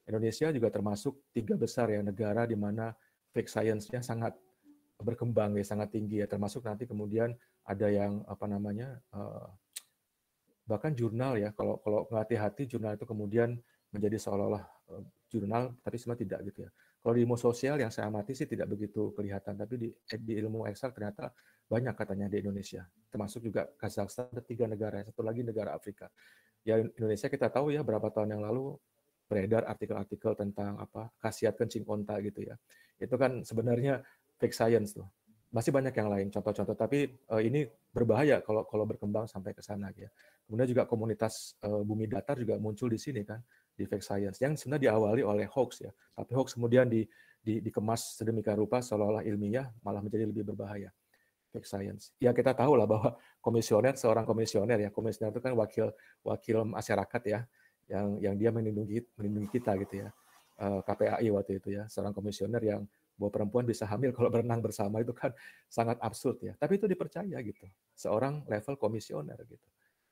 Indonesia 0.09 0.48
juga 0.53 0.68
termasuk 0.72 1.18
tiga 1.34 1.55
besar 1.55 1.90
ya 1.92 2.01
negara 2.01 2.48
di 2.48 2.57
mana 2.57 2.94
fake 3.30 3.51
science-nya 3.51 4.01
sangat 4.03 4.34
berkembang 5.01 5.57
ya, 5.57 5.64
sangat 5.64 5.96
tinggi 5.96 6.20
ya, 6.20 6.26
termasuk 6.28 6.64
nanti 6.68 6.84
kemudian 6.84 7.32
ada 7.64 7.88
yang 7.88 8.20
apa 8.28 8.44
namanya 8.44 9.01
uh, 9.16 9.48
bahkan 10.68 10.92
jurnal 10.92 11.40
ya. 11.40 11.51
Kalau 11.57 11.80
kalau 11.80 12.07
nggak 12.09 12.22
hati-hati 12.28 12.62
jurnal 12.68 12.94
itu 12.94 13.07
kemudian 13.09 13.57
menjadi 13.90 14.16
seolah-olah 14.20 14.64
uh, 14.92 15.03
jurnal 15.30 15.74
tapi 15.80 15.96
sebenarnya 15.96 16.22
tidak 16.26 16.40
gitu 16.53 16.59
ya. 16.68 16.70
Kalau 17.01 17.14
di 17.16 17.20
ilmu 17.24 17.36
sosial 17.40 17.80
yang 17.80 17.88
saya 17.88 18.12
amati 18.12 18.36
sih 18.36 18.44
tidak 18.44 18.68
begitu 18.68 19.16
kelihatan 19.16 19.57
tapi 19.57 19.74
di 19.80 19.88
di 20.20 20.32
ilmu 20.36 20.68
eksak 20.68 20.92
ternyata 20.92 21.32
banyak 21.64 21.94
katanya 21.96 22.28
di 22.28 22.44
Indonesia. 22.44 22.84
Termasuk 23.09 23.40
juga 23.46 23.70
Kazakhstan 23.78 24.28
ada 24.36 24.42
tiga 24.44 24.68
negara 24.68 25.01
satu 25.07 25.24
lagi 25.24 25.40
negara 25.40 25.72
Afrika. 25.72 26.12
Ya 26.61 26.76
Indonesia 26.76 27.32
kita 27.32 27.48
tahu 27.48 27.72
ya 27.72 27.80
berapa 27.80 28.12
tahun 28.12 28.36
yang 28.36 28.42
lalu 28.44 28.76
beredar 29.30 29.62
artikel-artikel 29.70 30.34
tentang 30.34 30.74
apa 30.82 31.14
khasiat 31.22 31.54
kencing 31.54 31.86
onta 31.86 32.18
gitu 32.18 32.42
ya 32.42 32.58
itu 32.98 33.14
kan 33.14 33.46
sebenarnya 33.46 34.02
fake 34.42 34.56
science 34.56 34.98
tuh 34.98 35.06
masih 35.50 35.70
banyak 35.70 35.94
yang 35.94 36.10
lain 36.10 36.26
contoh-contoh 36.30 36.74
tapi 36.74 37.10
uh, 37.30 37.42
ini 37.42 37.66
berbahaya 37.90 38.38
kalau 38.38 38.62
kalau 38.70 38.86
berkembang 38.86 39.26
sampai 39.26 39.50
ke 39.50 39.62
sana 39.62 39.90
ya. 39.98 40.06
Kemudian 40.46 40.66
juga 40.70 40.82
komunitas 40.86 41.58
uh, 41.66 41.82
bumi 41.82 42.06
datar 42.06 42.38
juga 42.38 42.58
muncul 42.58 42.86
di 42.90 42.98
sini 42.98 43.26
kan 43.26 43.42
di 43.74 43.86
fake 43.86 44.02
science 44.02 44.38
yang 44.38 44.54
sebenarnya 44.54 44.90
diawali 44.90 45.22
oleh 45.26 45.46
hoax 45.50 45.82
ya. 45.82 45.90
Tapi 46.14 46.30
hoax 46.38 46.54
kemudian 46.54 46.86
di, 46.86 47.02
di 47.42 47.58
dikemas 47.58 48.18
sedemikian 48.18 48.58
rupa 48.58 48.78
seolah-olah 48.78 49.26
ilmiah 49.26 49.66
malah 49.82 50.02
menjadi 50.02 50.30
lebih 50.30 50.46
berbahaya. 50.46 50.94
Fake 51.50 51.66
science. 51.66 52.14
Ya 52.22 52.30
kita 52.30 52.54
tahu 52.54 52.78
lah 52.78 52.86
bahwa 52.86 53.18
komisioner 53.42 53.98
seorang 53.98 54.22
komisioner 54.22 54.78
ya, 54.78 54.90
komisioner 54.94 55.34
itu 55.34 55.42
kan 55.42 55.50
wakil 55.58 55.90
wakil 56.22 56.62
masyarakat 56.62 57.22
ya 57.26 57.40
yang 57.91 58.09
yang 58.22 58.34
dia 58.38 58.51
melindungi 58.55 59.03
melindungi 59.18 59.49
kita 59.51 59.74
gitu 59.82 60.07
ya. 60.07 60.09
Eh, 60.61 60.80
KPAI 60.84 61.28
waktu 61.32 61.57
itu 61.57 61.68
ya, 61.72 61.88
seorang 61.88 62.12
komisioner 62.12 62.61
yang 62.61 62.84
bahwa 63.16 63.32
perempuan 63.32 63.64
bisa 63.64 63.88
hamil 63.88 64.12
kalau 64.12 64.28
berenang 64.28 64.61
bersama 64.61 65.01
itu 65.01 65.12
kan 65.16 65.32
sangat 65.76 65.97
absurd 66.05 66.41
ya. 66.45 66.53
Tapi 66.57 66.76
itu 66.78 66.86
dipercaya 66.86 67.36
gitu. 67.41 67.66
Seorang 67.97 68.45
level 68.45 68.76
komisioner 68.76 69.41
gitu. 69.49 69.66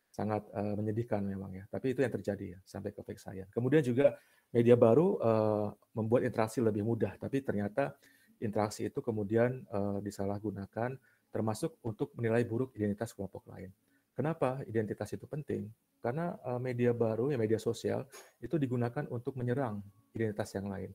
Sangat 0.08 0.48
uh, 0.56 0.74
menyedihkan 0.74 1.20
memang 1.20 1.52
ya. 1.52 1.64
Tapi 1.68 1.92
itu 1.92 2.00
yang 2.00 2.12
terjadi 2.12 2.56
ya 2.56 2.58
sampai 2.64 2.96
ke 2.96 3.00
fake 3.04 3.20
science. 3.20 3.52
Kemudian 3.52 3.84
juga 3.84 4.16
media 4.48 4.72
baru 4.74 5.20
uh, 5.20 5.68
membuat 5.92 6.24
interaksi 6.24 6.64
lebih 6.64 6.80
mudah, 6.80 7.12
tapi 7.20 7.44
ternyata 7.44 7.92
interaksi 8.40 8.88
itu 8.88 9.04
kemudian 9.04 9.68
uh, 9.68 10.00
disalahgunakan 10.00 10.96
termasuk 11.28 11.76
untuk 11.84 12.16
menilai 12.16 12.40
buruk 12.48 12.72
identitas 12.72 13.12
kelompok 13.12 13.44
lain. 13.52 13.68
Kenapa 14.16 14.64
identitas 14.64 15.12
itu 15.12 15.28
penting? 15.28 15.68
Karena 15.98 16.38
uh, 16.46 16.62
media 16.62 16.94
baru, 16.94 17.34
ya 17.34 17.38
media 17.38 17.58
sosial, 17.58 18.06
itu 18.38 18.54
digunakan 18.54 19.04
untuk 19.10 19.34
menyerang 19.34 19.82
identitas 20.14 20.54
yang 20.54 20.70
lain 20.70 20.94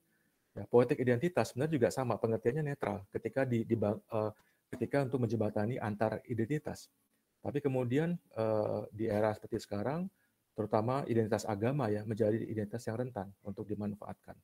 Ya, 0.54 0.70
politik 0.70 1.02
identitas 1.02 1.50
sebenarnya 1.50 1.74
juga 1.82 1.90
sama, 1.90 2.22
pengertiannya 2.22 2.62
netral 2.62 3.10
ketika 3.10 3.42
di, 3.42 3.66
di 3.66 3.74
uh, 3.74 4.30
ketika 4.70 5.02
untuk 5.02 5.26
menjembatani 5.26 5.82
antar 5.82 6.22
identitas. 6.30 6.94
Tapi 7.42 7.58
kemudian 7.58 8.14
uh, 8.38 8.86
di 8.94 9.10
era 9.10 9.34
seperti 9.34 9.66
sekarang, 9.66 10.06
terutama 10.54 11.02
identitas 11.10 11.50
agama 11.50 11.90
ya 11.90 12.06
menjadi 12.06 12.38
identitas 12.38 12.86
yang 12.86 13.02
rentan 13.02 13.34
untuk 13.42 13.66
dimanfaatkan. 13.66 14.38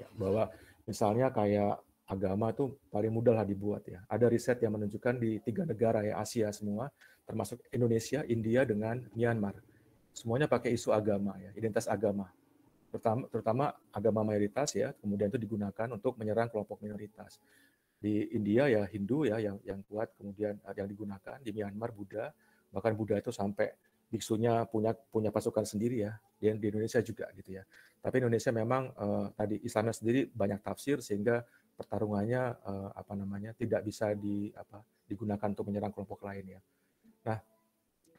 Ya, 0.00 0.08
bahwa 0.16 0.48
misalnya 0.88 1.28
kayak 1.28 1.76
agama 2.08 2.48
itu 2.48 2.80
paling 2.88 3.12
mudah 3.12 3.36
lah 3.36 3.44
dibuat 3.44 3.84
ya. 3.84 4.00
Ada 4.08 4.32
riset 4.32 4.64
yang 4.64 4.80
menunjukkan 4.80 5.20
di 5.20 5.44
tiga 5.44 5.68
negara 5.68 6.08
ya 6.08 6.24
Asia 6.24 6.48
semua, 6.56 6.88
termasuk 7.28 7.60
Indonesia, 7.68 8.24
India 8.24 8.64
dengan 8.64 9.04
Myanmar. 9.12 9.60
Semuanya 10.18 10.50
pakai 10.50 10.74
isu 10.74 10.90
agama 10.90 11.38
ya, 11.38 11.54
identitas 11.54 11.86
agama 11.86 12.26
terutama, 12.88 13.22
terutama 13.28 13.64
agama 13.92 14.20
mayoritas 14.24 14.72
ya, 14.72 14.96
kemudian 14.96 15.28
itu 15.28 15.38
digunakan 15.38 15.88
untuk 15.92 16.16
menyerang 16.16 16.48
kelompok 16.48 16.80
minoritas. 16.80 17.36
Di 17.98 18.30
India 18.32 18.70
ya 18.70 18.82
Hindu 18.88 19.28
ya 19.28 19.42
yang 19.42 19.60
yang 19.66 19.80
kuat, 19.86 20.14
kemudian 20.16 20.56
eh, 20.56 20.74
yang 20.78 20.88
digunakan 20.88 21.36
di 21.42 21.50
Myanmar 21.52 21.92
Buddha, 21.92 22.32
bahkan 22.72 22.96
Buddha 22.96 23.20
itu 23.20 23.34
sampai 23.34 23.68
biksunya 24.08 24.64
punya 24.72 24.96
punya 24.96 25.28
pasukan 25.28 25.68
sendiri 25.68 26.08
ya, 26.08 26.16
di, 26.40 26.48
di 26.56 26.66
Indonesia 26.72 27.02
juga 27.04 27.28
gitu 27.36 27.60
ya. 27.60 27.62
Tapi 27.98 28.22
Indonesia 28.22 28.54
memang 28.54 28.94
uh, 28.94 29.26
tadi 29.34 29.58
Islamnya 29.66 29.92
sendiri 29.92 30.30
banyak 30.30 30.62
tafsir 30.62 31.02
sehingga 31.02 31.42
pertarungannya 31.74 32.42
uh, 32.62 32.90
apa 32.94 33.12
namanya 33.18 33.52
tidak 33.58 33.82
bisa 33.82 34.14
di 34.14 34.48
apa 34.54 34.80
digunakan 35.04 35.50
untuk 35.50 35.66
menyerang 35.66 35.90
kelompok 35.90 36.22
lain 36.22 36.56
ya. 36.56 36.60
Nah, 37.26 37.38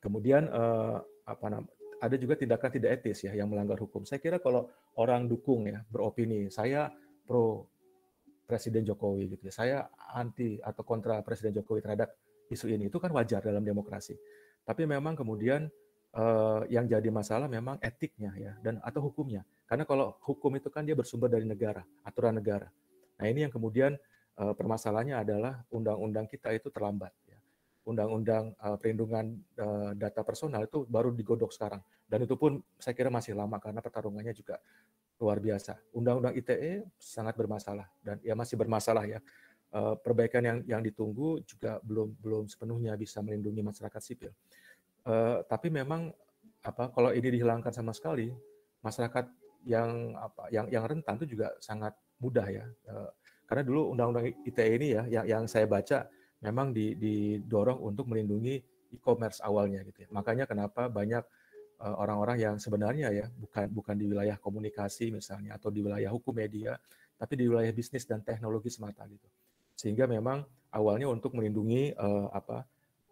kemudian 0.03 0.51
uh, 0.51 0.99
apa 1.23 1.47
namanya 1.47 1.78
ada 1.99 2.15
juga 2.15 2.39
tindakan 2.39 2.69
tidak 2.71 2.89
etis 2.99 3.27
ya 3.27 3.35
yang 3.35 3.51
melanggar 3.51 3.75
hukum. 3.79 4.07
Saya 4.07 4.23
kira 4.23 4.39
kalau 4.39 4.71
orang 4.95 5.27
dukung 5.27 5.67
ya 5.67 5.83
beropini, 5.91 6.47
saya 6.47 6.89
pro 7.27 7.67
Presiden 8.49 8.81
Jokowi 8.81 9.37
gitu 9.37 9.51
ya, 9.51 9.53
saya 9.53 9.77
anti 10.15 10.57
atau 10.57 10.81
kontra 10.81 11.21
Presiden 11.21 11.53
Jokowi 11.61 11.85
terhadap 11.85 12.09
isu 12.49 12.65
ini 12.65 12.89
itu 12.89 12.97
kan 12.97 13.13
wajar 13.13 13.45
dalam 13.45 13.61
demokrasi. 13.61 14.17
Tapi 14.65 14.89
memang 14.89 15.13
kemudian 15.13 15.69
eh, 16.17 16.61
yang 16.73 16.89
jadi 16.89 17.05
masalah 17.13 17.45
memang 17.45 17.77
etiknya 17.77 18.33
ya 18.33 18.57
dan 18.65 18.81
atau 18.81 19.05
hukumnya. 19.05 19.45
Karena 19.69 19.85
kalau 19.85 20.17
hukum 20.25 20.57
itu 20.57 20.73
kan 20.73 20.81
dia 20.81 20.97
bersumber 20.97 21.29
dari 21.29 21.45
negara, 21.45 21.85
aturan 22.01 22.41
negara. 22.41 22.73
Nah 23.21 23.25
ini 23.29 23.45
yang 23.45 23.53
kemudian 23.53 23.93
eh, 24.41 24.53
permasalahannya 24.57 25.15
adalah 25.21 25.61
undang-undang 25.69 26.25
kita 26.25 26.49
itu 26.49 26.73
terlambat 26.73 27.13
undang-undang 27.89 28.53
uh, 28.61 28.77
perlindungan 28.77 29.33
uh, 29.57 29.91
data 29.97 30.21
personal 30.21 30.61
itu 30.63 30.85
baru 30.85 31.09
digodok 31.09 31.49
sekarang 31.49 31.81
dan 32.05 32.25
itu 32.25 32.37
pun 32.37 32.61
saya 32.77 32.93
kira 32.93 33.09
masih 33.09 33.33
lama 33.33 33.57
karena 33.57 33.81
pertarungannya 33.81 34.33
juga 34.37 34.61
luar 35.19 35.37
biasa. 35.43 35.75
Undang-undang 35.91 36.33
ITE 36.33 36.87
sangat 36.95 37.35
bermasalah 37.35 37.85
dan 37.99 38.17
ya 38.23 38.33
masih 38.33 38.55
bermasalah 38.55 39.05
ya. 39.05 39.19
Uh, 39.69 39.93
perbaikan 40.01 40.41
yang 40.41 40.57
yang 40.65 40.81
ditunggu 40.81 41.45
juga 41.45 41.77
belum 41.85 42.17
belum 42.17 42.49
sepenuhnya 42.49 42.97
bisa 42.97 43.21
melindungi 43.21 43.61
masyarakat 43.61 44.01
sipil. 44.01 44.33
Uh, 45.05 45.45
tapi 45.45 45.69
memang 45.69 46.09
apa 46.65 46.89
kalau 46.89 47.13
ini 47.13 47.37
dihilangkan 47.37 47.69
sama 47.69 47.93
sekali 47.93 48.33
masyarakat 48.81 49.29
yang 49.69 50.17
apa 50.17 50.49
yang 50.49 50.65
yang 50.73 50.83
rentan 50.89 51.21
itu 51.21 51.37
juga 51.37 51.53
sangat 51.61 51.93
mudah 52.17 52.47
ya. 52.49 52.65
Uh, 52.89 53.11
karena 53.45 53.61
dulu 53.65 53.93
undang-undang 53.93 54.33
ITE 54.45 54.73
ini 54.81 54.87
ya 54.97 55.03
yang 55.05 55.25
yang 55.25 55.43
saya 55.45 55.69
baca 55.69 56.09
memang 56.39 56.71
didorong 56.71 57.79
untuk 57.83 58.07
melindungi 58.07 58.63
e-commerce 58.95 59.43
awalnya 59.43 59.83
gitu 59.85 60.07
ya. 60.07 60.09
Makanya 60.11 60.49
kenapa 60.49 60.87
banyak 60.87 61.23
eh, 61.83 61.95
orang-orang 61.95 62.37
yang 62.39 62.55
sebenarnya 62.57 63.11
ya 63.13 63.25
bukan 63.29 63.67
bukan 63.69 63.95
di 63.95 64.05
wilayah 64.09 64.37
komunikasi 64.39 65.13
misalnya 65.13 65.59
atau 65.59 65.69
di 65.69 65.83
wilayah 65.83 66.09
hukum 66.09 66.33
media, 66.33 66.79
tapi 67.19 67.35
di 67.35 67.45
wilayah 67.45 67.71
bisnis 67.75 68.07
dan 68.07 68.23
teknologi 68.23 68.71
semata 68.71 69.05
gitu. 69.05 69.27
Sehingga 69.75 70.07
memang 70.07 70.43
awalnya 70.75 71.07
untuk 71.07 71.35
melindungi 71.35 71.95
uh, 71.95 72.31
apa 72.31 72.67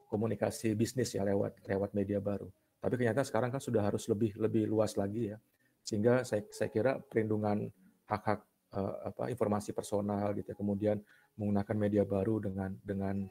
komunikasi 0.08 0.74
bisnis 0.74 1.12
ya 1.16 1.24
lewat 1.28 1.64
lewat 1.68 1.92
media 1.92 2.24
baru. 2.24 2.48
Tapi 2.80 2.94
ternyata 2.96 3.26
sekarang 3.26 3.52
kan 3.52 3.60
sudah 3.60 3.84
harus 3.84 4.08
lebih 4.08 4.38
lebih 4.40 4.70
luas 4.70 4.96
lagi 4.96 5.36
ya. 5.36 5.38
Sehingga 5.84 6.24
saya 6.24 6.44
saya 6.52 6.70
kira 6.72 7.00
perlindungan 7.00 7.68
hak-hak 8.08 8.40
uh, 8.76 9.12
apa 9.12 9.28
informasi 9.32 9.76
personal 9.76 10.32
gitu 10.36 10.52
ya. 10.52 10.56
Kemudian 10.56 10.98
menggunakan 11.38 11.76
media 11.78 12.04
baru 12.04 12.42
dengan 12.42 12.74
dengan 12.82 13.26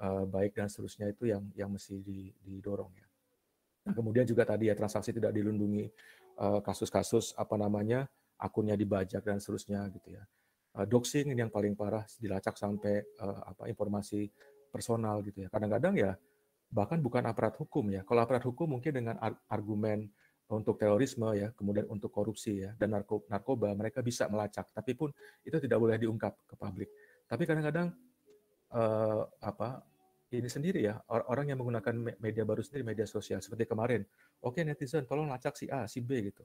uh, 0.00 0.24
baik 0.26 0.56
dan 0.56 0.66
seterusnya 0.66 1.12
itu 1.12 1.28
yang 1.28 1.44
yang 1.54 1.70
mesti 1.70 2.00
didorong 2.44 2.90
ya. 2.96 3.06
Nah, 3.80 3.92
kemudian 3.96 4.28
juga 4.28 4.44
tadi 4.44 4.68
ya 4.68 4.74
transaksi 4.76 5.12
tidak 5.12 5.32
dilindungi 5.32 5.88
kasus-kasus 6.40 7.36
uh, 7.36 7.44
apa 7.44 7.56
namanya 7.60 8.08
akunnya 8.40 8.72
dibajak 8.76 9.20
dan 9.20 9.36
seterusnya 9.36 9.84
gitu 9.92 10.16
ya. 10.16 10.24
Uh, 10.72 10.88
doxing 10.88 11.28
ini 11.28 11.44
yang 11.44 11.52
paling 11.52 11.76
parah 11.76 12.08
dilacak 12.16 12.56
sampai 12.56 13.04
uh, 13.20 13.52
apa 13.52 13.68
informasi 13.68 14.32
personal 14.72 15.20
gitu 15.20 15.44
ya. 15.44 15.48
Kadang-kadang 15.52 15.94
ya 16.00 16.12
bahkan 16.70 17.02
bukan 17.02 17.26
aparat 17.28 17.58
hukum 17.60 17.92
ya. 17.92 18.00
Kalau 18.06 18.24
aparat 18.24 18.46
hukum 18.46 18.78
mungkin 18.78 18.94
dengan 18.94 19.18
argumen 19.50 20.08
untuk 20.50 20.78
terorisme 20.78 21.30
ya, 21.38 21.54
kemudian 21.54 21.86
untuk 21.86 22.10
korupsi 22.10 22.66
ya 22.66 22.74
dan 22.74 22.90
narkoba 23.06 23.70
mereka 23.74 24.02
bisa 24.02 24.26
melacak, 24.26 24.66
tapi 24.74 24.98
pun 24.98 25.14
itu 25.46 25.54
tidak 25.62 25.78
boleh 25.78 25.94
diungkap 25.94 26.34
ke 26.46 26.54
publik. 26.58 26.90
Tapi 27.30 27.42
kadang-kadang 27.46 27.94
uh, 28.74 29.22
apa 29.38 29.86
ini 30.34 30.46
sendiri 30.50 30.86
ya 30.86 30.98
orang 31.10 31.50
yang 31.50 31.58
menggunakan 31.58 32.18
media 32.18 32.42
baru 32.46 32.62
sendiri 32.62 32.86
media 32.86 33.06
sosial 33.06 33.42
seperti 33.42 33.66
kemarin, 33.66 34.02
oke 34.42 34.58
okay, 34.58 34.62
netizen 34.62 35.06
tolong 35.06 35.30
lacak 35.30 35.54
si 35.54 35.66
A, 35.70 35.86
si 35.86 36.02
B 36.02 36.30
gitu. 36.30 36.42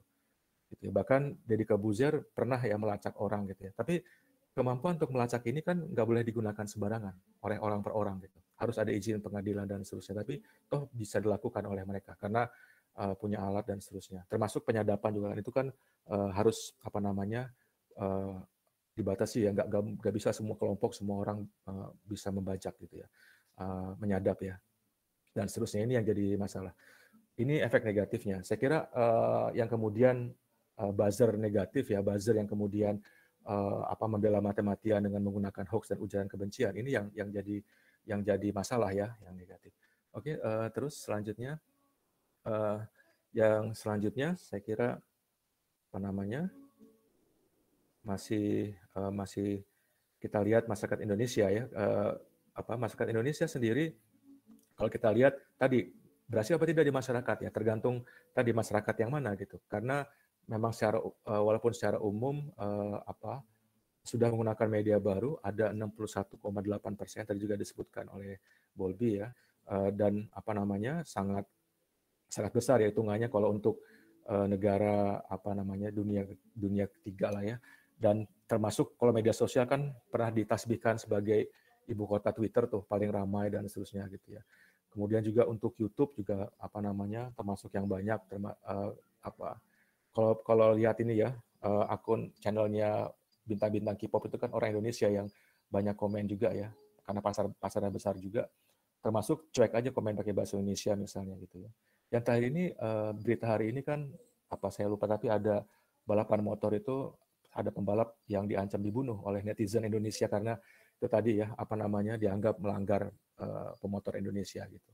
Gitu 0.70 0.90
ya. 0.90 0.92
Bahkan 0.94 1.46
Deddy 1.46 1.66
Kabuzer 1.66 2.26
pernah 2.34 2.58
ya 2.58 2.74
melacak 2.78 3.14
orang 3.22 3.46
gitu 3.50 3.70
ya. 3.70 3.72
Tapi 3.74 4.02
kemampuan 4.50 4.98
untuk 4.98 5.14
melacak 5.14 5.46
ini 5.46 5.62
kan 5.62 5.78
nggak 5.78 6.06
boleh 6.06 6.22
digunakan 6.26 6.66
sembarangan 6.66 7.14
oleh 7.46 7.58
orang 7.62 7.80
per 7.82 7.92
orang 7.94 8.16
gitu. 8.26 8.38
Harus 8.58 8.76
ada 8.82 8.90
izin 8.90 9.22
pengadilan 9.22 9.66
dan 9.70 9.86
seterusnya. 9.86 10.26
Tapi 10.26 10.42
toh 10.66 10.90
bisa 10.90 11.22
dilakukan 11.22 11.62
oleh 11.70 11.86
mereka 11.86 12.18
karena 12.18 12.42
uh, 12.98 13.14
punya 13.14 13.38
alat 13.38 13.70
dan 13.70 13.78
seterusnya. 13.78 14.26
Termasuk 14.26 14.66
penyadapan 14.66 15.10
juga 15.14 15.26
kan 15.30 15.38
itu 15.38 15.52
kan 15.54 15.66
uh, 16.10 16.30
harus 16.34 16.74
apa 16.82 16.98
namanya 16.98 17.54
uh, 18.02 18.42
dibatasi 18.96 19.44
ya, 19.44 19.50
nggak 19.52 19.68
nggak 20.00 20.14
bisa 20.16 20.32
semua 20.32 20.56
kelompok 20.56 20.96
semua 20.96 21.20
orang 21.20 21.44
uh, 21.68 21.92
bisa 22.08 22.32
membajak 22.32 22.72
gitu 22.80 23.04
ya, 23.04 23.08
uh, 23.60 23.92
menyadap 24.00 24.40
ya 24.40 24.56
dan 25.36 25.52
seterusnya 25.52 25.84
ini 25.84 26.00
yang 26.00 26.06
jadi 26.08 26.40
masalah. 26.40 26.72
Ini 27.36 27.60
efek 27.60 27.84
negatifnya. 27.84 28.40
Saya 28.40 28.56
kira 28.56 28.88
uh, 28.96 29.52
yang 29.52 29.68
kemudian 29.68 30.32
uh, 30.80 30.92
buzzer 30.96 31.36
negatif 31.36 31.92
ya, 31.92 32.00
buzzer 32.00 32.40
yang 32.40 32.48
kemudian 32.48 32.96
uh, 33.44 33.84
apa 33.92 34.08
membela 34.08 34.40
mati-matian 34.40 35.04
dengan 35.04 35.20
menggunakan 35.20 35.68
hoax 35.68 35.92
dan 35.92 36.00
ujaran 36.00 36.24
kebencian 36.32 36.72
ini 36.72 36.96
yang 36.96 37.12
yang 37.12 37.28
jadi 37.28 37.60
yang 38.08 38.24
jadi 38.24 38.48
masalah 38.56 38.96
ya, 38.96 39.12
yang 39.20 39.36
negatif. 39.36 39.76
Oke, 40.16 40.40
uh, 40.40 40.72
terus 40.72 40.96
selanjutnya 41.04 41.60
uh, 42.48 42.80
yang 43.36 43.76
selanjutnya 43.76 44.32
saya 44.40 44.64
kira 44.64 44.96
apa 45.92 45.98
namanya 46.00 46.48
masih 48.06 48.78
uh, 48.94 49.10
masih 49.10 49.66
kita 50.22 50.38
lihat 50.46 50.70
masyarakat 50.70 51.02
Indonesia 51.02 51.50
ya 51.50 51.66
uh, 51.74 52.14
apa 52.54 52.72
masyarakat 52.78 53.10
Indonesia 53.10 53.50
sendiri 53.50 53.92
kalau 54.78 54.88
kita 54.92 55.10
lihat 55.10 55.34
tadi 55.58 55.90
berhasil 56.26 56.58
apa 56.58 56.66
tidak 56.68 56.84
di 56.84 56.94
masyarakat 56.94 57.36
ya 57.48 57.50
tergantung 57.50 58.02
tadi 58.34 58.50
masyarakat 58.50 58.94
yang 59.02 59.10
mana 59.10 59.32
gitu. 59.38 59.62
Karena 59.70 60.02
memang 60.46 60.74
secara 60.74 61.00
uh, 61.02 61.42
walaupun 61.42 61.72
secara 61.72 61.98
umum 62.02 62.50
uh, 62.58 63.02
apa 63.06 63.42
sudah 64.06 64.30
menggunakan 64.30 64.68
media 64.70 64.98
baru 65.02 65.34
ada 65.42 65.74
61,8 65.74 66.38
persen 66.94 67.26
tadi 67.26 67.42
juga 67.42 67.58
disebutkan 67.58 68.06
oleh 68.14 68.38
Bolbi 68.70 69.18
ya 69.18 69.26
uh, 69.72 69.90
dan 69.90 70.30
apa 70.30 70.54
namanya 70.54 71.02
sangat 71.02 71.42
sangat 72.30 72.52
besar 72.54 72.82
ya 72.82 72.90
hitungannya 72.90 73.30
kalau 73.30 73.54
untuk 73.54 73.82
negara 74.26 75.22
apa 75.30 75.54
namanya 75.54 75.94
dunia 75.94 76.26
dunia 76.50 76.90
ketiga 76.90 77.30
lah 77.30 77.46
ya 77.46 77.62
dan 77.96 78.28
termasuk 78.44 78.94
kalau 79.00 79.10
media 79.10 79.32
sosial 79.32 79.64
kan 79.64 79.90
pernah 80.12 80.30
ditasbihkan 80.30 81.00
sebagai 81.00 81.48
ibu 81.88 82.04
kota 82.04 82.30
Twitter 82.30 82.68
tuh 82.68 82.84
paling 82.84 83.08
ramai 83.10 83.48
dan 83.48 83.66
seterusnya 83.66 84.06
gitu 84.12 84.36
ya. 84.36 84.42
Kemudian 84.92 85.20
juga 85.20 85.44
untuk 85.48 85.76
YouTube 85.76 86.16
juga 86.16 86.48
apa 86.56 86.78
namanya 86.80 87.28
termasuk 87.36 87.72
yang 87.76 87.84
banyak 87.84 88.16
terma, 88.28 88.56
uh, 88.64 88.92
apa 89.20 89.60
kalau 90.14 90.32
kalau 90.40 90.66
lihat 90.72 90.96
ini 91.04 91.20
ya 91.20 91.36
uh, 91.64 91.84
akun 91.92 92.32
channelnya 92.40 93.10
bintang-bintang 93.44 93.96
K-pop 94.00 94.32
itu 94.32 94.36
kan 94.40 94.50
orang 94.56 94.72
Indonesia 94.72 95.06
yang 95.06 95.28
banyak 95.68 95.92
komen 95.98 96.24
juga 96.24 96.54
ya 96.56 96.72
karena 97.04 97.20
pasar 97.20 97.52
pasarnya 97.60 97.92
besar 97.92 98.16
juga. 98.16 98.48
Termasuk 99.04 99.52
cuek 99.54 99.72
aja 99.76 99.90
komen 99.92 100.18
pakai 100.18 100.34
bahasa 100.34 100.58
Indonesia 100.58 100.96
misalnya 100.98 101.38
gitu 101.38 101.62
ya. 101.62 101.70
Yang 102.10 102.22
terakhir 102.26 102.46
ini 102.50 102.64
uh, 102.74 103.12
berita 103.14 103.46
hari 103.46 103.70
ini 103.70 103.80
kan 103.84 104.08
apa 104.46 104.70
saya 104.70 104.86
lupa 104.90 105.10
tapi 105.10 105.26
ada 105.30 105.62
balapan 106.06 106.40
motor 106.42 106.70
itu 106.74 107.10
ada 107.56 107.72
pembalap 107.72 108.20
yang 108.28 108.44
diancam 108.44 108.78
dibunuh 108.84 109.16
oleh 109.24 109.40
netizen 109.40 109.88
Indonesia 109.88 110.28
karena 110.28 110.52
itu 110.96 111.08
tadi 111.08 111.40
ya 111.40 111.52
apa 111.56 111.74
namanya 111.76 112.20
dianggap 112.20 112.60
melanggar 112.60 113.08
uh, 113.40 113.72
pemotor 113.80 114.20
Indonesia 114.20 114.64
gitu. 114.68 114.90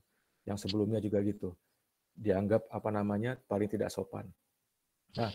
Yang 0.46 0.66
sebelumnya 0.66 1.02
juga 1.02 1.18
gitu. 1.26 1.54
Dianggap 2.14 2.70
apa 2.70 2.90
namanya 2.94 3.38
paling 3.46 3.66
tidak 3.70 3.90
sopan. 3.90 4.30
Nah, 5.18 5.30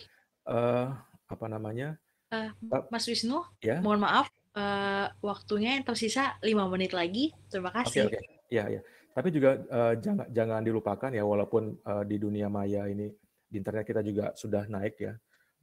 uh, 0.48 0.88
apa 1.28 1.46
namanya? 1.48 2.00
Uh, 2.28 2.52
Mas 2.92 3.08
Wisnu, 3.08 3.40
ya? 3.64 3.80
mohon 3.80 4.04
maaf 4.04 4.28
uh, 4.60 5.08
waktunya 5.24 5.80
yang 5.80 5.88
tersisa 5.88 6.36
lima 6.44 6.68
menit 6.68 6.92
lagi. 6.92 7.32
Terima 7.48 7.72
kasih. 7.72 8.12
Oke, 8.12 8.20
okay. 8.20 8.24
Okay. 8.24 8.56
Ya, 8.56 8.66
ya. 8.68 8.82
Tapi 9.16 9.34
juga 9.34 9.58
uh, 9.72 9.94
jangan 9.98 10.28
jangan 10.30 10.62
dilupakan 10.62 11.10
ya 11.10 11.24
walaupun 11.24 11.80
uh, 11.88 12.04
di 12.04 12.20
dunia 12.22 12.52
maya 12.52 12.86
ini 12.86 13.10
di 13.48 13.56
internet 13.58 13.88
kita 13.88 14.04
juga 14.04 14.36
sudah 14.36 14.68
naik 14.68 15.00
ya 15.00 15.16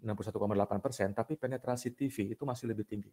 61,8 0.05 0.85
persen, 0.85 1.09
tapi 1.17 1.41
penetrasi 1.41 1.97
TV 1.97 2.37
itu 2.37 2.45
masih 2.45 2.69
lebih 2.71 2.85
tinggi. 2.85 3.11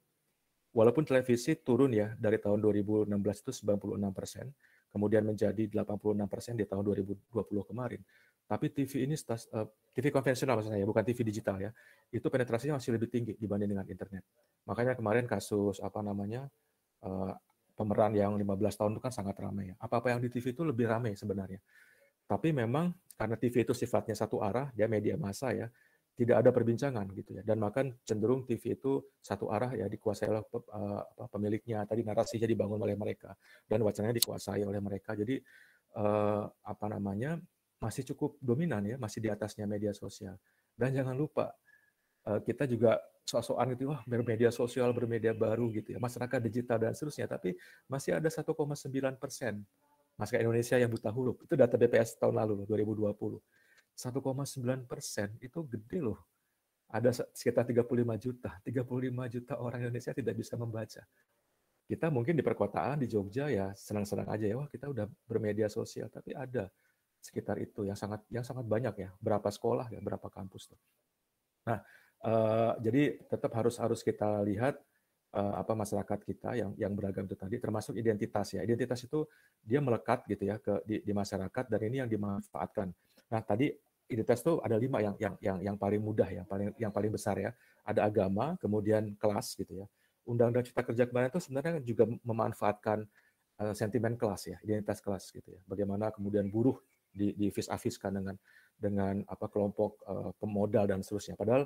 Walaupun 0.71 1.03
televisi 1.03 1.55
turun 1.59 1.91
ya 1.91 2.15
dari 2.15 2.39
tahun 2.39 2.59
2016 2.59 3.07
itu 3.15 3.51
96 3.67 4.11
persen, 4.11 4.51
kemudian 4.91 5.23
menjadi 5.23 5.67
86 5.71 6.27
persen 6.27 6.53
di 6.59 6.67
tahun 6.67 6.83
2020 6.83 7.31
kemarin. 7.67 8.03
Tapi 8.47 8.67
TV 8.67 9.07
ini 9.07 9.15
TV 9.95 10.05
konvensional 10.11 10.59
maksudnya 10.59 10.79
ya, 10.79 10.87
bukan 10.87 11.03
TV 11.07 11.23
digital 11.23 11.55
ya, 11.59 11.71
itu 12.11 12.27
penetrasinya 12.27 12.79
masih 12.79 12.95
lebih 12.95 13.07
tinggi 13.07 13.33
dibanding 13.39 13.71
dengan 13.71 13.87
internet. 13.87 14.23
Makanya 14.67 14.95
kemarin 14.99 15.23
kasus 15.23 15.79
apa 15.79 16.03
namanya 16.03 16.51
uh, 17.03 17.31
pemeran 17.75 18.11
yang 18.11 18.35
15 18.35 18.79
tahun 18.79 18.91
itu 18.99 19.01
kan 19.01 19.13
sangat 19.15 19.35
ramai 19.39 19.71
ya. 19.71 19.75
Apa-apa 19.79 20.11
yang 20.11 20.19
di 20.19 20.27
TV 20.27 20.51
itu 20.51 20.67
lebih 20.67 20.87
ramai 20.91 21.15
sebenarnya. 21.15 21.63
Tapi 22.27 22.51
memang 22.51 22.91
karena 23.15 23.35
TV 23.35 23.67
itu 23.67 23.73
sifatnya 23.75 24.15
satu 24.15 24.39
arah, 24.39 24.71
dia 24.75 24.87
media 24.87 25.15
massa 25.19 25.51
ya, 25.55 25.67
tidak 26.16 26.43
ada 26.43 26.49
perbincangan 26.53 27.05
gitu 27.16 27.39
ya. 27.39 27.43
Dan 27.43 27.64
makan 27.64 27.97
cenderung 28.03 28.43
TV 28.45 28.78
itu 28.78 29.01
satu 29.24 29.49
arah 29.49 29.74
ya 29.74 29.88
dikuasai 29.88 30.28
oleh 30.30 30.43
uh, 30.43 31.28
pemiliknya. 31.32 31.84
Tadi 31.88 32.03
narasinya 32.03 32.47
dibangun 32.47 32.80
oleh 32.84 32.93
mereka 32.99 33.34
dan 33.66 33.82
wacananya 33.82 34.16
dikuasai 34.20 34.62
oleh 34.68 34.82
mereka. 34.84 35.16
Jadi 35.18 35.39
uh, 35.97 36.45
apa 36.45 36.86
namanya 36.91 37.39
masih 37.82 38.05
cukup 38.14 38.38
dominan 38.38 38.86
ya, 38.86 38.95
masih 39.01 39.24
di 39.24 39.30
atasnya 39.34 39.66
media 39.66 39.95
sosial. 39.95 40.38
Dan 40.78 40.93
jangan 40.93 41.18
lupa 41.18 41.49
uh, 42.30 42.39
kita 42.43 42.70
juga 42.70 43.01
soal-soal 43.26 43.74
gitu, 43.74 43.89
wah 43.89 44.01
bermedia 44.05 44.51
sosial, 44.53 44.91
bermedia 44.91 45.32
baru 45.32 45.72
gitu 45.72 45.95
ya, 45.95 45.99
masyarakat 46.01 46.39
digital 46.43 46.78
dan 46.78 46.91
seterusnya, 46.91 47.32
tapi 47.32 47.55
masih 47.88 48.18
ada 48.18 48.28
1,9 48.28 48.51
persen 49.16 49.64
masyarakat 50.20 50.43
Indonesia 50.43 50.76
yang 50.78 50.91
buta 50.91 51.09
huruf. 51.09 51.38
Itu 51.45 51.55
data 51.55 51.80
BPS 51.80 52.20
tahun 52.20 52.38
lalu, 52.38 52.68
2020. 52.68 53.39
1,9 53.95 54.87
persen 54.87 55.35
itu 55.39 55.59
gede 55.67 55.99
loh. 56.01 56.19
Ada 56.91 57.23
sekitar 57.31 57.63
35 57.67 57.87
juta. 58.19 58.51
35 58.63 59.33
juta 59.33 59.53
orang 59.59 59.87
Indonesia 59.87 60.11
tidak 60.11 60.35
bisa 60.35 60.59
membaca. 60.59 61.03
Kita 61.87 62.07
mungkin 62.07 62.35
di 62.35 62.43
perkotaan, 62.43 63.03
di 63.03 63.07
Jogja 63.07 63.51
ya 63.51 63.71
senang-senang 63.75 64.27
aja 64.31 64.45
ya, 64.47 64.55
wah 64.55 64.67
kita 64.67 64.87
udah 64.87 65.07
bermedia 65.27 65.67
sosial, 65.67 66.07
tapi 66.07 66.31
ada 66.31 66.71
sekitar 67.19 67.59
itu 67.59 67.83
yang 67.83 67.99
sangat 67.99 68.23
yang 68.31 68.47
sangat 68.47 68.63
banyak 68.63 68.95
ya, 68.95 69.09
berapa 69.19 69.51
sekolah 69.51 69.91
ya, 69.91 69.99
berapa 69.99 70.27
kampus 70.31 70.71
tuh. 70.71 70.79
Nah, 71.67 71.83
Uh, 72.21 72.77
jadi 72.85 73.17
tetap 73.33 73.49
harus 73.57 73.81
harus 73.81 74.05
kita 74.05 74.45
lihat 74.45 74.77
uh, 75.33 75.57
apa 75.57 75.73
masyarakat 75.73 76.19
kita 76.21 76.53
yang 76.53 76.71
yang 76.77 76.93
beragam 76.93 77.25
itu 77.25 77.33
tadi, 77.33 77.57
termasuk 77.57 77.97
identitas 77.97 78.53
ya. 78.53 78.61
Identitas 78.61 79.01
itu 79.01 79.25
dia 79.65 79.81
melekat 79.81 80.29
gitu 80.29 80.45
ya 80.45 80.61
ke 80.61 80.85
di, 80.85 81.01
di 81.01 81.13
masyarakat 81.17 81.65
dan 81.65 81.81
ini 81.81 82.05
yang 82.05 82.09
dimanfaatkan. 82.09 82.93
Nah 83.32 83.41
tadi 83.41 83.71
identitas 84.11 84.43
itu 84.43 84.59
ada 84.59 84.75
lima 84.75 84.99
yang 84.99 85.15
yang 85.15 85.36
yang 85.39 85.57
yang 85.71 85.75
paling 85.79 86.03
mudah, 86.03 86.27
yang 86.27 86.43
paling 86.43 86.75
yang 86.75 86.91
paling 86.91 87.11
besar 87.15 87.39
ya. 87.39 87.51
Ada 87.88 88.05
agama, 88.11 88.59
kemudian 88.59 89.15
kelas 89.15 89.55
gitu 89.55 89.82
ya. 89.82 89.88
Undang-Undang 90.27 90.69
Cipta 90.69 90.84
Kerja 90.86 91.03
kemarin 91.09 91.34
itu 91.34 91.41
sebenarnya 91.41 91.82
juga 91.82 92.05
memanfaatkan 92.21 93.07
uh, 93.57 93.73
sentimen 93.73 94.19
kelas 94.19 94.51
ya, 94.51 94.57
identitas 94.61 94.99
kelas 95.01 95.32
gitu 95.32 95.49
ya. 95.49 95.61
Bagaimana 95.65 96.11
kemudian 96.13 96.51
buruh 96.51 96.77
di 97.11 97.34
di 97.34 97.47
vis 97.49 97.67
dengan 97.99 98.36
dengan 98.77 99.23
apa 99.25 99.47
kelompok 99.47 100.03
uh, 100.05 100.32
pemodal 100.38 100.86
dan 100.86 101.01
seterusnya. 101.01 101.39
Padahal 101.39 101.65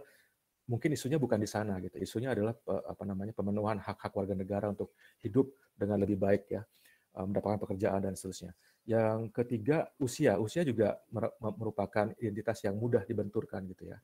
mungkin 0.65 0.93
isunya 0.93 1.21
bukan 1.21 1.37
di 1.37 1.49
sana 1.49 1.77
gitu. 1.81 1.97
Isunya 1.99 2.33
adalah 2.33 2.53
uh, 2.69 2.93
apa 2.93 3.03
namanya 3.03 3.33
pemenuhan 3.33 3.77
hak-hak 3.81 4.13
warga 4.13 4.33
negara 4.37 4.69
untuk 4.71 4.93
hidup 5.21 5.49
dengan 5.75 5.99
lebih 6.01 6.15
baik 6.15 6.47
ya, 6.47 6.61
mendapatkan 7.23 7.63
pekerjaan 7.63 8.03
dan 8.03 8.13
seterusnya. 8.19 8.51
Yang 8.85 9.33
ketiga 9.33 9.89
usia, 9.97 10.37
usia 10.37 10.61
juga 10.61 10.99
merupakan 11.39 12.11
identitas 12.21 12.61
yang 12.67 12.75
mudah 12.77 13.01
dibenturkan 13.07 13.65
gitu 13.71 13.89
ya. 13.89 13.97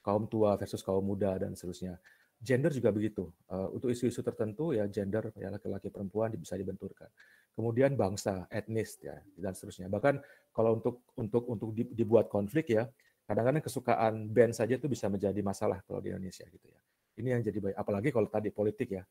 Kaum 0.00 0.26
tua 0.26 0.56
versus 0.56 0.80
kaum 0.80 1.04
muda 1.04 1.36
dan 1.36 1.52
seterusnya. 1.54 2.00
Gender 2.36 2.72
juga 2.72 2.92
begitu. 2.92 3.32
Uh, 3.48 3.72
untuk 3.72 3.88
isu-isu 3.92 4.20
tertentu 4.20 4.76
ya 4.76 4.84
gender 4.90 5.32
ya 5.38 5.48
laki-laki 5.52 5.88
perempuan 5.88 6.34
bisa 6.34 6.58
dibenturkan. 6.58 7.08
Kemudian 7.56 7.96
bangsa, 7.96 8.44
etnis 8.52 9.00
ya 9.00 9.16
dan 9.40 9.56
seterusnya. 9.56 9.88
Bahkan 9.88 10.20
kalau 10.52 10.76
untuk 10.76 11.06
untuk 11.16 11.42
untuk 11.48 11.70
dibuat 11.72 12.28
konflik 12.28 12.76
ya, 12.76 12.84
kadang-kadang 13.24 13.64
kesukaan 13.64 14.28
band 14.28 14.52
saja 14.52 14.76
itu 14.76 14.86
bisa 14.86 15.08
menjadi 15.08 15.40
masalah 15.40 15.80
kalau 15.88 16.04
di 16.04 16.12
Indonesia 16.12 16.44
gitu 16.44 16.66
ya. 16.68 16.80
Ini 17.16 17.28
yang 17.32 17.42
jadi 17.46 17.58
baik. 17.62 17.76
Apalagi 17.80 18.08
kalau 18.12 18.28
tadi 18.28 18.52
politik 18.52 18.92
ya, 18.92 19.02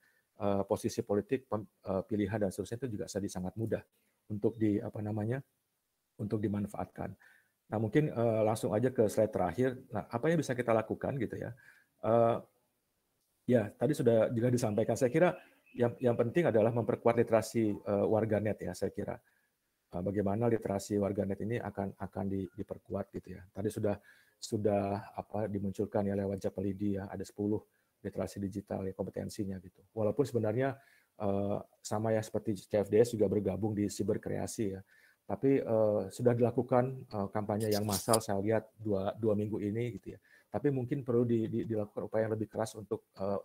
uh, 0.42 0.64
posisi 0.68 1.02
politik, 1.06 1.48
uh, 1.52 2.02
pilihan 2.04 2.42
dan 2.42 2.50
seterusnya 2.52 2.78
itu 2.86 2.88
juga 3.00 3.06
jadi 3.08 3.28
sangat 3.30 3.54
mudah 3.56 3.84
untuk 4.32 4.58
di 4.58 4.82
apa 4.82 5.00
namanya 5.00 5.40
untuk 6.20 6.40
dimanfaatkan. 6.42 7.14
Nah 7.72 7.78
mungkin 7.82 8.14
uh, 8.14 8.46
langsung 8.46 8.72
aja 8.72 8.94
ke 8.94 9.10
slide 9.10 9.34
terakhir. 9.34 9.70
Nah 9.90 10.06
apa 10.10 10.26
yang 10.30 10.40
bisa 10.40 10.54
kita 10.54 10.72
lakukan 10.72 11.18
gitu 11.18 11.36
ya? 11.40 11.52
Uh, 12.06 12.38
ya 13.50 13.70
tadi 13.74 13.94
sudah 13.98 14.30
juga 14.32 14.54
disampaikan. 14.54 14.94
Saya 14.98 15.10
kira 15.10 15.34
yang 15.76 15.92
yang 16.00 16.16
penting 16.16 16.48
adalah 16.50 16.72
memperkuat 16.72 17.18
literasi 17.20 17.74
uh, 17.74 18.06
warganet 18.06 18.62
ya. 18.62 18.72
Saya 18.78 18.94
kira 18.94 19.18
uh, 19.92 20.02
bagaimana 20.02 20.48
literasi 20.48 21.02
warganet 21.02 21.42
ini 21.42 21.58
akan 21.58 21.98
akan 21.98 22.26
di, 22.30 22.46
diperkuat 22.54 23.12
gitu 23.18 23.36
ya. 23.36 23.42
Tadi 23.50 23.70
sudah 23.74 23.96
sudah 24.36 25.16
apa 25.16 25.50
dimunculkan 25.50 26.06
ya 26.06 26.14
lewat 26.14 26.38
Japelidi 26.38 27.02
ya 27.02 27.10
ada 27.10 27.24
10 27.24 27.34
literasi 28.06 28.38
digital 28.38 28.86
ya 28.86 28.94
kompetensinya 28.94 29.58
gitu. 29.58 29.82
Walaupun 29.98 30.24
sebenarnya 30.24 30.78
uh, 31.20 31.60
sama 31.82 32.14
ya 32.14 32.22
seperti 32.22 32.56
CFDS 32.56 33.18
juga 33.18 33.26
bergabung 33.26 33.74
di 33.74 33.90
siber 33.90 34.22
kreasi 34.22 34.78
ya. 34.78 34.82
Tapi 35.26 35.58
uh, 35.66 36.06
sudah 36.14 36.38
dilakukan 36.38 37.10
uh, 37.10 37.28
kampanye 37.34 37.74
yang 37.74 37.82
massal 37.82 38.22
saya 38.22 38.38
lihat 38.38 38.70
dua, 38.78 39.10
dua 39.18 39.34
minggu 39.34 39.58
ini 39.58 39.98
gitu 39.98 40.14
ya. 40.14 40.20
Tapi 40.54 40.70
mungkin 40.70 41.02
perlu 41.02 41.26
di, 41.26 41.50
di, 41.50 41.60
dilakukan 41.66 42.06
upaya 42.06 42.30
yang 42.30 42.34
lebih 42.38 42.48
keras 42.48 42.78
untuk 42.78 43.10
uh, 43.18 43.42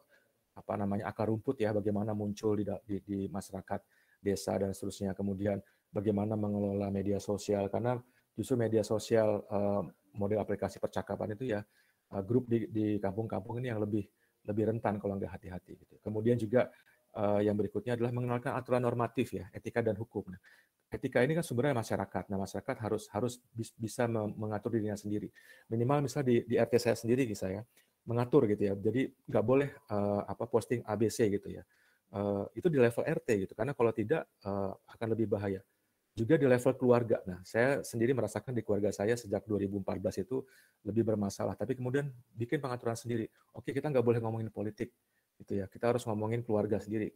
apa 0.52 0.76
namanya 0.76 1.08
akar 1.08 1.32
rumput 1.32 1.56
ya, 1.56 1.72
bagaimana 1.72 2.12
muncul 2.12 2.52
di, 2.52 2.68
di, 2.84 2.96
di 3.00 3.18
masyarakat 3.32 3.80
desa 4.20 4.60
dan 4.60 4.76
seterusnya. 4.76 5.16
Kemudian 5.16 5.56
bagaimana 5.88 6.36
mengelola 6.36 6.92
media 6.92 7.16
sosial 7.16 7.72
karena 7.72 7.96
justru 8.36 8.60
media 8.60 8.84
sosial 8.84 9.40
uh, 9.48 9.82
model 10.20 10.44
aplikasi 10.44 10.76
percakapan 10.76 11.32
itu 11.32 11.56
ya 11.56 11.64
grup 12.26 12.50
di, 12.50 12.66
di 12.66 12.98
kampung-kampung 12.98 13.62
ini 13.62 13.70
yang 13.70 13.78
lebih 13.78 14.02
lebih 14.46 14.72
rentan 14.72 14.96
kalau 14.96 15.16
nggak 15.16 15.32
hati-hati 15.36 15.76
gitu. 15.76 15.94
Kemudian 16.00 16.36
juga 16.40 16.70
uh, 17.16 17.40
yang 17.42 17.56
berikutnya 17.58 17.96
adalah 17.98 18.12
mengenalkan 18.14 18.54
aturan 18.56 18.82
normatif 18.84 19.36
ya, 19.36 19.48
etika 19.52 19.84
dan 19.84 19.98
hukum. 19.98 20.24
Nah, 20.30 20.40
etika 20.90 21.22
ini 21.22 21.38
kan 21.38 21.44
sumbernya 21.46 21.74
masyarakat. 21.76 22.24
Nah, 22.30 22.38
masyarakat 22.38 22.76
harus 22.82 23.06
harus 23.14 23.38
bisa 23.78 24.10
mengatur 24.10 24.74
dirinya 24.74 24.98
sendiri. 24.98 25.30
Minimal 25.70 26.10
misalnya 26.10 26.26
di, 26.34 26.36
di 26.44 26.54
RT 26.58 26.74
saya 26.82 26.96
sendiri 26.98 27.30
saya 27.32 27.62
mengatur 28.04 28.50
gitu 28.50 28.62
ya. 28.66 28.74
Jadi 28.74 29.06
nggak 29.06 29.44
boleh 29.44 29.70
uh, 29.92 30.26
apa 30.26 30.44
posting 30.50 30.82
ABC 30.82 31.30
gitu 31.30 31.48
ya. 31.52 31.62
Uh, 32.10 32.42
itu 32.58 32.66
di 32.66 32.78
level 32.82 33.06
RT 33.06 33.28
gitu. 33.46 33.52
Karena 33.54 33.70
kalau 33.70 33.94
tidak 33.94 34.26
uh, 34.42 34.74
akan 34.74 35.08
lebih 35.14 35.30
bahaya. 35.30 35.62
Juga 36.20 36.36
di 36.36 36.44
level 36.44 36.72
keluarga. 36.76 37.16
Nah, 37.24 37.40
saya 37.48 37.80
sendiri 37.80 38.12
merasakan 38.12 38.52
di 38.52 38.60
keluarga 38.60 38.92
saya 38.92 39.16
sejak 39.16 39.48
2014 39.48 40.20
itu 40.20 40.44
lebih 40.84 41.08
bermasalah. 41.08 41.56
Tapi 41.56 41.80
kemudian 41.80 42.12
bikin 42.36 42.60
pengaturan 42.60 42.92
sendiri. 42.92 43.24
Oke, 43.56 43.72
kita 43.72 43.88
nggak 43.88 44.04
boleh 44.04 44.20
ngomongin 44.20 44.52
politik 44.52 44.92
gitu 45.40 45.64
ya. 45.64 45.66
Kita 45.72 45.96
harus 45.96 46.04
ngomongin 46.04 46.44
keluarga 46.44 46.76
sendiri. 46.76 47.08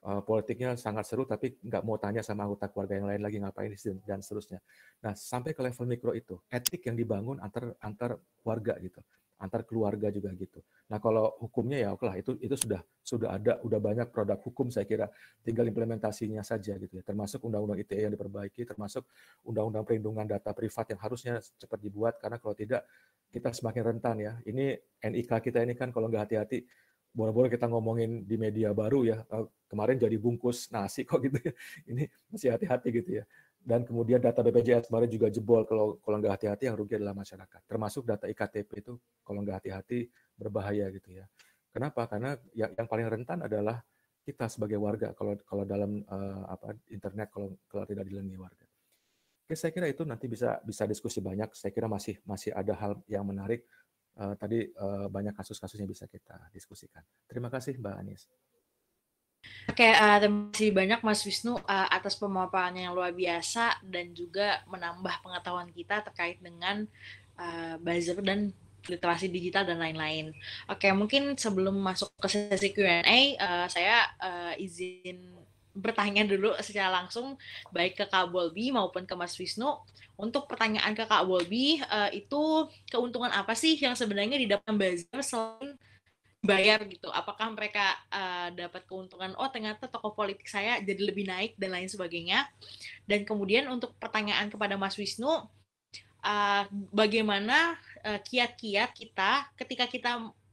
Uh, 0.00 0.24
politiknya 0.24 0.78
sangat 0.80 1.04
seru, 1.04 1.28
tapi 1.28 1.60
nggak 1.60 1.82
mau 1.84 2.00
tanya 2.00 2.24
sama 2.24 2.48
anggota 2.48 2.72
keluarga 2.72 2.96
yang 2.96 3.10
lain 3.10 3.20
lagi 3.20 3.36
ngapain 3.42 3.74
dan 4.06 4.24
seterusnya. 4.24 4.64
Nah, 5.04 5.12
sampai 5.12 5.52
ke 5.52 5.60
level 5.60 5.84
mikro 5.84 6.14
itu, 6.14 6.38
etik 6.48 6.86
yang 6.88 6.96
dibangun 6.96 7.36
antar 7.42 7.76
antar 7.82 8.16
keluarga 8.40 8.78
gitu, 8.78 9.02
antar 9.38 9.62
keluarga 9.62 10.10
juga 10.10 10.34
gitu. 10.34 10.58
Nah, 10.90 10.98
kalau 10.98 11.38
hukumnya 11.38 11.78
ya 11.78 11.88
oke 11.94 12.04
lah 12.04 12.18
itu 12.18 12.34
itu 12.42 12.58
sudah 12.58 12.82
sudah 13.02 13.38
ada, 13.38 13.62
udah 13.62 13.78
banyak 13.78 14.08
produk 14.10 14.38
hukum 14.42 14.68
saya 14.68 14.84
kira, 14.84 15.06
tinggal 15.46 15.64
implementasinya 15.70 16.42
saja 16.42 16.74
gitu 16.76 16.98
ya. 16.98 17.02
Termasuk 17.06 17.46
undang-undang 17.46 17.78
ITE 17.78 18.10
yang 18.10 18.12
diperbaiki, 18.14 18.66
termasuk 18.66 19.06
undang-undang 19.46 19.86
perlindungan 19.86 20.26
data 20.26 20.50
privat 20.50 20.90
yang 20.90 21.00
harusnya 21.00 21.34
cepat 21.38 21.78
dibuat 21.78 22.14
karena 22.18 22.36
kalau 22.42 22.54
tidak 22.58 22.82
kita 23.30 23.54
semakin 23.54 23.82
rentan 23.94 24.16
ya. 24.18 24.32
Ini 24.42 24.74
NIK 25.06 25.30
kita 25.38 25.62
ini 25.62 25.78
kan 25.78 25.94
kalau 25.94 26.10
nggak 26.10 26.28
hati-hati 26.28 26.66
boleh-boleh 27.18 27.48
kita 27.48 27.66
ngomongin 27.66 28.28
di 28.28 28.36
media 28.36 28.70
baru 28.76 29.02
ya 29.02 29.18
eh, 29.24 29.46
kemarin 29.66 29.96
jadi 29.96 30.16
bungkus 30.20 30.68
nasi 30.70 31.02
kok 31.08 31.18
gitu 31.26 31.40
ya 31.40 31.52
ini 31.88 32.04
masih 32.28 32.52
hati-hati 32.52 32.88
gitu 32.94 33.10
ya 33.22 33.24
dan 33.58 33.84
kemudian 33.84 34.22
data 34.22 34.40
BPJS 34.40 34.88
kemarin 34.88 35.10
juga 35.10 35.28
jebol 35.28 35.66
kalau 35.68 35.98
kalau 36.00 36.16
nggak 36.22 36.40
hati-hati 36.40 36.70
yang 36.70 36.76
rugi 36.78 36.96
adalah 36.96 37.14
masyarakat 37.14 37.60
termasuk 37.68 38.06
data 38.06 38.24
iktp 38.30 38.70
itu 38.78 38.92
kalau 39.26 39.44
nggak 39.44 39.62
hati-hati 39.62 40.08
berbahaya 40.38 40.88
gitu 40.94 41.18
ya 41.18 41.26
kenapa 41.74 42.06
karena 42.08 42.38
yang, 42.56 42.70
yang 42.72 42.86
paling 42.88 43.06
rentan 43.10 43.44
adalah 43.44 43.82
kita 44.24 44.48
sebagai 44.48 44.76
warga 44.76 45.12
kalau 45.16 45.36
kalau 45.44 45.64
dalam 45.64 46.04
uh, 46.06 46.44
apa 46.48 46.76
internet 46.92 47.28
kalau 47.32 47.56
kalau 47.68 47.84
tidak 47.88 48.04
dilindungi 48.08 48.40
warga 48.40 48.68
Oke, 49.48 49.56
saya 49.56 49.72
kira 49.72 49.88
itu 49.88 50.04
nanti 50.04 50.28
bisa 50.28 50.60
bisa 50.60 50.84
diskusi 50.84 51.24
banyak. 51.24 51.56
Saya 51.56 51.72
kira 51.72 51.88
masih 51.88 52.20
masih 52.28 52.52
ada 52.52 52.76
hal 52.76 53.00
yang 53.08 53.24
menarik 53.24 53.64
uh, 54.20 54.36
tadi 54.36 54.68
uh, 54.76 55.08
banyak 55.08 55.32
kasus-kasus 55.32 55.80
yang 55.80 55.88
bisa 55.88 56.04
kita 56.04 56.36
diskusikan. 56.52 57.00
Terima 57.24 57.48
kasih 57.48 57.80
Mbak 57.80 57.94
Anis. 57.96 58.28
Oke, 59.68 59.84
uh, 59.84 60.16
terima 60.18 60.48
kasih 60.50 60.70
banyak 60.72 61.00
Mas 61.04 61.20
Wisnu 61.22 61.60
uh, 61.60 61.88
atas 61.92 62.16
pemaparannya 62.16 62.88
yang 62.88 62.96
luar 62.96 63.12
biasa 63.12 63.78
dan 63.84 64.16
juga 64.16 64.64
menambah 64.66 65.22
pengetahuan 65.22 65.68
kita 65.70 66.02
terkait 66.08 66.40
dengan 66.40 66.88
uh, 67.36 67.76
buzzer 67.78 68.18
dan 68.24 68.50
literasi 68.88 69.28
digital 69.28 69.68
dan 69.68 69.78
lain-lain. 69.78 70.32
Oke, 70.66 70.88
mungkin 70.96 71.36
sebelum 71.36 71.76
masuk 71.76 72.10
ke 72.16 72.26
sesi 72.26 72.72
Q&A, 72.72 73.36
uh, 73.36 73.66
saya 73.68 74.08
uh, 74.18 74.54
izin 74.56 75.36
bertanya 75.78 76.26
dulu 76.26 76.56
secara 76.58 76.90
langsung 76.90 77.38
baik 77.70 78.02
ke 78.02 78.04
Kak 78.10 78.34
Bolbi 78.34 78.74
maupun 78.74 79.06
ke 79.06 79.14
Mas 79.14 79.36
Wisnu. 79.38 79.78
Untuk 80.18 80.50
pertanyaan 80.50 80.96
ke 80.98 81.06
Kak 81.06 81.28
Bolbi, 81.28 81.78
uh, 81.86 82.10
itu 82.10 82.66
keuntungan 82.90 83.30
apa 83.30 83.54
sih 83.54 83.78
yang 83.78 83.94
sebenarnya 83.94 84.40
didapat 84.40 84.74
bazar 84.74 85.22
selain 85.22 85.78
bayar 86.44 86.86
gitu? 86.86 87.10
Apakah 87.10 87.50
mereka 87.50 87.98
uh, 88.14 88.48
dapat 88.54 88.86
keuntungan, 88.86 89.34
oh 89.36 89.48
ternyata 89.50 89.90
toko 89.90 90.14
politik 90.14 90.46
saya 90.46 90.78
jadi 90.78 91.02
lebih 91.02 91.26
naik 91.26 91.52
dan 91.58 91.74
lain 91.74 91.90
sebagainya. 91.90 92.46
Dan 93.04 93.26
kemudian 93.26 93.66
untuk 93.66 93.94
pertanyaan 93.98 94.46
kepada 94.48 94.78
Mas 94.78 94.94
Wisnu, 94.94 95.28
uh, 96.22 96.64
bagaimana 96.94 97.78
kiat-kiat 98.02 98.90
uh, 98.90 98.96
kita 98.96 99.30
ketika 99.58 99.84
kita 99.90 100.12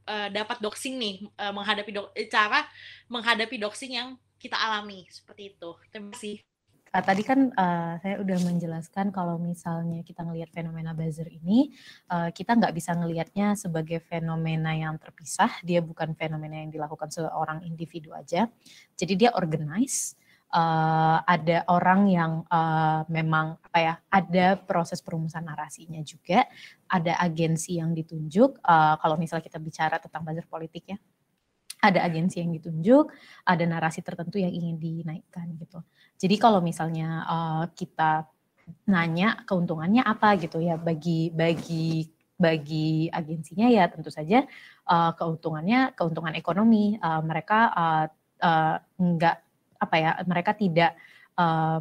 uh, 0.09 0.29
dapat 0.29 0.57
doxing 0.61 0.97
nih, 0.97 1.15
uh, 1.37 1.53
menghadapi 1.53 1.91
do 1.93 2.09
cara 2.29 2.65
menghadapi 3.09 3.57
doxing 3.61 3.97
yang 3.97 4.09
kita 4.41 4.57
alami 4.57 5.05
seperti 5.09 5.53
itu. 5.53 5.69
Terima 5.89 6.13
kasih. 6.13 6.54
Uh, 6.95 7.03
tadi 7.03 7.27
kan 7.27 7.51
uh, 7.51 7.99
saya 7.99 8.23
udah 8.23 8.39
menjelaskan 8.47 9.11
kalau 9.11 9.35
misalnya 9.35 9.99
kita 9.99 10.23
ngelihat 10.23 10.47
fenomena 10.55 10.95
buzzer 10.95 11.27
ini, 11.27 11.75
uh, 12.07 12.31
kita 12.31 12.55
nggak 12.55 12.71
bisa 12.71 12.95
ngelihatnya 12.95 13.59
sebagai 13.59 13.99
fenomena 13.99 14.71
yang 14.71 14.95
terpisah. 14.95 15.51
Dia 15.59 15.83
bukan 15.83 16.15
fenomena 16.15 16.63
yang 16.63 16.71
dilakukan 16.71 17.11
seorang 17.11 17.67
individu 17.67 18.15
aja. 18.15 18.47
Jadi 18.95 19.13
dia 19.19 19.35
organize. 19.35 20.15
Uh, 20.55 21.19
ada 21.27 21.67
orang 21.67 22.07
yang 22.07 22.47
uh, 22.47 23.03
memang 23.11 23.59
apa 23.59 23.79
ya 23.81 23.93
ada 24.07 24.55
proses 24.55 25.03
perumusan 25.03 25.43
narasinya 25.43 25.99
juga 25.99 26.47
ada 26.87 27.19
agensi 27.19 27.75
yang 27.75 27.91
ditunjuk 27.91 28.63
uh, 28.63 28.95
kalau 29.03 29.19
misalnya 29.19 29.43
kita 29.43 29.59
bicara 29.59 29.99
tentang 29.99 30.23
buzzer 30.23 30.47
politik 30.47 30.95
ya 30.95 30.97
ada 31.91 32.05
agensi 32.05 32.41
yang 32.41 32.51
ditunjuk, 32.55 33.11
ada 33.45 33.63
narasi 33.65 34.01
tertentu 34.01 34.41
yang 34.41 34.53
ingin 34.53 34.77
dinaikkan 34.77 35.53
gitu. 35.59 35.79
Jadi 36.17 36.35
kalau 36.39 36.59
misalnya 36.59 37.25
uh, 37.25 37.63
kita 37.73 38.25
nanya 38.89 39.45
keuntungannya 39.45 40.01
apa 40.01 40.41
gitu 40.41 40.57
ya 40.57 40.75
bagi 40.75 41.29
bagi 41.29 42.09
bagi 42.35 43.07
agensinya 43.13 43.69
ya 43.69 43.85
tentu 43.87 44.09
saja 44.09 44.43
uh, 44.89 45.13
keuntungannya 45.13 45.93
keuntungan 45.93 46.33
ekonomi 46.33 46.97
uh, 46.97 47.21
mereka 47.21 47.69
uh, 47.71 48.05
uh, 48.41 48.75
enggak 48.97 49.37
apa 49.77 49.95
ya 50.01 50.11
mereka 50.25 50.51
tidak 50.57 50.97
uh, 51.37 51.79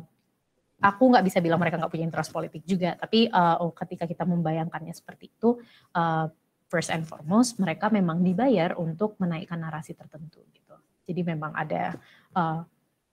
aku 0.85 1.03
nggak 1.09 1.25
bisa 1.25 1.41
bilang 1.41 1.57
mereka 1.57 1.81
nggak 1.81 1.89
punya 1.89 2.05
interest 2.05 2.29
politik 2.29 2.61
juga, 2.69 2.93
tapi 3.01 3.33
uh, 3.33 3.57
ketika 3.73 4.05
kita 4.05 4.29
membayangkannya 4.29 4.93
seperti 4.93 5.33
itu, 5.33 5.57
uh, 5.97 6.29
first 6.75 6.91
and 6.91 7.07
foremost 7.07 7.63
mereka 7.63 7.87
memang 7.87 8.27
dibayar 8.27 8.75
untuk 8.75 9.15
menaikkan 9.23 9.63
narasi 9.63 9.95
tertentu 9.95 10.43
gitu. 10.51 10.75
Jadi 11.07 11.23
memang 11.23 11.55
ada 11.55 11.95
uh, 12.35 12.67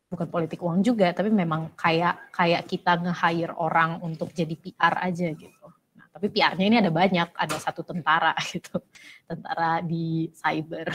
bukan 0.09 0.25
politik 0.33 0.57
uang 0.65 0.81
juga, 0.81 1.13
tapi 1.13 1.29
memang 1.29 1.77
kayak 1.77 2.33
kayak 2.33 2.65
kita 2.65 2.97
nge-hire 2.97 3.53
orang 3.53 4.01
untuk 4.01 4.33
jadi 4.33 4.57
PR 4.57 4.97
aja 4.97 5.29
gitu. 5.29 5.67
Nah, 5.93 6.09
tapi 6.09 6.33
PR-nya 6.33 6.65
ini 6.65 6.77
ada 6.81 6.89
banyak, 6.89 7.37
ada 7.37 7.55
satu 7.61 7.85
tentara 7.85 8.33
gitu, 8.49 8.81
tentara 9.29 9.85
di 9.85 10.33
cyber. 10.33 10.89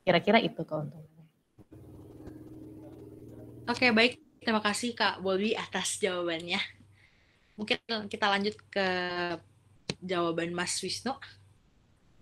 Kira-kira 0.00 0.40
itu 0.40 0.64
keuntungannya. 0.64 1.24
Oke, 3.68 3.92
baik. 3.92 4.16
Terima 4.40 4.64
kasih 4.64 4.96
Kak 4.96 5.20
Bolwi 5.20 5.52
atas 5.52 6.00
jawabannya. 6.00 6.58
Mungkin 7.60 8.08
kita 8.08 8.26
lanjut 8.32 8.56
ke 8.72 8.88
jawaban 10.00 10.56
Mas 10.56 10.80
Wisnu. 10.80 11.12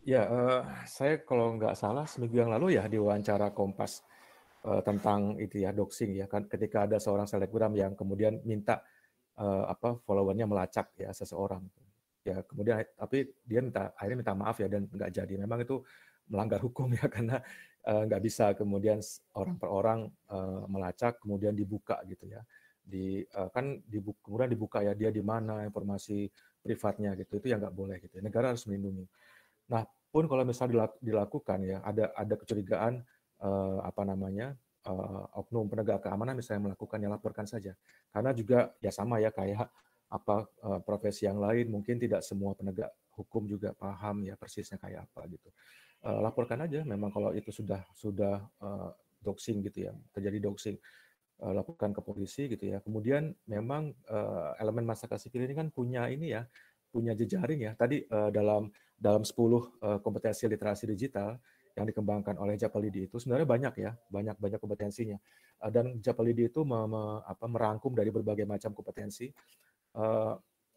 Ya, 0.08 0.24
uh, 0.24 0.64
saya 0.88 1.20
kalau 1.20 1.60
nggak 1.60 1.76
salah 1.76 2.08
seminggu 2.08 2.40
yang 2.40 2.48
lalu 2.48 2.80
ya 2.80 2.88
di 2.88 2.96
wawancara 2.96 3.52
Kompas 3.52 4.00
uh, 4.64 4.80
tentang 4.80 5.36
itu 5.36 5.60
ya 5.60 5.76
doxing 5.76 6.16
ya 6.16 6.24
kan 6.24 6.48
ketika 6.48 6.88
ada 6.88 6.96
seorang 6.96 7.28
selebgram 7.28 7.76
yang 7.76 7.92
kemudian 7.92 8.40
minta 8.48 8.80
uh, 9.36 9.68
apa 9.68 10.00
followernya 10.08 10.48
melacak 10.48 10.96
ya 10.96 11.12
seseorang. 11.12 11.60
Ya 12.24 12.40
kemudian 12.40 12.80
tapi 12.96 13.36
dia 13.44 13.60
minta 13.60 13.92
akhirnya 14.00 14.24
minta 14.24 14.32
maaf 14.32 14.56
ya 14.64 14.72
dan 14.72 14.88
nggak 14.88 15.12
jadi. 15.12 15.34
Memang 15.44 15.60
itu 15.60 15.84
melanggar 16.32 16.64
hukum 16.64 16.88
ya 16.96 17.04
karena 17.14 17.36
Eh, 17.88 18.02
nggak 18.04 18.20
bisa 18.20 18.52
kemudian 18.52 19.00
orang 19.32 19.56
per 19.56 19.68
orang 19.72 20.00
melacak 20.68 21.16
kemudian 21.24 21.56
dibuka 21.56 21.96
gitu 22.04 22.28
ya. 22.28 22.44
Di 22.84 23.24
kan 23.48 23.80
dibuka, 23.80 24.28
kemudian 24.28 24.50
dibuka 24.52 24.78
ya 24.84 24.92
dia 24.92 25.08
di 25.08 25.24
mana 25.24 25.64
informasi 25.64 26.28
privatnya 26.60 27.16
gitu 27.16 27.40
itu 27.40 27.48
yang 27.48 27.64
nggak 27.64 27.72
boleh 27.72 27.96
gitu 28.04 28.20
ya. 28.20 28.22
negara 28.28 28.52
harus 28.52 28.68
melindungi. 28.68 29.08
Nah 29.72 29.88
pun 30.08 30.24
kalau 30.24 30.42
misalnya 30.44 30.88
dilakukan 31.04 31.58
ya 31.64 31.78
ada 31.84 32.10
ada 32.16 32.34
kecurigaan 32.40 33.04
uh, 33.44 33.80
apa 33.84 34.02
namanya 34.08 34.56
uh, 34.88 35.24
oknum 35.36 35.68
penegak 35.68 36.00
keamanan 36.04 36.38
misalnya 36.38 36.72
melakukan 36.72 36.98
ya 36.98 37.08
laporkan 37.12 37.46
saja. 37.46 37.72
Karena 38.08 38.30
juga 38.32 38.72
ya 38.80 38.88
sama 38.88 39.20
ya 39.20 39.28
kayak 39.28 39.68
apa 40.08 40.48
uh, 40.64 40.80
profesi 40.80 41.28
yang 41.28 41.36
lain 41.36 41.68
mungkin 41.68 42.00
tidak 42.00 42.24
semua 42.24 42.56
penegak 42.56 42.88
hukum 43.12 43.44
juga 43.44 43.76
paham 43.76 44.24
ya 44.24 44.34
persisnya 44.40 44.80
kayak 44.80 45.04
apa 45.10 45.28
gitu. 45.28 45.48
Uh, 46.00 46.22
laporkan 46.22 46.62
aja 46.64 46.86
memang 46.86 47.10
kalau 47.12 47.34
itu 47.34 47.50
sudah 47.50 47.82
sudah 47.92 48.40
uh, 48.62 48.90
doxing 49.18 49.60
gitu 49.66 49.90
ya 49.90 49.92
terjadi 50.14 50.46
doxing 50.46 50.78
uh, 51.42 51.52
laporkan 51.52 51.92
ke 51.92 52.00
polisi 52.00 52.48
gitu 52.48 52.64
ya. 52.64 52.80
Kemudian 52.80 53.34
memang 53.44 53.92
uh, 54.08 54.56
elemen 54.56 54.88
masyarakat 54.88 55.18
sipil 55.20 55.44
ini 55.44 55.54
kan 55.58 55.68
punya 55.68 56.08
ini 56.08 56.32
ya 56.32 56.48
punya 56.88 57.12
jejaring 57.12 57.68
ya. 57.68 57.72
Tadi 57.76 58.08
uh, 58.08 58.32
dalam 58.32 58.72
dalam 58.98 59.22
10 59.22 59.30
uh, 59.30 59.98
kompetensi 60.02 60.50
literasi 60.50 60.90
digital 60.90 61.38
yang 61.78 61.86
dikembangkan 61.86 62.34
oleh 62.42 62.58
Japalidi 62.58 63.06
itu 63.06 63.22
sebenarnya 63.22 63.46
banyak 63.46 63.74
ya 63.78 63.94
banyak 64.10 64.36
banyak 64.36 64.58
kompetensinya. 64.58 65.16
Uh, 65.62 65.70
dan 65.70 66.02
Japalidi 66.02 66.50
itu 66.50 66.66
merangkum 67.46 67.94
dari 67.94 68.10
berbagai 68.10 68.42
macam 68.42 68.74
kompetensi. 68.74 69.30
Uh, 69.94 70.34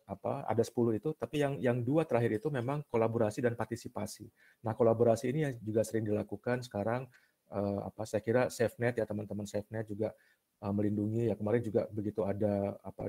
apa 0.09 0.43
ada 0.43 0.59
10 0.59 0.99
itu 0.99 1.15
tapi 1.15 1.39
yang 1.39 1.55
yang 1.63 1.79
dua 1.87 2.03
terakhir 2.03 2.43
itu 2.43 2.51
memang 2.51 2.83
kolaborasi 2.91 3.39
dan 3.41 3.55
partisipasi. 3.55 4.27
Nah, 4.67 4.75
kolaborasi 4.75 5.31
ini 5.31 5.39
yang 5.47 5.53
juga 5.63 5.87
sering 5.87 6.03
dilakukan 6.03 6.61
sekarang 6.67 7.07
apa 7.83 8.07
saya 8.07 8.23
kira 8.23 8.47
SafeNet 8.47 8.99
ya 8.99 9.03
teman-teman 9.07 9.43
SafeNet 9.47 9.87
juga 9.87 10.11
melindungi. 10.59 11.31
Ya 11.31 11.35
kemarin 11.39 11.63
juga 11.63 11.87
begitu 11.91 12.27
ada 12.27 12.75
apa 12.83 13.07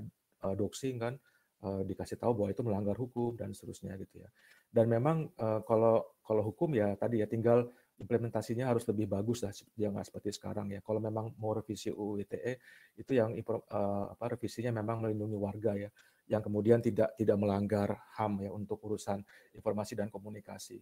doxing 0.54 0.98
kan 1.02 1.14
uh, 1.62 1.82
dikasih 1.86 2.18
tahu 2.18 2.32
bahwa 2.36 2.48
itu 2.50 2.62
melanggar 2.66 2.96
hukum 2.98 3.38
dan 3.38 3.54
seterusnya 3.54 3.94
gitu 3.98 4.22
ya. 4.22 4.28
Dan 4.68 4.90
memang 4.90 5.30
uh, 5.38 5.60
kalau 5.64 6.18
kalau 6.22 6.42
hukum 6.42 6.74
ya 6.74 6.94
tadi 6.98 7.22
ya 7.22 7.26
tinggal 7.26 7.70
implementasinya 8.02 8.66
harus 8.66 8.82
lebih 8.90 9.06
bagus 9.06 9.46
lah 9.46 9.54
nggak 9.78 10.06
seperti 10.06 10.30
sekarang 10.34 10.74
ya. 10.74 10.80
Kalau 10.82 10.98
memang 10.98 11.34
mau 11.38 11.54
revisi 11.54 11.88
UU 11.94 12.22
ITE 12.26 12.58
itu 12.98 13.12
yang 13.14 13.34
uh, 13.34 14.06
apa 14.10 14.36
revisinya 14.36 14.74
memang 14.74 15.06
melindungi 15.06 15.38
warga 15.38 15.72
ya 15.78 15.90
yang 16.30 16.42
kemudian 16.42 16.78
tidak 16.78 17.14
tidak 17.18 17.36
melanggar 17.38 17.98
HAM 18.18 18.46
ya 18.46 18.50
untuk 18.54 18.78
urusan 18.82 19.22
informasi 19.54 19.98
dan 19.98 20.08
komunikasi. 20.08 20.78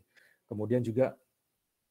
Kemudian 0.47 0.85
juga 0.85 1.17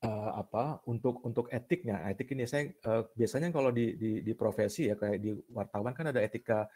uh, 0.03 0.31
apa 0.39 0.79
untuk 0.87 1.23
untuk 1.25 1.51
etiknya 1.51 2.03
etik 2.07 2.31
ini 2.35 2.47
saya 2.47 2.71
uh, 2.87 3.07
biasanya 3.11 3.51
kalau 3.51 3.73
di, 3.73 3.99
di 3.99 4.23
di 4.23 4.33
profesi 4.37 4.87
ya 4.87 4.95
kayak 4.95 5.17
di 5.19 5.35
wartawan 5.51 5.91
kan 5.95 6.11
ada 6.11 6.21
etika 6.23 6.67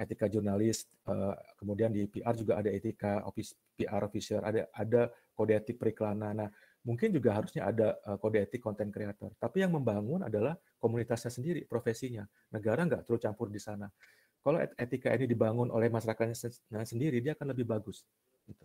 etika 0.00 0.26
jurnalis 0.32 0.88
uh, 1.06 1.36
kemudian 1.60 1.92
di 1.92 2.08
PR 2.08 2.32
juga 2.32 2.56
ada 2.56 2.72
etika 2.72 3.20
office 3.28 3.52
PR 3.76 4.00
officer 4.00 4.40
ada 4.40 4.66
ada 4.72 5.12
kode 5.36 5.52
etik 5.52 5.76
periklanan 5.76 6.32
nah 6.40 6.48
mungkin 6.80 7.12
juga 7.12 7.36
harusnya 7.36 7.68
ada 7.68 8.00
uh, 8.08 8.16
kode 8.16 8.40
etik 8.40 8.64
konten 8.64 8.88
kreator 8.88 9.36
tapi 9.36 9.60
yang 9.60 9.76
membangun 9.76 10.24
adalah 10.24 10.56
komunitasnya 10.80 11.28
sendiri 11.28 11.68
profesinya 11.68 12.24
negara 12.56 12.88
nggak 12.88 13.04
terlalu 13.04 13.20
campur 13.20 13.52
di 13.52 13.60
sana 13.60 13.84
kalau 14.40 14.56
etika 14.56 15.12
ini 15.12 15.28
dibangun 15.28 15.68
oleh 15.68 15.92
masyarakatnya 15.92 16.36
sendiri, 16.88 17.20
dia 17.20 17.36
akan 17.36 17.52
lebih 17.52 17.68
bagus. 17.68 18.08
Gitu. 18.48 18.64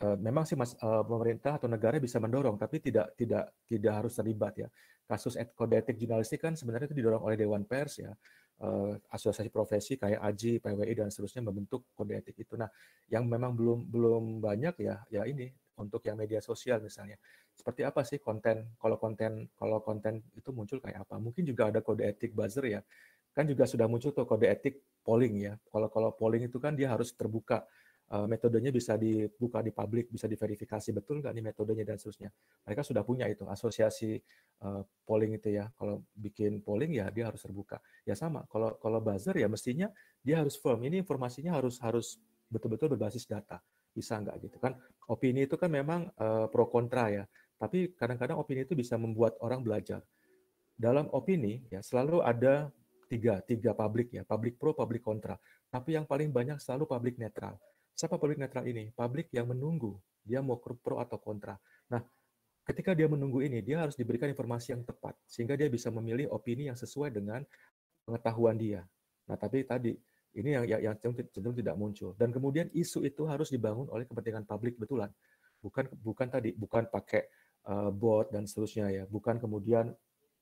Eh, 0.00 0.16
memang 0.22 0.46
sih 0.46 0.54
mas, 0.54 0.78
pemerintah 0.78 1.58
atau 1.58 1.66
negara 1.66 1.98
bisa 1.98 2.22
mendorong, 2.22 2.54
tapi 2.54 2.78
tidak 2.78 3.18
tidak 3.18 3.50
tidak 3.66 3.92
harus 3.92 4.14
terlibat 4.14 4.54
ya. 4.54 4.68
Kasus 5.10 5.34
kode 5.58 5.82
etik 5.82 5.98
jurnalistik 5.98 6.38
kan 6.38 6.54
sebenarnya 6.54 6.94
itu 6.94 6.96
didorong 7.02 7.26
oleh 7.26 7.34
Dewan 7.34 7.66
Pers 7.66 7.98
ya, 7.98 8.14
asosiasi 9.08 9.48
profesi 9.48 9.96
kayak 9.96 10.20
AJI, 10.20 10.60
PWI 10.60 10.94
dan 11.00 11.08
seterusnya 11.08 11.40
membentuk 11.48 11.88
kode 11.96 12.12
etik 12.20 12.36
itu. 12.44 12.54
Nah, 12.60 12.68
yang 13.08 13.24
memang 13.24 13.56
belum 13.56 13.88
belum 13.88 14.24
banyak 14.44 14.74
ya, 14.84 15.00
ya 15.08 15.24
ini 15.24 15.48
untuk 15.80 16.04
yang 16.04 16.20
media 16.20 16.44
sosial 16.44 16.84
misalnya. 16.84 17.16
Seperti 17.56 17.84
apa 17.88 18.04
sih 18.04 18.20
konten? 18.20 18.76
Kalau 18.76 19.00
konten 19.00 19.48
kalau 19.56 19.80
konten 19.80 20.20
itu 20.36 20.52
muncul 20.52 20.78
kayak 20.84 21.08
apa? 21.08 21.16
Mungkin 21.16 21.42
juga 21.48 21.72
ada 21.72 21.80
kode 21.80 22.04
etik 22.04 22.36
buzzer 22.36 22.68
ya 22.68 22.80
kan 23.30 23.46
juga 23.46 23.64
sudah 23.66 23.86
muncul 23.86 24.10
tuh 24.10 24.26
kode 24.26 24.46
etik 24.50 24.82
polling 25.06 25.34
ya. 25.46 25.54
Kalau 25.70 25.88
kalau 25.88 26.10
polling 26.14 26.50
itu 26.50 26.58
kan 26.58 26.74
dia 26.74 26.90
harus 26.90 27.14
terbuka. 27.14 27.62
Uh, 28.10 28.26
metodenya 28.26 28.74
bisa 28.74 28.98
dibuka 28.98 29.62
di 29.62 29.70
publik, 29.70 30.10
bisa 30.10 30.26
diverifikasi 30.26 30.90
betul 30.90 31.22
nggak 31.22 31.30
nih 31.30 31.44
metodenya 31.46 31.94
dan 31.94 31.94
seterusnya. 31.94 32.34
Mereka 32.66 32.82
sudah 32.82 33.06
punya 33.06 33.30
itu 33.30 33.46
asosiasi 33.46 34.18
uh, 34.66 34.82
polling 35.06 35.38
itu 35.38 35.54
ya. 35.54 35.70
Kalau 35.78 36.02
bikin 36.18 36.58
polling 36.58 36.98
ya 36.98 37.06
dia 37.14 37.30
harus 37.30 37.38
terbuka. 37.38 37.78
Ya 38.02 38.18
sama. 38.18 38.42
Kalau 38.50 38.74
kalau 38.82 38.98
buzzer 38.98 39.38
ya 39.38 39.46
mestinya 39.46 39.86
dia 40.26 40.42
harus 40.42 40.58
firm. 40.58 40.82
Ini 40.82 41.06
informasinya 41.06 41.54
harus 41.54 41.78
harus 41.78 42.18
betul-betul 42.50 42.98
berbasis 42.98 43.30
data. 43.30 43.62
Bisa 43.94 44.18
nggak 44.18 44.42
gitu 44.42 44.58
kan? 44.58 44.74
Opini 45.06 45.46
itu 45.46 45.54
kan 45.54 45.70
memang 45.70 46.10
uh, 46.18 46.50
pro 46.50 46.66
kontra 46.66 47.14
ya. 47.14 47.24
Tapi 47.62 47.94
kadang-kadang 47.94 48.42
opini 48.42 48.66
itu 48.66 48.74
bisa 48.74 48.98
membuat 48.98 49.38
orang 49.38 49.62
belajar. 49.62 50.02
Dalam 50.74 51.06
opini 51.14 51.62
ya 51.70 51.78
selalu 51.78 52.26
ada 52.26 52.74
tiga, 53.06 53.38
tiga 53.42 53.70
publik 53.70 54.18
ya, 54.18 54.26
publik 54.26 54.58
pro, 54.58 54.74
publik 54.74 55.02
kontra. 55.06 55.38
Tapi 55.70 55.94
yang 55.94 56.10
paling 56.10 56.34
banyak 56.34 56.58
selalu 56.58 56.90
publik 56.90 57.14
netral. 57.14 57.54
Siapa 58.00 58.16
publik 58.16 58.40
netral 58.40 58.64
ini? 58.64 58.88
Publik 58.96 59.28
yang 59.28 59.52
menunggu, 59.52 60.00
dia 60.24 60.40
mau 60.40 60.56
pro 60.56 60.96
atau 60.96 61.20
kontra. 61.20 61.60
Nah, 61.92 62.00
ketika 62.64 62.96
dia 62.96 63.04
menunggu 63.04 63.44
ini, 63.44 63.60
dia 63.60 63.84
harus 63.84 63.92
diberikan 63.92 64.24
informasi 64.32 64.72
yang 64.72 64.80
tepat, 64.88 65.12
sehingga 65.28 65.52
dia 65.52 65.68
bisa 65.68 65.92
memilih 65.92 66.32
opini 66.32 66.72
yang 66.72 66.80
sesuai 66.80 67.12
dengan 67.12 67.44
pengetahuan 68.08 68.56
dia. 68.56 68.88
Nah, 69.28 69.36
tapi 69.36 69.68
tadi, 69.68 69.92
ini 70.32 70.48
yang, 70.48 70.64
yang 70.64 70.96
cenderung 71.28 71.52
tidak 71.52 71.76
muncul. 71.76 72.16
Dan 72.16 72.32
kemudian 72.32 72.72
isu 72.72 73.04
itu 73.04 73.28
harus 73.28 73.52
dibangun 73.52 73.84
oleh 73.92 74.08
kepentingan 74.08 74.48
publik 74.48 74.80
betulan. 74.80 75.12
Bukan 75.60 75.92
bukan 76.00 76.26
tadi, 76.32 76.56
bukan 76.56 76.88
pakai 76.88 77.28
uh, 77.68 77.92
bot 77.92 78.32
dan 78.32 78.48
seterusnya 78.48 78.88
ya. 78.88 79.04
Bukan 79.12 79.36
kemudian 79.36 79.92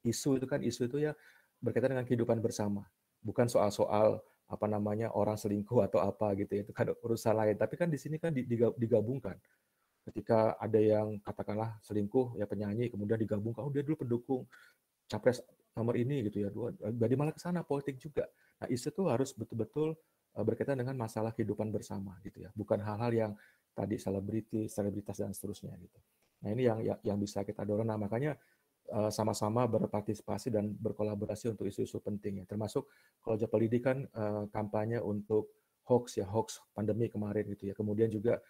isu 0.07 0.39
itu 0.39 0.47
kan 0.47 0.63
isu 0.63 0.87
itu 0.87 1.11
ya 1.11 1.13
berkaitan 1.59 1.99
dengan 1.99 2.07
kehidupan 2.07 2.39
bersama, 2.39 2.87
bukan 3.19 3.51
soal-soal 3.51 4.23
apa 4.49 4.65
namanya 4.65 5.13
orang 5.13 5.37
selingkuh 5.37 5.85
atau 5.85 6.01
apa 6.01 6.33
gitu 6.41 6.57
ya 6.57 6.63
itu 6.65 6.73
kan 6.73 6.89
urusan 7.05 7.37
lain. 7.37 7.55
Tapi 7.61 7.75
kan 7.77 7.89
di 7.93 8.01
sini 8.01 8.17
kan 8.17 8.33
digabungkan. 8.77 9.37
Ketika 10.09 10.57
ada 10.57 10.81
yang 10.81 11.21
katakanlah 11.21 11.77
selingkuh 11.85 12.41
ya 12.41 12.49
penyanyi 12.49 12.89
kemudian 12.89 13.21
digabungkan 13.21 13.61
oh 13.61 13.69
dia 13.69 13.85
dulu 13.85 14.09
pendukung 14.09 14.49
capres 15.05 15.45
nomor 15.77 16.01
ini 16.01 16.25
gitu 16.33 16.49
ya. 16.49 16.49
Jadi 16.89 17.15
malah 17.15 17.37
ke 17.37 17.41
sana? 17.45 17.61
Politik 17.61 18.01
juga. 18.01 18.25
Nah 18.59 18.67
isu 18.73 18.89
itu 18.89 19.03
harus 19.05 19.37
betul-betul 19.37 19.93
eh, 20.35 20.45
berkaitan 20.45 20.81
dengan 20.81 20.97
masalah 20.97 21.37
kehidupan 21.37 21.69
bersama 21.69 22.17
gitu 22.25 22.49
ya. 22.49 22.51
Bukan 22.57 22.81
hal-hal 22.81 23.13
yang 23.13 23.33
tadi 23.77 24.01
selebriti 24.01 24.67
selebritas 24.67 25.21
dan 25.21 25.37
seterusnya 25.37 25.77
gitu. 25.77 25.99
Nah 26.43 26.49
ini 26.57 26.63
yang 26.67 26.79
yang 27.05 27.19
bisa 27.21 27.45
kita 27.45 27.63
dorong. 27.69 27.87
Nah 27.87 28.01
makanya 28.01 28.35
sama-sama 29.13 29.69
berpartisipasi 29.69 30.49
dan 30.49 30.73
berkolaborasi 30.73 31.53
untuk 31.53 31.69
isu-isu 31.69 32.01
penting 32.01 32.41
ya. 32.41 32.45
Termasuk 32.49 32.89
kalau 33.21 33.37
Japalidi 33.37 33.85
kan 33.85 34.09
uh, 34.17 34.49
kampanye 34.49 34.97
untuk 34.97 35.53
hoax 35.85 36.17
ya, 36.17 36.25
hoax 36.25 36.65
pandemi 36.73 37.13
kemarin 37.13 37.45
gitu 37.53 37.69
ya. 37.69 37.75
Kemudian 37.77 38.09
juga 38.09 38.41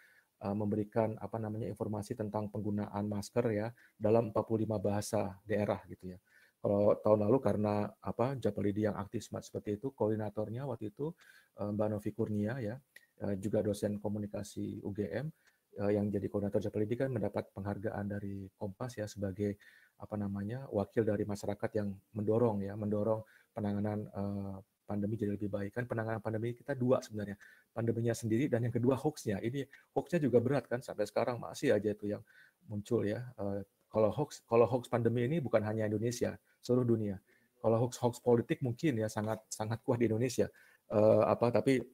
uh, 0.47 0.55
memberikan 0.55 1.18
apa 1.18 1.43
namanya 1.43 1.66
informasi 1.66 2.14
tentang 2.14 2.47
penggunaan 2.55 3.11
masker 3.11 3.47
ya 3.51 3.68
dalam 3.99 4.30
45 4.30 4.78
bahasa 4.78 5.34
daerah 5.43 5.82
gitu 5.91 6.14
ya. 6.14 6.18
Kalau 6.59 6.99
tahun 6.99 7.26
lalu 7.26 7.39
karena 7.39 7.86
apa 8.03 8.34
Japelidi 8.39 8.86
yang 8.86 8.99
aktif 8.99 9.30
seperti 9.30 9.78
itu, 9.78 9.95
koordinatornya 9.95 10.66
waktu 10.66 10.91
itu 10.91 11.14
Mbak 11.55 11.86
Novi 11.86 12.11
Kurnia 12.11 12.59
ya, 12.59 12.74
juga 13.39 13.62
dosen 13.62 14.03
komunikasi 14.03 14.82
UGM 14.82 15.30
yang 15.86 16.11
jadi 16.11 16.26
koordinator 16.26 16.59
Japelidi 16.59 16.99
kan 16.99 17.14
mendapat 17.14 17.55
penghargaan 17.55 18.11
dari 18.11 18.51
Kompas 18.59 18.99
ya 18.99 19.07
sebagai 19.07 19.55
apa 19.99 20.14
namanya 20.14 20.66
wakil 20.70 21.03
dari 21.03 21.26
masyarakat 21.26 21.70
yang 21.74 21.90
mendorong 22.14 22.62
ya 22.62 22.78
mendorong 22.78 23.20
penanganan 23.51 24.07
pandemi 24.88 25.20
jadi 25.20 25.36
lebih 25.36 25.53
baik. 25.53 25.76
Kan 25.76 25.84
penanganan 25.84 26.24
pandemi 26.24 26.57
kita 26.57 26.72
dua 26.72 27.05
sebenarnya. 27.05 27.36
Pandeminya 27.76 28.16
sendiri 28.16 28.49
dan 28.49 28.64
yang 28.64 28.72
kedua 28.72 28.96
hoaxnya. 28.96 29.36
Ini 29.44 29.68
hoaxnya 29.92 30.24
juga 30.24 30.40
berat 30.40 30.64
kan 30.64 30.80
sampai 30.80 31.05
sekarang 31.05 31.36
masih 31.36 31.76
aja 31.76 31.92
itu 31.92 32.09
yang 32.09 32.24
muncul 32.64 33.05
ya. 33.05 33.20
Uh, 33.36 33.61
kalau 33.92 34.09
hoax 34.09 34.40
kalau 34.49 34.64
hoax 34.64 34.88
pandemi 34.88 35.28
ini 35.28 35.44
bukan 35.44 35.61
hanya 35.61 35.84
Indonesia, 35.84 36.40
seluruh 36.64 36.88
dunia. 36.88 37.20
Kalau 37.61 37.76
hoax 37.84 38.01
hoax 38.01 38.16
politik 38.24 38.64
mungkin 38.64 38.96
ya 38.96 39.12
sangat 39.12 39.44
sangat 39.53 39.84
kuat 39.84 40.01
di 40.01 40.09
Indonesia. 40.09 40.49
Uh, 40.88 41.20
apa 41.28 41.53
tapi 41.53 41.84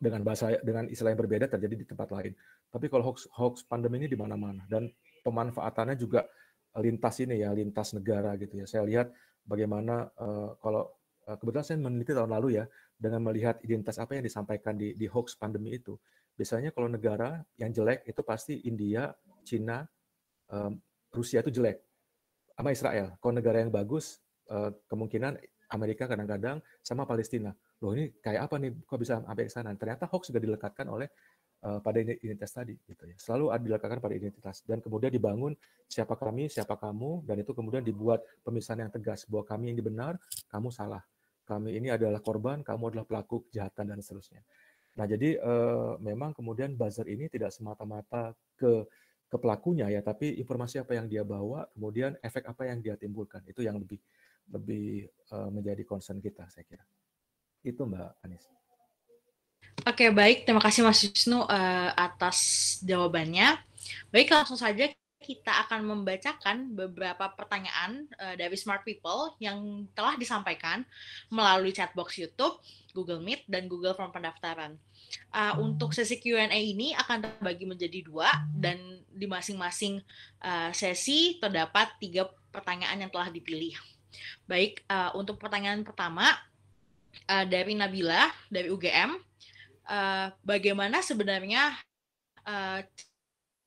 dengan 0.00 0.24
bahasa 0.24 0.56
dengan 0.64 0.88
istilah 0.88 1.12
yang 1.12 1.20
berbeda 1.20 1.52
terjadi 1.52 1.84
di 1.84 1.86
tempat 1.86 2.08
lain. 2.08 2.32
Tapi 2.72 2.88
kalau 2.88 3.12
hoax 3.12 3.28
hoax 3.36 3.68
pandemi 3.68 4.00
ini 4.00 4.08
di 4.08 4.16
mana-mana 4.16 4.64
dan 4.72 4.88
pemanfaatannya 5.20 6.00
juga 6.00 6.24
lintas 6.80 7.20
ini 7.20 7.42
ya 7.42 7.52
lintas 7.52 7.92
negara 7.92 8.32
gitu 8.40 8.62
ya. 8.62 8.66
Saya 8.68 8.86
lihat 8.88 9.12
bagaimana 9.44 10.08
uh, 10.16 10.56
kalau 10.62 10.88
Eh, 11.22 11.36
kebetulan 11.38 11.66
saya 11.66 11.78
meneliti 11.78 12.10
tahun 12.10 12.34
lalu 12.34 12.58
ya 12.58 12.64
dengan 12.98 13.22
melihat 13.22 13.62
identitas 13.62 14.02
apa 14.02 14.18
yang 14.18 14.26
disampaikan 14.26 14.74
di, 14.74 14.98
di 14.98 15.06
hoax 15.06 15.38
pandemi 15.38 15.78
itu. 15.78 15.94
Biasanya 16.34 16.74
kalau 16.74 16.90
negara 16.90 17.38
yang 17.62 17.70
jelek 17.70 18.02
itu 18.10 18.20
pasti 18.26 18.58
India, 18.66 19.14
Cina, 19.46 19.86
um, 20.50 20.74
Rusia 21.14 21.44
itu 21.46 21.54
jelek, 21.54 21.78
sama 22.58 22.74
Israel. 22.74 23.14
Kalau 23.22 23.34
negara 23.38 23.62
yang 23.62 23.70
bagus, 23.70 24.18
uh, 24.50 24.74
kemungkinan 24.90 25.38
Amerika 25.70 26.10
kadang-kadang 26.10 26.58
sama 26.82 27.06
Palestina. 27.06 27.54
Loh 27.78 27.94
ini 27.94 28.10
kayak 28.18 28.50
apa 28.50 28.58
nih? 28.58 28.74
Kok 28.82 28.98
bisa 28.98 29.22
sampai 29.22 29.46
ke 29.46 29.52
sana? 29.52 29.70
Ternyata 29.78 30.10
hoax 30.10 30.34
juga 30.34 30.42
dilekatkan 30.42 30.86
oleh 30.90 31.06
uh, 31.06 31.31
pada 31.62 32.02
identitas 32.02 32.50
tadi, 32.50 32.74
gitu 32.74 33.06
ya. 33.06 33.14
Selalu 33.14 33.54
dilekatkan 33.62 34.02
pada 34.02 34.14
identitas 34.18 34.66
dan 34.66 34.82
kemudian 34.82 35.14
dibangun 35.14 35.54
siapa 35.86 36.18
kami, 36.18 36.50
siapa 36.50 36.74
kamu, 36.74 37.22
dan 37.22 37.38
itu 37.38 37.54
kemudian 37.54 37.86
dibuat 37.86 38.18
pemisahan 38.42 38.82
yang 38.82 38.90
tegas 38.90 39.22
bahwa 39.30 39.46
kami 39.46 39.70
yang 39.70 39.78
benar, 39.78 40.18
kamu 40.50 40.74
salah 40.74 41.06
kami 41.42 41.74
ini 41.76 41.90
adalah 41.90 42.22
korban, 42.22 42.62
kamu 42.62 42.94
adalah 42.94 43.06
pelaku 43.06 43.46
kejahatan 43.50 43.94
dan 43.94 43.98
seterusnya. 44.00 44.40
Nah, 44.96 45.06
jadi 45.08 45.40
uh, 45.40 45.96
memang 45.98 46.36
kemudian 46.36 46.76
buzzer 46.76 47.08
ini 47.08 47.26
tidak 47.28 47.50
semata-mata 47.50 48.36
ke 48.56 48.86
ke 49.32 49.36
pelakunya 49.40 49.88
ya, 49.88 50.04
tapi 50.04 50.36
informasi 50.36 50.84
apa 50.84 50.92
yang 50.92 51.08
dia 51.08 51.24
bawa, 51.24 51.64
kemudian 51.72 52.20
efek 52.20 52.44
apa 52.44 52.68
yang 52.68 52.84
dia 52.84 53.00
timbulkan, 53.00 53.40
itu 53.48 53.64
yang 53.64 53.80
lebih 53.80 53.96
lebih 54.52 55.08
uh, 55.32 55.48
menjadi 55.48 55.82
concern 55.88 56.20
kita, 56.20 56.44
saya 56.52 56.68
kira. 56.68 56.84
Itu 57.64 57.88
Mbak 57.88 58.20
Anis. 58.28 58.61
Oke, 59.82 60.14
baik. 60.14 60.46
Terima 60.46 60.62
kasih 60.62 60.86
Mas 60.86 61.02
Wisnu 61.02 61.42
uh, 61.42 61.90
atas 61.98 62.38
jawabannya. 62.86 63.58
Baik, 64.14 64.30
langsung 64.30 64.54
saja 64.54 64.86
kita 65.18 65.50
akan 65.66 65.82
membacakan 65.82 66.70
beberapa 66.70 67.26
pertanyaan 67.34 68.06
uh, 68.14 68.38
dari 68.38 68.54
Smart 68.54 68.86
People 68.86 69.34
yang 69.42 69.90
telah 69.90 70.14
disampaikan 70.14 70.86
melalui 71.34 71.74
chatbox 71.74 72.14
YouTube, 72.14 72.62
Google 72.94 73.26
Meet, 73.26 73.42
dan 73.50 73.66
Google 73.66 73.98
Form 73.98 74.14
pendaftaran. 74.14 74.78
Uh, 75.34 75.58
untuk 75.58 75.90
sesi 75.98 76.14
Q&A 76.22 76.46
ini 76.46 76.94
akan 76.94 77.26
terbagi 77.26 77.66
menjadi 77.66 78.06
dua 78.06 78.30
dan 78.54 78.78
di 79.10 79.26
masing-masing 79.26 79.98
uh, 80.46 80.70
sesi 80.70 81.42
terdapat 81.42 81.90
tiga 81.98 82.30
pertanyaan 82.54 83.02
yang 83.02 83.10
telah 83.10 83.34
dipilih. 83.34 83.74
Baik, 84.46 84.86
uh, 84.86 85.10
untuk 85.18 85.42
pertanyaan 85.42 85.82
pertama 85.82 86.38
uh, 87.26 87.44
dari 87.50 87.74
Nabila 87.74 88.30
dari 88.46 88.70
UGM, 88.70 89.31
uh, 89.86 90.30
bagaimana 90.44 91.00
sebenarnya 91.02 91.74
uh, 92.46 92.80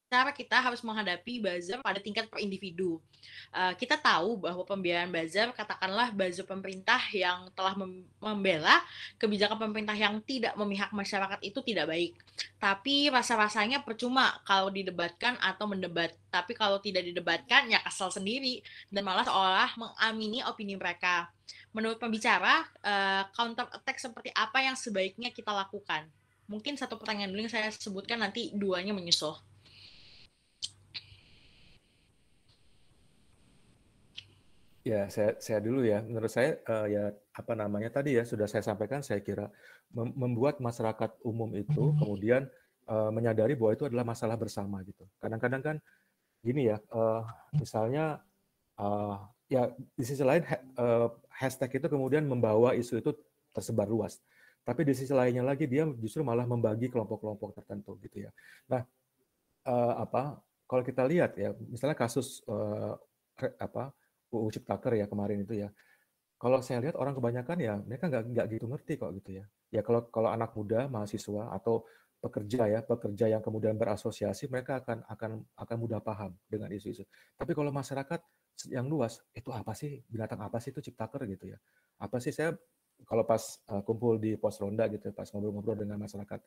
cara 0.05 0.29
kita 0.29 0.61
harus 0.61 0.79
menghadapi 0.85 1.41
buzzer 1.41 1.81
pada 1.81 1.97
tingkat 1.97 2.29
per 2.29 2.37
individu. 2.39 3.01
Uh, 3.49 3.73
kita 3.73 3.97
tahu 3.97 4.37
bahwa 4.37 4.61
pembiayaan 4.61 5.09
buzzer, 5.09 5.49
katakanlah 5.51 6.13
buzzer 6.13 6.45
pemerintah 6.45 7.01
yang 7.09 7.49
telah 7.57 7.73
membela 8.21 8.79
kebijakan 9.17 9.57
pemerintah 9.57 9.97
yang 9.97 10.21
tidak 10.21 10.53
memihak 10.53 10.93
masyarakat 10.93 11.39
itu 11.41 11.59
tidak 11.65 11.89
baik. 11.89 12.13
Tapi 12.61 13.09
rasa-rasanya 13.09 13.81
percuma 13.81 14.37
kalau 14.45 14.69
didebatkan 14.69 15.35
atau 15.41 15.65
mendebat. 15.65 16.13
Tapi 16.29 16.53
kalau 16.53 16.77
tidak 16.77 17.01
didebatkan, 17.03 17.65
ya 17.67 17.81
kesal 17.81 18.13
sendiri 18.13 18.61
dan 18.93 19.01
malah 19.03 19.25
seolah 19.25 19.73
mengamini 19.75 20.45
opini 20.45 20.77
mereka. 20.77 21.27
Menurut 21.75 21.99
pembicara, 21.99 22.63
uh, 22.85 23.27
counter 23.35 23.67
attack 23.73 23.99
seperti 23.99 24.31
apa 24.31 24.63
yang 24.63 24.77
sebaiknya 24.77 25.33
kita 25.33 25.51
lakukan? 25.51 26.07
Mungkin 26.45 26.77
satu 26.77 26.95
pertanyaan 26.95 27.33
dulu 27.33 27.49
yang 27.49 27.51
saya 27.51 27.73
sebutkan 27.73 28.21
nanti 28.21 28.53
duanya 28.53 28.93
menyusul. 28.93 29.33
Ya, 34.85 35.09
saya 35.09 35.33
saya 35.41 35.57
dulu 35.65 35.81
ya. 35.81 36.05
Menurut 36.05 36.29
saya 36.29 36.61
uh, 36.69 36.85
ya 36.85 37.09
apa 37.33 37.57
namanya 37.57 37.89
tadi 37.89 38.13
ya 38.13 38.21
sudah 38.21 38.45
saya 38.45 38.61
sampaikan 38.61 39.01
saya 39.01 39.17
kira 39.17 39.49
mem 39.89 40.13
membuat 40.13 40.61
masyarakat 40.61 41.25
umum 41.25 41.49
itu 41.57 41.97
kemudian 41.97 42.45
uh, 42.85 43.09
menyadari 43.09 43.57
bahwa 43.57 43.73
itu 43.73 43.89
adalah 43.89 44.05
masalah 44.05 44.37
bersama 44.37 44.85
gitu. 44.85 45.01
Kadang-kadang 45.17 45.61
kan 45.65 45.75
gini 46.45 46.69
ya, 46.69 46.77
uh, 46.93 47.25
misalnya 47.57 48.21
uh, 48.77 49.25
ya 49.49 49.73
di 49.97 50.05
sisi 50.05 50.21
lain 50.21 50.45
uh, 50.77 51.09
hashtag 51.33 51.81
itu 51.81 51.89
kemudian 51.89 52.21
membawa 52.29 52.77
isu 52.77 53.01
itu 53.01 53.09
tersebar 53.57 53.89
luas. 53.89 54.21
Tapi 54.61 54.85
di 54.85 54.93
sisi 54.93 55.17
lainnya 55.17 55.41
lagi 55.41 55.65
dia 55.65 55.89
justru 55.97 56.21
malah 56.21 56.45
membagi 56.45 56.93
kelompok-kelompok 56.93 57.57
tertentu 57.57 57.97
gitu 58.05 58.29
ya. 58.29 58.31
Nah, 58.69 58.85
uh, 59.65 59.93
apa 60.05 60.37
kalau 60.69 60.85
kita 60.85 61.09
lihat 61.09 61.33
ya 61.41 61.57
misalnya 61.57 61.97
kasus 61.97 62.45
uh, 62.45 62.93
apa 63.57 63.89
UU 64.33 64.49
Ciptaker 64.53 64.97
ya 64.97 65.05
kemarin 65.05 65.43
itu 65.43 65.53
ya. 65.65 65.69
Kalau 66.35 66.59
saya 66.59 66.83
lihat 66.83 66.99
orang 66.99 67.15
kebanyakan 67.15 67.57
ya 67.57 67.73
mereka 67.79 68.11
nggak 68.11 68.23
nggak 68.31 68.45
gitu 68.57 68.65
ngerti 68.67 68.93
kok 68.99 69.11
gitu 69.17 69.29
ya. 69.41 69.45
Ya 69.71 69.81
kalau 69.81 70.07
kalau 70.11 70.29
anak 70.29 70.53
muda, 70.53 70.87
mahasiswa 70.91 71.51
atau 71.51 71.87
pekerja 72.19 72.65
ya, 72.65 72.79
pekerja 72.81 73.25
yang 73.29 73.41
kemudian 73.43 73.77
berasosiasi 73.77 74.49
mereka 74.49 74.81
akan 74.81 75.05
akan 75.05 75.31
akan 75.55 75.77
mudah 75.77 75.99
paham 76.01 76.33
dengan 76.49 76.71
isu-isu. 76.73 77.05
Tapi 77.37 77.51
kalau 77.53 77.69
masyarakat 77.69 78.21
yang 78.71 78.87
luas 78.87 79.19
itu 79.35 79.51
apa 79.51 79.75
sih 79.75 79.99
binatang 80.07 80.39
apa 80.39 80.57
sih 80.63 80.71
itu 80.71 80.81
Ciptaker 80.81 81.27
gitu 81.27 81.53
ya? 81.53 81.57
Apa 81.99 82.17
sih 82.23 82.31
saya 82.31 82.55
kalau 83.03 83.27
pas 83.27 83.59
uh, 83.67 83.83
kumpul 83.83 84.15
di 84.15 84.39
pos 84.39 84.55
ronda 84.63 84.87
gitu, 84.87 85.11
pas 85.11 85.27
ngobrol-ngobrol 85.27 85.75
dengan 85.75 85.99
masyarakat, 85.99 86.39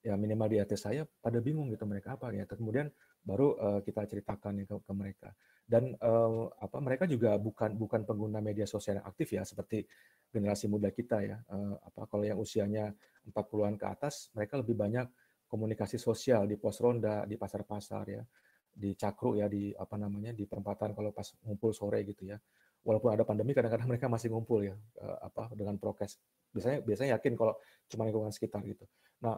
ya 0.00 0.16
minimal 0.16 0.48
di 0.48 0.56
RT 0.56 0.72
saya 0.80 1.02
pada 1.04 1.38
bingung 1.44 1.68
gitu 1.68 1.84
mereka 1.84 2.16
apa 2.16 2.32
ya. 2.32 2.48
Kemudian 2.48 2.88
baru 3.20 3.56
uh, 3.56 3.80
kita 3.84 4.08
ceritakan 4.08 4.64
ke, 4.64 4.74
ke 4.80 4.92
mereka. 4.96 5.28
Dan 5.70 5.94
uh, 6.02 6.50
apa 6.58 6.82
mereka 6.82 7.04
juga 7.06 7.38
bukan 7.38 7.78
bukan 7.78 8.02
pengguna 8.02 8.42
media 8.42 8.66
sosial 8.66 8.98
yang 8.98 9.06
aktif 9.06 9.36
ya 9.36 9.46
seperti 9.46 9.86
generasi 10.32 10.66
muda 10.66 10.90
kita 10.90 11.22
ya. 11.22 11.36
Uh, 11.46 11.78
apa 11.84 12.08
kalau 12.10 12.24
yang 12.26 12.40
usianya 12.40 12.90
40-an 13.28 13.76
ke 13.78 13.86
atas 13.86 14.32
mereka 14.34 14.58
lebih 14.58 14.74
banyak 14.74 15.06
komunikasi 15.46 15.98
sosial 15.98 16.46
di 16.46 16.56
pos 16.58 16.78
ronda 16.78 17.26
di 17.26 17.34
pasar-pasar 17.34 18.04
ya 18.06 18.22
di 18.70 18.94
cakru 18.94 19.36
ya 19.36 19.50
di 19.50 19.74
apa 19.74 19.98
namanya 19.98 20.30
di 20.30 20.46
perempatan 20.46 20.94
kalau 20.94 21.10
pas 21.10 21.26
ngumpul 21.44 21.74
sore 21.74 22.02
gitu 22.06 22.30
ya. 22.30 22.38
Walaupun 22.80 23.12
ada 23.12 23.28
pandemi 23.28 23.52
kadang-kadang 23.52 23.92
mereka 23.92 24.08
masih 24.08 24.32
ngumpul 24.32 24.64
ya 24.64 24.74
uh, 25.04 25.18
apa 25.28 25.52
dengan 25.52 25.76
prokes. 25.76 26.16
Biasanya 26.50 26.80
biasanya 26.80 27.10
yakin 27.20 27.36
kalau 27.36 27.54
cuma 27.92 28.08
lingkungan 28.08 28.32
sekitar 28.32 28.64
gitu. 28.64 28.88
Nah 29.20 29.36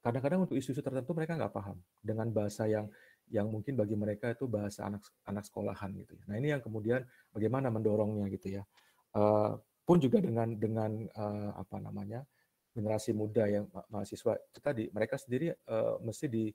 kadang-kadang 0.00 0.48
untuk 0.48 0.56
isu-isu 0.56 0.80
tertentu 0.80 1.12
mereka 1.12 1.36
nggak 1.36 1.52
paham 1.52 1.76
dengan 2.00 2.32
bahasa 2.32 2.64
yang 2.64 2.88
yang 3.30 3.46
mungkin 3.46 3.78
bagi 3.78 3.94
mereka 3.94 4.34
itu 4.34 4.50
bahasa 4.50 4.88
anak 4.88 5.06
anak 5.28 5.46
sekolahan 5.46 5.94
gitu 5.94 6.18
ya. 6.18 6.24
Nah 6.26 6.36
ini 6.40 6.50
yang 6.50 6.62
kemudian 6.64 7.04
bagaimana 7.30 7.70
mendorongnya 7.70 8.26
gitu 8.32 8.58
ya. 8.58 8.62
Uh, 9.14 9.54
pun 9.86 9.98
juga 9.98 10.22
dengan 10.22 10.54
dengan 10.54 11.06
uh, 11.14 11.50
apa 11.58 11.82
namanya 11.82 12.22
generasi 12.70 13.10
muda 13.10 13.46
yang 13.50 13.66
mahasiswa 13.90 14.38
itu 14.38 14.58
tadi 14.62 14.84
mereka 14.94 15.18
sendiri 15.18 15.50
uh, 15.50 15.98
mesti 16.02 16.26
di 16.30 16.46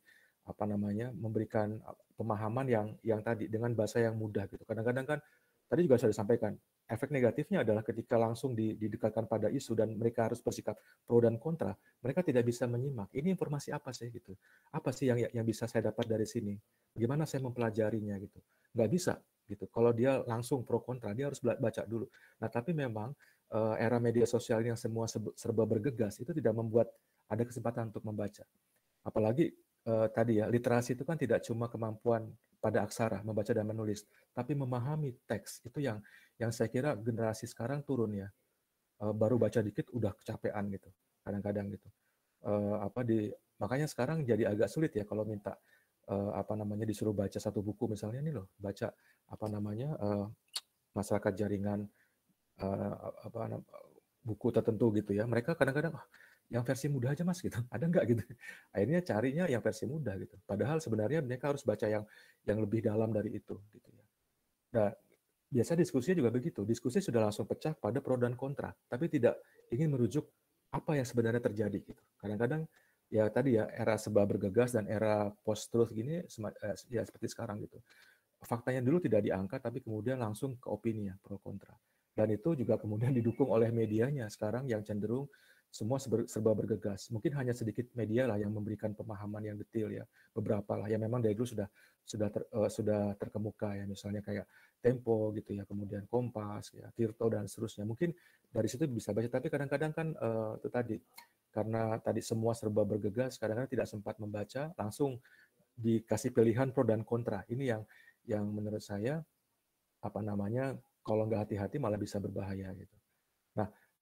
apa 0.45 0.63
namanya 0.69 1.09
memberikan 1.11 1.81
pemahaman 2.15 2.65
yang 2.69 2.87
yang 3.01 3.19
tadi 3.25 3.49
dengan 3.49 3.73
bahasa 3.73 3.99
yang 3.99 4.15
mudah 4.15 4.45
gitu. 4.47 4.63
Kadang-kadang 4.63 5.05
kan 5.05 5.19
tadi 5.67 5.83
juga 5.83 5.97
sudah 5.99 6.11
disampaikan 6.13 6.53
efek 6.85 7.09
negatifnya 7.09 7.65
adalah 7.65 7.81
ketika 7.81 8.15
langsung 8.15 8.53
didekatkan 8.53 9.25
pada 9.25 9.49
isu 9.49 9.73
dan 9.73 9.93
mereka 9.97 10.29
harus 10.29 10.39
bersikap 10.41 10.77
pro 11.05 11.17
dan 11.17 11.41
kontra, 11.41 11.73
mereka 12.05 12.21
tidak 12.21 12.45
bisa 12.45 12.69
menyimak. 12.69 13.09
Ini 13.13 13.33
informasi 13.33 13.73
apa 13.73 13.89
sih 13.89 14.13
gitu? 14.13 14.37
Apa 14.69 14.93
sih 14.93 15.09
yang 15.09 15.17
yang 15.33 15.45
bisa 15.45 15.65
saya 15.65 15.89
dapat 15.89 16.05
dari 16.05 16.29
sini? 16.29 16.53
Bagaimana 16.93 17.25
saya 17.25 17.41
mempelajarinya 17.41 18.15
gitu? 18.21 18.39
Nggak 18.77 18.89
bisa 18.93 19.13
gitu. 19.49 19.65
Kalau 19.69 19.93
dia 19.93 20.21
langsung 20.25 20.65
pro 20.65 20.81
kontra, 20.81 21.13
dia 21.13 21.29
harus 21.29 21.41
baca 21.41 21.81
dulu. 21.85 22.09
Nah, 22.41 22.49
tapi 22.49 22.73
memang 22.73 23.13
uh, 23.53 23.75
era 23.77 24.01
media 24.01 24.25
sosial 24.25 24.65
yang 24.65 24.77
semua 24.77 25.05
serba 25.09 25.63
bergegas 25.65 26.17
itu 26.21 26.33
tidak 26.33 26.53
membuat 26.57 26.89
ada 27.29 27.45
kesempatan 27.45 27.93
untuk 27.93 28.05
membaca. 28.05 28.45
Apalagi 29.05 29.53
uh, 29.85 30.09
tadi 30.09 30.41
ya 30.41 30.49
literasi 30.49 30.97
itu 30.97 31.05
kan 31.05 31.17
tidak 31.17 31.45
cuma 31.45 31.69
kemampuan 31.69 32.25
pada 32.65 32.81
aksara 32.81 33.21
membaca 33.21 33.53
dan 33.53 33.69
menulis, 33.69 34.09
tapi 34.33 34.57
memahami 34.57 35.13
teks 35.29 35.61
itu 35.61 35.85
yang 35.85 36.01
yang 36.41 36.49
saya 36.49 36.73
kira 36.73 36.97
generasi 36.97 37.45
sekarang 37.45 37.85
turun 37.85 38.17
ya. 38.17 38.29
Uh, 38.97 39.13
baru 39.13 39.37
baca 39.37 39.61
dikit 39.61 39.93
udah 39.93 40.17
kecapean 40.17 40.73
gitu, 40.73 40.89
kadang-kadang 41.21 41.69
gitu. 41.69 41.87
Uh, 42.41 42.81
apa 42.81 43.05
di 43.05 43.29
makanya 43.61 43.85
sekarang 43.85 44.25
jadi 44.25 44.49
agak 44.49 44.71
sulit 44.71 44.91
ya 44.97 45.05
kalau 45.05 45.27
minta 45.27 45.53
uh, 46.09 46.31
apa 46.33 46.53
namanya 46.57 46.85
disuruh 46.89 47.13
baca 47.13 47.37
satu 47.37 47.61
buku 47.61 47.89
misalnya 47.91 48.21
nih 48.21 48.33
loh 48.35 48.51
baca 48.59 48.91
apa 49.29 49.45
namanya 49.49 49.89
uh, 49.97 50.25
masyarakat 50.93 51.33
jaringan 51.33 51.87
uh, 52.61 52.93
apa 53.25 53.61
buku 54.25 54.47
tertentu 54.53 54.89
gitu 54.97 55.13
ya 55.13 55.23
mereka 55.25 55.53
kadang-kadang 55.53 55.93
oh, 55.95 56.05
yang 56.49 56.61
versi 56.61 56.85
mudah 56.91 57.17
aja 57.17 57.25
mas 57.25 57.41
gitu. 57.41 57.57
Ada 57.73 57.85
nggak 57.89 58.05
gitu? 58.05 58.23
Akhirnya 58.69 58.99
carinya 59.01 59.45
yang 59.49 59.61
versi 59.61 59.89
mudah 59.89 60.13
gitu. 60.21 60.35
Padahal 60.45 60.77
sebenarnya 60.77 61.25
mereka 61.25 61.49
harus 61.49 61.65
baca 61.65 61.85
yang 61.89 62.05
yang 62.45 62.61
lebih 62.61 62.85
dalam 62.85 63.09
dari 63.09 63.33
itu 63.33 63.57
gitu 63.73 63.89
ya. 63.89 64.05
Nah 64.77 64.89
biasa 65.49 65.73
diskusinya 65.73 66.21
juga 66.21 66.31
begitu. 66.33 66.61
Diskusi 66.67 67.01
sudah 67.01 67.29
langsung 67.29 67.49
pecah 67.49 67.73
pada 67.73 67.97
pro 68.01 68.17
dan 68.19 68.37
kontra 68.37 68.69
tapi 68.89 69.09
tidak 69.09 69.41
ingin 69.73 69.89
merujuk 69.89 70.25
apa 70.69 70.99
yang 70.99 71.07
sebenarnya 71.07 71.41
terjadi 71.41 71.77
gitu. 71.81 72.03
Kadang-kadang 72.19 72.67
ya 73.09 73.29
tadi 73.29 73.57
ya 73.57 73.69
era 73.69 73.95
sebab 73.95 74.37
bergegas 74.37 74.73
dan 74.73 74.89
era 74.89 75.29
post 75.45 75.69
truth 75.69 75.93
gini 75.93 76.21
eh, 76.21 76.75
ya 76.91 77.01
seperti 77.01 77.27
sekarang 77.31 77.63
gitu. 77.65 77.81
Faktanya 78.45 78.85
dulu 78.85 79.01
tidak 79.01 79.25
diangkat 79.25 79.63
tapi 79.63 79.81
kemudian 79.81 80.21
langsung 80.21 80.61
ke 80.61 80.67
opini 80.69 81.09
ya 81.09 81.15
pro 81.17 81.41
kontra. 81.41 81.73
Dan 82.15 82.31
itu 82.31 82.55
juga 82.55 82.79
kemudian 82.79 83.11
didukung 83.11 83.51
oleh 83.51 83.73
medianya 83.75 84.31
sekarang 84.31 84.71
yang 84.71 84.85
cenderung 84.87 85.27
semua 85.75 85.99
serba 85.99 86.55
bergegas. 86.55 87.11
Mungkin 87.11 87.35
hanya 87.35 87.51
sedikit 87.51 87.91
media 87.99 88.31
lah 88.31 88.39
yang 88.39 88.55
memberikan 88.55 88.95
pemahaman 88.95 89.43
yang 89.43 89.59
detail 89.59 89.91
ya, 89.91 90.07
beberapa 90.31 90.79
lah 90.79 90.87
yang 90.87 91.03
memang 91.03 91.19
dari 91.19 91.35
dulu 91.35 91.43
sudah 91.43 91.67
sudah 91.99 92.31
ter, 92.31 92.47
uh, 92.55 92.71
sudah 92.71 93.11
terkemuka 93.19 93.75
ya, 93.75 93.83
misalnya 93.83 94.23
kayak 94.23 94.47
Tempo 94.79 95.33
gitu 95.35 95.57
ya, 95.57 95.65
kemudian 95.67 96.07
Kompas 96.07 96.71
ya, 96.71 96.87
Tirto 96.95 97.27
dan 97.27 97.49
seterusnya. 97.49 97.83
Mungkin 97.83 98.15
dari 98.47 98.71
situ 98.71 98.87
bisa 98.87 99.11
baca, 99.11 99.27
tapi 99.27 99.51
kadang-kadang 99.51 99.91
kan 99.91 100.07
uh, 100.15 100.55
itu 100.55 100.69
tadi 100.71 100.95
karena 101.51 101.99
tadi 101.99 102.23
semua 102.23 102.55
serba 102.55 102.87
bergegas, 102.87 103.35
kadang-kadang 103.35 103.67
tidak 103.67 103.87
sempat 103.91 104.15
membaca, 104.21 104.71
langsung 104.79 105.19
dikasih 105.75 106.31
pilihan 106.31 106.71
pro 106.71 106.87
dan 106.87 107.03
kontra. 107.03 107.43
Ini 107.51 107.63
yang 107.75 107.83
yang 108.31 108.47
menurut 108.47 108.79
saya 108.79 109.19
apa 109.99 110.19
namanya 110.23 110.77
kalau 111.03 111.27
nggak 111.27 111.49
hati-hati 111.49 111.83
malah 111.83 111.99
bisa 111.99 112.21
berbahaya 112.21 112.71
gitu. 112.79 112.94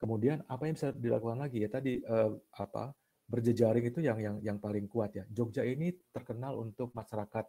Kemudian 0.04 0.44
apa 0.52 0.68
yang 0.68 0.76
bisa 0.76 0.92
dilakukan 0.92 1.40
lagi 1.40 1.64
ya 1.64 1.72
tadi 1.72 2.04
eh, 2.04 2.32
apa 2.60 2.92
berjejaring 3.24 3.88
itu 3.88 4.04
yang 4.04 4.20
yang 4.20 4.36
yang 4.44 4.58
paling 4.60 4.84
kuat 4.92 5.16
ya. 5.16 5.24
Jogja 5.32 5.64
ini 5.64 5.96
terkenal 6.12 6.60
untuk 6.60 6.92
masyarakat 6.92 7.46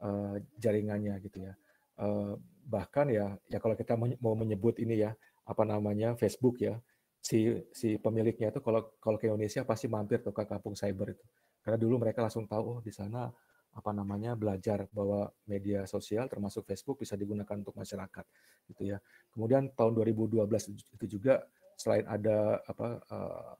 eh, 0.00 0.36
jaringannya 0.56 1.20
gitu 1.20 1.44
ya. 1.44 1.52
Eh, 2.00 2.32
bahkan 2.64 3.12
ya 3.12 3.36
ya 3.52 3.60
kalau 3.60 3.76
kita 3.76 4.00
mau 4.00 4.32
menyebut 4.32 4.80
ini 4.80 5.04
ya 5.04 5.12
apa 5.44 5.68
namanya 5.68 6.16
Facebook 6.16 6.56
ya 6.64 6.80
si 7.20 7.52
si 7.76 8.00
pemiliknya 8.00 8.48
itu 8.48 8.64
kalau 8.64 8.96
kalau 8.96 9.20
ke 9.20 9.28
Indonesia 9.28 9.60
pasti 9.68 9.84
mampir 9.84 10.24
tuh 10.24 10.32
ke 10.32 10.48
kampung 10.48 10.72
cyber 10.72 11.12
itu 11.12 11.24
karena 11.60 11.76
dulu 11.76 12.00
mereka 12.00 12.24
langsung 12.24 12.48
tahu 12.48 12.62
oh 12.64 12.80
di 12.80 12.88
sana 12.88 13.28
apa 13.70 13.90
namanya 13.94 14.34
belajar 14.34 14.88
bahwa 14.90 15.30
media 15.46 15.84
sosial 15.84 16.26
termasuk 16.26 16.66
Facebook 16.66 17.04
bisa 17.04 17.14
digunakan 17.14 17.54
untuk 17.54 17.76
masyarakat 17.78 18.24
gitu 18.66 18.82
ya. 18.96 18.98
Kemudian 19.30 19.70
tahun 19.78 19.94
2012 19.94 20.42
itu 20.74 21.06
juga 21.06 21.44
selain 21.80 22.04
ada 22.04 22.60
apa 22.68 22.88
uh, 23.08 23.52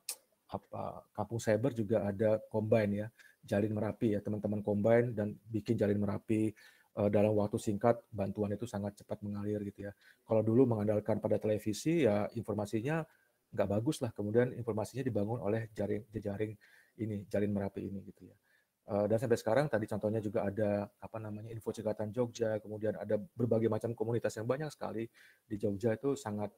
apa 0.53 0.83
kampung 1.17 1.41
cyber 1.41 1.73
juga 1.73 2.05
ada 2.05 2.37
combine 2.53 3.07
ya 3.07 3.09
jalin 3.41 3.73
merapi 3.73 4.13
ya 4.13 4.21
teman-teman 4.21 4.61
combine 4.61 5.17
dan 5.17 5.33
bikin 5.49 5.81
jalin 5.81 5.97
merapi 5.97 6.53
uh, 7.01 7.09
dalam 7.09 7.33
waktu 7.33 7.57
singkat 7.57 8.05
bantuan 8.13 8.53
itu 8.53 8.69
sangat 8.69 9.01
cepat 9.01 9.25
mengalir 9.25 9.65
gitu 9.65 9.89
ya. 9.89 9.93
Kalau 10.29 10.45
dulu 10.45 10.69
mengandalkan 10.69 11.17
pada 11.17 11.41
televisi 11.41 12.05
ya 12.05 12.29
informasinya 12.37 13.01
nggak 13.51 13.69
bagus 13.81 14.05
lah 14.05 14.13
kemudian 14.13 14.53
informasinya 14.53 15.03
dibangun 15.03 15.41
oleh 15.41 15.73
jaring 15.73 16.05
jejaring 16.13 16.53
ini 17.01 17.25
jalin 17.33 17.51
merapi 17.57 17.89
ini 17.89 18.05
gitu 18.05 18.29
ya. 18.29 18.37
Eh, 18.91 19.07
dan 19.07 19.23
sampai 19.23 19.39
sekarang 19.39 19.71
tadi 19.71 19.87
contohnya 19.87 20.19
juga 20.19 20.43
ada 20.51 20.91
apa 20.99 21.19
namanya 21.23 21.47
info 21.55 21.71
cekatan 21.71 22.11
Jogja, 22.11 22.59
kemudian 22.59 22.99
ada 22.99 23.23
berbagai 23.39 23.71
macam 23.71 23.95
komunitas 23.95 24.35
yang 24.35 24.51
banyak 24.51 24.67
sekali 24.67 25.07
di 25.47 25.55
Jogja 25.55 25.95
itu 25.95 26.19
sangat 26.19 26.51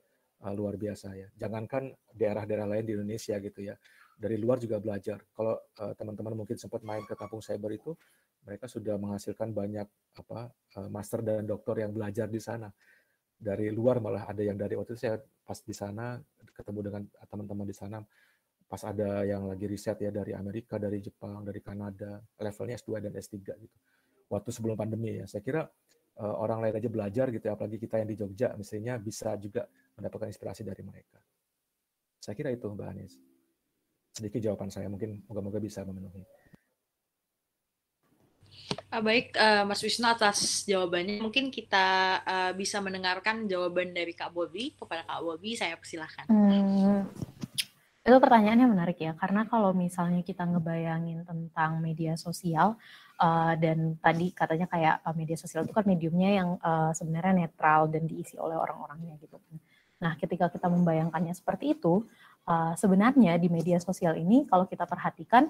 uh, 0.43 0.53
luar 0.55 0.75
biasa 0.77 1.15
ya. 1.15 1.29
Jangankan 1.39 1.95
daerah-daerah 2.13 2.67
lain 2.67 2.85
di 2.85 2.93
Indonesia 2.99 3.39
gitu 3.39 3.61
ya, 3.63 3.75
dari 4.19 4.37
luar 4.39 4.59
juga 4.59 4.83
belajar. 4.83 5.23
Kalau 5.31 5.55
uh, 5.59 5.95
teman-teman 5.95 6.45
mungkin 6.45 6.59
sempat 6.59 6.83
main 6.83 7.03
ke 7.07 7.15
kampung 7.15 7.41
cyber 7.41 7.71
itu, 7.75 7.95
mereka 8.43 8.67
sudah 8.67 8.99
menghasilkan 8.99 9.55
banyak 9.55 9.87
apa 10.19 10.51
uh, 10.51 10.89
master 10.91 11.23
dan 11.23 11.47
doktor 11.47 11.79
yang 11.79 11.95
belajar 11.95 12.27
di 12.27 12.43
sana. 12.43 12.71
Dari 13.43 13.75
luar 13.75 13.99
malah 13.99 14.31
ada 14.31 14.43
yang 14.43 14.55
dari 14.55 14.79
waktu 14.79 14.95
saya 14.95 15.19
pas 15.19 15.59
di 15.59 15.75
sana 15.75 16.19
ketemu 16.55 16.81
dengan 16.87 17.03
teman-teman 17.27 17.67
di 17.67 17.75
sana 17.75 17.99
pas 18.73 18.89
ada 18.89 19.21
yang 19.29 19.45
lagi 19.45 19.69
riset 19.69 20.01
ya 20.01 20.09
dari 20.09 20.33
Amerika, 20.33 20.81
dari 20.81 20.97
Jepang, 21.05 21.45
dari 21.45 21.61
Kanada, 21.61 22.25
levelnya 22.41 22.81
S2 22.81 23.05
dan 23.05 23.13
S3 23.13 23.37
gitu. 23.37 23.77
Waktu 24.33 24.49
sebelum 24.49 24.81
pandemi 24.81 25.21
ya, 25.21 25.29
saya 25.29 25.45
kira 25.45 25.69
uh, 26.21 26.37
orang 26.43 26.61
lain 26.67 26.75
aja 26.77 26.89
belajar 26.91 27.27
gitu, 27.33 27.45
ya, 27.49 27.55
apalagi 27.55 27.79
kita 27.81 28.03
yang 28.03 28.09
di 28.09 28.17
Jogja, 28.19 28.49
misalnya 28.59 28.99
bisa 29.01 29.33
juga 29.41 29.65
mendapatkan 29.97 30.29
inspirasi 30.29 30.67
dari 30.67 30.83
mereka. 30.85 31.21
Saya 32.21 32.35
kira 32.35 32.53
itu 32.53 32.69
Mbak 32.69 32.89
Anies. 32.93 33.15
Sedikit 34.13 34.45
jawaban 34.45 34.69
saya, 34.69 34.93
mungkin 34.93 35.25
moga-moga 35.25 35.57
bisa 35.57 35.81
memenuhi. 35.89 36.21
Uh, 38.93 39.01
baik, 39.01 39.33
uh, 39.41 39.65
Mas 39.65 39.81
Wisnu 39.81 40.05
atas 40.05 40.69
jawabannya. 40.69 41.25
Mungkin 41.25 41.49
kita 41.49 42.21
uh, 42.21 42.53
bisa 42.53 42.77
mendengarkan 42.85 43.49
jawaban 43.49 43.97
dari 43.97 44.13
Kak 44.13 44.37
Bobi. 44.37 44.77
Kepada 44.77 45.09
Kak 45.09 45.25
Bobi, 45.25 45.57
saya 45.57 45.81
persilahkan. 45.81 46.29
Hmm, 46.29 47.09
itu 48.05 48.17
pertanyaannya 48.21 48.69
menarik 48.69 49.01
ya, 49.01 49.17
karena 49.17 49.49
kalau 49.49 49.73
misalnya 49.73 50.21
kita 50.21 50.45
ngebayangin 50.45 51.25
tentang 51.25 51.81
media 51.81 52.21
sosial, 52.21 52.77
uh, 53.23 53.55
dan 53.55 53.95
tadi 54.03 54.35
katanya 54.35 54.67
kayak 54.67 55.01
uh, 55.07 55.15
media 55.15 55.39
sosial 55.39 55.63
itu 55.63 55.71
kan 55.71 55.87
mediumnya 55.87 56.43
yang 56.43 56.49
uh, 56.59 56.91
sebenarnya 56.91 57.47
netral 57.47 57.87
dan 57.87 58.11
diisi 58.11 58.35
oleh 58.35 58.59
orang-orangnya 58.59 59.15
gitu 59.23 59.39
kan. 59.39 59.55
Nah, 60.03 60.13
ketika 60.19 60.51
kita 60.51 60.67
membayangkannya 60.67 61.31
seperti 61.31 61.79
itu, 61.79 62.03
uh, 62.51 62.75
sebenarnya 62.75 63.39
di 63.39 63.47
media 63.47 63.79
sosial 63.79 64.19
ini 64.19 64.51
kalau 64.51 64.67
kita 64.67 64.83
perhatikan, 64.83 65.47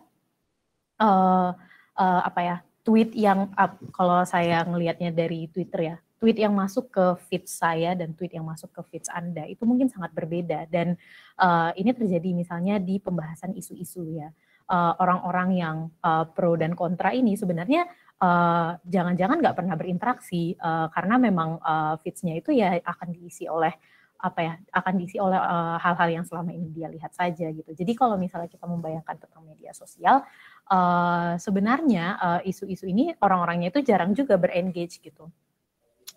uh, 1.00 1.50
uh, 1.96 2.20
apa 2.28 2.40
ya, 2.44 2.56
tweet 2.84 3.16
yang 3.16 3.48
uh, 3.56 3.72
kalau 3.96 4.20
saya 4.28 4.60
ngelihatnya 4.68 5.08
dari 5.08 5.48
Twitter 5.48 5.96
ya, 5.96 5.96
tweet 6.20 6.38
yang 6.38 6.54
masuk 6.54 6.92
ke 6.92 7.06
feed 7.26 7.50
saya 7.50 7.98
dan 7.98 8.14
tweet 8.14 8.36
yang 8.36 8.46
masuk 8.46 8.70
ke 8.70 8.80
feed 8.92 9.10
Anda 9.10 9.42
itu 9.50 9.66
mungkin 9.66 9.90
sangat 9.90 10.14
berbeda 10.14 10.70
dan 10.70 10.94
uh, 11.40 11.74
ini 11.74 11.90
terjadi 11.90 12.30
misalnya 12.30 12.78
di 12.78 13.02
pembahasan 13.02 13.58
isu-isu 13.58 14.06
ya 14.14 14.30
eh, 14.68 14.94
orang-orang 15.00 15.48
yang 15.56 15.76
uh, 16.04 16.24
pro 16.28 16.54
dan 16.54 16.76
kontra 16.76 17.10
ini 17.10 17.34
sebenarnya 17.34 17.86
uh, 18.22 18.78
jangan-jangan 18.86 19.42
nggak 19.42 19.56
pernah 19.58 19.74
berinteraksi 19.74 20.54
uh, 20.58 20.86
karena 20.94 21.18
memang 21.18 21.58
uh, 21.58 21.94
feeds-nya 22.00 22.38
itu 22.38 22.54
ya 22.54 22.78
akan 22.78 23.08
diisi 23.10 23.50
oleh 23.50 23.74
apa 24.22 24.38
ya 24.38 24.54
akan 24.70 24.94
diisi 25.02 25.18
oleh 25.18 25.34
hal-hal 25.82 26.08
uh, 26.08 26.14
yang 26.14 26.22
selama 26.22 26.54
ini 26.54 26.70
dia 26.70 26.86
lihat 26.86 27.10
saja 27.10 27.50
gitu. 27.50 27.74
Jadi 27.74 27.92
kalau 27.98 28.14
misalnya 28.14 28.46
kita 28.46 28.70
membayangkan 28.70 29.18
tentang 29.18 29.42
media 29.42 29.74
sosial, 29.74 30.22
uh, 30.70 31.34
sebenarnya 31.42 32.22
isu-isu 32.46 32.86
uh, 32.86 32.92
ini 32.94 33.04
orang-orangnya 33.18 33.74
itu 33.74 33.82
jarang 33.82 34.14
juga 34.14 34.38
berengage 34.38 35.02
gitu. 35.02 35.26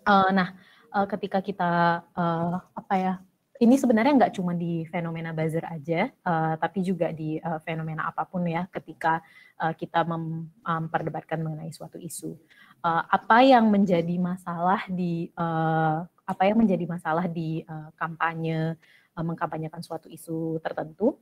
Uh, 0.06 0.30
nah, 0.30 0.54
uh, 0.94 1.02
ketika 1.10 1.42
kita 1.42 2.06
uh, 2.14 2.62
apa 2.78 2.94
ya? 2.94 3.14
Ini 3.56 3.74
sebenarnya 3.80 4.12
nggak 4.20 4.34
cuma 4.36 4.52
di 4.52 4.84
fenomena 4.92 5.32
buzzer 5.32 5.64
aja, 5.64 6.12
uh, 6.24 6.54
tapi 6.60 6.84
juga 6.84 7.08
di 7.08 7.40
uh, 7.40 7.56
fenomena 7.64 8.08
apa 8.08 8.28
pun 8.28 8.44
ya. 8.44 8.68
Ketika 8.68 9.24
uh, 9.60 9.72
kita 9.72 10.04
memperdebatkan 10.04 11.40
mengenai 11.40 11.72
suatu 11.72 11.96
isu, 11.96 12.36
uh, 12.84 13.02
apa 13.08 13.40
yang 13.42 13.66
menjadi 13.72 14.16
masalah 14.20 14.84
di 14.92 15.32
uh, 15.34 16.04
apa 16.26 16.42
yang 16.44 16.58
menjadi 16.60 16.84
masalah 16.84 17.24
di 17.30 17.64
uh, 17.64 17.88
kampanye 17.96 18.76
uh, 19.16 19.24
mengkampanyekan 19.24 19.80
suatu 19.80 20.12
isu 20.12 20.60
tertentu 20.60 21.16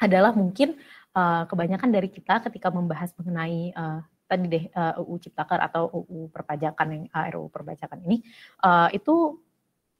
adalah 0.00 0.32
mungkin 0.32 0.76
uh, 1.12 1.44
kebanyakan 1.44 1.90
dari 1.92 2.08
kita 2.08 2.40
ketika 2.48 2.72
membahas 2.72 3.12
mengenai 3.20 3.72
uh, 3.76 4.00
tadi 4.24 4.46
deh 4.48 4.64
uh, 4.72 5.00
UU 5.04 5.14
Ciptaker 5.20 5.60
atau 5.60 5.86
UU 5.92 6.32
perpajakan 6.32 6.86
yang 6.90 7.04
uh, 7.12 7.26
RUU 7.28 7.48
perpajakan 7.52 8.00
ini 8.08 8.24
uh, 8.64 8.88
itu 8.90 9.38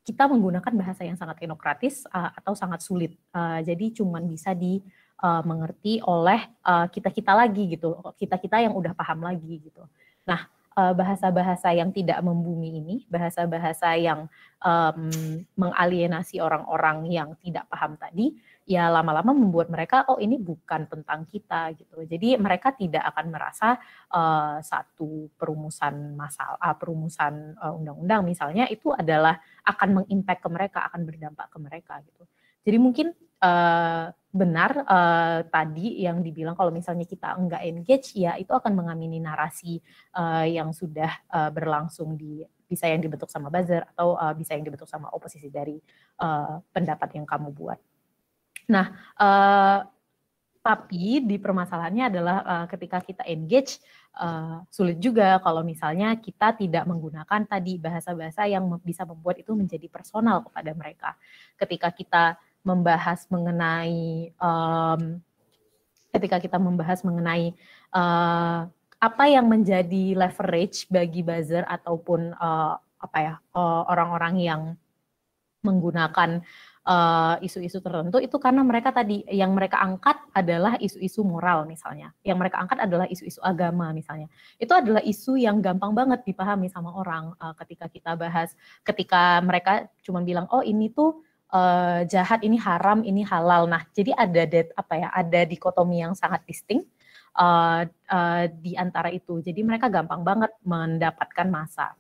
kita 0.05 0.29
menggunakan 0.29 0.73
bahasa 0.77 1.03
yang 1.03 1.17
sangat 1.17 1.41
teknokratis 1.41 2.05
uh, 2.13 2.31
atau 2.37 2.53
sangat 2.53 2.85
sulit. 2.85 3.17
Uh, 3.33 3.65
jadi 3.65 3.91
cuman 3.97 4.29
bisa 4.29 4.53
di 4.53 4.85
uh, 5.25 5.41
mengerti 5.43 6.05
oleh 6.05 6.45
kita 6.65 6.93
kita 6.93 7.09
kita 7.11 7.33
lagi 7.33 7.63
gitu, 7.73 7.97
kita 8.21 8.37
kita 8.37 8.57
yang 8.61 8.77
udah 8.77 8.93
paham 8.93 9.25
lagi 9.25 9.65
gitu. 9.65 9.85
Nah 10.29 10.49
bahasa-bahasa 10.75 11.71
yang 11.71 11.95
tidak 11.95 12.19
membumi 12.19 12.83
ini, 12.83 12.97
bahasa-bahasa 13.07 13.95
yang 13.95 14.27
um, 14.59 15.07
mengalienasi 15.55 16.43
orang-orang 16.43 17.07
yang 17.15 17.31
tidak 17.39 17.63
paham 17.71 17.95
tadi, 17.95 18.35
ya 18.65 18.89
lama-lama 18.89 19.37
membuat 19.37 19.69
mereka 19.69 20.09
oh 20.09 20.17
ini 20.17 20.41
bukan 20.41 20.89
tentang 20.89 21.29
kita 21.29 21.77
gitu. 21.77 22.01
Jadi 22.09 22.41
mereka 22.41 22.73
tidak 22.73 23.05
akan 23.13 23.27
merasa 23.29 23.77
uh, 24.13 24.59
satu 24.65 25.29
perumusan 25.37 26.17
masalah, 26.17 26.73
perumusan 26.81 27.57
uh, 27.61 27.77
undang-undang 27.77 28.25
misalnya 28.25 28.65
itu 28.73 28.89
adalah 28.93 29.37
akan 29.69 30.03
mengimpact 30.03 30.41
ke 30.41 30.49
mereka, 30.49 30.79
akan 30.89 31.05
berdampak 31.05 31.47
ke 31.53 31.59
mereka 31.61 31.95
gitu. 32.09 32.25
Jadi 32.65 32.79
mungkin 32.81 33.13
uh, 33.45 34.09
benar 34.35 34.71
uh, 34.89 35.47
tadi 35.47 36.03
yang 36.03 36.25
dibilang 36.25 36.59
kalau 36.59 36.75
misalnya 36.75 37.07
kita 37.07 37.37
enggak 37.39 37.63
engage 37.63 38.17
ya 38.19 38.35
itu 38.35 38.51
akan 38.51 38.73
mengamini 38.75 39.23
narasi 39.23 39.79
uh, 40.17 40.43
yang 40.43 40.73
sudah 40.75 41.13
uh, 41.31 41.53
berlangsung 41.55 42.17
di 42.17 42.43
bisa 42.65 42.89
yang 42.89 42.99
dibentuk 42.99 43.29
sama 43.29 43.53
buzzer 43.53 43.85
atau 43.95 44.17
uh, 44.19 44.35
bisa 44.35 44.57
yang 44.57 44.65
dibentuk 44.67 44.89
sama 44.89 45.13
oposisi 45.13 45.53
dari 45.53 45.77
uh, 46.19 46.59
pendapat 46.73 47.15
yang 47.15 47.29
kamu 47.29 47.53
buat. 47.53 47.79
Nah, 48.69 48.87
uh, 49.21 49.81
tapi 50.65 51.21
di 51.21 51.37
permasalahannya 51.37 52.05
adalah 52.09 52.37
uh, 52.41 52.67
ketika 52.73 53.05
kita 53.05 53.21
engage 53.29 53.85
uh, 54.17 54.65
sulit 54.73 54.97
juga 54.97 55.37
kalau 55.45 55.61
misalnya 55.61 56.17
kita 56.17 56.57
tidak 56.57 56.89
menggunakan 56.89 57.45
tadi 57.45 57.77
bahasa-bahasa 57.77 58.49
yang 58.49 58.65
bisa 58.81 59.05
membuat 59.05 59.45
itu 59.45 59.53
menjadi 59.53 59.85
personal 59.93 60.41
kepada 60.41 60.73
mereka. 60.73 61.21
Ketika 61.61 61.93
kita 61.93 62.25
membahas 62.65 63.29
mengenai 63.29 64.33
um, 64.41 65.21
ketika 66.17 66.41
kita 66.41 66.57
membahas 66.57 67.05
mengenai 67.05 67.53
uh, 67.93 68.65
apa 69.05 69.25
yang 69.29 69.45
menjadi 69.45 70.17
leverage 70.17 70.89
bagi 70.89 71.21
buzzer 71.21 71.69
ataupun 71.69 72.33
uh, 72.41 72.81
apa 72.81 73.19
ya 73.21 73.35
orang-orang 73.85 74.35
uh, 74.41 74.45
yang 74.49 74.63
menggunakan 75.61 76.41
isu-isu 77.41 77.81
uh, 77.81 77.85
tertentu 77.85 78.21
itu 78.21 78.37
karena 78.37 78.61
mereka 78.61 78.93
tadi 78.93 79.25
yang 79.33 79.57
mereka 79.57 79.81
angkat 79.81 80.21
adalah 80.37 80.77
isu-isu 80.77 81.25
moral 81.25 81.65
misalnya, 81.65 82.13
yang 82.21 82.37
mereka 82.37 82.61
angkat 82.61 82.77
adalah 82.85 83.09
isu-isu 83.09 83.41
agama 83.41 83.89
misalnya. 83.97 84.29
Itu 84.61 84.77
adalah 84.77 85.01
isu 85.01 85.41
yang 85.41 85.65
gampang 85.65 85.97
banget 85.97 86.29
dipahami 86.29 86.69
sama 86.69 86.93
orang 86.93 87.33
uh, 87.41 87.57
ketika 87.65 87.89
kita 87.89 88.21
bahas, 88.21 88.53
ketika 88.85 89.41
mereka 89.41 89.89
cuma 90.05 90.21
bilang 90.21 90.45
oh 90.53 90.61
ini 90.61 90.93
tuh 90.93 91.25
uh, 91.57 92.05
jahat, 92.05 92.45
ini 92.45 92.61
haram, 92.61 93.01
ini 93.01 93.25
halal. 93.25 93.65
Nah 93.65 93.89
jadi 93.97 94.13
ada 94.13 94.45
det, 94.45 94.69
apa 94.77 94.95
ya, 95.01 95.09
ada 95.09 95.41
dikotomi 95.49 96.05
yang 96.05 96.13
sangat 96.13 96.45
distinct 96.45 96.85
uh, 97.41 97.89
uh, 98.13 98.45
di 98.61 98.77
antara 98.77 99.09
itu. 99.09 99.41
Jadi 99.41 99.65
mereka 99.65 99.89
gampang 99.89 100.21
banget 100.21 100.53
mendapatkan 100.61 101.49
masa. 101.49 101.97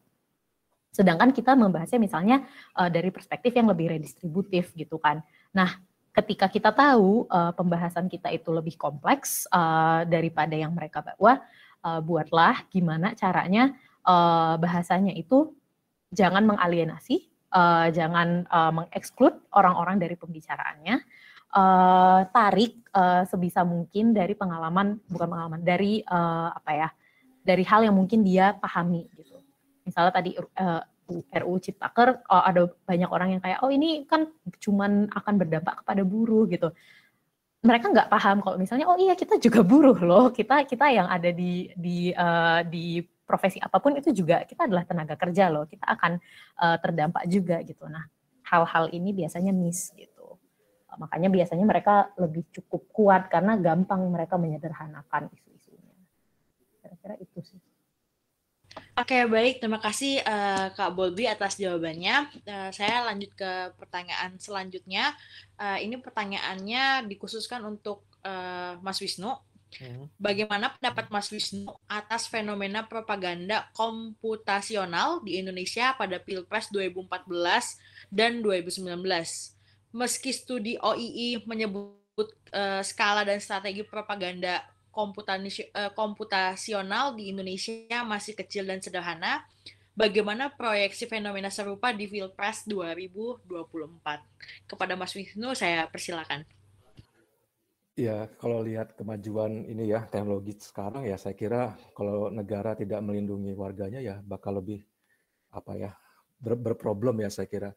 Sedangkan 0.94 1.34
kita 1.34 1.58
membahasnya 1.58 1.98
misalnya 1.98 2.46
uh, 2.78 2.86
dari 2.86 3.10
perspektif 3.10 3.50
yang 3.50 3.66
lebih 3.66 3.98
redistributif 3.98 4.70
gitu 4.78 5.02
kan. 5.02 5.26
Nah, 5.50 5.74
ketika 6.14 6.46
kita 6.46 6.70
tahu 6.70 7.26
uh, 7.26 7.50
pembahasan 7.50 8.06
kita 8.06 8.30
itu 8.30 8.54
lebih 8.54 8.78
kompleks 8.78 9.50
uh, 9.50 10.06
daripada 10.06 10.54
yang 10.54 10.70
mereka 10.70 11.02
bawa, 11.02 11.42
uh, 11.82 11.98
buatlah 11.98 12.70
gimana 12.70 13.18
caranya 13.18 13.74
uh, 14.06 14.54
bahasanya 14.54 15.10
itu 15.18 15.50
jangan 16.14 16.46
mengalienasi, 16.46 17.26
uh, 17.50 17.90
jangan 17.90 18.46
uh, 18.46 18.70
mengeksklud 18.70 19.50
orang-orang 19.50 19.98
dari 19.98 20.14
pembicaraannya, 20.14 21.02
uh, 21.50 22.22
tarik 22.30 22.86
uh, 22.94 23.26
sebisa 23.26 23.66
mungkin 23.66 24.14
dari 24.14 24.38
pengalaman, 24.38 25.02
bukan 25.10 25.26
pengalaman, 25.26 25.60
dari 25.66 26.06
uh, 26.06 26.54
apa 26.54 26.70
ya, 26.70 26.88
dari 27.42 27.66
hal 27.66 27.82
yang 27.82 27.98
mungkin 27.98 28.22
dia 28.22 28.54
pahami 28.54 29.10
gitu 29.18 29.33
misalnya 29.84 30.12
tadi 30.12 30.34
uh, 30.40 30.80
eh, 31.12 31.40
RUU 31.44 31.60
Ciptaker 31.60 32.24
oh, 32.32 32.42
ada 32.42 32.64
banyak 32.88 33.10
orang 33.12 33.36
yang 33.36 33.42
kayak 33.44 33.60
oh 33.60 33.68
ini 33.68 34.08
kan 34.08 34.32
cuman 34.58 35.12
akan 35.12 35.34
berdampak 35.36 35.84
kepada 35.84 36.02
buruh 36.02 36.48
gitu. 36.48 36.72
Mereka 37.64 37.92
nggak 37.96 38.08
paham 38.12 38.44
kalau 38.44 38.56
misalnya 38.60 38.88
oh 38.88 38.96
iya 39.00 39.16
kita 39.16 39.40
juga 39.40 39.60
buruh 39.64 39.96
loh. 40.00 40.32
Kita 40.32 40.64
kita 40.64 40.88
yang 40.92 41.08
ada 41.08 41.28
di 41.32 41.72
di 41.76 42.12
uh, 42.12 42.64
di 42.64 43.00
profesi 43.24 43.56
apa 43.56 43.80
pun 43.80 43.96
itu 43.96 44.12
juga 44.12 44.44
kita 44.44 44.68
adalah 44.68 44.84
tenaga 44.84 45.16
kerja 45.16 45.48
loh. 45.52 45.64
Kita 45.68 45.84
akan 45.84 46.12
uh, 46.60 46.76
terdampak 46.80 47.24
juga 47.28 47.60
gitu. 47.64 47.84
Nah 47.88 48.04
hal-hal 48.44 48.92
ini 48.92 49.16
biasanya 49.16 49.52
miss 49.52 49.92
gitu. 49.96 50.36
Makanya 50.94 51.28
biasanya 51.32 51.64
mereka 51.66 52.12
lebih 52.20 52.44
cukup 52.52 52.86
kuat 52.92 53.22
karena 53.32 53.56
gampang 53.56 54.04
mereka 54.12 54.36
menyederhanakan 54.36 55.32
isu-isunya. 55.32 55.96
Kira-kira 56.80 57.16
itu 57.18 57.40
sih 57.42 57.63
Oke, 58.94 59.26
baik. 59.26 59.58
Terima 59.58 59.82
kasih 59.82 60.22
uh, 60.22 60.70
Kak 60.70 60.94
Bolbi 60.94 61.26
atas 61.26 61.58
jawabannya. 61.58 62.30
Uh, 62.46 62.70
saya 62.70 63.02
lanjut 63.02 63.34
ke 63.34 63.74
pertanyaan 63.74 64.38
selanjutnya. 64.38 65.10
Uh, 65.58 65.82
ini 65.82 65.98
pertanyaannya 65.98 67.02
dikhususkan 67.10 67.66
untuk 67.66 68.06
uh, 68.22 68.78
Mas 68.86 69.02
Wisnu. 69.02 69.34
Hmm. 69.74 70.06
Bagaimana 70.14 70.78
pendapat 70.78 71.10
Mas 71.10 71.26
Wisnu 71.34 71.74
atas 71.90 72.30
fenomena 72.30 72.86
propaganda 72.86 73.66
komputasional 73.74 75.18
di 75.26 75.42
Indonesia 75.42 75.90
pada 75.98 76.22
Pilpres 76.22 76.70
2014 76.70 78.14
dan 78.14 78.46
2019? 78.46 78.94
Meski 79.90 80.30
studi 80.30 80.78
OII 80.78 81.42
menyebut 81.50 82.30
uh, 82.54 82.78
skala 82.86 83.26
dan 83.26 83.42
strategi 83.42 83.82
propaganda 83.82 84.62
komputasional 85.94 87.18
di 87.18 87.34
Indonesia 87.34 88.06
masih 88.06 88.38
kecil 88.38 88.64
dan 88.64 88.78
sederhana, 88.78 89.42
bagaimana 89.98 90.54
proyeksi 90.54 91.10
fenomena 91.10 91.50
serupa 91.50 91.90
di 91.90 92.06
Pilpres 92.06 92.62
2024? 92.70 93.50
Kepada 94.70 94.94
Mas 94.94 95.12
Wisnu, 95.18 95.52
saya 95.58 95.90
persilakan. 95.90 96.46
Ya, 97.94 98.26
kalau 98.42 98.58
lihat 98.62 98.98
kemajuan 98.98 99.66
ini 99.70 99.90
ya, 99.90 100.02
teknologi 100.10 100.58
sekarang 100.58 101.06
ya, 101.06 101.14
saya 101.14 101.34
kira 101.38 101.78
kalau 101.94 102.26
negara 102.26 102.74
tidak 102.74 102.98
melindungi 103.02 103.54
warganya 103.54 104.02
ya 104.02 104.18
bakal 104.26 104.58
lebih 104.58 104.82
apa 105.54 105.78
ya 105.78 105.90
ber, 106.42 106.58
berproblem 106.58 107.22
ya 107.22 107.30
saya 107.30 107.46
kira. 107.46 107.70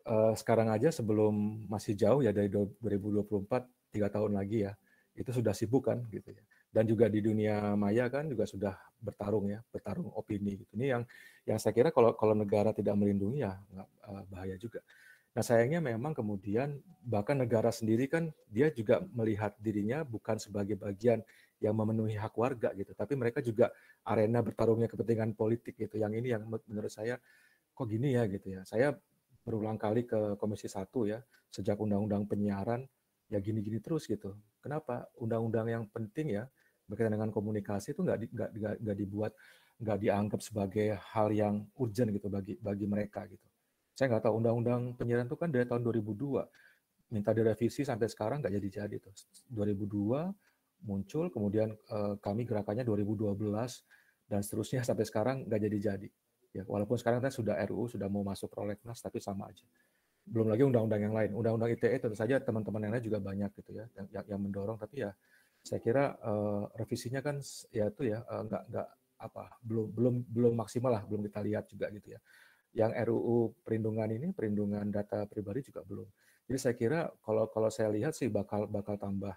Uh, 0.00 0.32
sekarang 0.32 0.72
aja 0.72 0.88
sebelum 0.88 1.66
masih 1.68 1.92
jauh 1.92 2.24
ya 2.24 2.32
dari 2.32 2.48
2024 2.48 3.46
tiga 3.92 4.08
tahun 4.08 4.32
lagi 4.38 4.64
ya 4.64 4.72
itu 5.20 5.30
sudah 5.36 5.52
sibuk 5.52 5.92
kan 5.92 6.00
gitu 6.08 6.32
ya. 6.32 6.42
Dan 6.72 6.88
juga 6.88 7.10
di 7.12 7.20
dunia 7.20 7.76
maya 7.76 8.08
kan 8.08 8.24
juga 8.30 8.48
sudah 8.48 8.72
bertarung 8.96 9.52
ya, 9.52 9.60
bertarung 9.68 10.08
opini 10.16 10.64
gitu. 10.64 10.72
Ini 10.80 10.86
yang 10.96 11.02
yang 11.44 11.58
saya 11.60 11.76
kira 11.76 11.92
kalau 11.92 12.16
kalau 12.16 12.32
negara 12.32 12.72
tidak 12.72 12.96
melindungi 12.96 13.44
ya 13.44 13.60
uh, 14.08 14.24
bahaya 14.32 14.56
juga. 14.56 14.80
Nah 15.36 15.44
sayangnya 15.44 15.78
memang 15.78 16.16
kemudian 16.16 16.80
bahkan 17.04 17.38
negara 17.38 17.70
sendiri 17.70 18.08
kan 18.10 18.32
dia 18.50 18.72
juga 18.72 19.04
melihat 19.14 19.54
dirinya 19.60 20.02
bukan 20.02 20.40
sebagai 20.40 20.74
bagian 20.74 21.22
yang 21.60 21.76
memenuhi 21.76 22.16
hak 22.16 22.32
warga 22.40 22.72
gitu, 22.72 22.96
tapi 22.96 23.12
mereka 23.20 23.44
juga 23.44 23.68
arena 24.08 24.40
bertarungnya 24.40 24.88
kepentingan 24.88 25.36
politik 25.36 25.76
gitu. 25.76 26.00
Yang 26.00 26.24
ini 26.24 26.28
yang 26.32 26.48
menurut 26.48 26.88
saya 26.88 27.20
kok 27.76 27.86
gini 27.86 28.16
ya 28.16 28.24
gitu 28.26 28.56
ya. 28.56 28.64
Saya 28.64 28.96
berulang 29.44 29.76
kali 29.76 30.08
ke 30.08 30.40
Komisi 30.40 30.72
Satu 30.72 31.04
ya 31.04 31.20
sejak 31.52 31.76
Undang-Undang 31.76 32.24
Penyiaran 32.30 32.86
ya 33.28 33.38
gini-gini 33.38 33.78
terus 33.78 34.08
gitu. 34.08 34.34
Kenapa? 34.60 35.08
Undang-undang 35.16 35.66
yang 35.68 35.84
penting 35.88 36.36
ya 36.36 36.44
berkaitan 36.84 37.14
dengan 37.14 37.30
komunikasi 37.30 37.94
itu 37.94 38.02
nggak 38.02 38.18
di, 38.18 38.26
dibuat 38.98 39.32
nggak 39.80 39.98
dianggap 40.02 40.40
sebagai 40.44 40.98
hal 41.14 41.32
yang 41.32 41.64
urgent 41.78 42.12
gitu 42.12 42.28
bagi 42.28 42.58
bagi 42.60 42.84
mereka 42.84 43.24
gitu. 43.30 43.46
Saya 43.96 44.12
nggak 44.12 44.28
tahu 44.28 44.34
undang-undang 44.42 44.98
penyiaran 44.98 45.24
itu 45.30 45.38
kan 45.38 45.48
dari 45.48 45.64
tahun 45.64 45.80
2002 45.86 47.14
minta 47.14 47.30
direvisi 47.32 47.82
sampai 47.82 48.06
sekarang 48.10 48.44
nggak 48.44 48.54
jadi-jadi 48.60 48.96
tuh. 49.00 49.14
2002 49.48 50.84
muncul 50.84 51.32
kemudian 51.32 51.72
eh, 51.72 52.14
kami 52.20 52.44
gerakannya 52.44 52.84
2012 52.84 53.40
dan 54.30 54.40
seterusnya 54.44 54.84
sampai 54.84 55.04
sekarang 55.08 55.36
nggak 55.48 55.60
jadi-jadi. 55.64 56.08
Ya 56.50 56.62
walaupun 56.66 56.98
sekarang 56.98 57.22
kita 57.22 57.30
sudah 57.30 57.54
RUU 57.70 57.86
sudah 57.94 58.10
mau 58.10 58.26
masuk 58.26 58.50
prolegnas 58.50 58.98
tapi 58.98 59.22
sama 59.22 59.48
aja 59.48 59.62
belum 60.30 60.46
lagi 60.46 60.62
undang-undang 60.62 61.02
yang 61.02 61.14
lain. 61.14 61.30
Undang-undang 61.34 61.70
ITE 61.74 61.98
tentu 61.98 62.16
saja 62.16 62.38
teman-teman 62.38 62.86
yang 62.86 62.92
lain 62.94 63.04
juga 63.04 63.18
banyak 63.18 63.50
gitu 63.58 63.70
ya 63.74 63.84
yang, 63.98 64.06
yang 64.30 64.40
mendorong. 64.40 64.78
Tapi 64.78 65.02
ya 65.02 65.10
saya 65.60 65.82
kira 65.82 66.16
uh, 66.22 66.70
revisinya 66.78 67.20
kan 67.20 67.42
ya 67.74 67.90
itu 67.90 68.08
ya 68.08 68.22
uh, 68.24 68.42
nggak 68.46 68.62
nggak 68.72 68.88
apa 69.20 69.44
belum 69.60 69.86
belum 69.92 70.14
belum 70.32 70.54
maksimal 70.56 70.96
lah 70.96 71.02
belum 71.04 71.26
kita 71.28 71.40
lihat 71.44 71.64
juga 71.66 71.90
gitu 71.90 72.14
ya. 72.14 72.20
Yang 72.70 72.92
RUU 73.10 73.38
perlindungan 73.66 74.08
ini 74.14 74.26
perlindungan 74.30 74.86
data 74.88 75.26
pribadi 75.26 75.66
juga 75.66 75.82
belum. 75.82 76.06
Jadi 76.46 76.58
saya 76.58 76.74
kira 76.78 77.00
kalau 77.20 77.50
kalau 77.50 77.68
saya 77.68 77.90
lihat 77.90 78.14
sih 78.14 78.30
bakal 78.30 78.70
bakal 78.70 78.94
tambah 78.94 79.34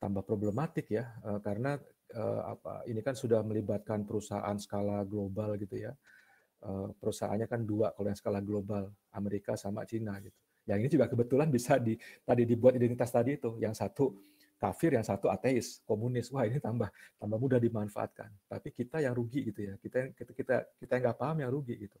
tambah 0.00 0.24
problematik 0.26 0.90
ya 0.90 1.12
uh, 1.22 1.38
karena 1.38 1.78
uh, 2.16 2.56
apa 2.56 2.82
ini 2.90 3.04
kan 3.04 3.14
sudah 3.14 3.44
melibatkan 3.46 4.02
perusahaan 4.02 4.56
skala 4.58 5.04
global 5.06 5.54
gitu 5.60 5.78
ya 5.78 5.92
Eh, 6.62 6.88
perusahaannya 6.94 7.50
kan 7.50 7.66
dua 7.66 7.90
kalau 7.90 8.06
yang 8.06 8.14
skala 8.14 8.38
global 8.38 8.86
Amerika 9.18 9.58
sama 9.58 9.82
Cina 9.82 10.14
gitu. 10.22 10.38
Yang 10.62 10.78
ini 10.78 10.88
juga 10.94 11.06
kebetulan 11.10 11.50
bisa 11.50 11.74
di 11.74 11.98
tadi 12.22 12.46
dibuat 12.46 12.78
identitas 12.78 13.10
tadi 13.10 13.34
itu, 13.34 13.58
yang 13.58 13.74
satu 13.74 14.14
kafir, 14.62 14.94
yang 14.94 15.02
satu 15.02 15.26
ateis, 15.26 15.82
komunis. 15.82 16.30
Wah 16.30 16.46
ini 16.46 16.62
tambah 16.62 16.86
tambah 17.18 17.34
mudah 17.34 17.58
dimanfaatkan. 17.58 18.30
Tapi 18.46 18.70
kita 18.70 19.02
yang 19.02 19.10
rugi 19.10 19.50
gitu 19.50 19.66
ya. 19.66 19.74
Kita 19.74 20.14
kita 20.14 20.30
kita 20.38 20.56
kita 20.78 20.94
nggak 21.02 21.16
paham 21.18 21.42
yang 21.42 21.50
rugi 21.50 21.74
gitu. 21.82 21.98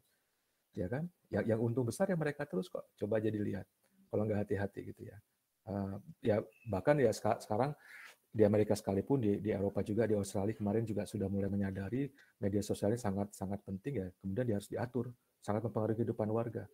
Ya 0.78 0.86
kan? 0.86 1.10
Yang 1.26 1.44
yang 1.50 1.58
untung 1.58 1.82
besar 1.82 2.06
ya 2.06 2.14
mereka 2.14 2.46
terus 2.46 2.70
kok. 2.70 2.86
Coba 2.94 3.18
jadi 3.18 3.42
lihat. 3.42 3.66
Kalau 4.14 4.22
nggak 4.30 4.46
hati-hati 4.46 4.94
gitu 4.94 5.10
ya. 5.10 5.18
Uh, 5.66 5.98
ya 6.22 6.38
bahkan 6.70 6.94
ya 7.02 7.10
sekarang 7.10 7.74
di 8.32 8.48
Amerika 8.48 8.72
sekalipun 8.72 9.20
di, 9.20 9.30
di 9.44 9.52
Eropa 9.52 9.84
juga 9.84 10.08
di 10.08 10.16
Australia 10.16 10.56
kemarin 10.56 10.88
juga 10.88 11.04
sudah 11.04 11.28
mulai 11.28 11.52
menyadari 11.52 12.08
media 12.40 12.64
sosial 12.64 12.96
ini 12.96 13.00
sangat 13.00 13.36
sangat 13.36 13.60
penting 13.60 13.94
ya. 14.00 14.08
Kemudian 14.24 14.44
dia 14.48 14.56
harus 14.56 14.72
diatur 14.72 15.12
sangat 15.44 15.68
mempengaruhi 15.68 16.00
kehidupan 16.00 16.32
warga. 16.32 16.64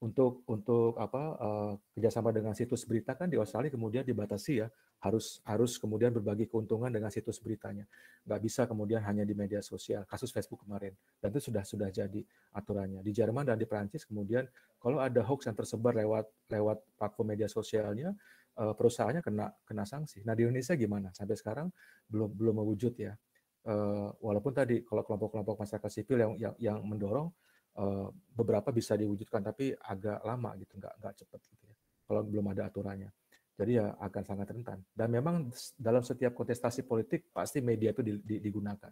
Untuk 0.00 0.44
untuk 0.48 0.96
apa 1.00 1.22
uh, 1.40 1.72
kerjasama 1.96 2.32
dengan 2.32 2.52
situs 2.52 2.84
berita 2.84 3.16
kan 3.16 3.32
di 3.32 3.40
Australia 3.40 3.72
kemudian 3.72 4.04
dibatasi 4.04 4.60
ya. 4.60 4.68
Harus 5.00 5.40
harus 5.48 5.80
kemudian 5.80 6.12
berbagi 6.12 6.44
keuntungan 6.44 6.92
dengan 6.92 7.08
situs 7.08 7.40
beritanya. 7.40 7.88
Nggak 8.28 8.40
bisa 8.44 8.62
kemudian 8.68 9.00
hanya 9.00 9.24
di 9.24 9.32
media 9.32 9.64
sosial 9.64 10.04
kasus 10.04 10.28
Facebook 10.28 10.68
kemarin. 10.68 10.92
Dan 11.16 11.32
itu 11.32 11.48
sudah 11.48 11.64
sudah 11.64 11.88
jadi 11.88 12.20
aturannya. 12.52 13.00
Di 13.00 13.08
Jerman 13.08 13.48
dan 13.48 13.56
di 13.56 13.64
Prancis 13.64 14.04
kemudian 14.04 14.44
kalau 14.76 15.00
ada 15.00 15.24
hoax 15.24 15.48
yang 15.48 15.56
tersebar 15.56 15.96
lewat 15.96 16.28
lewat 16.52 16.84
platform 17.00 17.32
media 17.32 17.48
sosialnya 17.48 18.12
uh, 18.60 18.74
perusahaannya 18.76 19.24
kena 19.24 19.48
kena 19.64 19.88
sanksi. 19.88 20.20
Nah 20.22 20.36
di 20.36 20.44
Indonesia 20.44 20.76
gimana? 20.76 21.08
Sampai 21.16 21.34
sekarang 21.40 21.72
belum 22.06 22.36
belum 22.36 22.54
mewujud 22.60 22.94
ya. 23.00 23.16
Uh, 23.60 24.08
walaupun 24.24 24.56
tadi 24.56 24.84
kalau 24.84 25.04
kelompok-kelompok 25.04 25.60
masyarakat 25.64 25.90
sipil 25.92 26.16
yang 26.16 26.32
yang, 26.36 26.54
yang 26.56 26.78
mendorong 26.80 27.28
Eh, 27.70 28.08
beberapa 28.34 28.74
bisa 28.74 28.98
diwujudkan 28.98 29.46
tapi 29.46 29.70
agak 29.70 30.26
lama 30.26 30.58
gitu 30.58 30.74
nggak 30.74 30.94
nggak 31.00 31.14
cepat 31.22 31.40
gitu 31.54 31.64
ya. 31.70 31.76
Kalau 32.02 32.20
belum 32.26 32.50
ada 32.50 32.66
aturannya. 32.66 33.10
Jadi 33.54 33.72
ya 33.78 33.94
akan 33.94 34.22
sangat 34.26 34.48
rentan. 34.50 34.78
Dan 34.90 35.08
memang 35.14 35.54
dalam 35.78 36.02
setiap 36.02 36.34
kontestasi 36.34 36.82
politik 36.82 37.30
pasti 37.30 37.62
media 37.62 37.94
itu 37.94 38.02
digunakan. 38.26 38.90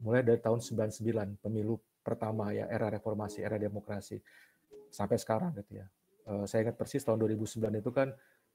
Mulai 0.00 0.24
dari 0.24 0.40
tahun 0.40 0.64
99 0.64 1.44
pemilu 1.44 1.76
pertama 2.00 2.56
ya 2.56 2.64
era 2.72 2.88
reformasi 2.88 3.44
era 3.44 3.60
demokrasi. 3.60 4.16
Sampai 4.88 5.20
sekarang 5.20 5.52
gitu 5.60 5.84
ya. 5.84 5.86
Eh, 6.26 6.44
saya 6.48 6.66
ingat 6.66 6.80
persis 6.80 7.04
tahun 7.04 7.20
2009 7.20 7.68
itu 7.84 7.90
kan 7.92 8.08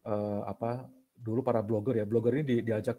eh, 0.07 0.41
apa 0.45 0.90
dulu 1.18 1.45
para 1.45 1.61
blogger 1.61 2.02
ya 2.02 2.06
blogger 2.06 2.41
ini 2.41 2.65
diajak 2.65 2.98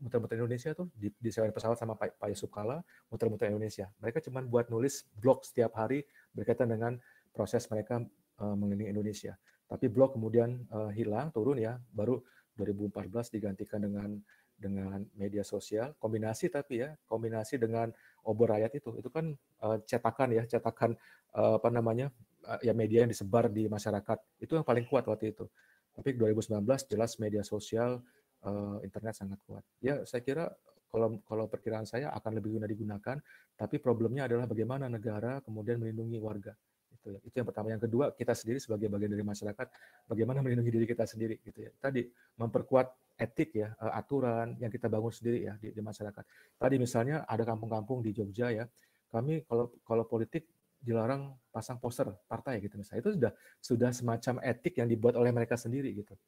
muter-muter 0.00 0.40
Indonesia 0.40 0.72
tuh 0.72 0.88
di, 0.96 1.12
di 1.12 1.28
sewa 1.28 1.48
pesawat 1.52 1.76
sama 1.76 1.98
Pak, 1.98 2.16
Pak 2.16 2.28
Yusuf 2.32 2.48
Kala 2.48 2.80
muter-muter 3.12 3.52
Indonesia. 3.52 3.92
Mereka 4.00 4.24
cuma 4.24 4.40
buat 4.40 4.72
nulis 4.72 5.04
blog 5.20 5.44
setiap 5.44 5.76
hari 5.76 6.04
berkaitan 6.32 6.72
dengan 6.72 6.96
proses 7.32 7.68
mereka 7.68 8.00
uh, 8.40 8.54
mengelilingi 8.56 8.92
Indonesia. 8.92 9.36
Tapi 9.68 9.88
blog 9.88 10.16
kemudian 10.16 10.68
uh, 10.72 10.92
hilang, 10.92 11.32
turun 11.32 11.60
ya, 11.60 11.80
baru 11.92 12.20
2014 12.60 13.32
digantikan 13.32 13.80
dengan 13.80 14.20
dengan 14.62 15.02
media 15.18 15.42
sosial, 15.42 15.96
kombinasi 15.98 16.46
tapi 16.52 16.86
ya, 16.86 16.94
kombinasi 17.10 17.58
dengan 17.58 17.90
obor 18.22 18.54
rakyat 18.54 18.78
itu, 18.78 18.94
itu 19.00 19.10
kan 19.10 19.34
uh, 19.64 19.80
cetakan 19.82 20.38
ya, 20.38 20.46
cetakan 20.46 20.94
uh, 21.34 21.58
apa 21.58 21.68
namanya, 21.72 22.14
uh, 22.46 22.60
ya 22.62 22.70
media 22.70 23.02
yang 23.02 23.10
disebar 23.10 23.50
di 23.50 23.66
masyarakat, 23.66 24.18
itu 24.38 24.52
yang 24.54 24.62
paling 24.62 24.86
kuat 24.86 25.08
waktu 25.10 25.34
itu. 25.34 25.50
Tapi 25.92 26.16
2019 26.16 26.64
jelas 26.88 27.20
media 27.20 27.44
sosial 27.44 28.00
uh, 28.44 28.78
internet 28.80 29.14
sangat 29.16 29.38
kuat. 29.44 29.64
Ya, 29.84 30.02
saya 30.08 30.24
kira 30.24 30.48
kalau 30.92 31.20
kalau 31.24 31.48
perkiraan 31.48 31.88
saya 31.88 32.12
akan 32.12 32.40
lebih 32.40 32.60
guna 32.60 32.68
digunakan, 32.68 33.16
tapi 33.56 33.80
problemnya 33.80 34.28
adalah 34.28 34.44
bagaimana 34.44 34.92
negara 34.92 35.40
kemudian 35.40 35.80
melindungi 35.80 36.20
warga. 36.20 36.52
Itu 36.92 37.16
ya. 37.16 37.20
Itu 37.24 37.34
yang 37.40 37.48
pertama. 37.48 37.72
Yang 37.72 37.88
kedua, 37.88 38.04
kita 38.12 38.36
sendiri 38.36 38.60
sebagai 38.60 38.92
bagian 38.92 39.10
dari 39.16 39.24
masyarakat, 39.24 39.66
bagaimana 40.04 40.44
melindungi 40.44 40.70
diri 40.70 40.86
kita 40.86 41.08
sendiri 41.08 41.40
gitu 41.40 41.64
ya. 41.64 41.72
Tadi 41.80 42.04
memperkuat 42.36 43.16
etik 43.16 43.56
ya, 43.56 43.72
eh, 43.72 43.92
aturan 43.96 44.56
yang 44.60 44.68
kita 44.68 44.92
bangun 44.92 45.12
sendiri 45.12 45.48
ya 45.48 45.54
di, 45.56 45.72
di 45.72 45.80
masyarakat. 45.80 46.24
Tadi 46.60 46.76
misalnya 46.76 47.24
ada 47.24 47.42
kampung-kampung 47.42 48.04
di 48.04 48.12
Jogja 48.12 48.52
ya. 48.52 48.64
Kami 49.08 49.44
kalau 49.48 49.72
kalau 49.84 50.04
politik 50.08 50.48
dilarang 50.82 51.32
pasang 51.54 51.78
poster 51.78 52.10
partai 52.26 52.58
gitu 52.58 52.74
misalnya. 52.76 53.00
Itu 53.06 53.10
sudah 53.14 53.32
sudah 53.62 53.90
semacam 53.94 54.34
etik 54.42 54.82
yang 54.82 54.90
dibuat 54.90 55.14
oleh 55.14 55.30
mereka 55.30 55.54
sendiri 55.54 55.94
gitu. 55.94 56.18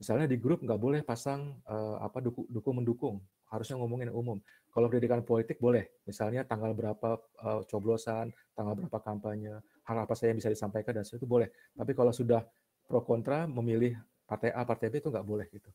Misalnya 0.00 0.26
di 0.26 0.40
grup 0.40 0.64
nggak 0.64 0.80
boleh 0.80 1.00
pasang 1.06 1.54
uh, 1.70 2.02
apa 2.02 2.18
dukung, 2.18 2.48
dukung 2.50 2.82
mendukung, 2.82 3.16
harusnya 3.52 3.78
ngomongin 3.78 4.10
umum. 4.10 4.42
Kalau 4.74 4.90
pendidikan 4.90 5.22
politik 5.22 5.62
boleh, 5.62 6.02
misalnya 6.02 6.42
tanggal 6.42 6.74
berapa 6.74 7.22
uh, 7.46 7.62
coblosan, 7.70 8.34
tanggal 8.58 8.74
berapa 8.74 8.98
kampanye, 8.98 9.62
hal 9.86 9.96
apa 10.02 10.18
saja 10.18 10.34
yang 10.34 10.42
bisa 10.42 10.50
disampaikan 10.50 10.98
dan 10.98 11.06
itu 11.06 11.22
boleh. 11.22 11.46
Tapi 11.78 11.94
kalau 11.94 12.10
sudah 12.10 12.42
pro 12.90 13.06
kontra 13.06 13.46
memilih 13.46 13.94
partai 14.26 14.50
A, 14.50 14.66
partai 14.66 14.90
B 14.90 14.98
itu 14.98 15.14
nggak 15.14 15.22
boleh 15.22 15.46
gitu. 15.54 15.70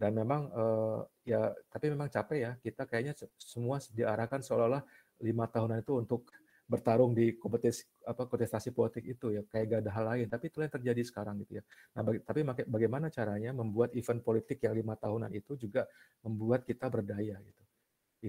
Dan 0.00 0.16
memang 0.16 0.48
uh, 0.56 1.04
ya, 1.28 1.52
tapi 1.68 1.92
memang 1.92 2.08
capek 2.08 2.38
ya 2.40 2.50
kita 2.64 2.88
kayaknya 2.88 3.12
semua 3.36 3.76
diarahkan 3.92 4.40
seolah-olah 4.40 4.80
lima 5.20 5.44
tahunan 5.44 5.84
itu 5.84 5.92
untuk 6.00 6.32
bertarung 6.70 7.10
di 7.10 7.34
kompetisi 7.34 7.82
apa 8.06 8.30
kontestasi 8.30 8.70
politik 8.70 9.02
itu 9.02 9.34
ya 9.34 9.42
kayak 9.42 9.64
gak 9.66 9.80
ada 9.82 9.90
hal 9.90 10.04
lain. 10.14 10.26
Tapi 10.30 10.54
itu 10.54 10.62
yang 10.62 10.70
terjadi 10.70 11.02
sekarang 11.02 11.42
gitu 11.42 11.58
ya. 11.58 11.62
Nah 11.98 12.06
bagi, 12.06 12.22
tapi 12.22 12.46
bagaimana 12.46 13.10
caranya 13.10 13.50
membuat 13.50 13.90
event 13.98 14.22
politik 14.22 14.62
yang 14.62 14.78
lima 14.78 14.94
tahunan 14.94 15.34
itu 15.34 15.58
juga 15.58 15.90
membuat 16.22 16.62
kita 16.62 16.86
berdaya 16.86 17.34
gitu. 17.42 17.62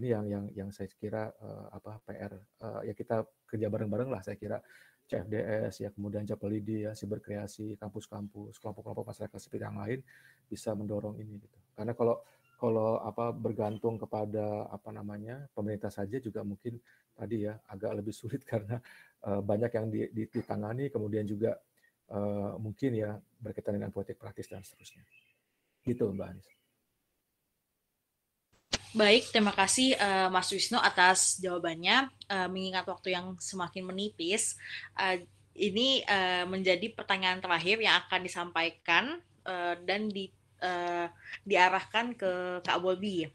Ini 0.02 0.08
yang 0.18 0.26
yang 0.26 0.46
yang 0.58 0.70
saya 0.74 0.90
kira 0.90 1.30
uh, 1.38 1.70
apa 1.70 2.02
PR 2.08 2.34
uh, 2.34 2.82
eh, 2.82 2.90
ya 2.90 2.94
kita 2.98 3.22
kerja 3.46 3.68
bareng-bareng 3.70 4.10
lah 4.10 4.26
saya 4.26 4.42
kira. 4.42 4.58
CFDS 5.12 5.84
ya 5.84 5.90
kemudian 5.92 6.24
Japelidi 6.24 6.88
ya 6.88 6.96
siberkreasi 6.96 7.76
kampus-kampus 7.76 8.56
kelompok-kelompok 8.64 9.12
masyarakat 9.12 9.40
sipil 9.44 9.60
yang 9.60 9.76
lain 9.76 10.00
bisa 10.48 10.72
mendorong 10.72 11.20
ini 11.20 11.36
gitu. 11.36 11.58
Karena 11.76 11.92
kalau 11.92 12.24
kalau 12.62 13.02
apa 13.02 13.34
bergantung 13.34 13.98
kepada 13.98 14.70
apa 14.70 14.94
namanya 14.94 15.50
pemerintah 15.58 15.90
saja 15.90 16.22
juga 16.22 16.46
mungkin 16.46 16.78
tadi 17.18 17.50
ya 17.50 17.58
agak 17.66 17.98
lebih 17.98 18.14
sulit 18.14 18.46
karena 18.52 18.78
uh, 19.26 19.42
banyak 19.42 19.72
yang 19.74 19.90
ditangani 20.14 20.94
kemudian 20.94 21.26
juga 21.26 21.58
uh, 22.14 22.54
mungkin 22.62 22.94
ya 22.94 23.18
berkaitan 23.42 23.82
dengan 23.82 23.90
politik 23.90 24.22
praktis 24.22 24.46
dan 24.46 24.62
seterusnya. 24.62 25.02
Gitu 25.82 26.06
Mbak 26.06 26.28
Anis. 26.30 26.48
Baik, 28.92 29.32
terima 29.32 29.56
kasih 29.56 29.96
uh, 29.96 30.28
Mas 30.28 30.52
Wisnu 30.52 30.76
atas 30.76 31.40
jawabannya. 31.40 32.12
Uh, 32.28 32.52
mengingat 32.52 32.84
waktu 32.92 33.16
yang 33.16 33.40
semakin 33.40 33.88
menipis, 33.88 34.60
uh, 35.00 35.16
ini 35.56 36.04
uh, 36.04 36.44
menjadi 36.44 36.92
pertanyaan 36.92 37.40
terakhir 37.40 37.80
yang 37.80 38.04
akan 38.04 38.20
disampaikan 38.20 39.24
uh, 39.48 39.80
dan 39.88 40.12
di 40.12 40.28
uh, 40.62 41.10
diarahkan 41.44 42.14
ke 42.14 42.62
Kak 42.64 42.80
Bobi. 42.80 43.28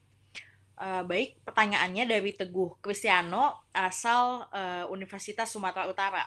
Uh, 0.77 1.03
baik, 1.09 1.41
pertanyaannya 1.45 2.05
dari 2.05 2.37
Teguh 2.37 2.77
Kristiano 2.85 3.65
asal 3.73 4.45
uh, 4.53 4.85
Universitas 4.93 5.53
Sumatera 5.53 5.89
Utara. 5.89 6.25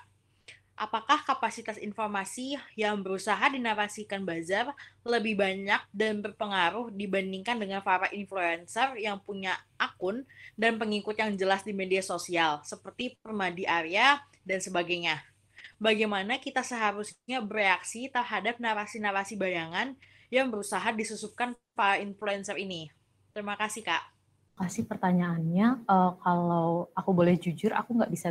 Apakah 0.80 1.27
kapasitas 1.27 1.76
informasi 1.76 2.55
yang 2.80 3.03
berusaha 3.03 3.51
dinarasikan 3.51 4.23
bazar 4.23 4.71
lebih 5.03 5.35
banyak 5.35 5.84
dan 5.91 6.23
berpengaruh 6.23 6.88
dibandingkan 6.95 7.59
dengan 7.59 7.84
para 7.84 8.07
influencer 8.15 8.95
yang 8.95 9.19
punya 9.19 9.59
akun 9.76 10.23
dan 10.55 10.80
pengikut 10.80 11.19
yang 11.19 11.35
jelas 11.35 11.67
di 11.67 11.76
media 11.76 11.99
sosial, 11.99 12.63
seperti 12.63 13.19
Permadi 13.19 13.67
Arya 13.67 14.23
dan 14.47 14.63
sebagainya? 14.63 15.19
Bagaimana 15.84 16.39
kita 16.39 16.63
seharusnya 16.63 17.43
bereaksi 17.43 18.07
terhadap 18.07 18.55
narasi-narasi 18.59 19.35
bayangan 19.35 19.99
yang 20.30 20.53
berusaha 20.53 20.93
disusupkan 20.93 21.57
para 21.73 21.97
influencer 21.97 22.57
ini? 22.57 22.89
Terima 23.34 23.57
kasih, 23.57 23.81
Kak. 23.81 24.03
Kasih 24.57 24.85
pertanyaannya, 24.85 25.88
uh, 25.89 26.14
kalau 26.22 26.91
aku 26.93 27.11
boleh 27.14 27.39
jujur, 27.39 27.73
aku 27.73 27.97
nggak 27.97 28.11
bisa 28.11 28.30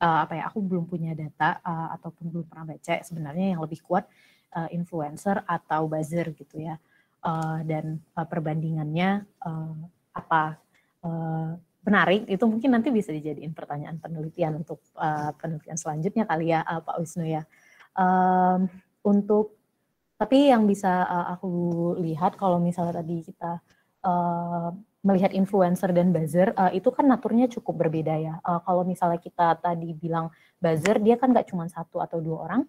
uh, 0.00 0.18
apa 0.24 0.38
ya, 0.38 0.42
aku 0.48 0.62
belum 0.64 0.88
punya 0.88 1.12
data 1.12 1.60
uh, 1.60 1.92
ataupun 1.98 2.30
belum 2.30 2.46
pernah 2.46 2.66
baca 2.72 2.94
sebenarnya 3.02 3.56
yang 3.56 3.60
lebih 3.60 3.82
kuat 3.82 4.06
uh, 4.54 4.70
influencer 4.70 5.42
atau 5.44 5.90
buzzer 5.90 6.30
gitu 6.32 6.62
ya, 6.62 6.78
uh, 7.26 7.60
dan 7.66 7.98
uh, 8.14 8.22
perbandingannya 8.22 9.26
uh, 9.42 9.74
apa 10.14 10.62
uh, 11.02 11.58
menarik 11.82 12.30
itu 12.30 12.44
mungkin 12.46 12.78
nanti 12.78 12.94
bisa 12.94 13.10
dijadiin 13.10 13.50
pertanyaan 13.50 13.98
penelitian 13.98 14.62
untuk 14.62 14.78
uh, 14.94 15.34
penelitian 15.40 15.78
selanjutnya 15.80 16.24
kali 16.28 16.54
ya 16.54 16.62
uh, 16.62 16.80
Pak 16.84 16.96
Wisnu 17.02 17.26
ya. 17.26 17.42
Um, 17.98 18.70
untuk 19.02 19.57
tapi 20.18 20.50
yang 20.50 20.66
bisa 20.66 21.06
uh, 21.06 21.26
aku 21.38 21.50
lihat 22.02 22.34
kalau 22.34 22.58
misalnya 22.58 22.98
tadi 22.98 23.22
kita 23.22 23.62
uh, 24.02 24.74
melihat 25.06 25.30
influencer 25.30 25.94
dan 25.94 26.10
buzzer 26.10 26.50
uh, 26.58 26.74
itu 26.74 26.90
kan 26.90 27.06
naturnya 27.06 27.46
cukup 27.46 27.86
berbeda 27.86 28.14
ya. 28.18 28.34
Uh, 28.42 28.58
kalau 28.66 28.82
misalnya 28.82 29.22
kita 29.22 29.54
tadi 29.62 29.94
bilang 29.94 30.34
buzzer, 30.58 30.98
dia 30.98 31.14
kan 31.14 31.30
nggak 31.30 31.54
cuma 31.54 31.70
satu 31.70 32.02
atau 32.02 32.18
dua 32.18 32.50
orang, 32.50 32.62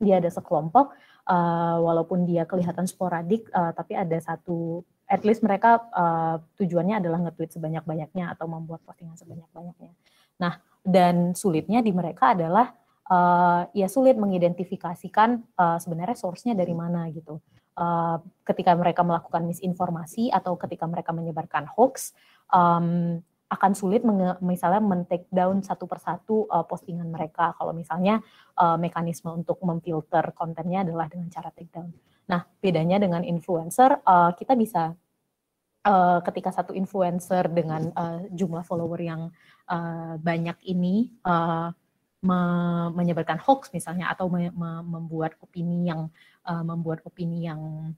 dia 0.00 0.16
ada 0.16 0.32
sekelompok, 0.32 0.96
uh, 1.28 1.76
walaupun 1.84 2.24
dia 2.24 2.48
kelihatan 2.48 2.88
sporadik, 2.88 3.52
uh, 3.52 3.76
tapi 3.76 3.92
ada 3.92 4.16
satu, 4.16 4.80
at 5.04 5.22
least 5.28 5.44
mereka 5.44 5.84
uh, 5.92 6.40
tujuannya 6.56 7.04
adalah 7.04 7.20
nge-tweet 7.28 7.52
sebanyak-banyaknya 7.52 8.32
atau 8.32 8.48
membuat 8.48 8.80
postingan 8.88 9.20
sebanyak-banyaknya. 9.20 9.92
Nah, 10.40 10.56
dan 10.80 11.36
sulitnya 11.36 11.84
di 11.84 11.92
mereka 11.92 12.32
adalah 12.32 12.72
uh, 13.10 13.68
ya 13.70 13.88
sulit 13.90 14.18
mengidentifikasikan 14.18 15.42
uh, 15.58 15.78
sebenarnya 15.78 16.16
source-nya 16.18 16.54
dari 16.54 16.74
mana 16.74 17.08
gitu. 17.10 17.40
Uh, 17.76 18.16
ketika 18.48 18.72
mereka 18.72 19.04
melakukan 19.04 19.44
misinformasi 19.44 20.32
atau 20.32 20.56
ketika 20.56 20.88
mereka 20.88 21.12
menyebarkan 21.12 21.68
hoax, 21.68 22.16
um, 22.48 23.20
akan 23.46 23.72
sulit 23.78 24.02
misalnya 24.42 24.82
men-take 24.82 25.30
down 25.30 25.62
satu 25.62 25.86
persatu 25.86 26.50
uh, 26.50 26.66
postingan 26.66 27.06
mereka 27.06 27.54
kalau 27.54 27.70
misalnya 27.70 28.18
uh, 28.58 28.74
mekanisme 28.74 29.30
untuk 29.30 29.62
memfilter 29.62 30.34
kontennya 30.34 30.82
adalah 30.82 31.06
dengan 31.06 31.30
cara 31.30 31.54
take 31.54 31.70
down. 31.70 31.94
Nah, 32.26 32.42
bedanya 32.58 32.98
dengan 32.98 33.22
influencer, 33.22 34.02
uh, 34.02 34.34
kita 34.34 34.58
bisa 34.58 34.98
uh, 35.86 36.18
ketika 36.26 36.50
satu 36.50 36.74
influencer 36.74 37.46
dengan 37.46 37.86
uh, 37.94 38.26
jumlah 38.34 38.66
follower 38.66 38.98
yang 38.98 39.30
uh, 39.70 40.18
banyak 40.18 40.58
ini 40.66 41.14
uh, 41.22 41.70
me 42.26 42.40
menyebarkan 42.90 43.38
hoax 43.38 43.70
misalnya 43.70 44.10
atau 44.10 44.26
me 44.26 44.50
me 44.50 44.70
membuat 44.82 45.38
opini 45.38 45.86
yang 45.86 46.10
uh, 46.42 46.64
membuat 46.66 47.06
opini 47.06 47.46
yang 47.46 47.94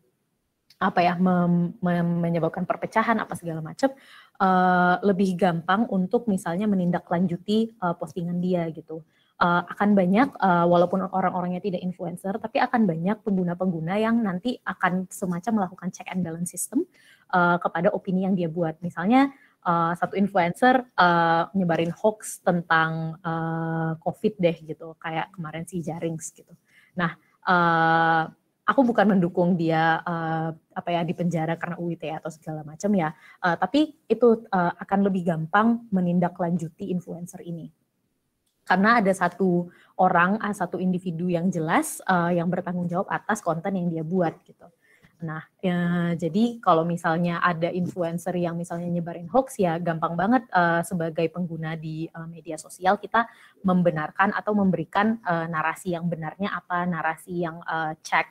apa 0.79 1.03
ya 1.03 1.19
mem, 1.19 1.75
mem, 1.83 2.09
menyebabkan 2.23 2.63
perpecahan 2.63 3.19
apa 3.19 3.35
segala 3.35 3.59
macam 3.59 3.91
uh, 4.39 4.95
lebih 5.03 5.35
gampang 5.35 5.91
untuk 5.91 6.31
misalnya 6.31 6.71
menindaklanjuti 6.71 7.75
uh, 7.83 7.99
postingan 7.99 8.39
dia 8.39 8.71
gitu. 8.71 9.03
Uh, 9.39 9.63
akan 9.71 9.95
banyak 9.95 10.35
uh, 10.43 10.67
walaupun 10.67 10.99
orang-orangnya 11.15 11.63
tidak 11.63 11.79
influencer 11.87 12.35
tapi 12.43 12.59
akan 12.59 12.91
banyak 12.91 13.23
pengguna-pengguna 13.23 13.95
yang 13.95 14.19
nanti 14.19 14.59
akan 14.67 15.07
semacam 15.15 15.63
melakukan 15.63 15.95
check 15.95 16.11
and 16.11 16.27
balance 16.27 16.51
system 16.51 16.83
uh, 17.31 17.55
kepada 17.63 17.95
opini 17.95 18.27
yang 18.27 18.35
dia 18.35 18.51
buat. 18.51 18.79
Misalnya 18.83 19.31
uh, 19.65 19.93
satu 19.97 20.15
influencer 20.15 20.85
uh, 20.95 21.49
nyebarin 21.55 21.91
hoax 21.91 22.43
tentang 22.45 23.17
uh, 23.23 23.99
covid 24.03 24.35
deh 24.39 24.57
gitu. 24.63 24.95
Kayak 25.01 25.33
kemarin 25.35 25.65
si 25.67 25.81
Jarings 25.81 26.31
gitu. 26.35 26.53
Nah 26.95 27.17
uh, 27.47 28.29
aku 28.69 28.81
bukan 28.85 29.17
mendukung 29.17 29.57
dia 29.57 30.05
uh, 30.05 30.53
apa 30.53 30.89
ya 30.93 31.01
di 31.01 31.17
penjara 31.17 31.57
karena 31.57 31.81
UIT 31.81 32.05
atau 32.21 32.29
segala 32.29 32.61
macam 32.61 32.93
ya, 32.93 33.17
uh, 33.41 33.57
tapi 33.57 33.97
itu 34.05 34.45
uh, 34.53 34.73
akan 34.77 35.09
lebih 35.09 35.25
gampang 35.25 35.89
menindaklanjuti 35.89 36.93
influencer 36.93 37.41
ini. 37.49 37.73
Karena 38.69 39.01
ada 39.01 39.09
satu 39.17 39.73
orang, 39.97 40.37
satu 40.53 40.77
individu 40.77 41.33
yang 41.33 41.49
jelas 41.49 42.05
uh, 42.05 42.29
yang 42.29 42.53
bertanggung 42.53 42.85
jawab 42.85 43.09
atas 43.09 43.41
konten 43.41 43.73
yang 43.73 43.89
dia 43.89 44.05
buat 44.05 44.37
gitu. 44.45 44.69
Nah, 45.19 45.43
ya, 45.59 46.15
jadi 46.15 46.63
kalau 46.63 46.87
misalnya 46.87 47.43
ada 47.43 47.67
influencer 47.75 48.39
yang 48.39 48.55
misalnya 48.55 48.87
nyebarin 48.87 49.27
hoax 49.27 49.59
ya 49.59 49.75
gampang 49.83 50.15
banget 50.15 50.47
uh, 50.55 50.79
sebagai 50.87 51.27
pengguna 51.35 51.75
di 51.75 52.07
uh, 52.15 52.31
media 52.31 52.55
sosial 52.55 53.03
kita 53.03 53.27
membenarkan 53.67 54.31
atau 54.31 54.55
memberikan 54.55 55.19
uh, 55.27 55.51
narasi 55.51 55.99
yang 55.99 56.07
benarnya 56.07 56.55
apa, 56.55 56.87
narasi 56.87 57.43
yang 57.43 57.59
uh, 57.67 57.99
check 58.07 58.31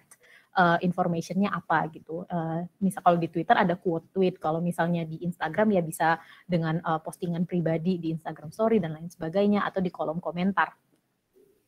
uh, 0.56 0.80
informationnya 0.80 1.52
apa 1.52 1.92
gitu. 1.92 2.24
Uh, 2.32 2.64
misal 2.80 3.04
kalau 3.04 3.20
di 3.20 3.28
Twitter 3.28 3.60
ada 3.60 3.76
quote 3.76 4.08
tweet, 4.16 4.40
kalau 4.40 4.64
misalnya 4.64 5.04
di 5.04 5.20
Instagram 5.28 5.76
ya 5.76 5.82
bisa 5.84 6.24
dengan 6.48 6.80
uh, 6.88 7.04
postingan 7.04 7.44
pribadi 7.44 8.00
di 8.00 8.16
Instagram 8.16 8.56
Story 8.56 8.80
dan 8.80 8.96
lain 8.96 9.12
sebagainya 9.12 9.68
atau 9.68 9.84
di 9.84 9.92
kolom 9.92 10.24
komentar. 10.24 10.72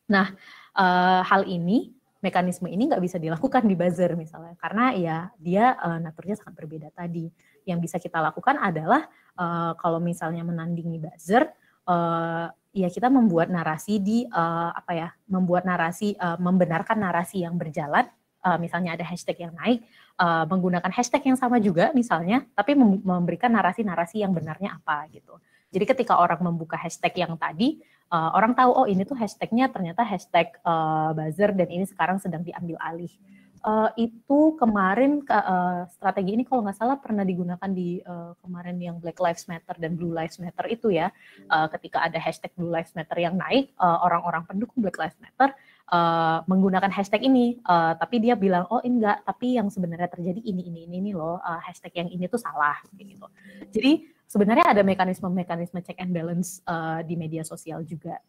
Nah, 0.09 0.31
uh, 0.79 1.21
hal 1.21 1.43
ini 1.45 1.98
mekanisme 2.19 2.67
ini 2.67 2.91
nggak 2.91 3.03
bisa 3.03 3.17
dilakukan 3.17 3.63
di 3.63 3.75
buzzer 3.75 4.15
misalnya. 4.15 4.55
Karena 4.59 4.91
ya 4.95 5.17
dia 5.39 5.75
uh, 5.79 5.99
naturnya 5.99 6.35
sangat 6.39 6.55
berbeda 6.59 6.91
tadi. 6.91 7.31
Yang 7.67 7.79
bisa 7.85 7.97
kita 8.01 8.19
lakukan 8.19 8.59
adalah 8.59 9.07
uh, 9.39 9.73
kalau 9.79 10.03
misalnya 10.03 10.43
menandingi 10.43 10.99
buzzer 10.99 11.47
uh, 11.87 12.47
ya 12.75 12.89
kita 12.91 13.09
membuat 13.09 13.49
narasi 13.49 13.97
di 13.99 14.27
uh, 14.29 14.71
apa 14.71 14.91
ya 14.93 15.09
membuat 15.31 15.63
narasi 15.65 16.15
uh, 16.19 16.37
membenarkan 16.37 16.99
narasi 16.99 17.43
yang 17.43 17.55
berjalan. 17.55 18.07
Uh, 18.39 18.55
misalnya 18.55 18.95
ada 18.95 19.03
hashtag 19.03 19.35
yang 19.43 19.51
naik 19.51 19.83
uh, 20.15 20.47
menggunakan 20.47 20.87
hashtag 20.95 21.27
yang 21.27 21.35
sama 21.35 21.59
juga 21.59 21.91
misalnya 21.91 22.47
tapi 22.55 22.71
memberikan 22.79 23.51
narasi-narasi 23.51 24.23
yang 24.23 24.31
benarnya 24.31 24.79
apa 24.79 25.11
gitu. 25.11 25.35
Jadi 25.69 25.85
ketika 25.85 26.17
orang 26.17 26.41
membuka 26.41 26.73
hashtag 26.73 27.13
yang 27.13 27.37
tadi, 27.37 27.77
uh, 28.09 28.29
orang 28.35 28.53
tahu 28.57 28.71
oh 28.73 28.87
ini 28.89 29.05
tuh 29.05 29.17
hashtagnya 29.17 29.69
ternyata 29.69 30.01
hashtag 30.05 30.53
uh, 30.65 31.13
buzzer 31.13 31.53
dan 31.53 31.69
ini 31.69 31.85
sekarang 31.85 32.17
sedang 32.21 32.45
diambil 32.45 32.77
alih. 32.81 33.11
Uh, 33.59 33.91
itu 33.99 34.55
kemarin 34.55 35.19
uh, 35.27 35.83
strategi 35.91 36.31
ini 36.31 36.47
kalau 36.47 36.63
nggak 36.63 36.79
salah 36.79 36.95
pernah 36.95 37.27
digunakan 37.27 37.67
di 37.67 37.99
uh, 38.07 38.31
kemarin 38.39 38.79
yang 38.79 38.95
Black 39.03 39.19
Lives 39.19 39.51
Matter 39.51 39.75
dan 39.75 39.99
Blue 39.99 40.15
Lives 40.15 40.39
Matter 40.39 40.63
itu 40.71 40.95
ya. 40.95 41.11
Uh, 41.51 41.67
ketika 41.75 42.07
ada 42.07 42.15
hashtag 42.23 42.55
Blue 42.55 42.71
Lives 42.71 42.95
Matter 42.95 43.19
yang 43.19 43.35
naik, 43.35 43.75
orang-orang 43.75 44.43
uh, 44.43 44.47
pendukung 44.47 44.79
Black 44.79 44.95
Lives 44.95 45.19
Matter 45.19 45.51
uh, 45.91 46.45
menggunakan 46.45 46.93
hashtag 46.93 47.25
ini, 47.25 47.59
uh, 47.65 47.97
tapi 47.97 48.21
dia 48.21 48.37
bilang 48.37 48.69
oh 48.69 48.81
enggak, 48.85 49.25
tapi 49.25 49.57
yang 49.57 49.67
sebenarnya 49.67 50.09
terjadi 50.09 50.39
ini 50.39 50.69
ini 50.69 50.79
ini, 50.85 50.95
ini 51.01 51.11
loh 51.11 51.41
uh, 51.41 51.59
hashtag 51.65 52.05
yang 52.05 52.09
ini 52.09 52.29
tuh 52.29 52.39
salah 52.39 52.77
gitu. 52.95 53.27
Jadi 53.73 54.05
sebenarnya 54.29 54.77
ada 54.77 54.81
mekanisme-mekanisme 54.85 55.81
check 55.81 55.97
and 55.97 56.13
balance 56.13 56.61
uh, 56.69 57.01
di 57.01 57.17
media 57.17 57.41
sosial 57.41 57.81
juga. 57.83 58.21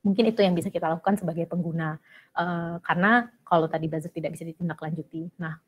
Mungkin 0.00 0.32
itu 0.32 0.40
yang 0.40 0.56
bisa 0.56 0.72
kita 0.72 0.88
lakukan 0.88 1.20
sebagai 1.20 1.44
pengguna, 1.44 2.00
uh, 2.38 2.80
karena 2.80 3.28
kalau 3.44 3.68
tadi 3.68 3.84
buzzer 3.84 4.08
tidak 4.08 4.32
bisa 4.32 4.48
ditindaklanjuti. 4.48 5.28
Nah, 5.36 5.60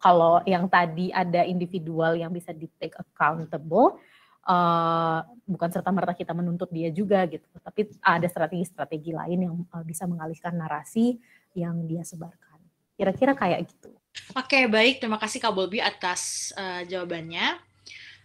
kalau 0.00 0.40
yang 0.48 0.72
tadi 0.72 1.12
ada 1.12 1.44
individual 1.44 2.16
yang 2.16 2.32
bisa 2.32 2.56
di 2.56 2.64
take 2.80 2.96
accountable, 2.96 4.00
uh, 4.44 5.24
bukan 5.48 5.68
serta 5.72 5.90
merta 5.90 6.12
kita 6.16 6.32
menuntut 6.36 6.68
dia 6.72 6.88
juga 6.88 7.24
gitu, 7.28 7.44
tapi 7.60 7.90
ada 8.00 8.26
strategi-strategi 8.28 9.12
lain 9.12 9.38
yang 9.50 9.56
uh, 9.72 9.84
bisa 9.84 10.04
mengalihkan 10.04 10.56
narasi 10.56 11.20
yang 11.56 11.84
dia 11.84 12.04
sebarkan. 12.04 12.60
Kira-kira 12.94 13.34
kayak 13.34 13.66
gitu. 13.66 13.90
Oke, 14.38 14.70
baik. 14.70 15.02
Terima 15.02 15.18
kasih 15.18 15.42
Kak 15.42 15.52
Bobby 15.52 15.82
atas 15.82 16.54
uh, 16.54 16.86
jawabannya 16.86 17.58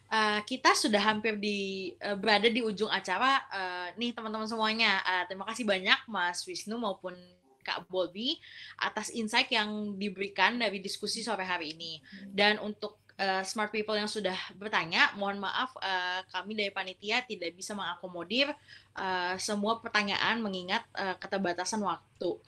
uh, 0.10 0.40
kita 0.44 0.74
sudah 0.74 1.00
hampir 1.00 1.38
di 1.38 1.92
uh, 2.02 2.18
berada 2.18 2.50
di 2.50 2.62
ujung 2.66 2.90
acara 2.90 3.42
uh, 3.50 3.88
nih 3.96 4.12
teman-teman 4.12 4.50
semuanya. 4.50 5.00
Uh, 5.06 5.24
terima 5.30 5.46
kasih 5.48 5.64
banyak 5.64 6.00
Mas 6.10 6.44
Wisnu 6.44 6.76
maupun 6.82 7.14
Kak 7.62 7.86
Bobby 7.88 8.42
atas 8.82 9.14
insight 9.14 9.54
yang 9.54 9.96
diberikan 9.96 10.58
dari 10.58 10.82
diskusi 10.82 11.22
sore 11.22 11.46
hari 11.46 11.78
ini. 11.78 12.02
Dan 12.30 12.58
untuk 12.60 12.98
uh, 13.20 13.44
smart 13.44 13.70
people 13.70 13.94
yang 13.94 14.08
sudah 14.08 14.36
bertanya, 14.56 15.12
mohon 15.20 15.44
maaf 15.44 15.76
uh, 15.78 16.24
kami 16.32 16.56
dari 16.56 16.72
panitia 16.72 17.22
tidak 17.28 17.52
bisa 17.54 17.76
mengakomodir 17.76 18.50
uh, 18.96 19.36
semua 19.36 19.84
pertanyaan 19.84 20.40
mengingat 20.40 20.88
uh, 20.96 21.20
keterbatasan 21.20 21.84
waktu. 21.84 22.40